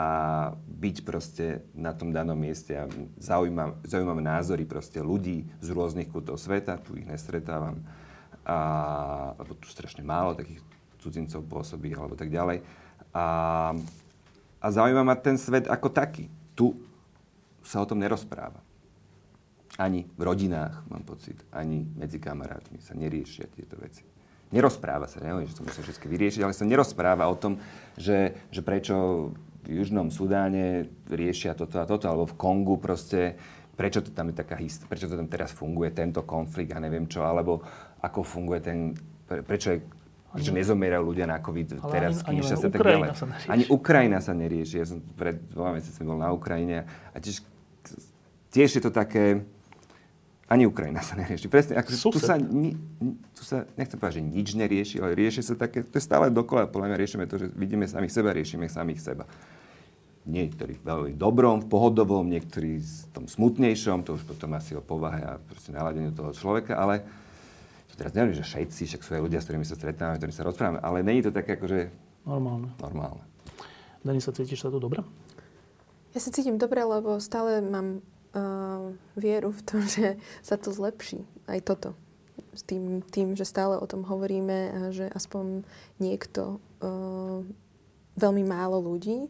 byť 0.51 0.95
proste 1.07 1.63
na 1.71 1.95
tom 1.95 2.11
danom 2.11 2.35
mieste 2.35 2.75
a 2.75 2.91
zaujímam, 3.15 3.79
zaujímam 3.87 4.19
názory 4.19 4.67
proste 4.67 4.99
ľudí 4.99 5.47
z 5.63 5.71
rôznych 5.71 6.11
kútov 6.11 6.35
sveta, 6.35 6.83
tu 6.83 6.99
ich 6.99 7.07
nestretávam, 7.07 7.79
a, 8.43 9.31
lebo 9.39 9.55
tu 9.55 9.71
strašne 9.71 10.03
málo 10.03 10.35
takých 10.35 10.59
cudzincov 10.99 11.47
pôsobí 11.47 11.95
alebo 11.95 12.19
tak 12.19 12.27
ďalej. 12.27 12.59
A, 13.15 13.25
a 14.59 14.67
zaujíma 14.67 14.99
ma 14.99 15.15
ten 15.15 15.39
svet 15.39 15.71
ako 15.71 15.95
taký. 15.95 16.27
Tu 16.59 16.75
sa 17.63 17.79
o 17.79 17.87
tom 17.87 18.03
nerozpráva 18.03 18.66
ani 19.77 20.09
v 20.17 20.21
rodinách, 20.21 20.83
mám 20.89 21.05
pocit, 21.05 21.37
ani 21.53 21.85
medzi 21.97 22.17
kamarátmi 22.17 22.81
sa 22.81 22.97
neriešia 22.97 23.45
tieto 23.53 23.77
veci. 23.77 24.01
Nerozpráva 24.49 25.05
sa, 25.11 25.19
neviem, 25.21 25.45
že 25.45 25.59
to 25.59 25.67
musím 25.67 25.83
všetky 25.85 26.07
vyriešiť, 26.07 26.41
ale 26.41 26.55
sa 26.55 26.65
nerozpráva 26.65 27.27
o 27.27 27.35
tom, 27.35 27.59
že, 27.99 28.47
že 28.49 28.63
prečo 28.63 29.29
v 29.67 29.83
Južnom 29.83 30.07
Sudáne 30.07 30.87
riešia 31.11 31.51
toto 31.51 31.83
a 31.83 31.85
toto, 31.85 32.07
alebo 32.07 32.25
v 32.31 32.39
Kongu 32.39 32.79
proste, 32.79 33.35
prečo 33.75 33.99
to 33.99 34.15
tam 34.15 34.31
je 34.31 34.39
taká 34.39 34.55
hist- 34.55 34.87
prečo 34.87 35.11
to 35.11 35.19
tam 35.19 35.27
teraz 35.27 35.51
funguje, 35.51 35.91
tento 35.91 36.23
konflikt 36.23 36.71
a 36.71 36.79
neviem 36.79 37.05
čo, 37.05 37.27
alebo 37.27 37.59
ako 37.99 38.23
funguje 38.23 38.59
ten, 38.63 38.95
pre, 39.27 39.43
prečo 39.43 39.75
je 39.75 39.79
prečo 40.27 40.53
nezomierajú 40.53 41.03
ľudia 41.07 41.25
na 41.25 41.39
COVID 41.41 41.81
ale 41.81 41.91
teraz, 41.91 42.21
ani, 42.27 42.43
ani, 42.43 42.69
tak 42.69 42.81
ďalej. 42.83 43.09
Sa 43.15 43.25
ani 43.47 43.63
Ukrajina 43.73 44.19
sa 44.21 44.37
nerieši. 44.37 44.75
Ja 44.77 44.85
som 44.85 44.99
pred 45.01 45.39
dvoma 45.49 45.79
mesiacmi 45.79 46.03
bol 46.03 46.19
na 46.19 46.29
Ukrajine 46.29 46.85
a 47.09 47.17
tiež, 47.17 47.41
tiež 48.53 48.69
je 48.77 48.81
to 48.83 48.91
také, 48.93 49.47
ani 50.47 50.63
Ukrajina 50.63 51.03
sa 51.03 51.19
nerieši. 51.19 51.51
Presne, 51.51 51.75
ako, 51.75 51.91
tu, 51.91 52.19
sa, 52.23 52.39
ni, 52.39 52.71
tu 53.35 53.43
sa, 53.43 53.67
nechcem 53.75 53.99
povedať, 53.99 54.23
že 54.23 54.23
nič 54.23 54.47
nerieši, 54.55 54.95
ale 55.03 55.11
rieši 55.11 55.43
sa 55.43 55.59
také, 55.59 55.83
to 55.83 55.99
je 55.99 56.03
stále 56.03 56.31
dokola, 56.31 56.71
podľa 56.71 56.95
mňa 56.95 56.97
riešime 57.03 57.25
to, 57.27 57.35
že 57.35 57.51
vidíme 57.51 57.83
samých 57.83 58.15
seba, 58.15 58.31
riešime 58.31 58.71
samých 58.71 59.03
seba. 59.03 59.27
Niektorí 60.27 60.79
veľmi 60.83 61.19
dobrom, 61.19 61.67
pohodovom, 61.67 62.27
niektorí 62.31 62.79
v 62.79 63.03
tom 63.11 63.27
smutnejšom, 63.27 64.07
to 64.07 64.15
už 64.15 64.23
potom 64.23 64.55
asi 64.55 64.75
o 64.75 64.83
povahe 64.83 65.19
a 65.23 65.35
proste 65.35 65.75
naladeniu 65.75 66.15
toho 66.15 66.31
človeka, 66.31 66.79
ale 66.79 67.03
to 67.91 67.99
teraz 67.99 68.15
neviem, 68.15 68.35
že 68.35 68.47
všetci, 68.47 68.87
však 68.87 69.01
sú 69.03 69.11
aj 69.19 69.21
ľudia, 69.23 69.39
s 69.43 69.51
ktorými 69.51 69.67
sa 69.67 69.75
stretávame, 69.75 70.15
ktorými 70.19 70.35
sa 70.35 70.47
rozprávame, 70.47 70.79
ale 70.79 71.03
není 71.03 71.23
to 71.23 71.31
také 71.31 71.59
akože... 71.59 71.91
Normálne. 72.23 72.71
Normálne. 72.79 73.23
Dani, 74.03 74.23
sa 74.23 74.31
cítiš 74.31 74.63
sa 74.63 74.71
tu 74.71 74.79
dobre? 74.79 75.03
Ja 76.15 76.19
sa 76.23 76.31
cítim 76.31 76.55
dobre, 76.55 76.83
lebo 76.87 77.19
stále 77.19 77.59
mám 77.59 77.99
vieru 79.17 79.49
v 79.53 79.61
tom, 79.65 79.81
že 79.95 80.17
sa 80.41 80.55
to 80.55 80.73
zlepší. 80.73 81.25
Aj 81.49 81.59
toto. 81.61 81.97
S 82.57 82.65
tým, 82.65 83.05
tým, 83.05 83.37
že 83.37 83.45
stále 83.45 83.77
o 83.77 83.85
tom 83.85 84.01
hovoríme 84.01 84.57
a 84.73 84.79
že 84.89 85.05
aspoň 85.13 85.61
niekto, 86.01 86.57
uh, 86.81 87.45
veľmi 88.17 88.43
málo 88.49 88.81
ľudí, 88.81 89.29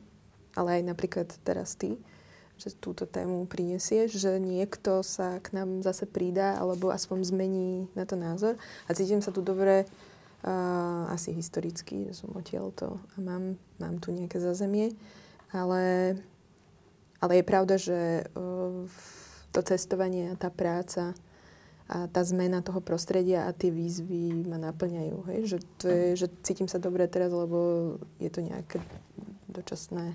ale 0.56 0.80
aj 0.80 0.84
napríklad 0.88 1.28
teraz 1.44 1.76
ty, 1.76 2.00
že 2.58 2.74
túto 2.74 3.06
tému 3.06 3.46
prinesieš, 3.46 4.18
že 4.18 4.42
niekto 4.42 5.06
sa 5.06 5.38
k 5.44 5.54
nám 5.54 5.86
zase 5.86 6.10
pridá 6.10 6.58
alebo 6.58 6.90
aspoň 6.90 7.28
zmení 7.28 7.92
na 7.94 8.08
to 8.08 8.18
názor. 8.18 8.58
A 8.90 8.96
cítim 8.98 9.22
sa 9.22 9.30
tu 9.30 9.46
dobre 9.46 9.86
uh, 9.86 11.06
asi 11.14 11.36
historicky, 11.36 12.10
že 12.10 12.24
som 12.24 12.34
odtiaľto 12.34 12.98
a 12.98 13.16
mám, 13.22 13.60
mám 13.78 14.02
tu 14.02 14.10
nejaké 14.10 14.42
zazemie. 14.42 14.96
Ale 15.54 16.16
ale 17.22 17.42
je 17.42 17.44
pravda, 17.44 17.76
že 17.80 18.28
uh, 18.34 18.86
to 19.52 19.60
cestovanie 19.66 20.34
a 20.34 20.36
tá 20.36 20.54
práca 20.54 21.18
a 21.88 22.04
tá 22.12 22.20
zmena 22.20 22.60
toho 22.60 22.84
prostredia 22.84 23.48
a 23.48 23.56
tie 23.56 23.72
výzvy 23.72 24.44
ma 24.44 24.60
naplňajú. 24.60 25.18
Hej? 25.32 25.40
Že, 25.48 25.58
to 25.80 25.86
je, 25.88 26.06
že 26.20 26.28
cítim 26.44 26.68
sa 26.68 26.84
dobre 26.84 27.08
teraz, 27.08 27.32
lebo 27.32 27.96
je 28.20 28.28
to 28.28 28.44
nejaké 28.44 28.84
dočasné 29.48 30.12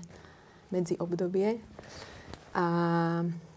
medziobdobie. 0.69 1.57
A, 2.53 2.65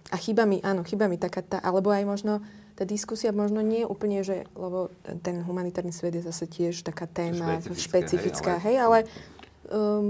a 0.08 0.16
chýba 0.16 0.48
mi, 0.48 0.64
áno, 0.64 0.80
chýba 0.80 1.12
mi 1.12 1.20
taká 1.20 1.44
tá, 1.44 1.60
alebo 1.60 1.92
aj 1.92 2.08
možno 2.08 2.40
tá 2.76 2.84
diskusia 2.88 3.32
možno 3.32 3.64
nie 3.64 3.84
je 3.84 3.88
úplne, 3.88 4.20
že, 4.20 4.48
lebo 4.52 4.92
ten 5.24 5.40
humanitárny 5.44 5.92
svet 5.92 6.16
je 6.16 6.24
zase 6.24 6.44
tiež 6.44 6.84
taká 6.84 7.08
téma 7.08 7.60
špecifická, 7.60 7.80
špecifická 7.80 8.52
hej, 8.60 8.76
ale, 8.80 8.98
hej, 9.04 9.08
ale 9.08 9.68
um, 9.72 10.04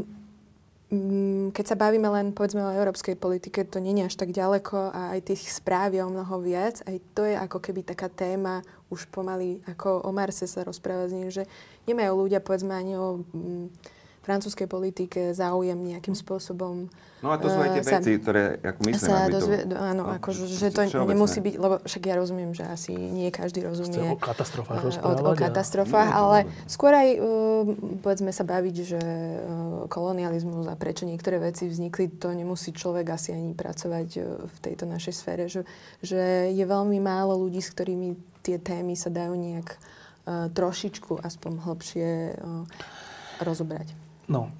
keď 1.50 1.64
sa 1.66 1.74
bavíme 1.74 2.06
len 2.06 2.30
povedzme 2.30 2.62
o 2.62 2.70
európskej 2.70 3.18
politike, 3.18 3.66
to 3.66 3.82
nie 3.82 3.98
je 3.98 4.06
až 4.06 4.16
tak 4.22 4.30
ďaleko 4.30 4.94
a 4.94 5.18
aj 5.18 5.34
tých 5.34 5.42
správ 5.50 5.90
je 5.90 6.02
o 6.06 6.12
mnoho 6.12 6.38
viac. 6.38 6.78
Aj 6.86 6.94
to 7.10 7.26
je 7.26 7.34
ako 7.34 7.58
keby 7.58 7.82
taká 7.82 8.06
téma 8.06 8.62
už 8.86 9.10
pomaly, 9.10 9.58
ako 9.66 10.06
o 10.06 10.10
Marse 10.14 10.46
sa 10.46 10.62
rozpráva 10.62 11.10
z 11.10 11.12
nej, 11.18 11.28
že 11.34 11.42
nemajú 11.90 12.22
ľudia 12.22 12.38
povedzme 12.38 12.70
ani 12.70 12.94
o 12.94 13.18
mm, 13.18 13.66
francúzskej 14.26 14.66
politike 14.66 15.30
záujem 15.30 15.78
nejakým 15.78 16.18
spôsobom... 16.18 16.90
No 17.22 17.30
a 17.32 17.38
to 17.38 17.46
sú 17.46 17.58
aj 17.62 17.78
tie 17.78 17.82
uh, 17.86 17.88
veci, 17.94 18.10
ktoré 18.18 18.42
ako 18.58 18.80
my 18.82 18.92
sme 18.98 19.06
sa 19.06 19.16
dozvie, 19.30 19.58
to... 19.64 19.74
Áno, 19.78 20.02
no, 20.02 20.12
ako, 20.12 20.28
že, 20.34 20.68
to 20.74 20.82
všeobecné. 20.82 21.10
nemusí 21.14 21.38
byť, 21.38 21.54
lebo 21.56 21.74
však 21.86 22.02
ja 22.02 22.14
rozumiem, 22.18 22.50
že 22.52 22.64
asi 22.66 22.92
nie 22.92 23.30
každý 23.30 23.62
rozumie 23.62 24.12
o 24.12 24.18
katastrofách 24.18 24.82
uh, 24.82 25.00
o, 25.00 25.10
o 25.30 25.32
katastrofách, 25.32 26.10
a... 26.10 26.18
ale 26.18 26.38
skôr 26.66 26.92
aj 26.92 27.08
uh, 27.16 27.24
povedzme 28.02 28.34
sa 28.34 28.42
baviť, 28.42 28.76
že 28.82 29.00
uh, 29.00 29.86
kolonializmus 29.86 30.66
a 30.66 30.74
prečo 30.74 31.06
niektoré 31.06 31.38
veci 31.38 31.70
vznikli, 31.70 32.18
to 32.18 32.34
nemusí 32.34 32.74
človek 32.74 33.14
asi 33.14 33.32
ani 33.32 33.54
pracovať 33.54 34.08
uh, 34.18 34.22
v 34.42 34.56
tejto 34.60 34.84
našej 34.90 35.14
sfére, 35.14 35.46
že, 35.46 35.62
že 36.02 36.50
je 36.50 36.64
veľmi 36.66 36.98
málo 36.98 37.38
ľudí, 37.38 37.62
s 37.62 37.70
ktorými 37.72 38.18
tie 38.42 38.58
témy 38.58 38.92
sa 38.98 39.08
dajú 39.08 39.38
nejak 39.38 39.68
uh, 39.72 40.52
trošičku 40.52 41.22
aspoň 41.22 41.52
hlbšie 41.64 42.08
uh, 42.36 42.66
rozobrať. 43.40 44.05
No, 44.26 44.50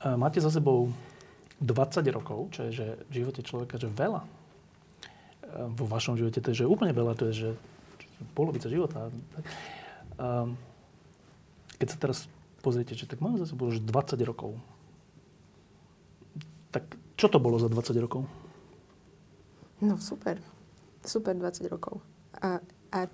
e, 0.00 0.16
máte 0.16 0.40
za 0.40 0.48
sebou 0.48 0.92
20 1.60 2.08
rokov, 2.08 2.56
čo 2.56 2.68
je 2.68 2.72
že 2.72 2.86
v 3.12 3.20
živote 3.20 3.40
človeka 3.44 3.76
že 3.76 3.92
veľa. 3.92 4.24
E, 4.24 4.28
vo 5.76 5.84
vašom 5.84 6.16
živote 6.16 6.40
to 6.40 6.50
je 6.52 6.64
že 6.64 6.70
úplne 6.70 6.96
veľa, 6.96 7.12
to 7.16 7.28
je 7.28 7.34
že 7.36 7.50
polovica 8.32 8.72
života. 8.72 9.08
E, 9.08 9.12
keď 11.76 11.88
sa 11.88 11.98
teraz 12.00 12.18
pozriete, 12.64 12.96
že 12.96 13.08
tak 13.08 13.20
máme 13.20 13.40
za 13.40 13.48
sebou 13.48 13.68
už 13.68 13.84
20 13.84 14.20
rokov. 14.24 14.56
Tak 16.72 16.84
čo 17.16 17.28
to 17.28 17.36
bolo 17.36 17.60
za 17.60 17.68
20 17.68 17.96
rokov? 18.00 18.24
No 19.80 19.96
super. 20.00 20.40
Super 21.04 21.36
20 21.36 21.72
rokov. 21.72 22.04
A, 22.40 22.60
a 22.92 23.08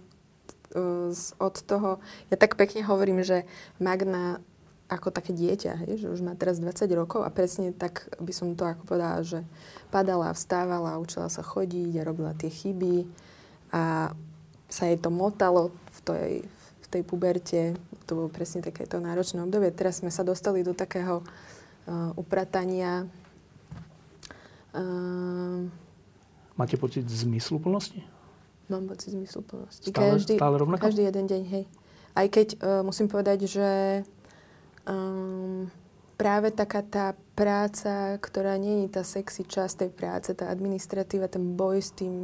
od 1.39 1.57
toho, 1.63 2.03
ja 2.29 2.37
tak 2.37 2.59
pekne 2.59 2.83
hovorím, 2.85 3.23
že 3.23 3.47
Magna 3.79 4.43
ako 4.87 5.11
také 5.11 5.35
dieťa, 5.35 5.73
hej, 5.83 6.07
že 6.07 6.07
už 6.07 6.23
má 6.23 6.39
teraz 6.39 6.63
20 6.63 6.87
rokov 6.95 7.27
a 7.27 7.31
presne 7.35 7.75
tak 7.75 8.07
by 8.23 8.31
som 8.31 8.55
to 8.55 8.63
ako 8.63 8.87
povedala, 8.87 9.19
že 9.27 9.43
padala, 9.91 10.31
vstávala, 10.31 11.03
učila 11.03 11.27
sa 11.27 11.43
chodiť 11.43 11.99
a 11.99 12.07
robila 12.07 12.33
tie 12.39 12.47
chyby 12.47 13.03
a 13.75 14.15
sa 14.71 14.85
jej 14.87 14.99
to 14.99 15.11
motalo 15.11 15.75
v 15.91 15.99
tej, 16.07 16.31
v 16.83 16.87
tej 16.87 17.03
puberte, 17.03 17.75
to 18.07 18.15
bolo 18.15 18.31
presne 18.31 18.63
takéto 18.63 19.03
náročné 19.03 19.43
obdobie. 19.43 19.75
Teraz 19.75 19.99
sme 20.03 20.15
sa 20.15 20.23
dostali 20.23 20.63
do 20.63 20.71
takého 20.71 21.23
uh, 21.23 22.15
upratania. 22.15 23.11
Uh, 24.71 25.67
Máte 26.55 26.79
pocit 26.79 27.03
zmysluplnosti? 27.11 28.07
Mám 28.71 28.87
pocit 28.87 29.15
zmysluplnosti. 29.15 29.91
Stále, 29.91 30.15
každý, 30.19 30.35
stále 30.39 30.55
rovnako? 30.63 30.83
Každý 30.87 31.03
jeden 31.07 31.27
deň, 31.27 31.43
hej. 31.51 31.65
Aj 32.15 32.27
keď 32.31 32.49
uh, 32.59 32.81
musím 32.87 33.11
povedať, 33.11 33.51
že 33.51 33.69
um, 34.89 35.69
práve 36.17 36.51
taká 36.51 36.81
tá 36.81 37.07
práca, 37.37 38.17
ktorá 38.19 38.57
nie 38.57 38.89
je 38.89 38.97
tá 38.97 39.03
sexy 39.05 39.45
časť 39.45 39.87
tej 39.87 39.91
práce, 39.93 40.29
tá 40.33 40.49
administratíva, 40.49 41.29
ten 41.29 41.55
boj 41.55 41.85
s 41.85 41.91
tým 41.93 42.17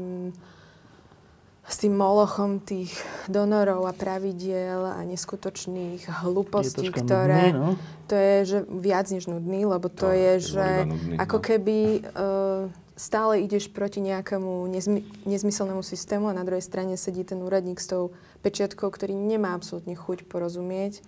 s 1.62 1.78
tým 1.78 1.94
molochom 1.94 2.59
tých 2.59 2.90
donorov 3.30 3.86
a 3.86 3.94
pravidiel 3.94 4.82
a 4.82 4.98
neskutočných 5.06 6.26
hlupostí, 6.26 6.90
je 6.90 6.94
ktoré... 6.94 7.55
Nudný, 7.55 7.55
no? 7.55 7.68
To 8.10 8.14
je 8.18 8.36
že 8.43 8.59
viac 8.66 9.06
než 9.14 9.30
nudný, 9.30 9.62
lebo 9.62 9.86
to, 9.86 10.05
to 10.05 10.09
je, 10.10 10.32
že 10.43 10.68
nudný, 10.90 11.14
ako 11.22 11.36
no. 11.39 11.44
keby 11.47 11.78
uh, 12.02 12.62
stále 12.98 13.47
ideš 13.47 13.70
proti 13.70 14.02
nejakému 14.02 14.66
nezmy, 14.74 15.06
nezmyselnému 15.22 15.86
systému 15.86 16.28
a 16.28 16.36
na 16.36 16.43
druhej 16.43 16.66
strane 16.66 16.98
sedí 16.98 17.22
ten 17.22 17.39
úradník 17.39 17.78
s 17.78 17.94
tou 17.94 18.10
pečiatkou, 18.43 18.90
ktorý 18.90 19.14
nemá 19.14 19.55
absolútne 19.55 19.94
chuť 19.94 20.26
porozumieť 20.26 20.98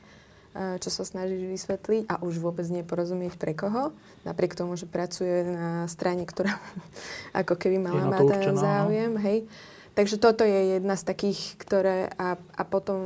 čo 0.55 0.87
sa 0.87 1.03
snažíš 1.03 1.51
vysvetliť 1.51 2.07
a 2.07 2.23
už 2.23 2.39
vôbec 2.39 2.63
neporozumieť 2.71 3.35
pre 3.35 3.59
koho, 3.59 3.91
napriek 4.23 4.55
tomu, 4.55 4.79
že 4.79 4.87
pracuje 4.87 5.43
na 5.43 5.91
strane, 5.91 6.23
ktorá 6.23 6.55
ako 7.43 7.59
keby 7.59 7.83
mala 7.83 8.07
má 8.07 8.23
ten 8.23 8.55
záujem. 8.55 9.19
Hej. 9.19 9.51
Takže 9.95 10.19
toto 10.19 10.43
je 10.43 10.79
jedna 10.79 10.99
z 10.99 11.07
takých, 11.07 11.55
ktoré 11.59 12.11
a, 12.19 12.35
a 12.35 12.63
potom 12.67 12.99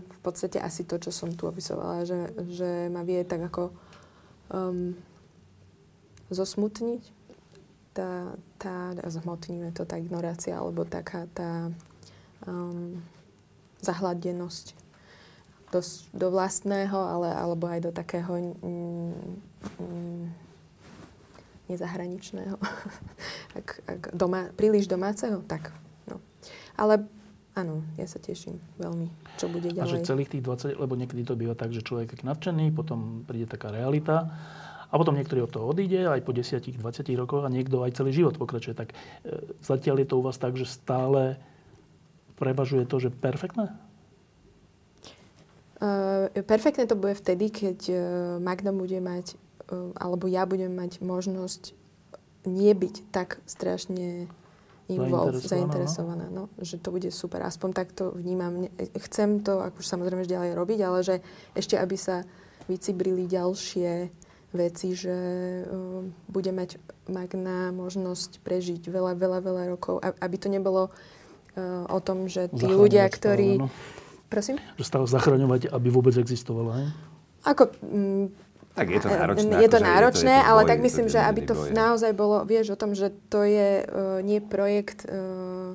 v 0.00 0.18
podstate 0.24 0.56
asi 0.56 0.88
to, 0.88 0.96
čo 0.96 1.12
som 1.12 1.32
tu 1.36 1.44
opisovala, 1.44 2.08
že, 2.08 2.32
že 2.48 2.88
ma 2.88 3.04
vie 3.04 3.20
tak 3.28 3.44
ako 3.48 3.72
um, 4.48 4.96
zosmutniť 6.32 7.02
tá, 7.92 8.32
tá, 8.56 8.96
zhmotníme 9.04 9.76
to, 9.76 9.84
tá 9.84 10.00
ignorácia 10.00 10.56
alebo 10.56 10.88
taká 10.88 11.28
tá 11.36 11.68
um, 12.48 12.96
zahladenosť 13.84 14.89
do, 15.70 15.80
do 16.12 16.26
vlastného, 16.34 16.98
ale, 16.98 17.28
alebo 17.30 17.70
aj 17.70 17.80
do 17.86 17.90
takého 17.94 18.30
mm, 18.62 19.14
mm, 19.78 20.24
nezahraničného. 21.70 22.58
ak, 23.58 23.66
ak 23.86 24.00
doma, 24.14 24.50
príliš 24.54 24.90
domáceho, 24.90 25.42
tak 25.46 25.70
ale 26.80 27.04
áno, 27.52 27.84
ja 28.00 28.08
sa 28.08 28.16
teším 28.16 28.56
veľmi, 28.80 29.12
čo 29.36 29.52
bude 29.52 29.68
ďalej. 29.68 29.84
A 29.84 29.92
že 30.00 30.08
celých 30.08 30.32
tých 30.32 30.44
20, 30.48 30.80
lebo 30.80 30.96
niekedy 30.96 31.28
to 31.28 31.36
býva 31.36 31.52
tak, 31.52 31.76
že 31.76 31.84
človek 31.84 32.16
je 32.16 32.24
nadšený, 32.24 32.72
potom 32.72 33.28
príde 33.28 33.44
taká 33.44 33.68
realita 33.68 34.32
a 34.88 34.94
potom 34.96 35.12
niektorý 35.12 35.44
od 35.44 35.52
toho 35.52 35.68
odíde 35.68 36.08
aj 36.08 36.24
po 36.24 36.32
10-20 36.32 36.80
rokoch 37.20 37.44
a 37.44 37.52
niekto 37.52 37.84
aj 37.84 38.00
celý 38.00 38.16
život 38.16 38.40
pokračuje. 38.40 38.72
Tak 38.72 38.88
e, 38.90 38.96
zatiaľ 39.60 40.02
je 40.02 40.08
to 40.08 40.18
u 40.18 40.24
vás 40.24 40.40
tak, 40.40 40.56
že 40.56 40.64
stále 40.64 41.36
prevažuje 42.40 42.88
to, 42.88 42.96
že 42.96 43.12
perfektné? 43.12 43.76
Uh, 45.80 46.28
perfektné 46.44 46.84
to 46.84 46.92
bude 46.92 47.16
vtedy, 47.16 47.48
keď 47.48 47.78
uh, 47.88 47.96
Magda 48.36 48.68
bude 48.68 49.00
mať, 49.00 49.32
uh, 49.72 49.96
alebo 49.96 50.28
ja 50.28 50.44
budem 50.44 50.68
mať 50.76 51.00
možnosť 51.00 51.72
nie 52.44 52.76
byť 52.76 53.08
tak 53.08 53.40
strašne 53.48 54.28
involved, 54.92 55.40
zainteresovaná. 55.40 56.28
No. 56.28 56.52
Že 56.60 56.84
to 56.84 56.88
bude 56.92 57.08
super. 57.08 57.40
Aspoň 57.40 57.70
tak 57.72 57.96
to 57.96 58.12
vnímam. 58.12 58.68
Chcem 59.08 59.40
to, 59.40 59.56
už 59.72 59.86
samozrejme 59.88 60.28
ďalej 60.28 60.52
robiť, 60.52 60.78
ale 60.84 60.98
že 61.00 61.24
ešte, 61.56 61.80
aby 61.80 61.96
sa 61.96 62.28
vycibrili 62.68 63.24
ďalšie 63.24 64.12
veci, 64.52 64.92
že 64.92 65.16
uh, 65.64 66.04
bude 66.28 66.52
mať 66.52 66.76
Magna 67.08 67.72
možnosť 67.72 68.44
prežiť 68.44 68.84
veľa, 68.84 69.16
veľa, 69.16 69.38
veľa 69.40 69.64
rokov. 69.72 70.04
Aby 70.04 70.36
to 70.36 70.52
nebolo 70.52 70.92
uh, 70.92 71.88
o 71.88 71.98
tom, 72.04 72.28
že 72.28 72.52
tí 72.52 72.68
ľudia, 72.68 73.08
ktorí... 73.08 73.64
Stále, 73.64 73.64
no. 73.64 73.98
Prosím? 74.30 74.62
Že 74.78 74.84
stále 74.86 75.06
zachraňovať, 75.10 75.74
aby 75.74 75.88
vôbec 75.90 76.14
existovala, 76.14 76.78
hej? 76.78 76.88
Ako... 77.50 77.74
Mm, 77.82 78.30
tak 78.70 78.86
je 78.86 79.02
to 79.02 79.10
náročné. 79.10 79.54
Je 79.58 79.68
to 79.68 79.80
náročné, 79.82 80.30
je 80.30 80.38
to, 80.38 80.40
je 80.40 80.46
to 80.46 80.50
ale 80.54 80.62
boj, 80.62 80.68
tak 80.70 80.78
myslím, 80.86 81.06
že 81.10 81.18
aby 81.18 81.40
to 81.42 81.54
boje. 81.58 81.74
naozaj 81.74 82.12
bolo, 82.14 82.36
vieš 82.46 82.66
o 82.72 82.78
tom, 82.78 82.94
že 82.94 83.10
to 83.26 83.42
je 83.42 83.82
uh, 83.82 84.22
nie 84.22 84.38
projekt, 84.38 85.02
uh, 85.10 85.74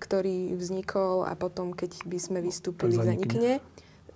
ktorý 0.00 0.56
vznikol 0.56 1.28
a 1.28 1.36
potom, 1.36 1.76
keď 1.76 2.00
by 2.08 2.16
sme 2.18 2.38
vystúpili, 2.40 2.96
zanikne. 2.96 3.60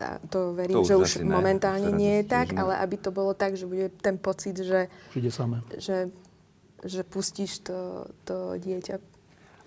A 0.00 0.18
to 0.26 0.56
verím, 0.56 0.80
to 0.80 0.88
že 0.88 0.94
už 0.96 1.10
ne, 1.22 1.30
momentálne 1.30 1.92
nie 1.92 2.24
je 2.24 2.24
tak, 2.26 2.56
ale 2.56 2.80
aby 2.80 2.96
to 2.98 3.12
bolo 3.12 3.36
tak, 3.36 3.54
že 3.54 3.68
bude 3.68 3.92
ten 4.00 4.16
pocit, 4.18 4.56
že, 4.58 4.90
že, 5.78 6.10
že 6.82 7.00
pustíš 7.06 7.62
to, 7.62 8.08
to 8.26 8.58
dieťa. 8.58 8.98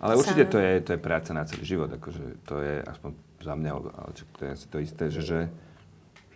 Ale 0.01 0.17
určite 0.17 0.49
to 0.49 0.57
je, 0.59 0.83
to 0.83 0.89
je 0.97 0.99
práca 0.99 1.31
na 1.31 1.47
celý 1.47 1.63
život. 1.63 1.89
Akože 1.89 2.43
to 2.43 2.59
je 2.59 2.83
aspoň 2.83 3.11
za 3.47 3.55
mňa, 3.55 3.71
ale 3.71 4.11
to 4.35 4.41
je 4.43 4.49
asi 4.51 4.67
to 4.67 4.77
isté, 4.83 5.03
že, 5.07 5.21
že 5.23 5.39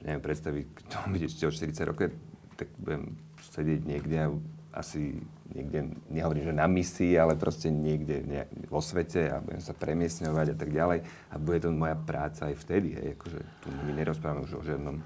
neviem 0.07 0.23
predstaviť, 0.23 0.65
keď 0.79 0.87
bude 1.11 1.25
ešte 1.27 1.43
o 1.43 1.51
40 1.51 1.91
rokov, 1.91 2.15
tak 2.55 2.71
budem 2.79 3.19
sedieť 3.51 3.81
niekde 3.83 4.17
a 4.17 4.27
asi 4.71 5.19
niekde, 5.51 5.99
nehovorím, 6.07 6.47
že 6.47 6.55
na 6.55 6.63
misii, 6.63 7.19
ale 7.19 7.35
proste 7.35 7.67
niekde 7.67 8.23
ne, 8.23 8.41
vo 8.71 8.79
svete 8.79 9.27
a 9.27 9.43
budem 9.43 9.59
sa 9.59 9.75
premiesňovať 9.75 10.55
a 10.55 10.57
tak 10.57 10.71
ďalej. 10.71 10.99
A 11.03 11.35
bude 11.35 11.59
to 11.59 11.75
moja 11.75 11.99
práca 11.99 12.47
aj 12.47 12.55
vtedy. 12.63 12.95
Hej, 12.95 13.19
akože 13.19 13.39
tu 13.59 13.67
my 13.67 13.91
nerozprávame 13.91 14.47
už 14.47 14.63
o 14.63 14.63
žiadnom 14.63 15.03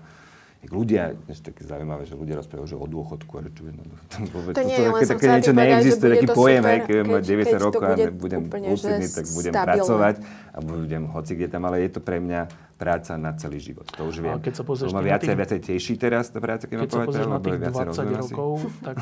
ľudia, 0.72 1.18
než 1.28 1.42
také 1.42 1.66
zaujímavé, 1.66 2.08
že 2.08 2.18
ľudia 2.18 2.40
rozprávajú 2.42 2.68
že 2.72 2.78
o 2.80 2.88
dôchodku, 2.88 3.32
a 3.38 3.42
že 3.46 3.52
čo 3.54 3.64
je, 3.68 3.74
no, 3.76 3.84
to, 4.10 4.18
to, 4.30 4.38
to, 4.56 4.62
nie, 4.66 4.78
to, 4.78 4.92
také, 4.94 5.06
také 5.12 5.26
niečo 5.36 5.54
neexistuje, 5.54 6.10
taký 6.18 6.28
pojem, 6.32 6.64
aj 6.64 6.80
keď 6.86 6.96
mám 7.06 7.22
90 7.22 7.68
rokov 7.68 7.84
a 7.86 7.96
budem 8.10 8.42
lucidný, 8.50 9.06
tak 9.10 9.26
budem 9.36 9.54
stabilné. 9.54 9.70
pracovať 9.76 10.16
a 10.56 10.58
budem 10.64 11.04
hoci 11.12 11.32
kde 11.36 11.48
tam, 11.52 11.62
ale 11.68 11.76
je 11.84 11.90
to 11.94 12.00
pre 12.02 12.18
mňa 12.24 12.42
práca 12.76 13.12
na 13.16 13.32
celý 13.36 13.60
život. 13.60 13.88
To 13.96 14.08
už 14.08 14.24
viem. 14.24 14.36
A 14.36 14.42
keď 14.42 14.54
sa 14.60 14.64
pozrieš 14.68 14.92
ma 14.92 15.02
viacej, 15.04 15.32
tých... 15.32 15.40
viacej 15.40 15.60
teší 15.64 15.94
teraz 15.96 16.32
tá 16.32 16.40
práca, 16.44 16.64
keď, 16.68 16.78
keď 16.86 16.90
sa 16.92 17.00
pozrieš 17.08 17.28
na 17.28 17.40
tých 17.40 17.60
20 17.60 18.22
rokov, 18.26 18.50
tak 18.84 18.96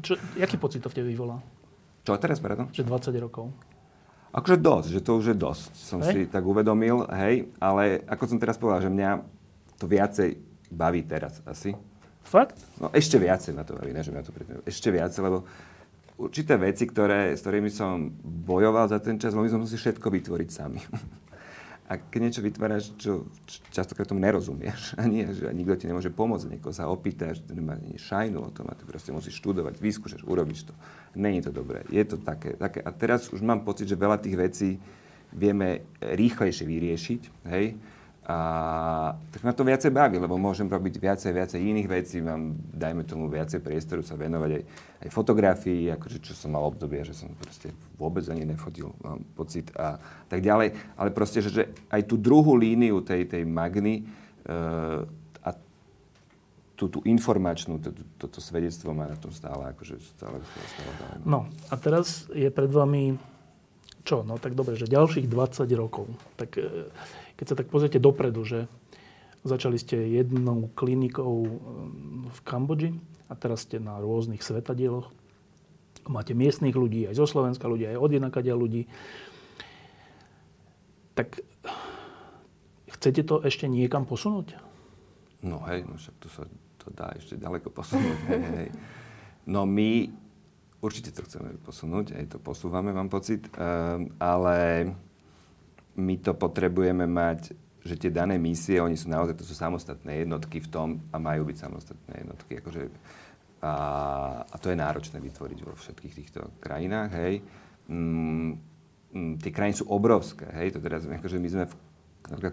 čo, 0.00 0.12
jaký 0.36 0.56
pocit 0.56 0.80
to 0.84 0.88
v 0.88 0.94
tebe 1.00 1.08
vyvolá? 1.12 1.40
Čo 2.04 2.16
teraz, 2.16 2.40
pardon? 2.40 2.68
Že 2.72 2.88
20 2.88 3.24
rokov. 3.24 3.52
Akože 4.30 4.56
dosť, 4.62 4.88
že 4.94 5.00
to 5.02 5.12
už 5.18 5.24
je 5.34 5.36
dosť. 5.36 5.70
Som 5.74 6.00
hej? 6.06 6.12
si 6.14 6.20
tak 6.30 6.46
uvedomil, 6.46 7.02
hej, 7.10 7.50
ale 7.58 8.06
ako 8.06 8.30
som 8.30 8.38
teraz 8.38 8.54
povedal, 8.54 8.86
že 8.86 8.90
mňa 8.94 9.10
to 9.80 9.88
viacej 9.90 10.49
baví 10.70 11.02
teraz 11.04 11.42
asi. 11.44 11.74
Fakt? 12.24 12.56
No 12.78 12.94
ešte 12.94 13.18
viacej 13.18 13.52
ma 13.52 13.66
to 13.66 13.74
baví, 13.74 13.90
ne, 13.90 14.06
že 14.06 14.14
mňa 14.14 14.22
to 14.22 14.32
predtým. 14.32 14.62
Ešte 14.62 14.88
viacej, 14.94 15.20
lebo 15.26 15.42
určité 16.20 16.54
veci, 16.60 16.86
ktoré, 16.86 17.34
s 17.34 17.42
ktorými 17.42 17.72
som 17.72 18.12
bojoval 18.22 18.86
za 18.86 19.00
ten 19.00 19.18
čas, 19.18 19.34
mohli 19.34 19.50
som 19.50 19.64
si 19.64 19.74
všetko 19.80 20.06
vytvoriť 20.06 20.48
sami. 20.52 20.80
A 21.90 21.98
keď 21.98 22.20
niečo 22.22 22.46
vytváraš, 22.46 22.94
čo, 23.02 23.26
čo 23.50 23.58
častokrát 23.74 24.06
tomu 24.06 24.22
nerozumieš, 24.22 24.94
a 25.00 25.10
nie, 25.10 25.26
že 25.26 25.50
nikto 25.50 25.74
ti 25.74 25.90
nemôže 25.90 26.14
pomôcť, 26.14 26.46
niekoho 26.46 26.70
sa 26.70 26.86
opýtaš, 26.86 27.42
že 27.42 27.50
nemá 27.50 27.74
ani 27.74 27.98
šajnu 27.98 28.38
o 28.38 28.50
tom 28.54 28.70
a 28.70 28.78
ty 28.78 28.86
proste 28.86 29.10
musíš 29.10 29.42
študovať, 29.42 29.82
vyskúšaš, 29.82 30.22
urobíš 30.22 30.70
to. 30.70 30.74
Není 31.18 31.42
to 31.42 31.50
dobré. 31.50 31.82
Je 31.90 32.06
to 32.06 32.14
také, 32.22 32.54
také. 32.54 32.78
A 32.78 32.94
teraz 32.94 33.26
už 33.34 33.42
mám 33.42 33.66
pocit, 33.66 33.90
že 33.90 33.98
veľa 33.98 34.22
tých 34.22 34.38
vecí 34.38 34.70
vieme 35.34 35.82
rýchlejšie 35.98 36.62
vyriešiť, 36.62 37.22
hej? 37.50 37.74
A 38.30 38.34
tak 39.34 39.42
ma 39.42 39.50
to 39.50 39.66
viacej 39.66 39.90
baví, 39.90 40.22
lebo 40.22 40.38
môžem 40.38 40.70
robiť 40.70 41.02
viacej, 41.02 41.34
viacej 41.34 41.58
iných 41.58 41.88
vecí, 41.90 42.22
mám, 42.22 42.54
dajme 42.70 43.02
tomu, 43.02 43.26
viacej 43.26 43.58
priestoru 43.58 44.06
sa 44.06 44.14
venovať 44.14 44.50
aj, 44.54 44.62
aj 45.02 45.08
fotografii, 45.10 45.90
akože 45.98 46.22
čo 46.22 46.38
som 46.38 46.54
mal 46.54 46.62
obdobie, 46.62 47.02
že 47.02 47.10
som 47.10 47.26
proste 47.34 47.74
vôbec 47.98 48.22
ani 48.30 48.46
nefotil, 48.46 48.94
mám 49.02 49.26
pocit 49.34 49.74
a 49.74 49.98
tak 50.30 50.46
ďalej. 50.46 50.78
Ale 50.94 51.10
proste, 51.10 51.42
že, 51.42 51.50
že 51.50 51.64
aj 51.90 52.06
tú 52.06 52.14
druhú 52.14 52.54
líniu 52.54 53.02
tej, 53.02 53.26
tej 53.26 53.42
Magny 53.42 54.06
uh, 54.46 55.02
a 55.42 55.50
tú, 56.78 56.86
tú 56.86 57.02
informačnú, 57.02 57.82
to, 57.82 57.90
toto 58.14 58.38
svedectvo 58.38 58.94
má 58.94 59.10
na 59.10 59.18
tom 59.18 59.34
stále, 59.34 59.74
akože 59.74 59.98
stále, 60.14 60.38
stále 60.38 60.66
stále 60.70 61.18
No 61.26 61.50
a 61.66 61.74
teraz 61.74 62.30
je 62.30 62.46
pred 62.46 62.70
vami 62.70 63.18
čo? 64.06 64.22
No 64.22 64.38
tak 64.38 64.54
dobre, 64.54 64.78
že 64.78 64.86
ďalších 64.86 65.26
20 65.26 65.66
rokov. 65.74 66.06
Tak 66.38 66.62
uh, 66.62 67.18
keď 67.40 67.46
sa 67.48 67.56
tak 67.56 67.72
pozriete 67.72 67.96
dopredu, 67.96 68.44
že 68.44 68.68
začali 69.48 69.80
ste 69.80 69.96
jednou 70.12 70.68
klinikou 70.76 71.48
um, 71.48 72.28
v 72.28 72.40
Kambodži 72.44 72.92
a 73.26 73.34
teraz 73.34 73.64
ste 73.64 73.80
na 73.80 73.96
rôznych 73.96 74.44
svetadieloch. 74.44 75.08
Máte 76.04 76.36
miestných 76.36 76.76
ľudí, 76.76 77.08
aj 77.08 77.16
zo 77.16 77.24
Slovenska 77.24 77.64
ľudí, 77.64 77.88
aj 77.88 77.96
od 77.96 78.12
inakadia 78.12 78.52
ľudí. 78.52 78.84
Tak 81.16 81.40
chcete 83.00 83.24
to 83.24 83.40
ešte 83.40 83.64
niekam 83.64 84.04
posunúť? 84.04 84.60
No 85.40 85.64
hej, 85.64 85.88
no 85.88 85.96
však 85.96 86.16
to 86.20 86.28
sa 86.28 86.44
to 86.76 86.92
dá 86.92 87.08
ešte 87.16 87.40
ďaleko 87.40 87.72
posunúť. 87.72 88.18
hej, 88.28 88.44
hej. 88.52 88.68
No 89.48 89.64
my 89.64 90.12
určite 90.84 91.16
to 91.16 91.24
chceme 91.24 91.56
posunúť, 91.64 92.12
aj 92.20 92.36
to 92.36 92.38
posúvame, 92.40 92.92
mám 92.92 93.08
pocit, 93.08 93.48
um, 93.56 94.12
ale 94.20 94.92
my 96.00 96.16
to 96.24 96.32
potrebujeme 96.32 97.04
mať 97.04 97.52
že 97.80 97.96
tie 97.96 98.12
dané 98.12 98.36
misie, 98.36 98.76
oni 98.76 98.96
sú 98.96 99.08
naozaj, 99.08 99.40
to 99.40 99.48
sú 99.48 99.56
samostatné 99.56 100.24
jednotky 100.24 100.60
v 100.60 100.68
tom 100.68 100.88
a 101.12 101.16
majú 101.16 101.48
byť 101.48 101.56
samostatné 101.56 102.12
jednotky. 102.24 102.60
Akože, 102.60 102.82
a, 103.64 103.74
a 104.44 104.56
to 104.60 104.68
je 104.68 104.76
náročné 104.76 105.16
vytvoriť 105.16 105.58
vo 105.64 105.72
všetkých 105.72 106.16
týchto 106.16 106.40
krajinách, 106.60 107.10
hej. 107.16 107.40
Mm, 107.88 108.60
mm, 109.16 109.32
tie 109.40 109.52
krajiny 109.52 109.80
sú 109.80 109.88
obrovské, 109.88 110.44
hej. 110.60 110.76
To 110.76 110.78
teraz, 110.84 111.08
akože 111.08 111.40
my 111.40 111.48
sme 111.48 111.64
v 111.68 111.74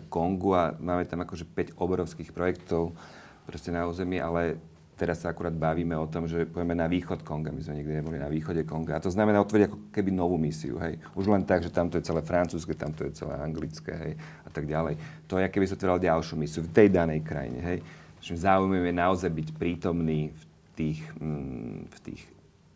Kongu 0.08 0.56
a 0.56 0.72
máme 0.80 1.04
tam 1.04 1.28
akože 1.28 1.44
5 1.44 1.76
obrovských 1.76 2.32
projektov 2.32 2.96
proste 3.44 3.70
na 3.76 3.84
území, 3.84 4.24
ale 4.24 4.56
teraz 4.98 5.22
sa 5.22 5.30
akurát 5.30 5.54
bavíme 5.54 5.94
o 5.94 6.10
tom, 6.10 6.26
že 6.26 6.50
pojeme 6.50 6.74
na 6.74 6.90
východ 6.90 7.22
Konga. 7.22 7.54
My 7.54 7.62
sme 7.62 7.86
nikdy 7.86 8.02
neboli 8.02 8.18
na 8.18 8.26
východe 8.26 8.66
Konga. 8.66 8.98
A 8.98 9.04
to 9.06 9.14
znamená 9.14 9.38
otvoriť 9.46 9.70
ako 9.70 9.78
keby 9.94 10.10
novú 10.10 10.42
misiu. 10.42 10.82
Hej. 10.82 10.98
Už 11.14 11.30
len 11.30 11.46
tak, 11.46 11.62
že 11.62 11.70
tamto 11.70 12.02
je 12.02 12.04
celé 12.04 12.26
francúzske, 12.26 12.74
tamto 12.74 13.06
je 13.06 13.14
celé 13.14 13.38
anglické 13.38 13.94
hej, 13.94 14.14
a 14.42 14.50
tak 14.50 14.66
ďalej. 14.66 14.98
To 15.30 15.38
je, 15.38 15.46
keby 15.46 15.66
sa 15.70 15.78
otvoril 15.78 16.02
ďalšiu 16.02 16.36
misiu 16.36 16.66
v 16.66 16.74
tej 16.74 16.88
danej 16.90 17.22
krajine. 17.22 17.62
Hej. 17.62 17.80
Záujem 18.26 18.74
je 18.82 18.96
naozaj 18.98 19.30
byť 19.30 19.48
prítomný 19.56 20.34
v 20.34 20.44
tých, 20.74 21.00
mm, 21.22 21.78
v 21.94 21.98
tých 22.02 22.22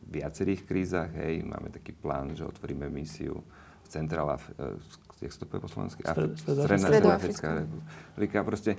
viacerých 0.06 0.62
krízach. 0.70 1.10
Hej. 1.18 1.42
Máme 1.42 1.74
taký 1.74 1.98
plán, 1.98 2.38
že 2.38 2.46
otvoríme 2.46 2.86
misiu 2.94 3.42
v 3.82 3.88
Centrál 3.90 4.30
Af- 4.30 4.54
e, 4.62 5.26
jak 5.26 5.32
sa 5.34 5.40
to 5.42 5.46
povie 5.50 5.66
po 5.66 5.70
slovensky? 5.74 6.02
Stredoafrická 6.06 7.66
republika. 7.66 8.46
Proste, 8.46 8.78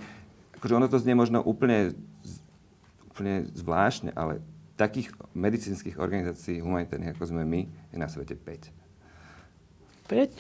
akože 0.58 0.74
ono 0.78 0.86
to 0.86 0.98
znie 1.02 1.18
možno 1.18 1.42
úplne 1.42 1.90
úplne 3.12 3.44
zvláštne, 3.52 4.16
ale 4.16 4.40
takých 4.80 5.12
medicínskych 5.36 6.00
organizácií 6.00 6.64
humanitárnych, 6.64 7.12
ako 7.12 7.28
sme 7.28 7.44
my, 7.44 7.68
je 7.92 7.96
na 8.00 8.08
svete 8.08 8.32
5. 8.32 8.72
5? 10.08 10.32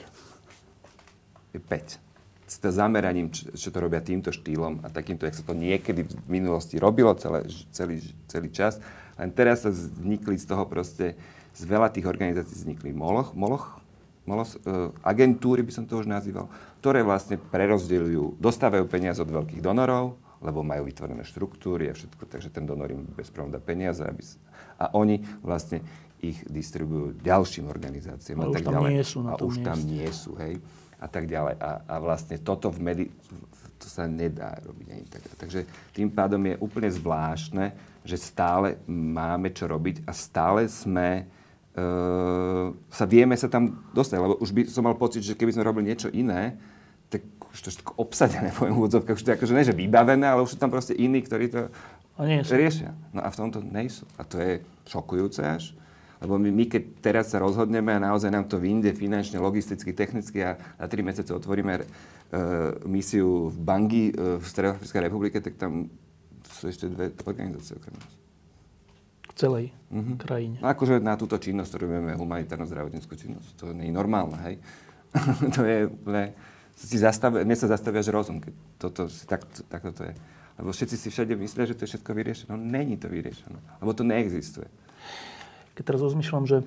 Je 1.52 1.60
5. 1.60 2.00
S 2.48 2.60
zameraním, 2.60 3.32
čo, 3.32 3.68
to 3.72 3.78
robia 3.80 4.04
týmto 4.04 4.32
štýlom 4.32 4.84
a 4.84 4.92
takýmto, 4.92 5.24
jak 5.24 5.36
sa 5.36 5.44
to 5.44 5.56
niekedy 5.56 6.04
v 6.04 6.28
minulosti 6.28 6.76
robilo 6.76 7.12
celé, 7.16 7.48
celý, 7.72 8.00
celý 8.28 8.48
čas. 8.52 8.80
Len 9.16 9.32
teraz 9.32 9.64
sa 9.64 9.72
vznikli 9.72 10.36
z 10.36 10.48
toho 10.48 10.64
proste, 10.68 11.16
z 11.52 11.62
veľa 11.64 11.92
tých 11.92 12.08
organizácií 12.08 12.52
vznikli 12.52 12.92
moloch, 12.92 13.32
moloch, 13.32 13.80
moloch 14.28 14.52
uh, 14.64 14.92
agentúry 15.00 15.64
by 15.64 15.72
som 15.72 15.84
to 15.88 15.96
už 16.00 16.08
nazýval, 16.08 16.48
ktoré 16.84 17.00
vlastne 17.00 17.40
prerozdeľujú, 17.40 18.36
dostávajú 18.36 18.84
peniaze 18.84 19.20
od 19.20 19.32
veľkých 19.32 19.64
donorov, 19.64 20.20
lebo 20.42 20.66
majú 20.66 20.90
vytvorené 20.90 21.22
štruktúry 21.22 21.88
a 21.88 21.94
všetko, 21.94 22.26
takže 22.26 22.50
ten 22.50 22.66
donor 22.66 22.90
im 22.90 23.06
bez 23.14 23.30
dá 23.30 23.62
peniaze. 23.62 24.02
Aby... 24.02 24.26
A 24.76 24.90
oni 24.98 25.22
vlastne 25.40 25.80
ich 26.22 26.38
distribujú 26.46 27.18
ďalším 27.22 27.66
organizáciám 27.70 28.38
a, 28.42 28.44
a 28.46 28.54
tak 28.54 28.66
ďalej. 28.66 28.90
Nie 28.90 29.06
sú 29.06 29.18
na 29.22 29.34
a 29.34 29.42
už 29.42 29.62
tam 29.62 29.78
nie 29.82 30.06
sú, 30.10 30.34
hej. 30.38 30.58
A 31.02 31.06
tak 31.10 31.26
ďalej. 31.26 31.58
A, 31.58 31.70
a 31.82 31.94
vlastne 31.98 32.38
toto 32.38 32.70
v 32.70 32.78
medi... 32.78 33.04
to 33.78 33.86
sa 33.90 34.06
nedá 34.06 34.54
robiť 34.62 34.86
ani 34.86 35.04
tak. 35.10 35.22
Takže 35.34 35.66
tým 35.90 36.06
pádom 36.10 36.38
je 36.46 36.54
úplne 36.62 36.86
zvláštne, 36.86 37.74
že 38.06 38.14
stále 38.18 38.78
máme 38.86 39.50
čo 39.50 39.66
robiť 39.66 40.06
a 40.06 40.14
stále 40.14 40.70
sme 40.70 41.26
e, 41.74 41.84
sa 42.86 43.04
vieme 43.06 43.34
sa 43.34 43.50
tam 43.50 43.82
dostať. 43.90 44.18
Lebo 44.22 44.38
už 44.38 44.50
by 44.54 44.62
som 44.70 44.86
mal 44.86 44.94
pocit, 44.94 45.26
že 45.26 45.34
keby 45.34 45.54
sme 45.58 45.66
robili 45.66 45.90
niečo 45.90 46.06
iné, 46.14 46.54
už 47.52 47.60
to 47.60 47.68
všetko 47.68 47.92
obsadené, 48.00 48.48
poviem 48.56 48.80
úvodzovkách, 48.80 49.16
už 49.16 49.24
to 49.24 49.30
je 49.32 49.36
akože 49.36 49.54
ne, 49.54 49.64
že 49.64 49.76
vybavené, 49.76 50.24
ale 50.24 50.40
už 50.40 50.56
sú 50.56 50.58
tam 50.58 50.72
proste 50.72 50.96
iní, 50.96 51.20
ktorí 51.20 51.52
to 51.52 51.68
a 52.16 52.28
nie 52.28 52.44
sú. 52.44 52.56
riešia. 52.56 52.92
No 53.12 53.24
a 53.24 53.28
v 53.32 53.36
tomto 53.36 53.64
nejsú. 53.64 54.04
A 54.20 54.24
to 54.24 54.36
je 54.36 54.60
šokujúce 54.88 55.40
až. 55.40 55.72
Lebo 56.22 56.38
my, 56.38 56.54
my 56.54 56.64
keď 56.70 56.82
teraz 57.02 57.34
sa 57.34 57.42
rozhodneme 57.42 57.90
a 57.90 57.98
naozaj 57.98 58.30
nám 58.30 58.46
to 58.46 58.60
vyjde 58.60 58.94
finančne, 58.94 59.42
logisticky, 59.42 59.90
technicky 59.90 60.38
a 60.44 60.54
na 60.78 60.86
tri 60.86 61.02
mesiace 61.02 61.34
otvoríme 61.34 61.82
e, 61.82 61.84
misiu 62.86 63.50
v 63.50 63.58
Bangi 63.58 64.14
e, 64.14 64.38
v 64.38 64.44
Stredoafrickej 64.44 65.02
republike, 65.02 65.42
tak 65.42 65.58
tam 65.58 65.90
sú 66.46 66.70
ešte 66.70 66.86
dve 66.86 67.10
organizácie 67.26 67.74
okrem 67.74 67.96
nás. 67.98 68.14
V 69.32 69.34
celej 69.34 69.66
mm-hmm. 69.90 70.16
krajine. 70.22 70.56
No 70.62 70.70
akože 70.70 71.02
na 71.02 71.18
túto 71.18 71.34
činnosť, 71.42 71.74
ktorú 71.74 71.86
vieme 71.90 72.12
humanitárno 72.14 72.70
zdravotníckú 72.70 73.18
činnosť, 73.18 73.48
to 73.58 73.74
nie 73.74 73.90
je 73.90 73.94
normálne, 73.96 74.38
hej. 74.46 74.54
to 75.58 75.66
je 75.66 75.90
úplne 75.90 76.38
si 76.86 76.98
zastav, 76.98 77.30
mne 77.30 77.54
sa 77.54 77.70
zastaviaš 77.70 78.10
rozum, 78.10 78.42
keď 78.42 78.54
toto, 78.78 79.02
tak, 79.26 79.46
tak 79.70 79.80
toto 79.82 80.02
je. 80.02 80.14
Lebo 80.58 80.70
všetci 80.74 80.96
si 80.98 81.08
všade 81.08 81.32
myslia, 81.38 81.70
že 81.70 81.76
to 81.78 81.84
je 81.86 81.90
všetko 81.96 82.10
vyriešené. 82.12 82.48
No 82.52 82.58
není 82.60 83.00
to 83.00 83.08
vyriešené. 83.08 83.58
Lebo 83.80 83.90
to 83.96 84.04
neexistuje. 84.04 84.68
Keď 85.78 85.82
teraz 85.82 86.04
rozmýšľam, 86.04 86.44
že 86.44 86.58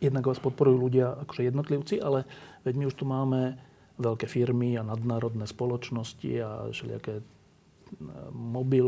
jednak 0.00 0.24
vás 0.24 0.40
podporujú 0.40 0.76
ľudia 0.80 1.18
akože 1.26 1.50
jednotlivci, 1.50 2.00
ale 2.00 2.24
veď 2.64 2.74
my 2.80 2.84
už 2.88 2.96
tu 2.96 3.04
máme 3.04 3.60
veľké 4.00 4.26
firmy 4.26 4.74
a 4.80 4.82
nadnárodné 4.82 5.46
spoločnosti 5.46 6.30
a 6.42 6.72
všelijaké 6.72 7.20
e, 7.20 7.24
mobil, 8.34 8.86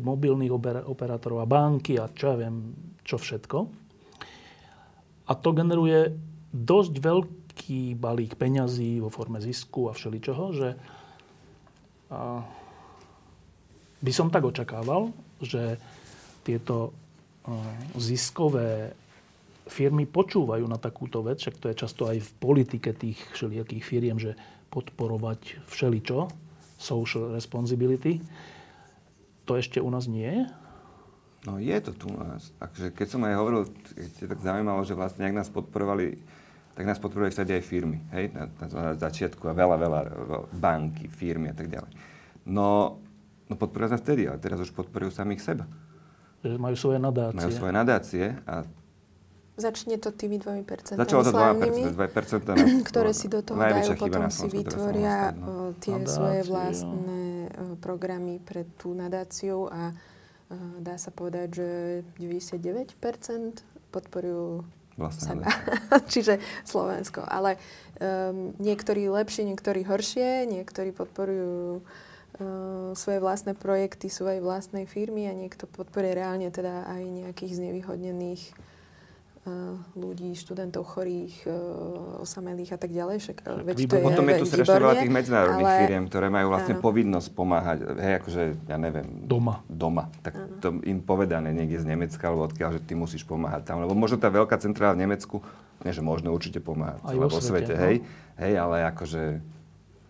mobilných 0.00 0.54
operátorov 0.88 1.44
a 1.44 1.50
banky 1.50 2.00
a 2.00 2.08
čo 2.08 2.32
ja 2.32 2.36
viem, 2.40 2.72
čo 3.04 3.20
všetko. 3.20 3.58
A 5.28 5.32
to 5.36 5.50
generuje 5.52 6.16
dosť 6.54 6.94
veľký 6.96 7.37
veľký 7.58 7.98
balík 7.98 8.38
peňazí 8.38 9.02
vo 9.02 9.10
forme 9.10 9.42
zisku 9.42 9.90
a 9.90 9.92
všeličoho, 9.92 10.44
že 10.54 10.68
a, 12.14 12.46
by 13.98 14.12
som 14.14 14.30
tak 14.30 14.46
očakával, 14.46 15.10
že 15.42 15.74
tieto 16.46 16.94
ziskové 17.98 18.94
firmy 19.66 20.06
počúvajú 20.06 20.70
na 20.70 20.78
takúto 20.78 21.26
vec, 21.26 21.42
však 21.42 21.58
to 21.58 21.66
je 21.72 21.80
často 21.82 22.06
aj 22.06 22.22
v 22.22 22.30
politike 22.38 22.94
tých 22.94 23.18
všelijakých 23.34 23.84
firiem, 23.84 24.22
že 24.22 24.38
podporovať 24.70 25.66
všeličo, 25.66 26.30
social 26.78 27.34
responsibility. 27.34 28.22
To 29.50 29.58
ešte 29.58 29.82
u 29.82 29.90
nás 29.90 30.06
nie 30.06 30.30
je? 30.30 30.44
No 31.48 31.58
je 31.58 31.74
to 31.82 31.90
tu 31.90 32.06
u 32.06 32.20
nás. 32.22 32.54
Takže 32.62 32.94
keď 32.94 33.06
som 33.10 33.24
aj 33.26 33.34
hovoril, 33.34 33.62
keď 33.66 34.08
je 34.14 34.28
tak 34.30 34.40
zaujímalo, 34.44 34.84
že 34.86 34.94
vlastne 34.94 35.26
ak 35.26 35.34
nás 35.34 35.48
podporovali 35.50 36.37
tak 36.78 36.86
nás 36.86 37.02
podporujú 37.02 37.34
vtedy 37.34 37.58
aj 37.58 37.64
firmy. 37.66 37.98
Hej? 38.14 38.30
Na, 38.30 38.46
na, 38.46 38.66
na 38.70 38.92
začiatku 38.94 39.50
a 39.50 39.52
veľa, 39.52 39.76
veľa 39.82 40.00
banky, 40.54 41.10
firmy 41.10 41.50
a 41.50 41.56
tak 41.58 41.66
ďalej. 41.66 41.90
No, 42.46 43.02
no 43.50 43.54
podporujú 43.58 43.98
nás 43.98 43.98
vtedy, 43.98 44.30
ale 44.30 44.38
teraz 44.38 44.62
už 44.62 44.70
podporujú 44.70 45.10
samých 45.10 45.42
seba. 45.42 45.66
Že 46.46 46.54
majú 46.54 46.78
svoje 46.78 47.02
nadácie. 47.02 47.38
Majú 47.42 47.50
svoje 47.50 47.72
nadácie 47.74 48.24
a 48.46 48.62
Začne 49.58 49.98
to 49.98 50.14
tými 50.14 50.38
dvomi 50.38 50.62
percentami 50.62 51.02
Začalo 51.02 51.26
to 51.26 51.34
2%, 51.34 51.98
2% 51.98 52.46
na, 52.46 52.66
ktoré 52.86 53.10
si 53.10 53.26
do 53.26 53.42
toho 53.42 53.58
dajú, 53.58 53.98
potom 53.98 54.30
si 54.30 54.46
vytvoria 54.46 55.34
no. 55.34 55.74
tie 55.82 55.98
Nadáciu. 55.98 56.14
svoje 56.14 56.40
vlastné 56.46 57.22
programy 57.82 58.38
pre 58.38 58.70
tú 58.78 58.94
nadáciu 58.94 59.66
a 59.66 59.98
dá 60.78 60.94
sa 60.94 61.10
povedať, 61.10 61.58
že 61.58 61.68
99% 62.22 63.66
podporujú 63.90 64.62
vlastne 64.98 65.38
seba. 65.38 65.46
Čiže 66.12 66.42
Slovensko. 66.66 67.22
Ale 67.22 67.56
um, 68.02 68.52
niektorí 68.58 69.06
lepšie, 69.06 69.46
niektorí 69.46 69.86
horšie, 69.86 70.50
niektorí 70.50 70.90
podporujú 70.90 71.80
uh, 71.80 72.92
svoje 72.98 73.18
vlastné 73.22 73.54
projekty, 73.54 74.10
svoje 74.10 74.42
vlastnej 74.42 74.84
firmy 74.84 75.30
a 75.30 75.32
niekto 75.32 75.70
podporuje 75.70 76.18
reálne 76.18 76.50
teda 76.50 76.90
aj 76.90 77.02
nejakých 77.06 77.52
znevýhodnených 77.62 78.42
ľudí, 79.98 80.32
študentov 80.34 80.84
chorých, 80.86 81.44
uh, 81.48 82.22
osamelých 82.22 82.74
a 82.74 82.78
tak 82.78 82.90
ďalej. 82.94 83.16
Však, 83.22 83.36
veď 83.64 83.76
to 83.88 83.96
je, 83.98 84.04
potom 84.04 84.24
je 84.28 84.34
tu 84.40 84.46
strašne 84.46 84.80
veľa 84.80 84.96
tých 85.00 85.14
medzinárodných 85.14 85.68
ale... 85.68 85.80
firiem, 85.84 86.04
ktoré 86.06 86.26
majú 86.30 86.46
vlastne 86.52 86.74
áno. 86.78 86.84
povinnosť 86.84 87.28
pomáhať. 87.34 87.78
Hej, 87.98 88.12
akože, 88.22 88.42
ja 88.68 88.76
neviem. 88.76 89.06
Doma. 89.26 89.64
Doma. 89.66 90.04
Tak 90.22 90.34
áno. 90.34 90.56
to 90.62 90.68
im 90.84 90.98
povedané 91.02 91.50
niekde 91.52 91.80
z 91.80 91.86
Nemecka, 91.88 92.24
alebo 92.28 92.46
odkiaľ, 92.46 92.78
že 92.78 92.80
ty 92.84 92.94
musíš 92.94 93.22
pomáhať 93.24 93.62
tam. 93.66 93.80
Lebo 93.82 93.92
možno 93.96 94.16
tá 94.20 94.30
veľká 94.30 94.56
centrála 94.60 94.94
v 94.94 95.08
Nemecku, 95.08 95.42
nie 95.84 95.92
že 95.94 96.02
možno 96.02 96.34
určite 96.34 96.58
pomáhať. 96.58 97.02
Aj 97.06 97.14
vo 97.14 97.30
svete, 97.30 97.70
svete 97.70 97.72
no. 97.74 97.82
hej, 97.86 97.96
hej, 98.42 98.54
ale 98.58 98.76
akože 98.90 99.22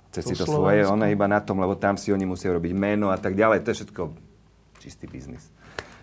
chce 0.09 0.21
si 0.25 0.35
to 0.35 0.49
svoje, 0.49 0.89
ono 0.89 1.05
iba 1.05 1.29
na 1.29 1.45
tom, 1.45 1.61
lebo 1.61 1.77
tam 1.77 2.01
si 2.01 2.09
oni 2.09 2.25
musia 2.25 2.49
robiť 2.57 2.73
meno 2.73 3.13
a 3.13 3.19
tak 3.21 3.37
ďalej. 3.37 3.63
To 3.63 3.71
je 3.71 3.79
všetko 3.85 4.03
čistý 4.81 5.05
biznis. 5.05 5.45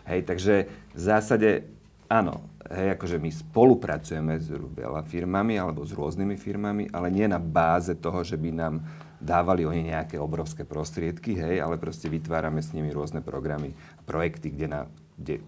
Hej, 0.06 0.30
takže 0.30 0.70
v 0.94 0.99
zásade 1.02 1.66
áno, 2.10 2.41
hej, 2.69 2.98
akože 2.98 3.18
my 3.22 3.30
spolupracujeme 3.30 4.34
s 4.41 4.49
veľa 4.52 5.06
firmami 5.06 5.57
alebo 5.57 5.86
s 5.86 5.94
rôznymi 5.94 6.36
firmami, 6.38 6.84
ale 6.94 7.14
nie 7.14 7.26
na 7.30 7.38
báze 7.41 7.94
toho, 7.98 8.26
že 8.26 8.38
by 8.38 8.49
nám 8.53 8.82
dávali 9.22 9.65
oni 9.65 9.95
nejaké 9.95 10.19
obrovské 10.19 10.68
prostriedky, 10.68 11.38
hej, 11.38 11.64
ale 11.64 11.82
proste 11.82 12.11
vytvárame 12.11 12.61
s 12.61 12.76
nimi 12.76 12.91
rôzne 12.94 13.23
programy, 13.23 13.73
projekty, 14.06 14.53
kde, 14.53 14.68
na, 14.69 14.82
kde 15.18 15.41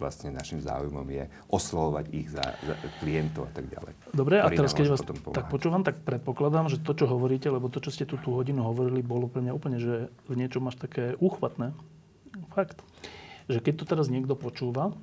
vlastne 0.00 0.32
našim 0.32 0.64
záujmom 0.64 1.04
je 1.12 1.28
oslovovať 1.52 2.04
ich 2.16 2.32
za, 2.32 2.56
za 2.64 2.74
klientov 3.04 3.50
a 3.50 3.52
tak 3.52 3.68
ďalej. 3.68 3.92
Dobre, 4.16 4.40
a 4.40 4.48
teraz 4.48 4.72
keď 4.72 4.96
vás 4.96 5.04
tak 5.04 5.52
počúvam, 5.52 5.84
tak 5.84 6.00
predpokladám, 6.00 6.72
že 6.72 6.80
to, 6.80 6.96
čo 6.96 7.04
hovoríte, 7.04 7.52
lebo 7.52 7.68
to, 7.68 7.84
čo 7.84 7.92
ste 7.92 8.08
tu 8.08 8.16
tú 8.16 8.32
hodinu 8.32 8.64
hovorili, 8.64 9.04
bolo 9.04 9.28
pre 9.28 9.44
mňa 9.44 9.52
úplne, 9.52 9.76
že 9.76 10.08
v 10.24 10.34
niečom 10.40 10.64
až 10.72 10.80
také 10.80 11.18
úchvatné. 11.20 11.76
Fakt. 12.56 12.80
Že 13.52 13.60
keď 13.60 13.74
to 13.76 13.84
teraz 13.84 14.06
niekto 14.08 14.32
počúva, 14.38 14.96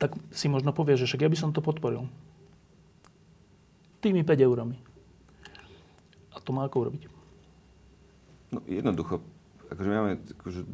tak 0.00 0.16
si 0.32 0.48
možno 0.48 0.72
povie, 0.72 0.96
že 0.96 1.04
však 1.04 1.28
ja 1.28 1.28
by 1.28 1.36
som 1.36 1.52
to 1.52 1.60
podporil. 1.60 2.08
Tými 4.00 4.24
5 4.24 4.48
eurami. 4.48 4.80
A 6.32 6.40
to 6.40 6.50
to 6.50 6.56
má 6.56 6.64
ako 6.64 6.88
urobiť? 6.88 7.02
No 8.50 8.64
jednoducho, 8.64 9.20
akože 9.68 9.88
máme 9.92 10.12
akože, 10.40 10.64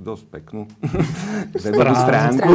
dosť 0.00 0.24
peknú 0.32 0.64
webovú 1.66 1.94
stránku, 1.94 2.52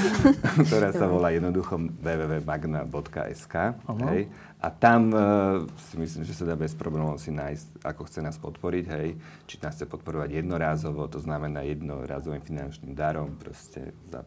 ktorá 0.70 0.94
sa 0.94 1.10
volá 1.10 1.34
jednoducho 1.34 1.82
www.magna.sk. 1.98 3.54
Hej. 4.06 4.30
A 4.62 4.68
tam 4.70 5.10
uh, 5.10 5.66
si 5.90 5.98
myslím, 5.98 6.22
že 6.22 6.32
sa 6.32 6.46
dá 6.46 6.54
bez 6.54 6.78
problémov 6.78 7.18
si 7.18 7.34
nájsť, 7.34 7.82
ako 7.82 8.02
chce 8.06 8.20
nás 8.22 8.38
podporiť. 8.38 8.84
Hej. 8.86 9.08
Či 9.50 9.54
nás 9.66 9.74
chce 9.74 9.90
podporovať 9.90 10.30
jednorázovo, 10.30 11.10
to 11.10 11.18
znamená 11.18 11.66
jednorázovým 11.66 12.40
finančným 12.40 12.94
darom, 12.94 13.34
proste 13.34 13.90
za 14.08 14.22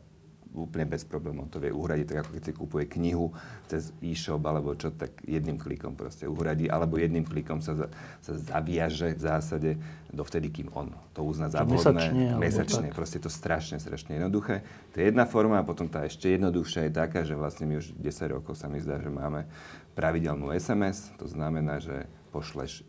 úplne 0.54 0.90
bez 0.90 1.06
problémov 1.06 1.54
to 1.54 1.62
vie 1.62 1.70
uhradiť, 1.70 2.06
tak 2.10 2.18
ako 2.26 2.32
keď 2.34 2.44
si 2.44 2.54
kúpuje 2.58 2.86
knihu 2.98 3.30
cez 3.70 3.94
e-shop 4.02 4.42
alebo 4.50 4.74
čo, 4.74 4.90
tak 4.90 5.22
jedným 5.22 5.62
klikom 5.62 5.94
proste 5.94 6.26
uhradí, 6.26 6.66
alebo 6.66 6.98
jedným 6.98 7.22
klikom 7.22 7.62
sa, 7.62 7.78
sa 8.20 8.34
zaviaže 8.34 9.14
v 9.14 9.22
zásade 9.22 9.72
dovtedy, 10.10 10.50
kým 10.50 10.74
on 10.74 10.90
to 11.14 11.22
uzná 11.22 11.54
za 11.54 11.62
vhodné. 11.62 12.10
Mesačne. 12.10 12.26
Mesačne, 12.42 12.88
proste 12.90 13.22
to 13.22 13.30
strašne, 13.30 13.78
strašne 13.78 14.18
jednoduché. 14.18 14.66
To 14.94 14.96
je 14.98 15.06
jedna 15.06 15.30
forma 15.30 15.62
a 15.62 15.68
potom 15.68 15.86
tá 15.86 16.10
ešte 16.10 16.34
jednoduchšia 16.34 16.90
je 16.90 16.92
taká, 16.98 17.22
že 17.22 17.38
vlastne 17.38 17.70
my 17.70 17.78
už 17.78 17.94
10 17.94 18.36
rokov 18.36 18.58
sa 18.58 18.66
mi 18.66 18.82
zdá, 18.82 18.98
že 18.98 19.14
máme 19.14 19.46
pravidelnú 19.94 20.50
SMS, 20.50 21.14
to 21.22 21.30
znamená, 21.30 21.78
že 21.78 22.10
pošleš 22.34 22.82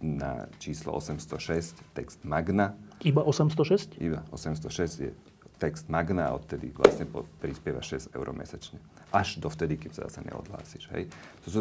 na 0.00 0.48
číslo 0.56 0.96
806 0.96 1.76
text 1.92 2.24
Magna. 2.24 2.72
Iba 3.04 3.20
806? 3.20 4.00
Iba 4.00 4.24
806 4.32 5.04
je 5.04 5.12
text 5.60 5.92
Magna 5.92 6.32
a 6.32 6.34
odtedy 6.34 6.72
vlastne 6.72 7.04
prispieva 7.36 7.84
6 7.84 8.16
eur 8.16 8.32
mesačne. 8.32 8.80
Až 9.12 9.36
dovtedy, 9.36 9.76
kým 9.76 9.92
sa 9.92 10.08
zase 10.08 10.24
neodhlásiš. 10.24 10.88
Hej. 10.96 11.12
To 11.44 11.48
sú, 11.52 11.60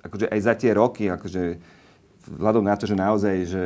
akože 0.00 0.32
aj 0.32 0.40
za 0.40 0.54
tie 0.56 0.72
roky, 0.72 1.12
akože 1.12 1.60
vzhľadom 2.24 2.64
na 2.64 2.74
to, 2.80 2.88
že 2.88 2.96
naozaj, 2.96 3.36
že 3.44 3.62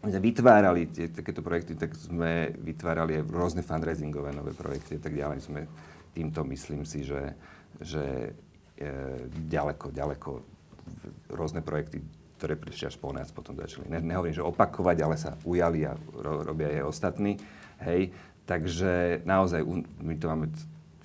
sme 0.00 0.20
vytvárali 0.20 0.88
tie, 0.92 1.08
takéto 1.12 1.40
projekty, 1.40 1.76
tak 1.76 1.92
sme 1.96 2.52
vytvárali 2.60 3.20
aj 3.20 3.24
rôzne 3.32 3.62
fundraisingové 3.64 4.32
nové 4.32 4.52
projekty 4.52 4.96
a 4.96 5.00
tak 5.00 5.12
ďalej. 5.16 5.38
Sme 5.44 5.60
týmto 6.12 6.40
myslím 6.48 6.88
si, 6.88 7.04
že, 7.04 7.36
že 7.80 8.32
e, 8.80 8.90
ďaleko, 9.48 9.92
ďaleko 9.92 10.30
rôzne 11.36 11.60
projekty, 11.60 12.00
ktoré 12.40 12.56
prišli 12.56 12.88
až 12.88 12.96
po 12.96 13.12
nás, 13.12 13.28
potom 13.28 13.52
začali. 13.52 13.92
Ne, 13.92 14.00
nehovorím, 14.00 14.32
že 14.32 14.40
opakovať, 14.40 14.96
ale 15.04 15.16
sa 15.20 15.36
ujali 15.44 15.84
a 15.84 15.92
ro, 16.16 16.48
robia 16.48 16.72
aj 16.80 16.88
ostatní. 16.88 17.36
Hej, 17.80 18.12
Takže 18.50 19.22
naozaj 19.22 19.62
my 20.02 20.14
to 20.18 20.26
máme 20.26 20.50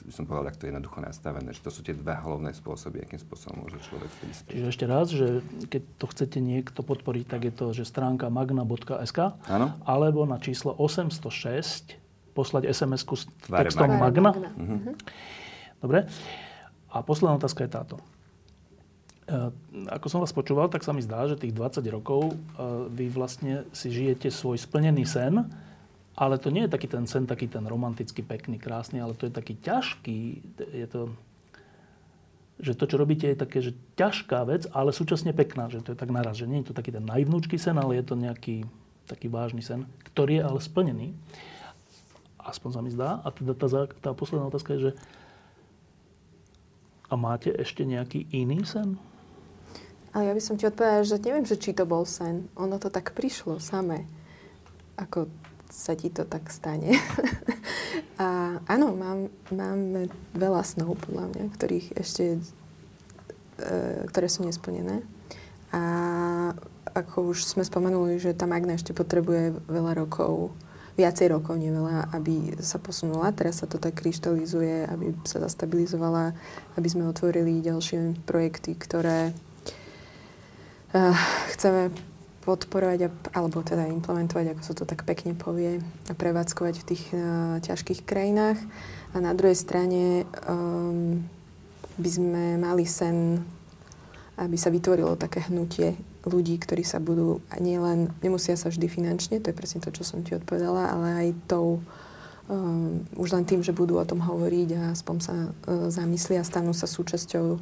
by 0.06 0.14
som 0.14 0.30
povedal 0.30 0.54
takto 0.54 0.70
jednoducho 0.70 1.02
nastavené, 1.02 1.50
že 1.50 1.66
to 1.66 1.74
sú 1.74 1.82
tie 1.82 1.98
dva 1.98 2.22
hlavné 2.22 2.54
spôsoby, 2.54 3.02
akým 3.02 3.18
spôsobom 3.18 3.66
môže 3.66 3.82
človek 3.90 4.10
prispieť. 4.22 4.54
Čiže 4.54 4.68
ešte 4.70 4.86
raz, 4.86 5.10
že 5.10 5.42
keď 5.66 5.82
to 5.98 6.06
chcete 6.14 6.38
niekto 6.38 6.86
podporiť, 6.86 7.26
tak 7.26 7.42
je 7.50 7.54
to, 7.54 7.74
že 7.74 7.90
stránka 7.90 8.30
magna.sk 8.30 9.20
alebo 9.82 10.30
na 10.30 10.38
číslo 10.38 10.78
806 10.78 11.98
poslať 12.38 12.70
SMS-ku 12.70 13.18
s 13.18 13.26
Tvare 13.50 13.72
textom 13.72 13.90
Magna. 13.98 14.30
Magna. 14.30 14.50
Mhm. 14.54 14.94
Dobre. 15.82 16.06
A 16.94 17.02
posledná 17.02 17.40
otázka 17.40 17.66
je 17.66 17.72
táto. 17.72 17.96
E, 19.26 19.50
ako 19.90 20.06
som 20.12 20.20
vás 20.22 20.36
počúval, 20.36 20.70
tak 20.70 20.84
sa 20.86 20.94
mi 20.94 21.02
zdá, 21.02 21.26
že 21.26 21.40
tých 21.40 21.56
20 21.56 21.82
rokov 21.90 22.30
e, 22.30 22.36
vy 22.92 23.10
vlastne 23.10 23.66
si 23.72 23.90
žijete 23.90 24.30
svoj 24.30 24.60
splnený 24.60 25.08
sen, 25.08 25.48
ale 26.16 26.40
to 26.40 26.48
nie 26.48 26.64
je 26.66 26.74
taký 26.74 26.88
ten 26.88 27.04
sen, 27.08 27.28
taký 27.28 27.52
ten 27.52 27.68
romantický, 27.68 28.24
pekný, 28.24 28.56
krásny, 28.56 29.04
ale 29.04 29.20
to 29.20 29.28
je 29.28 29.34
taký 29.36 29.60
ťažký. 29.60 30.20
Je 30.72 30.88
to, 30.88 31.12
že 32.64 32.80
to, 32.80 32.88
čo 32.88 32.96
robíte, 32.96 33.28
je 33.28 33.36
také, 33.36 33.60
že 33.60 33.76
ťažká 34.00 34.48
vec, 34.48 34.64
ale 34.72 34.96
súčasne 34.96 35.36
pekná. 35.36 35.68
Že 35.68 35.84
to 35.84 35.90
je 35.92 36.00
tak 36.00 36.16
naraz, 36.16 36.40
že 36.40 36.48
nie 36.48 36.64
je 36.64 36.72
to 36.72 36.78
taký 36.80 36.96
ten 36.96 37.04
najvnúčký 37.04 37.60
sen, 37.60 37.76
ale 37.76 38.00
je 38.00 38.06
to 38.08 38.16
nejaký 38.16 38.64
taký 39.12 39.28
vážny 39.28 39.60
sen, 39.60 39.84
ktorý 40.08 40.40
je 40.40 40.44
ale 40.48 40.60
splnený. 40.64 41.08
Aspoň 42.40 42.70
sa 42.72 42.80
mi 42.80 42.92
zdá. 42.96 43.20
A 43.22 43.28
teda 43.36 43.52
tá, 43.54 43.68
tá 44.00 44.10
posledná 44.16 44.48
otázka 44.48 44.80
je, 44.80 44.90
že 44.90 44.92
a 47.06 47.14
máte 47.20 47.54
ešte 47.54 47.86
nejaký 47.86 48.26
iný 48.34 48.66
sen? 48.66 48.98
Ale 50.16 50.32
ja 50.32 50.34
by 50.34 50.42
som 50.42 50.56
ti 50.56 50.64
odpovedala, 50.64 51.04
že 51.04 51.20
neviem, 51.20 51.44
že 51.44 51.60
či 51.60 51.76
to 51.76 51.84
bol 51.84 52.08
sen. 52.08 52.48
Ono 52.56 52.80
to 52.80 52.88
tak 52.88 53.12
prišlo 53.12 53.60
samé. 53.60 54.08
Ako 54.96 55.28
sa 55.70 55.94
ti 55.98 56.10
to 56.14 56.24
tak 56.26 56.50
stane. 56.54 56.96
a 58.22 58.60
áno, 58.66 58.96
mám, 58.96 59.30
máme 59.52 60.08
veľa 60.38 60.62
snov, 60.64 60.98
podľa 61.04 61.32
mňa, 61.32 61.44
ktorých 61.54 61.88
ešte, 62.00 62.40
e, 63.60 64.06
ktoré 64.10 64.28
sú 64.30 64.46
nesplnené. 64.46 65.04
A 65.76 65.82
ako 66.96 67.36
už 67.36 67.44
sme 67.44 67.68
spomenuli, 67.68 68.22
že 68.22 68.32
tá 68.32 68.48
Magna 68.48 68.80
ešte 68.80 68.96
potrebuje 68.96 69.60
veľa 69.68 70.00
rokov, 70.00 70.56
viacej 70.96 71.28
rokov, 71.36 71.60
nie 71.60 71.76
veľa, 71.76 72.16
aby 72.16 72.56
sa 72.64 72.80
posunula. 72.80 73.36
Teraz 73.36 73.60
sa 73.60 73.68
to 73.68 73.76
tak 73.76 74.00
kryštalizuje, 74.00 74.88
aby 74.88 75.12
sa 75.28 75.44
zastabilizovala, 75.44 76.32
aby 76.80 76.88
sme 76.88 77.12
otvorili 77.12 77.60
ďalšie 77.60 78.24
projekty, 78.24 78.80
ktoré 78.80 79.36
uh, 80.96 81.16
chceme 81.52 81.92
podporovať, 82.46 83.10
alebo 83.34 83.66
teda 83.66 83.90
implementovať, 83.90 84.54
ako 84.54 84.62
sa 84.62 84.74
to 84.78 84.86
tak 84.86 85.02
pekne 85.02 85.34
povie, 85.34 85.82
a 86.08 86.14
prevádzkovať 86.14 86.76
v 86.78 86.88
tých 86.94 87.04
uh, 87.12 87.58
ťažkých 87.66 88.06
krajinách. 88.06 88.62
A 89.12 89.20
na 89.20 89.34
druhej 89.34 89.58
strane 89.58 90.30
um, 90.46 91.26
by 91.98 92.10
sme 92.10 92.44
mali 92.62 92.86
sen, 92.86 93.42
aby 94.38 94.56
sa 94.56 94.70
vytvorilo 94.70 95.18
také 95.18 95.42
hnutie 95.50 95.98
ľudí, 96.26 96.62
ktorí 96.62 96.86
sa 96.86 97.02
budú 97.02 97.42
nielen, 97.58 98.14
nemusia 98.22 98.54
sa 98.58 98.70
vždy 98.70 98.86
finančne, 98.90 99.42
to 99.42 99.50
je 99.50 99.58
presne 99.58 99.82
to, 99.82 99.90
čo 99.94 100.06
som 100.06 100.22
ti 100.22 100.38
odpovedala, 100.38 100.90
ale 100.94 101.08
aj 101.26 101.28
tou, 101.50 101.82
um, 102.50 103.02
už 103.18 103.34
len 103.34 103.46
tým, 103.46 103.66
že 103.66 103.74
budú 103.74 103.98
o 103.98 104.06
tom 104.06 104.22
hovoriť 104.22 104.70
a 104.78 104.82
aspoň 104.94 105.18
sa 105.22 105.36
uh, 105.50 105.90
zamyslia, 105.90 106.46
stanú 106.46 106.74
sa 106.78 106.86
súčasťou 106.86 107.58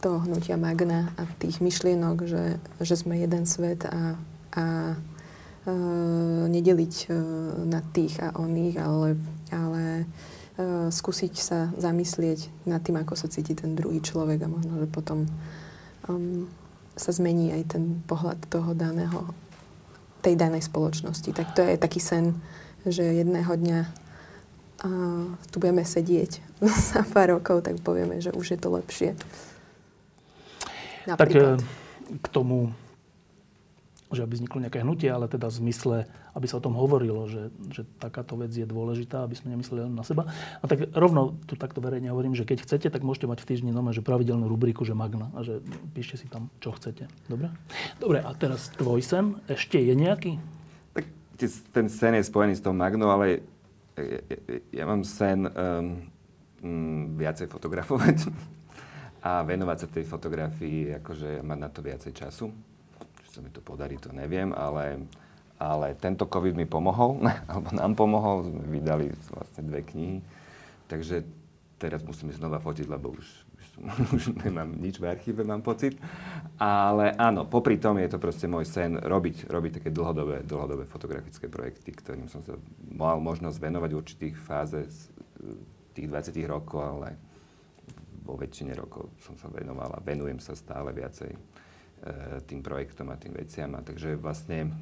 toho 0.00 0.24
hnutia 0.24 0.56
Magna 0.56 1.12
a 1.20 1.28
tých 1.36 1.60
myšlienok, 1.60 2.24
že, 2.24 2.44
že 2.80 2.94
sme 2.96 3.20
jeden 3.20 3.44
svet 3.44 3.84
a, 3.84 4.16
a 4.56 4.64
e, 4.92 5.74
nedeliť 6.48 6.94
e, 7.04 7.06
na 7.68 7.84
tých 7.84 8.16
a 8.24 8.32
oných, 8.32 8.76
ale, 8.80 9.08
ale 9.52 9.82
e, 10.00 10.04
skúsiť 10.88 11.34
sa 11.36 11.68
zamyslieť 11.76 12.64
nad 12.64 12.80
tým, 12.80 12.96
ako 12.96 13.12
sa 13.12 13.28
cíti 13.28 13.52
ten 13.52 13.76
druhý 13.76 14.00
človek 14.00 14.40
a 14.40 14.48
možno, 14.48 14.80
že 14.80 14.88
potom 14.88 15.28
um, 16.08 16.48
sa 16.96 17.12
zmení 17.12 17.52
aj 17.52 17.76
ten 17.76 18.00
pohľad 18.08 18.40
toho 18.48 18.72
daného, 18.72 19.36
tej 20.24 20.32
danej 20.40 20.64
spoločnosti. 20.64 21.28
Tak 21.36 21.52
to 21.52 21.60
je 21.60 21.76
taký 21.76 22.00
sen, 22.00 22.40
že 22.88 23.04
jedného 23.04 23.52
dňa 23.52 23.80
uh, 23.84 25.28
tu 25.52 25.56
budeme 25.60 25.84
sedieť 25.84 26.40
za 26.92 27.04
pár 27.04 27.36
rokov, 27.36 27.68
tak 27.68 27.84
povieme, 27.84 28.24
že 28.24 28.32
už 28.32 28.56
je 28.56 28.58
to 28.60 28.72
lepšie. 28.72 29.12
Napríklad. 31.14 31.58
Tak 31.58 31.66
eh, 31.66 32.18
k 32.18 32.26
tomu, 32.30 32.74
že 34.10 34.26
aby 34.26 34.34
vzniklo 34.34 34.58
nejaké 34.58 34.82
hnutie, 34.82 35.06
ale 35.06 35.30
teda 35.30 35.46
v 35.46 35.58
zmysle, 35.62 35.96
aby 36.34 36.46
sa 36.50 36.58
o 36.58 36.64
tom 36.64 36.74
hovorilo, 36.74 37.30
že, 37.30 37.54
že 37.70 37.86
takáto 38.02 38.34
vec 38.34 38.50
je 38.50 38.66
dôležitá, 38.66 39.22
aby 39.22 39.38
sme 39.38 39.54
nemysleli 39.54 39.86
len 39.86 39.94
na 39.94 40.02
seba. 40.02 40.26
A 40.58 40.64
tak 40.66 40.90
rovno 40.90 41.38
tu 41.46 41.54
takto 41.54 41.78
verejne 41.78 42.10
hovorím, 42.10 42.34
že 42.34 42.42
keď 42.42 42.66
chcete, 42.66 42.90
tak 42.90 43.06
môžete 43.06 43.30
mať 43.30 43.46
v 43.46 43.48
týždni 43.54 43.70
nome, 43.70 43.94
že 43.94 44.02
pravidelnú 44.02 44.50
rubriku, 44.50 44.82
že 44.82 44.98
Magna 44.98 45.30
a 45.38 45.46
že 45.46 45.62
píšte 45.94 46.18
si 46.18 46.26
tam, 46.26 46.50
čo 46.58 46.74
chcete. 46.74 47.06
Dobre? 47.30 47.54
Dobre, 48.02 48.18
a 48.18 48.30
teraz 48.34 48.74
tvoj 48.74 48.98
sen 48.98 49.38
ešte 49.46 49.78
je 49.78 49.94
nejaký? 49.94 50.42
Tak 50.90 51.06
ten 51.70 51.86
sen 51.86 52.18
je 52.18 52.26
spojený 52.26 52.58
s 52.58 52.62
tou 52.66 52.74
Magnou, 52.74 53.14
ale 53.14 53.46
ja, 53.94 54.20
ja, 54.26 54.38
ja 54.74 54.84
mám 54.90 55.06
sen 55.06 55.46
um, 55.46 57.14
viacej 57.14 57.46
fotografovať 57.46 58.26
a 59.20 59.44
venovať 59.44 59.76
sa 59.84 59.88
tej 59.92 60.04
fotografii, 60.08 60.96
akože 61.00 61.44
mať 61.44 61.58
na 61.60 61.68
to 61.68 61.80
viacej 61.84 62.12
času. 62.16 62.48
Či 63.24 63.28
sa 63.28 63.40
mi 63.44 63.52
to 63.52 63.60
podarí, 63.60 64.00
to 64.00 64.08
neviem, 64.16 64.56
ale, 64.56 65.04
ale 65.60 65.92
tento 66.00 66.24
COVID 66.24 66.56
mi 66.56 66.64
pomohol, 66.64 67.20
alebo 67.50 67.68
nám 67.76 67.92
pomohol, 67.92 68.48
vydali 68.68 69.12
vlastne 69.28 69.68
dve 69.68 69.84
knihy, 69.84 70.18
takže 70.88 71.22
teraz 71.76 72.00
musím 72.04 72.32
znova 72.32 72.60
fotiť, 72.60 72.88
lebo 72.88 73.12
už, 73.12 73.26
už, 73.56 73.66
už 74.16 74.24
nemám 74.40 74.72
nič 74.76 74.96
v 74.96 75.12
archíve, 75.12 75.44
mám 75.44 75.60
pocit. 75.60 76.00
Ale 76.56 77.12
áno, 77.16 77.44
popri 77.44 77.76
tom 77.76 78.00
je 78.00 78.08
to 78.08 78.16
proste 78.20 78.48
môj 78.48 78.68
sen 78.68 78.96
robiť, 78.96 79.48
robiť 79.48 79.80
také 79.80 79.88
dlhodobé, 79.92 80.44
dlhodobé 80.48 80.88
fotografické 80.88 81.48
projekty, 81.48 81.92
ktorým 81.92 82.28
som 82.28 82.40
sa 82.40 82.56
mal 82.88 83.20
možnosť 83.20 83.56
venovať 83.60 83.90
v 83.92 84.00
určitých 84.00 84.34
fáze 84.36 84.80
tých 85.92 86.06
20 86.08 86.36
rokov, 86.48 86.80
ale 86.80 87.29
vo 88.24 88.36
väčšine 88.36 88.72
rokov 88.76 89.10
som 89.22 89.34
sa 89.36 89.48
venoval 89.48 89.90
a 89.96 90.04
venujem 90.04 90.38
sa 90.38 90.52
stále 90.56 90.92
viacej 90.92 91.30
e, 91.32 91.38
tým 92.44 92.60
projektom 92.60 93.08
a 93.12 93.20
tým 93.20 93.34
veciam. 93.34 93.72
A 93.76 93.84
takže 93.84 94.16
vlastne 94.16 94.72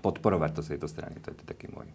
podporovať 0.00 0.50
to 0.56 0.60
z 0.64 0.68
tejto 0.76 0.88
strany, 0.90 1.16
to 1.22 1.30
je 1.30 1.36
to 1.38 1.44
taký 1.46 1.70
môj 1.70 1.86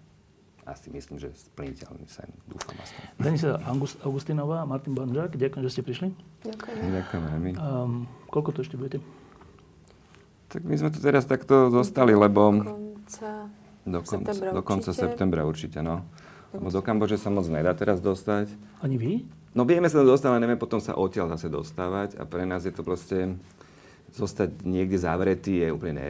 asi 0.69 0.93
myslím, 0.93 1.17
že 1.17 1.33
splniteľný 1.33 2.05
sen. 2.05 2.29
Dúfam 2.45 2.77
aspoň. 2.77 3.01
Denisa 3.17 3.57
Augustinová 4.05 4.61
a 4.61 4.65
Martin 4.69 4.93
Banžák, 4.93 5.33
ďakujem, 5.33 5.63
že 5.65 5.71
ste 5.73 5.81
prišli. 5.81 6.07
Ďakujem. 6.45 6.77
Ďakujem 6.93 7.21
my. 7.25 7.51
Um, 7.57 8.05
koľko 8.29 8.49
to 8.53 8.59
ešte 8.61 8.77
budete? 8.77 9.01
Tak 10.49 10.61
my 10.65 10.75
sme 10.77 10.89
tu 10.93 11.01
teraz 11.01 11.25
takto 11.25 11.73
zostali, 11.73 12.13
lebo... 12.13 12.53
Konca 12.53 13.49
Do 13.85 14.05
konca, 14.05 14.33
septembra 14.33 14.49
do 14.53 14.61
konca 14.61 14.89
určite. 14.93 15.01
septembra 15.01 15.41
určite, 15.45 15.79
no. 15.81 16.05
Lebo 16.53 16.69
do 16.73 16.81
Kambodže 16.81 17.17
sa 17.21 17.29
moc 17.29 17.45
nedá 17.49 17.73
teraz 17.77 18.01
dostať. 18.01 18.53
Ani 18.81 18.97
vy? 18.97 19.13
No 19.57 19.65
vieme 19.65 19.89
sa 19.89 20.05
dostať, 20.05 20.29
ale 20.29 20.41
nevieme 20.45 20.61
potom 20.61 20.77
sa 20.77 20.93
odtiaľ 20.93 21.33
zase 21.33 21.49
dostávať 21.49 22.21
a 22.21 22.23
pre 22.29 22.45
nás 22.45 22.65
je 22.65 22.73
to 22.73 22.85
proste 22.85 23.37
zostať 24.13 24.65
niekde 24.65 24.97
zavretý 24.97 25.61
je 25.65 25.67
úplne 25.69 25.93
ne, 25.97 26.09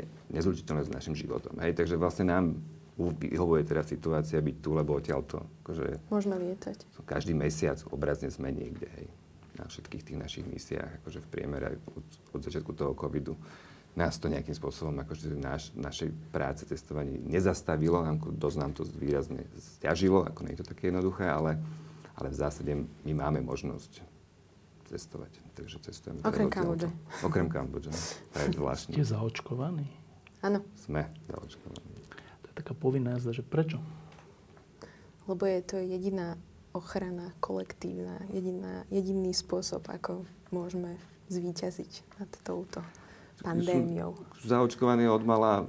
ne, 0.00 0.04
nezlučiteľné 0.32 0.88
s 0.88 0.92
našim 0.92 1.16
životom. 1.16 1.56
Hej? 1.60 1.76
Takže 1.76 1.96
vlastne 1.96 2.28
nám 2.28 2.56
vyhovuje 2.96 3.64
teraz 3.64 3.88
situácia 3.88 4.36
byť 4.38 4.56
tu, 4.60 4.76
lebo 4.76 5.00
odtiaľ 5.00 5.24
to, 5.24 5.40
akože 5.64 6.12
Môžeme 6.12 6.36
lietať. 6.36 6.84
každý 7.08 7.32
mesiac 7.32 7.80
obrazne 7.88 8.28
sme 8.28 8.52
niekde, 8.52 8.84
hej, 9.00 9.08
na 9.56 9.64
všetkých 9.64 10.02
tých 10.12 10.18
našich 10.20 10.44
misiách, 10.44 11.00
akože 11.02 11.24
v 11.24 11.28
priemere 11.32 11.80
od, 11.88 12.06
od 12.36 12.40
začiatku 12.44 12.72
toho 12.76 12.92
covidu. 12.92 13.36
Nás 13.92 14.16
to 14.16 14.32
nejakým 14.32 14.56
spôsobom, 14.56 14.96
akože 15.04 15.36
náš, 15.36 15.68
našej 15.76 16.12
práce, 16.32 16.64
cestovaní 16.64 17.20
nezastavilo, 17.20 18.00
nám, 18.00 18.24
dosť 18.24 18.56
nám 18.56 18.72
to 18.72 18.88
výrazne 18.96 19.44
stiažilo, 19.76 20.24
ako 20.24 20.48
nie 20.48 20.56
je 20.56 20.60
to 20.64 20.70
také 20.72 20.88
jednoduché, 20.88 21.28
ale, 21.28 21.60
ale 22.16 22.28
v 22.32 22.36
zásade 22.36 22.72
my 22.76 23.12
máme 23.12 23.40
možnosť 23.40 24.02
cestovať. 24.88 25.32
Takže 25.56 25.76
cestujeme. 25.88 26.20
Okrem. 26.24 26.48
Kambodže. 26.52 26.88
Okrem 27.24 27.48
Kambodže, 27.48 27.90
no. 27.92 28.00
To 28.32 28.36
je 28.40 28.48
zvláštne. 28.56 28.92
Ste 28.96 29.04
zaočkovaní? 29.08 29.86
Áno, 30.42 30.60
Sme 30.74 31.08
zaočkovaní. 31.30 31.92
To 32.42 32.46
je 32.50 32.54
taká 32.56 32.72
povinná 32.76 33.16
jazda, 33.16 33.32
že 33.40 33.44
prečo? 33.46 33.80
lebo 35.26 35.46
je 35.46 35.62
to 35.62 35.76
jediná 35.78 36.34
ochrana 36.72 37.30
kolektívna, 37.38 38.18
jediná, 38.32 38.82
jediný 38.90 39.30
spôsob, 39.30 39.86
ako 39.86 40.26
môžeme 40.50 40.98
zvíťaziť 41.28 42.18
nad 42.18 42.30
touto 42.42 42.82
pandémiou. 43.42 44.14
Sú 44.38 44.46
zaočkovaní 44.48 45.04
od 45.06 45.22
mala 45.22 45.66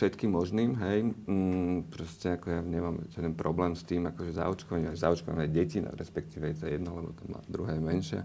všetkým 0.00 0.32
možným, 0.32 0.72
hej. 0.78 0.98
Mm, 1.28 1.92
proste 1.92 2.32
ako 2.32 2.46
ja 2.48 2.60
nemám 2.60 3.04
žiaden 3.12 3.36
problém 3.36 3.76
s 3.76 3.84
tým, 3.84 4.08
akože 4.08 4.32
zaočkovanie, 4.32 4.96
zaočkované 4.96 5.52
deti, 5.52 5.84
no, 5.84 5.92
respektíve 5.92 6.48
je 6.48 6.56
to 6.56 6.66
jedno, 6.66 6.96
lebo 6.96 7.12
to 7.12 7.24
má 7.28 7.40
druhá 7.44 7.76
je 7.76 7.82
menšia. 7.82 8.22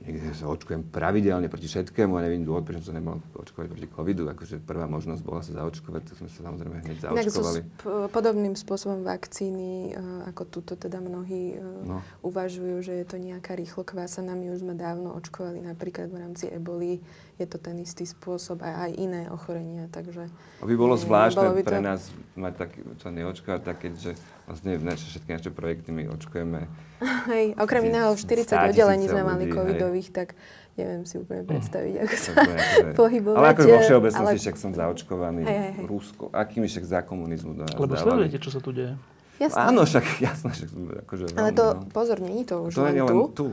Niekde 0.00 0.32
sa 0.32 0.48
očkujem 0.48 0.88
pravidelne 0.88 1.52
proti 1.52 1.68
všetkému 1.68 2.16
a 2.16 2.24
neviem 2.24 2.40
dôvod, 2.40 2.64
prečo 2.64 2.88
som 2.88 2.96
nemal 2.96 3.20
očkovať 3.36 3.68
proti 3.68 3.84
covidu. 3.84 4.32
Akože 4.32 4.56
prvá 4.56 4.88
možnosť 4.88 5.20
bola 5.20 5.44
sa 5.44 5.52
zaočkovať, 5.60 6.02
tak 6.08 6.14
sme 6.16 6.28
sa 6.32 6.40
samozrejme 6.40 6.76
hneď 6.88 6.96
zaočkovali. 7.04 7.60
sp- 7.68 8.08
podobným 8.08 8.56
spôsobom 8.56 9.04
vakcíny, 9.04 9.92
e, 9.92 10.00
ako 10.24 10.42
tuto 10.48 10.72
teda 10.72 11.04
mnohí 11.04 11.52
e, 11.52 11.60
No. 11.84 12.00
uvažujú, 12.24 12.80
že 12.80 12.96
je 12.96 13.04
to 13.04 13.20
nejaká 13.20 13.52
rýchlokvásana. 13.52 14.32
My 14.32 14.48
už 14.48 14.64
sme 14.64 14.72
dávno 14.72 15.12
očkovali 15.20 15.60
napríklad 15.60 16.08
v 16.08 16.16
rámci 16.16 16.48
eboli. 16.48 17.04
Je 17.40 17.46
to 17.46 17.56
ten 17.56 17.72
istý 17.76 18.04
spôsob 18.04 18.60
a 18.60 18.84
aj 18.84 18.92
iné 18.94 19.22
ochorenia, 19.26 19.88
takže... 19.88 20.28
By 20.60 20.74
bolo 20.74 20.92
Mm, 20.92 21.00
zvláštne 21.00 21.40
bolo 21.40 21.56
by 21.56 21.62
to- 21.62 21.66
pre 21.66 21.80
nás 21.80 22.00
mať 22.36 22.52
taký, 22.54 22.78
sa 22.96 23.08
neočkovať 23.08 23.60
tak, 23.62 23.76
keďže 23.80 24.12
vlastne 24.44 24.70
v 24.72 24.84
naše, 24.84 25.04
všetky 25.06 25.30
naše 25.32 25.50
projekty 25.50 25.88
my 25.88 26.04
očkujeme 26.10 26.68
Hej, 27.32 27.56
okrem 27.56 27.82
iného 27.86 28.12
40 28.12 28.44
státisíce 28.44 28.52
oddelení 28.52 29.06
sme 29.06 29.22
mali 29.22 29.42
ľudí, 29.42 29.48
hej. 29.48 29.56
covidových, 29.56 30.08
tak 30.10 30.28
neviem 30.76 31.02
si 31.02 31.16
úplne 31.16 31.42
predstaviť, 31.42 31.92
ako 31.98 32.14
sa 32.14 32.30
To 32.30 32.50
je 32.52 32.92
pohybovať. 33.02 33.36
Ale 33.36 33.48
akože 33.50 33.68
vo 33.70 33.78
všeobecnosti 33.82 34.20
ale- 34.30 34.44
však 34.44 34.56
som 34.58 34.70
zaočkovaný. 34.70 35.40
Hej, 35.40 35.56
hej, 35.56 35.72
hej. 35.74 35.84
Rusko. 35.86 36.24
Akými 36.30 36.66
však 36.66 36.84
za 36.84 37.00
komunizmu 37.00 37.52
do 37.54 37.64
nás 37.64 37.72
Lebo 37.72 37.88
dávali. 37.88 38.04
sledujete, 38.04 38.36
čo 38.38 38.50
sa 38.50 38.60
tu 38.60 38.70
deje. 38.70 39.00
Jasné. 39.38 39.64
Áno, 39.64 39.80
však 39.82 40.04
jasné, 40.20 40.50
však 40.52 40.68
akože 41.02 41.24
Ale 41.32 41.48
veľmi, 41.48 41.56
to, 41.56 41.66
no. 41.70 41.80
pozor, 41.88 42.16
nie 42.20 42.36
je 42.36 42.46
to 42.46 42.56
už 42.60 42.72
to 42.74 42.80
len 42.82 42.92
je 42.92 43.00
tu. 43.00 43.08
len 43.08 43.32
tu. 43.32 43.46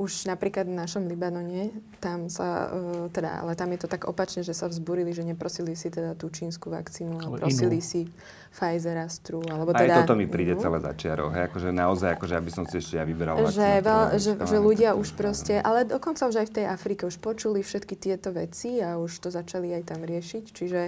Už 0.00 0.24
napríklad 0.24 0.64
v 0.64 0.80
našom 0.80 1.04
Libanone, 1.04 1.76
tam 2.00 2.32
sa, 2.32 2.72
uh, 2.72 3.12
teda, 3.12 3.44
ale 3.44 3.52
tam 3.52 3.68
je 3.76 3.84
to 3.84 3.88
tak 3.92 4.08
opačne, 4.08 4.40
že 4.40 4.56
sa 4.56 4.64
vzburili, 4.64 5.12
že 5.12 5.20
neprosili 5.20 5.76
si 5.76 5.92
teda 5.92 6.16
tú 6.16 6.32
čínsku 6.32 6.72
vakcínu, 6.72 7.20
ale 7.20 7.36
prosili 7.36 7.84
inú. 7.84 7.84
si 7.84 8.00
Pfizer, 8.48 8.96
Astru, 8.96 9.44
alebo 9.44 9.76
Aj 9.76 9.84
teda... 9.84 10.00
toto 10.00 10.16
mi 10.16 10.24
príde 10.24 10.56
inú. 10.56 10.64
celé 10.64 10.80
za 10.80 10.96
čiarou. 10.96 11.28
Hej, 11.28 11.52
akože 11.52 11.68
naozaj, 11.68 12.16
akože 12.16 12.34
aby 12.40 12.50
som 12.50 12.64
si 12.64 12.80
ešte 12.80 12.96
ja 12.96 13.04
vyberal 13.04 13.36
že, 13.36 13.44
vakcínu, 13.44 13.84
veľ, 13.84 14.00
ktorá 14.00 14.16
je 14.16 14.20
že, 14.24 14.32
že 14.40 14.56
ľudia 14.56 14.90
už 14.96 15.08
proste, 15.12 15.54
ale 15.60 15.84
dokonca 15.84 16.24
už 16.24 16.36
aj 16.40 16.46
v 16.48 16.54
tej 16.56 16.66
Afrike 16.72 17.04
už 17.04 17.20
počuli 17.20 17.60
všetky 17.60 17.94
tieto 18.00 18.32
veci 18.32 18.80
a 18.80 18.96
už 18.96 19.20
to 19.20 19.28
začali 19.28 19.76
aj 19.76 19.92
tam 19.92 20.00
riešiť, 20.00 20.44
čiže 20.48 20.80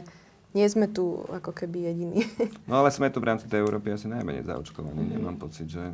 nie 0.52 0.66
sme 0.68 0.88
tu 0.88 1.20
ako 1.32 1.52
keby 1.52 1.92
jediní. 1.92 2.28
No 2.68 2.80
ale 2.80 2.92
sme 2.92 3.08
tu 3.08 3.20
v 3.20 3.28
rámci 3.28 3.48
tej 3.48 3.64
Európy 3.64 3.92
asi 3.92 4.08
najmenej 4.08 4.48
zaočkovaní. 4.48 5.16
Nemám 5.16 5.36
pocit, 5.40 5.68
že... 5.68 5.92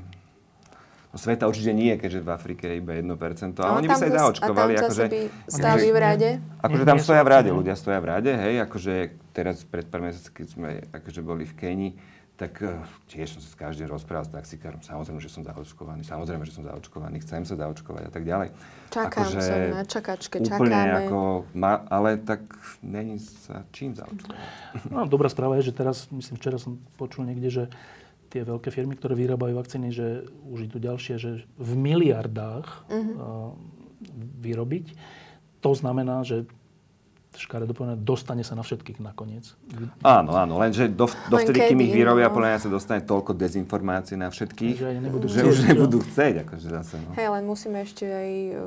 Sveta 1.19 1.45
určite 1.45 1.71
nie, 1.71 1.91
keďže 1.93 2.23
v 2.23 2.31
Afrike 2.31 2.65
je 2.65 2.79
iba 2.79 2.95
1%, 2.95 3.11
ale 3.59 3.69
No, 3.69 3.77
oni 3.77 3.87
by 3.87 3.97
sa 3.97 4.07
aj 4.07 4.15
zaočkovali. 4.15 4.73
A 4.73 4.79
tam 4.79 4.87
akože, 4.87 5.05
by 5.05 5.21
stáli 5.45 5.83
akože- 5.83 5.91
v 5.91 5.99
rade. 5.99 6.31
akože 6.63 6.85
tam 6.87 6.99
stoja 6.99 7.23
v 7.23 7.29
rade, 7.29 7.51
ľudia 7.51 7.75
stoja 7.75 7.99
v 7.99 8.07
rade, 8.09 8.31
hej, 8.31 8.55
akože 8.63 8.95
teraz 9.33 9.61
pred 9.63 9.85
pár 9.85 10.01
mesiacmi, 10.01 10.31
keď 10.33 10.47
sme 10.49 10.69
akože 10.89 11.21
boli 11.21 11.43
v 11.43 11.55
Kenii, 11.55 11.93
tak 12.39 12.63
uh, 12.63 12.71
tiež 13.11 13.35
som 13.35 13.43
sa 13.43 13.51
s 13.51 13.57
každým 13.57 13.91
rozprával 13.91 14.23
s 14.23 14.31
taxikárom. 14.31 14.79
Samozrejme, 14.79 15.19
že 15.19 15.27
som 15.27 15.43
zaočkovaný, 15.43 16.07
samozrejme, 16.07 16.47
že 16.47 16.55
som 16.55 16.63
zaočkovaný, 16.63 17.19
chcem 17.19 17.43
sa 17.43 17.59
zaočkovať 17.59 18.03
a 18.07 18.13
tak 18.15 18.23
ďalej. 18.23 18.55
Čakám, 18.89 19.11
Akože 19.27 19.39
som 19.43 19.59
na 19.75 19.83
čakačke, 19.83 20.37
Úplne 20.39 20.55
čakáme. 20.71 20.99
ako, 21.05 21.19
ma, 21.53 21.83
ale 21.91 22.15
tak 22.17 22.47
není 22.79 23.19
sa 23.19 23.67
čím 23.69 23.91
zaočkovať. 23.93 24.39
No, 24.87 25.03
dobrá 25.05 25.27
správa 25.27 25.59
je, 25.59 25.67
že 25.67 25.75
teraz, 25.75 26.07
myslím, 26.09 26.39
včera 26.39 26.63
som 26.63 26.79
počul 26.95 27.27
niekde, 27.27 27.51
že 27.51 27.65
tie 28.29 28.45
veľké 28.45 28.69
firmy, 28.69 28.95
ktoré 28.95 29.13
vyrábajú 29.13 29.57
vakcíny, 29.57 29.89
že 29.89 30.07
už 30.45 30.69
idú 30.69 30.79
ďalšie, 30.79 31.15
že 31.17 31.31
v 31.57 31.71
miliardách 31.75 32.87
Mhm. 32.89 33.13
uh, 33.15 33.53
vyrobiť. 34.39 34.95
To 35.59 35.75
znamená, 35.75 36.23
že 36.23 36.47
škaredo 37.35 37.71
povedané, 37.71 37.99
dostane 37.99 38.43
sa 38.43 38.55
na 38.55 38.63
všetkých 38.63 38.99
nakoniec. 38.99 39.55
Áno, 40.03 40.35
áno, 40.35 40.59
lenže 40.59 40.91
do, 40.91 41.07
dovtedy, 41.31 41.71
kým 41.71 41.83
ich 41.83 41.95
vyrobia, 41.95 42.27
no. 42.27 42.35
podľa 42.35 42.49
mňa 42.51 42.61
sa 42.61 42.71
dostane 42.71 43.03
toľko 43.03 43.31
dezinformácií 43.33 44.15
na 44.15 44.27
všetkých, 44.27 44.75
Že 44.75 44.89
nebudú 44.99 45.27
že 45.27 45.39
chcieť, 45.39 45.47
už 45.47 45.57
čo? 45.57 45.67
nebudú 45.69 45.99
chcieť, 46.03 46.35
akože 46.43 46.67
zase, 46.69 46.95
no. 46.99 47.11
Hej, 47.15 47.29
len 47.31 47.45
musíme 47.45 47.79
ešte 47.79 48.05
aj 48.05 48.31
uh, 48.49 48.59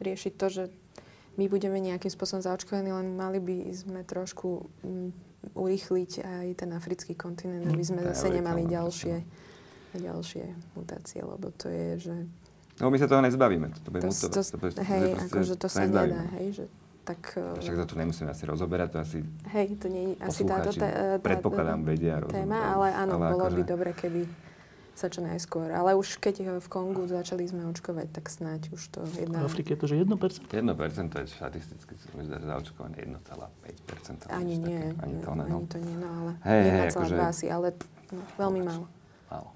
riešiť 0.00 0.32
to, 0.36 0.46
že 0.48 0.62
my 1.36 1.44
budeme 1.48 1.76
nejakým 1.80 2.08
spôsobom 2.08 2.40
zaočkovaní, 2.40 2.90
len 2.90 3.12
mali 3.12 3.36
by 3.36 3.56
sme 3.72 4.00
trošku 4.04 4.48
um, 4.80 5.12
urýchliť 5.50 6.12
aj 6.20 6.46
ten 6.54 6.70
africký 6.70 7.12
kontinent, 7.12 7.64
aby 7.64 7.80
sme 7.80 8.00
To 8.00 8.04
je 8.04 8.12
zase 8.12 8.28
nemali 8.30 8.62
ďalšie, 8.64 9.16
ďalšie 9.94 10.44
mutácie, 10.74 11.20
lebo 11.20 11.50
to 11.50 11.66
je, 11.66 11.88
že... 12.02 12.14
No 12.76 12.88
my 12.88 12.96
sa 12.96 13.04
toho 13.04 13.20
nezbavíme, 13.20 13.72
to 13.74 13.88
bude 13.88 14.00
To, 14.00 14.08
mutovať. 14.08 14.32
to, 14.32 14.56
proste- 14.56 14.82
hej, 14.82 15.02
proste 15.10 15.24
akože 15.26 15.54
to 15.54 15.66
sa 15.66 15.80
nezbavíme. 15.82 16.08
nedá, 16.10 16.22
hej, 16.34 16.48
že 16.54 16.64
tak... 17.02 17.20
uh, 17.34 17.56
Však 17.56 17.76
to 17.78 17.86
tu 17.86 17.94
nemusíme 17.96 18.28
asi 18.28 18.44
rozoberať, 18.44 18.88
to 18.90 18.98
asi 19.00 19.18
Hej, 19.50 19.66
to 19.76 19.86
nie 19.86 20.04
je 20.06 20.12
asi 20.18 20.42
táto 20.42 20.68
poslucháči 20.68 20.78
té- 20.78 20.92
tá, 20.92 21.04
predpokladám 21.18 21.80
vedia. 21.82 22.14
téma, 22.22 22.28
rozumejú. 22.56 22.72
ale 22.74 22.86
áno, 22.94 23.12
Ale 23.14 23.26
bolo 23.26 23.44
by 23.46 23.52
akože- 23.56 23.66
dobre, 23.66 23.90
keby 23.92 24.20
sa 25.00 25.08
čo 25.08 25.24
najskôr. 25.24 25.72
Ale 25.72 25.96
už 25.96 26.20
keď 26.20 26.60
v 26.60 26.68
Kongu 26.68 27.08
začali 27.08 27.48
sme 27.48 27.64
očkovať, 27.72 28.12
tak 28.12 28.28
snáď 28.28 28.68
už 28.76 28.82
to 28.92 29.00
V 29.08 29.24
jedna... 29.24 29.48
Afrike 29.48 29.72
je 29.72 29.78
to, 29.80 29.86
že 29.88 29.96
1%. 29.96 30.12
1% 30.12 30.52
je 31.16 31.26
štatisticky 31.32 31.92
mi 32.12 32.28
zdá, 32.28 32.36
že 32.36 32.46
zaočkované 32.46 32.94
1,5%. 33.08 34.28
Ani 34.28 34.60
nie, 34.60 34.92
také, 34.92 35.00
Ani 35.00 35.16
to 35.24 35.32
ne, 35.32 35.44
no. 35.48 35.56
ani 35.56 35.66
to 35.72 35.78
nie, 35.80 35.96
no 35.96 36.08
ale 36.12 36.30
Hej, 36.44 36.60
hej, 36.60 36.88
1,2 36.92 36.92
akože- 36.92 37.16
asi, 37.24 37.46
ale 37.48 37.66
no, 38.12 38.20
veľmi 38.36 38.60
málo. 38.60 38.84
Málo. 39.32 39.48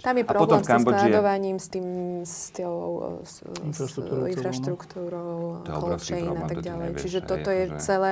Tam 0.00 0.14
je 0.16 0.24
A 0.24 0.28
potom 0.28 0.60
problém 0.60 0.60
v 0.60 0.64
s 0.64 0.84
skladovaním, 0.84 1.56
s 1.60 1.68
tým, 1.68 1.86
s 2.24 2.36
tou 2.52 2.84
s, 3.20 3.44
s 3.44 3.60
Infraštruktúrou 3.64 4.24
no. 4.24 4.28
infraštruktúrou, 4.32 5.32
cold 5.64 6.00
chain 6.00 6.28
a 6.30 6.44
tak 6.44 6.60
ďalej. 6.60 6.86
nevieš, 6.92 7.02
Čiže 7.04 7.20
toto 7.24 7.48
je 7.52 7.64
akože- 7.68 7.80
celé 7.80 8.10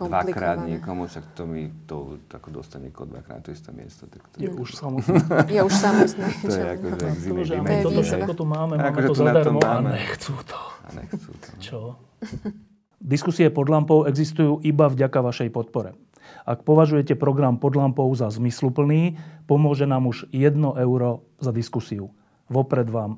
Dvakrát 0.00 0.64
niekomu, 0.64 1.04
však 1.04 1.24
to 1.34 1.42
mi 1.44 1.68
to 1.84 2.16
ako 2.28 2.48
dostane 2.52 2.88
niekoho 2.88 3.08
dvakrát 3.08 3.40
to 3.42 3.50
isté 3.50 3.72
miesto. 3.72 4.06
Tak 4.06 4.22
to, 4.30 4.36
Je 4.38 4.48
už 4.48 4.70
samotné. 4.80 5.16
Je 5.48 5.60
už 5.60 5.74
samotné. 5.74 6.26
to 6.40 6.52
je 6.52 7.12
inej 7.26 7.44
Že 7.44 7.54
dimenzii, 7.58 7.82
toto 7.82 7.90
výzva. 7.90 8.00
hej. 8.00 8.08
všetko 8.08 8.32
tu 8.36 8.44
máme, 8.44 8.74
máme 8.76 8.88
Akože 8.92 9.06
to 9.08 9.14
zadarmo 9.16 9.58
a 9.64 9.74
nechcú 9.82 10.34
to. 10.44 10.60
A 10.60 10.88
nechcú 10.94 11.30
to. 11.32 11.48
Čo? 11.58 11.78
Diskusie 13.00 13.48
pod 13.48 13.72
lampou 13.72 14.04
existujú 14.04 14.60
iba 14.60 14.84
vďaka 14.84 15.24
vašej 15.24 15.48
podpore. 15.48 15.96
Ak 16.44 16.68
považujete 16.68 17.16
program 17.16 17.56
pod 17.56 17.72
lampou 17.72 18.12
za 18.12 18.28
zmysluplný, 18.28 19.16
pomôže 19.48 19.88
nám 19.88 20.04
už 20.04 20.28
1 20.28 20.52
euro 20.76 21.24
za 21.40 21.48
diskusiu. 21.48 22.12
Vopred 22.52 22.92
vám 22.92 23.08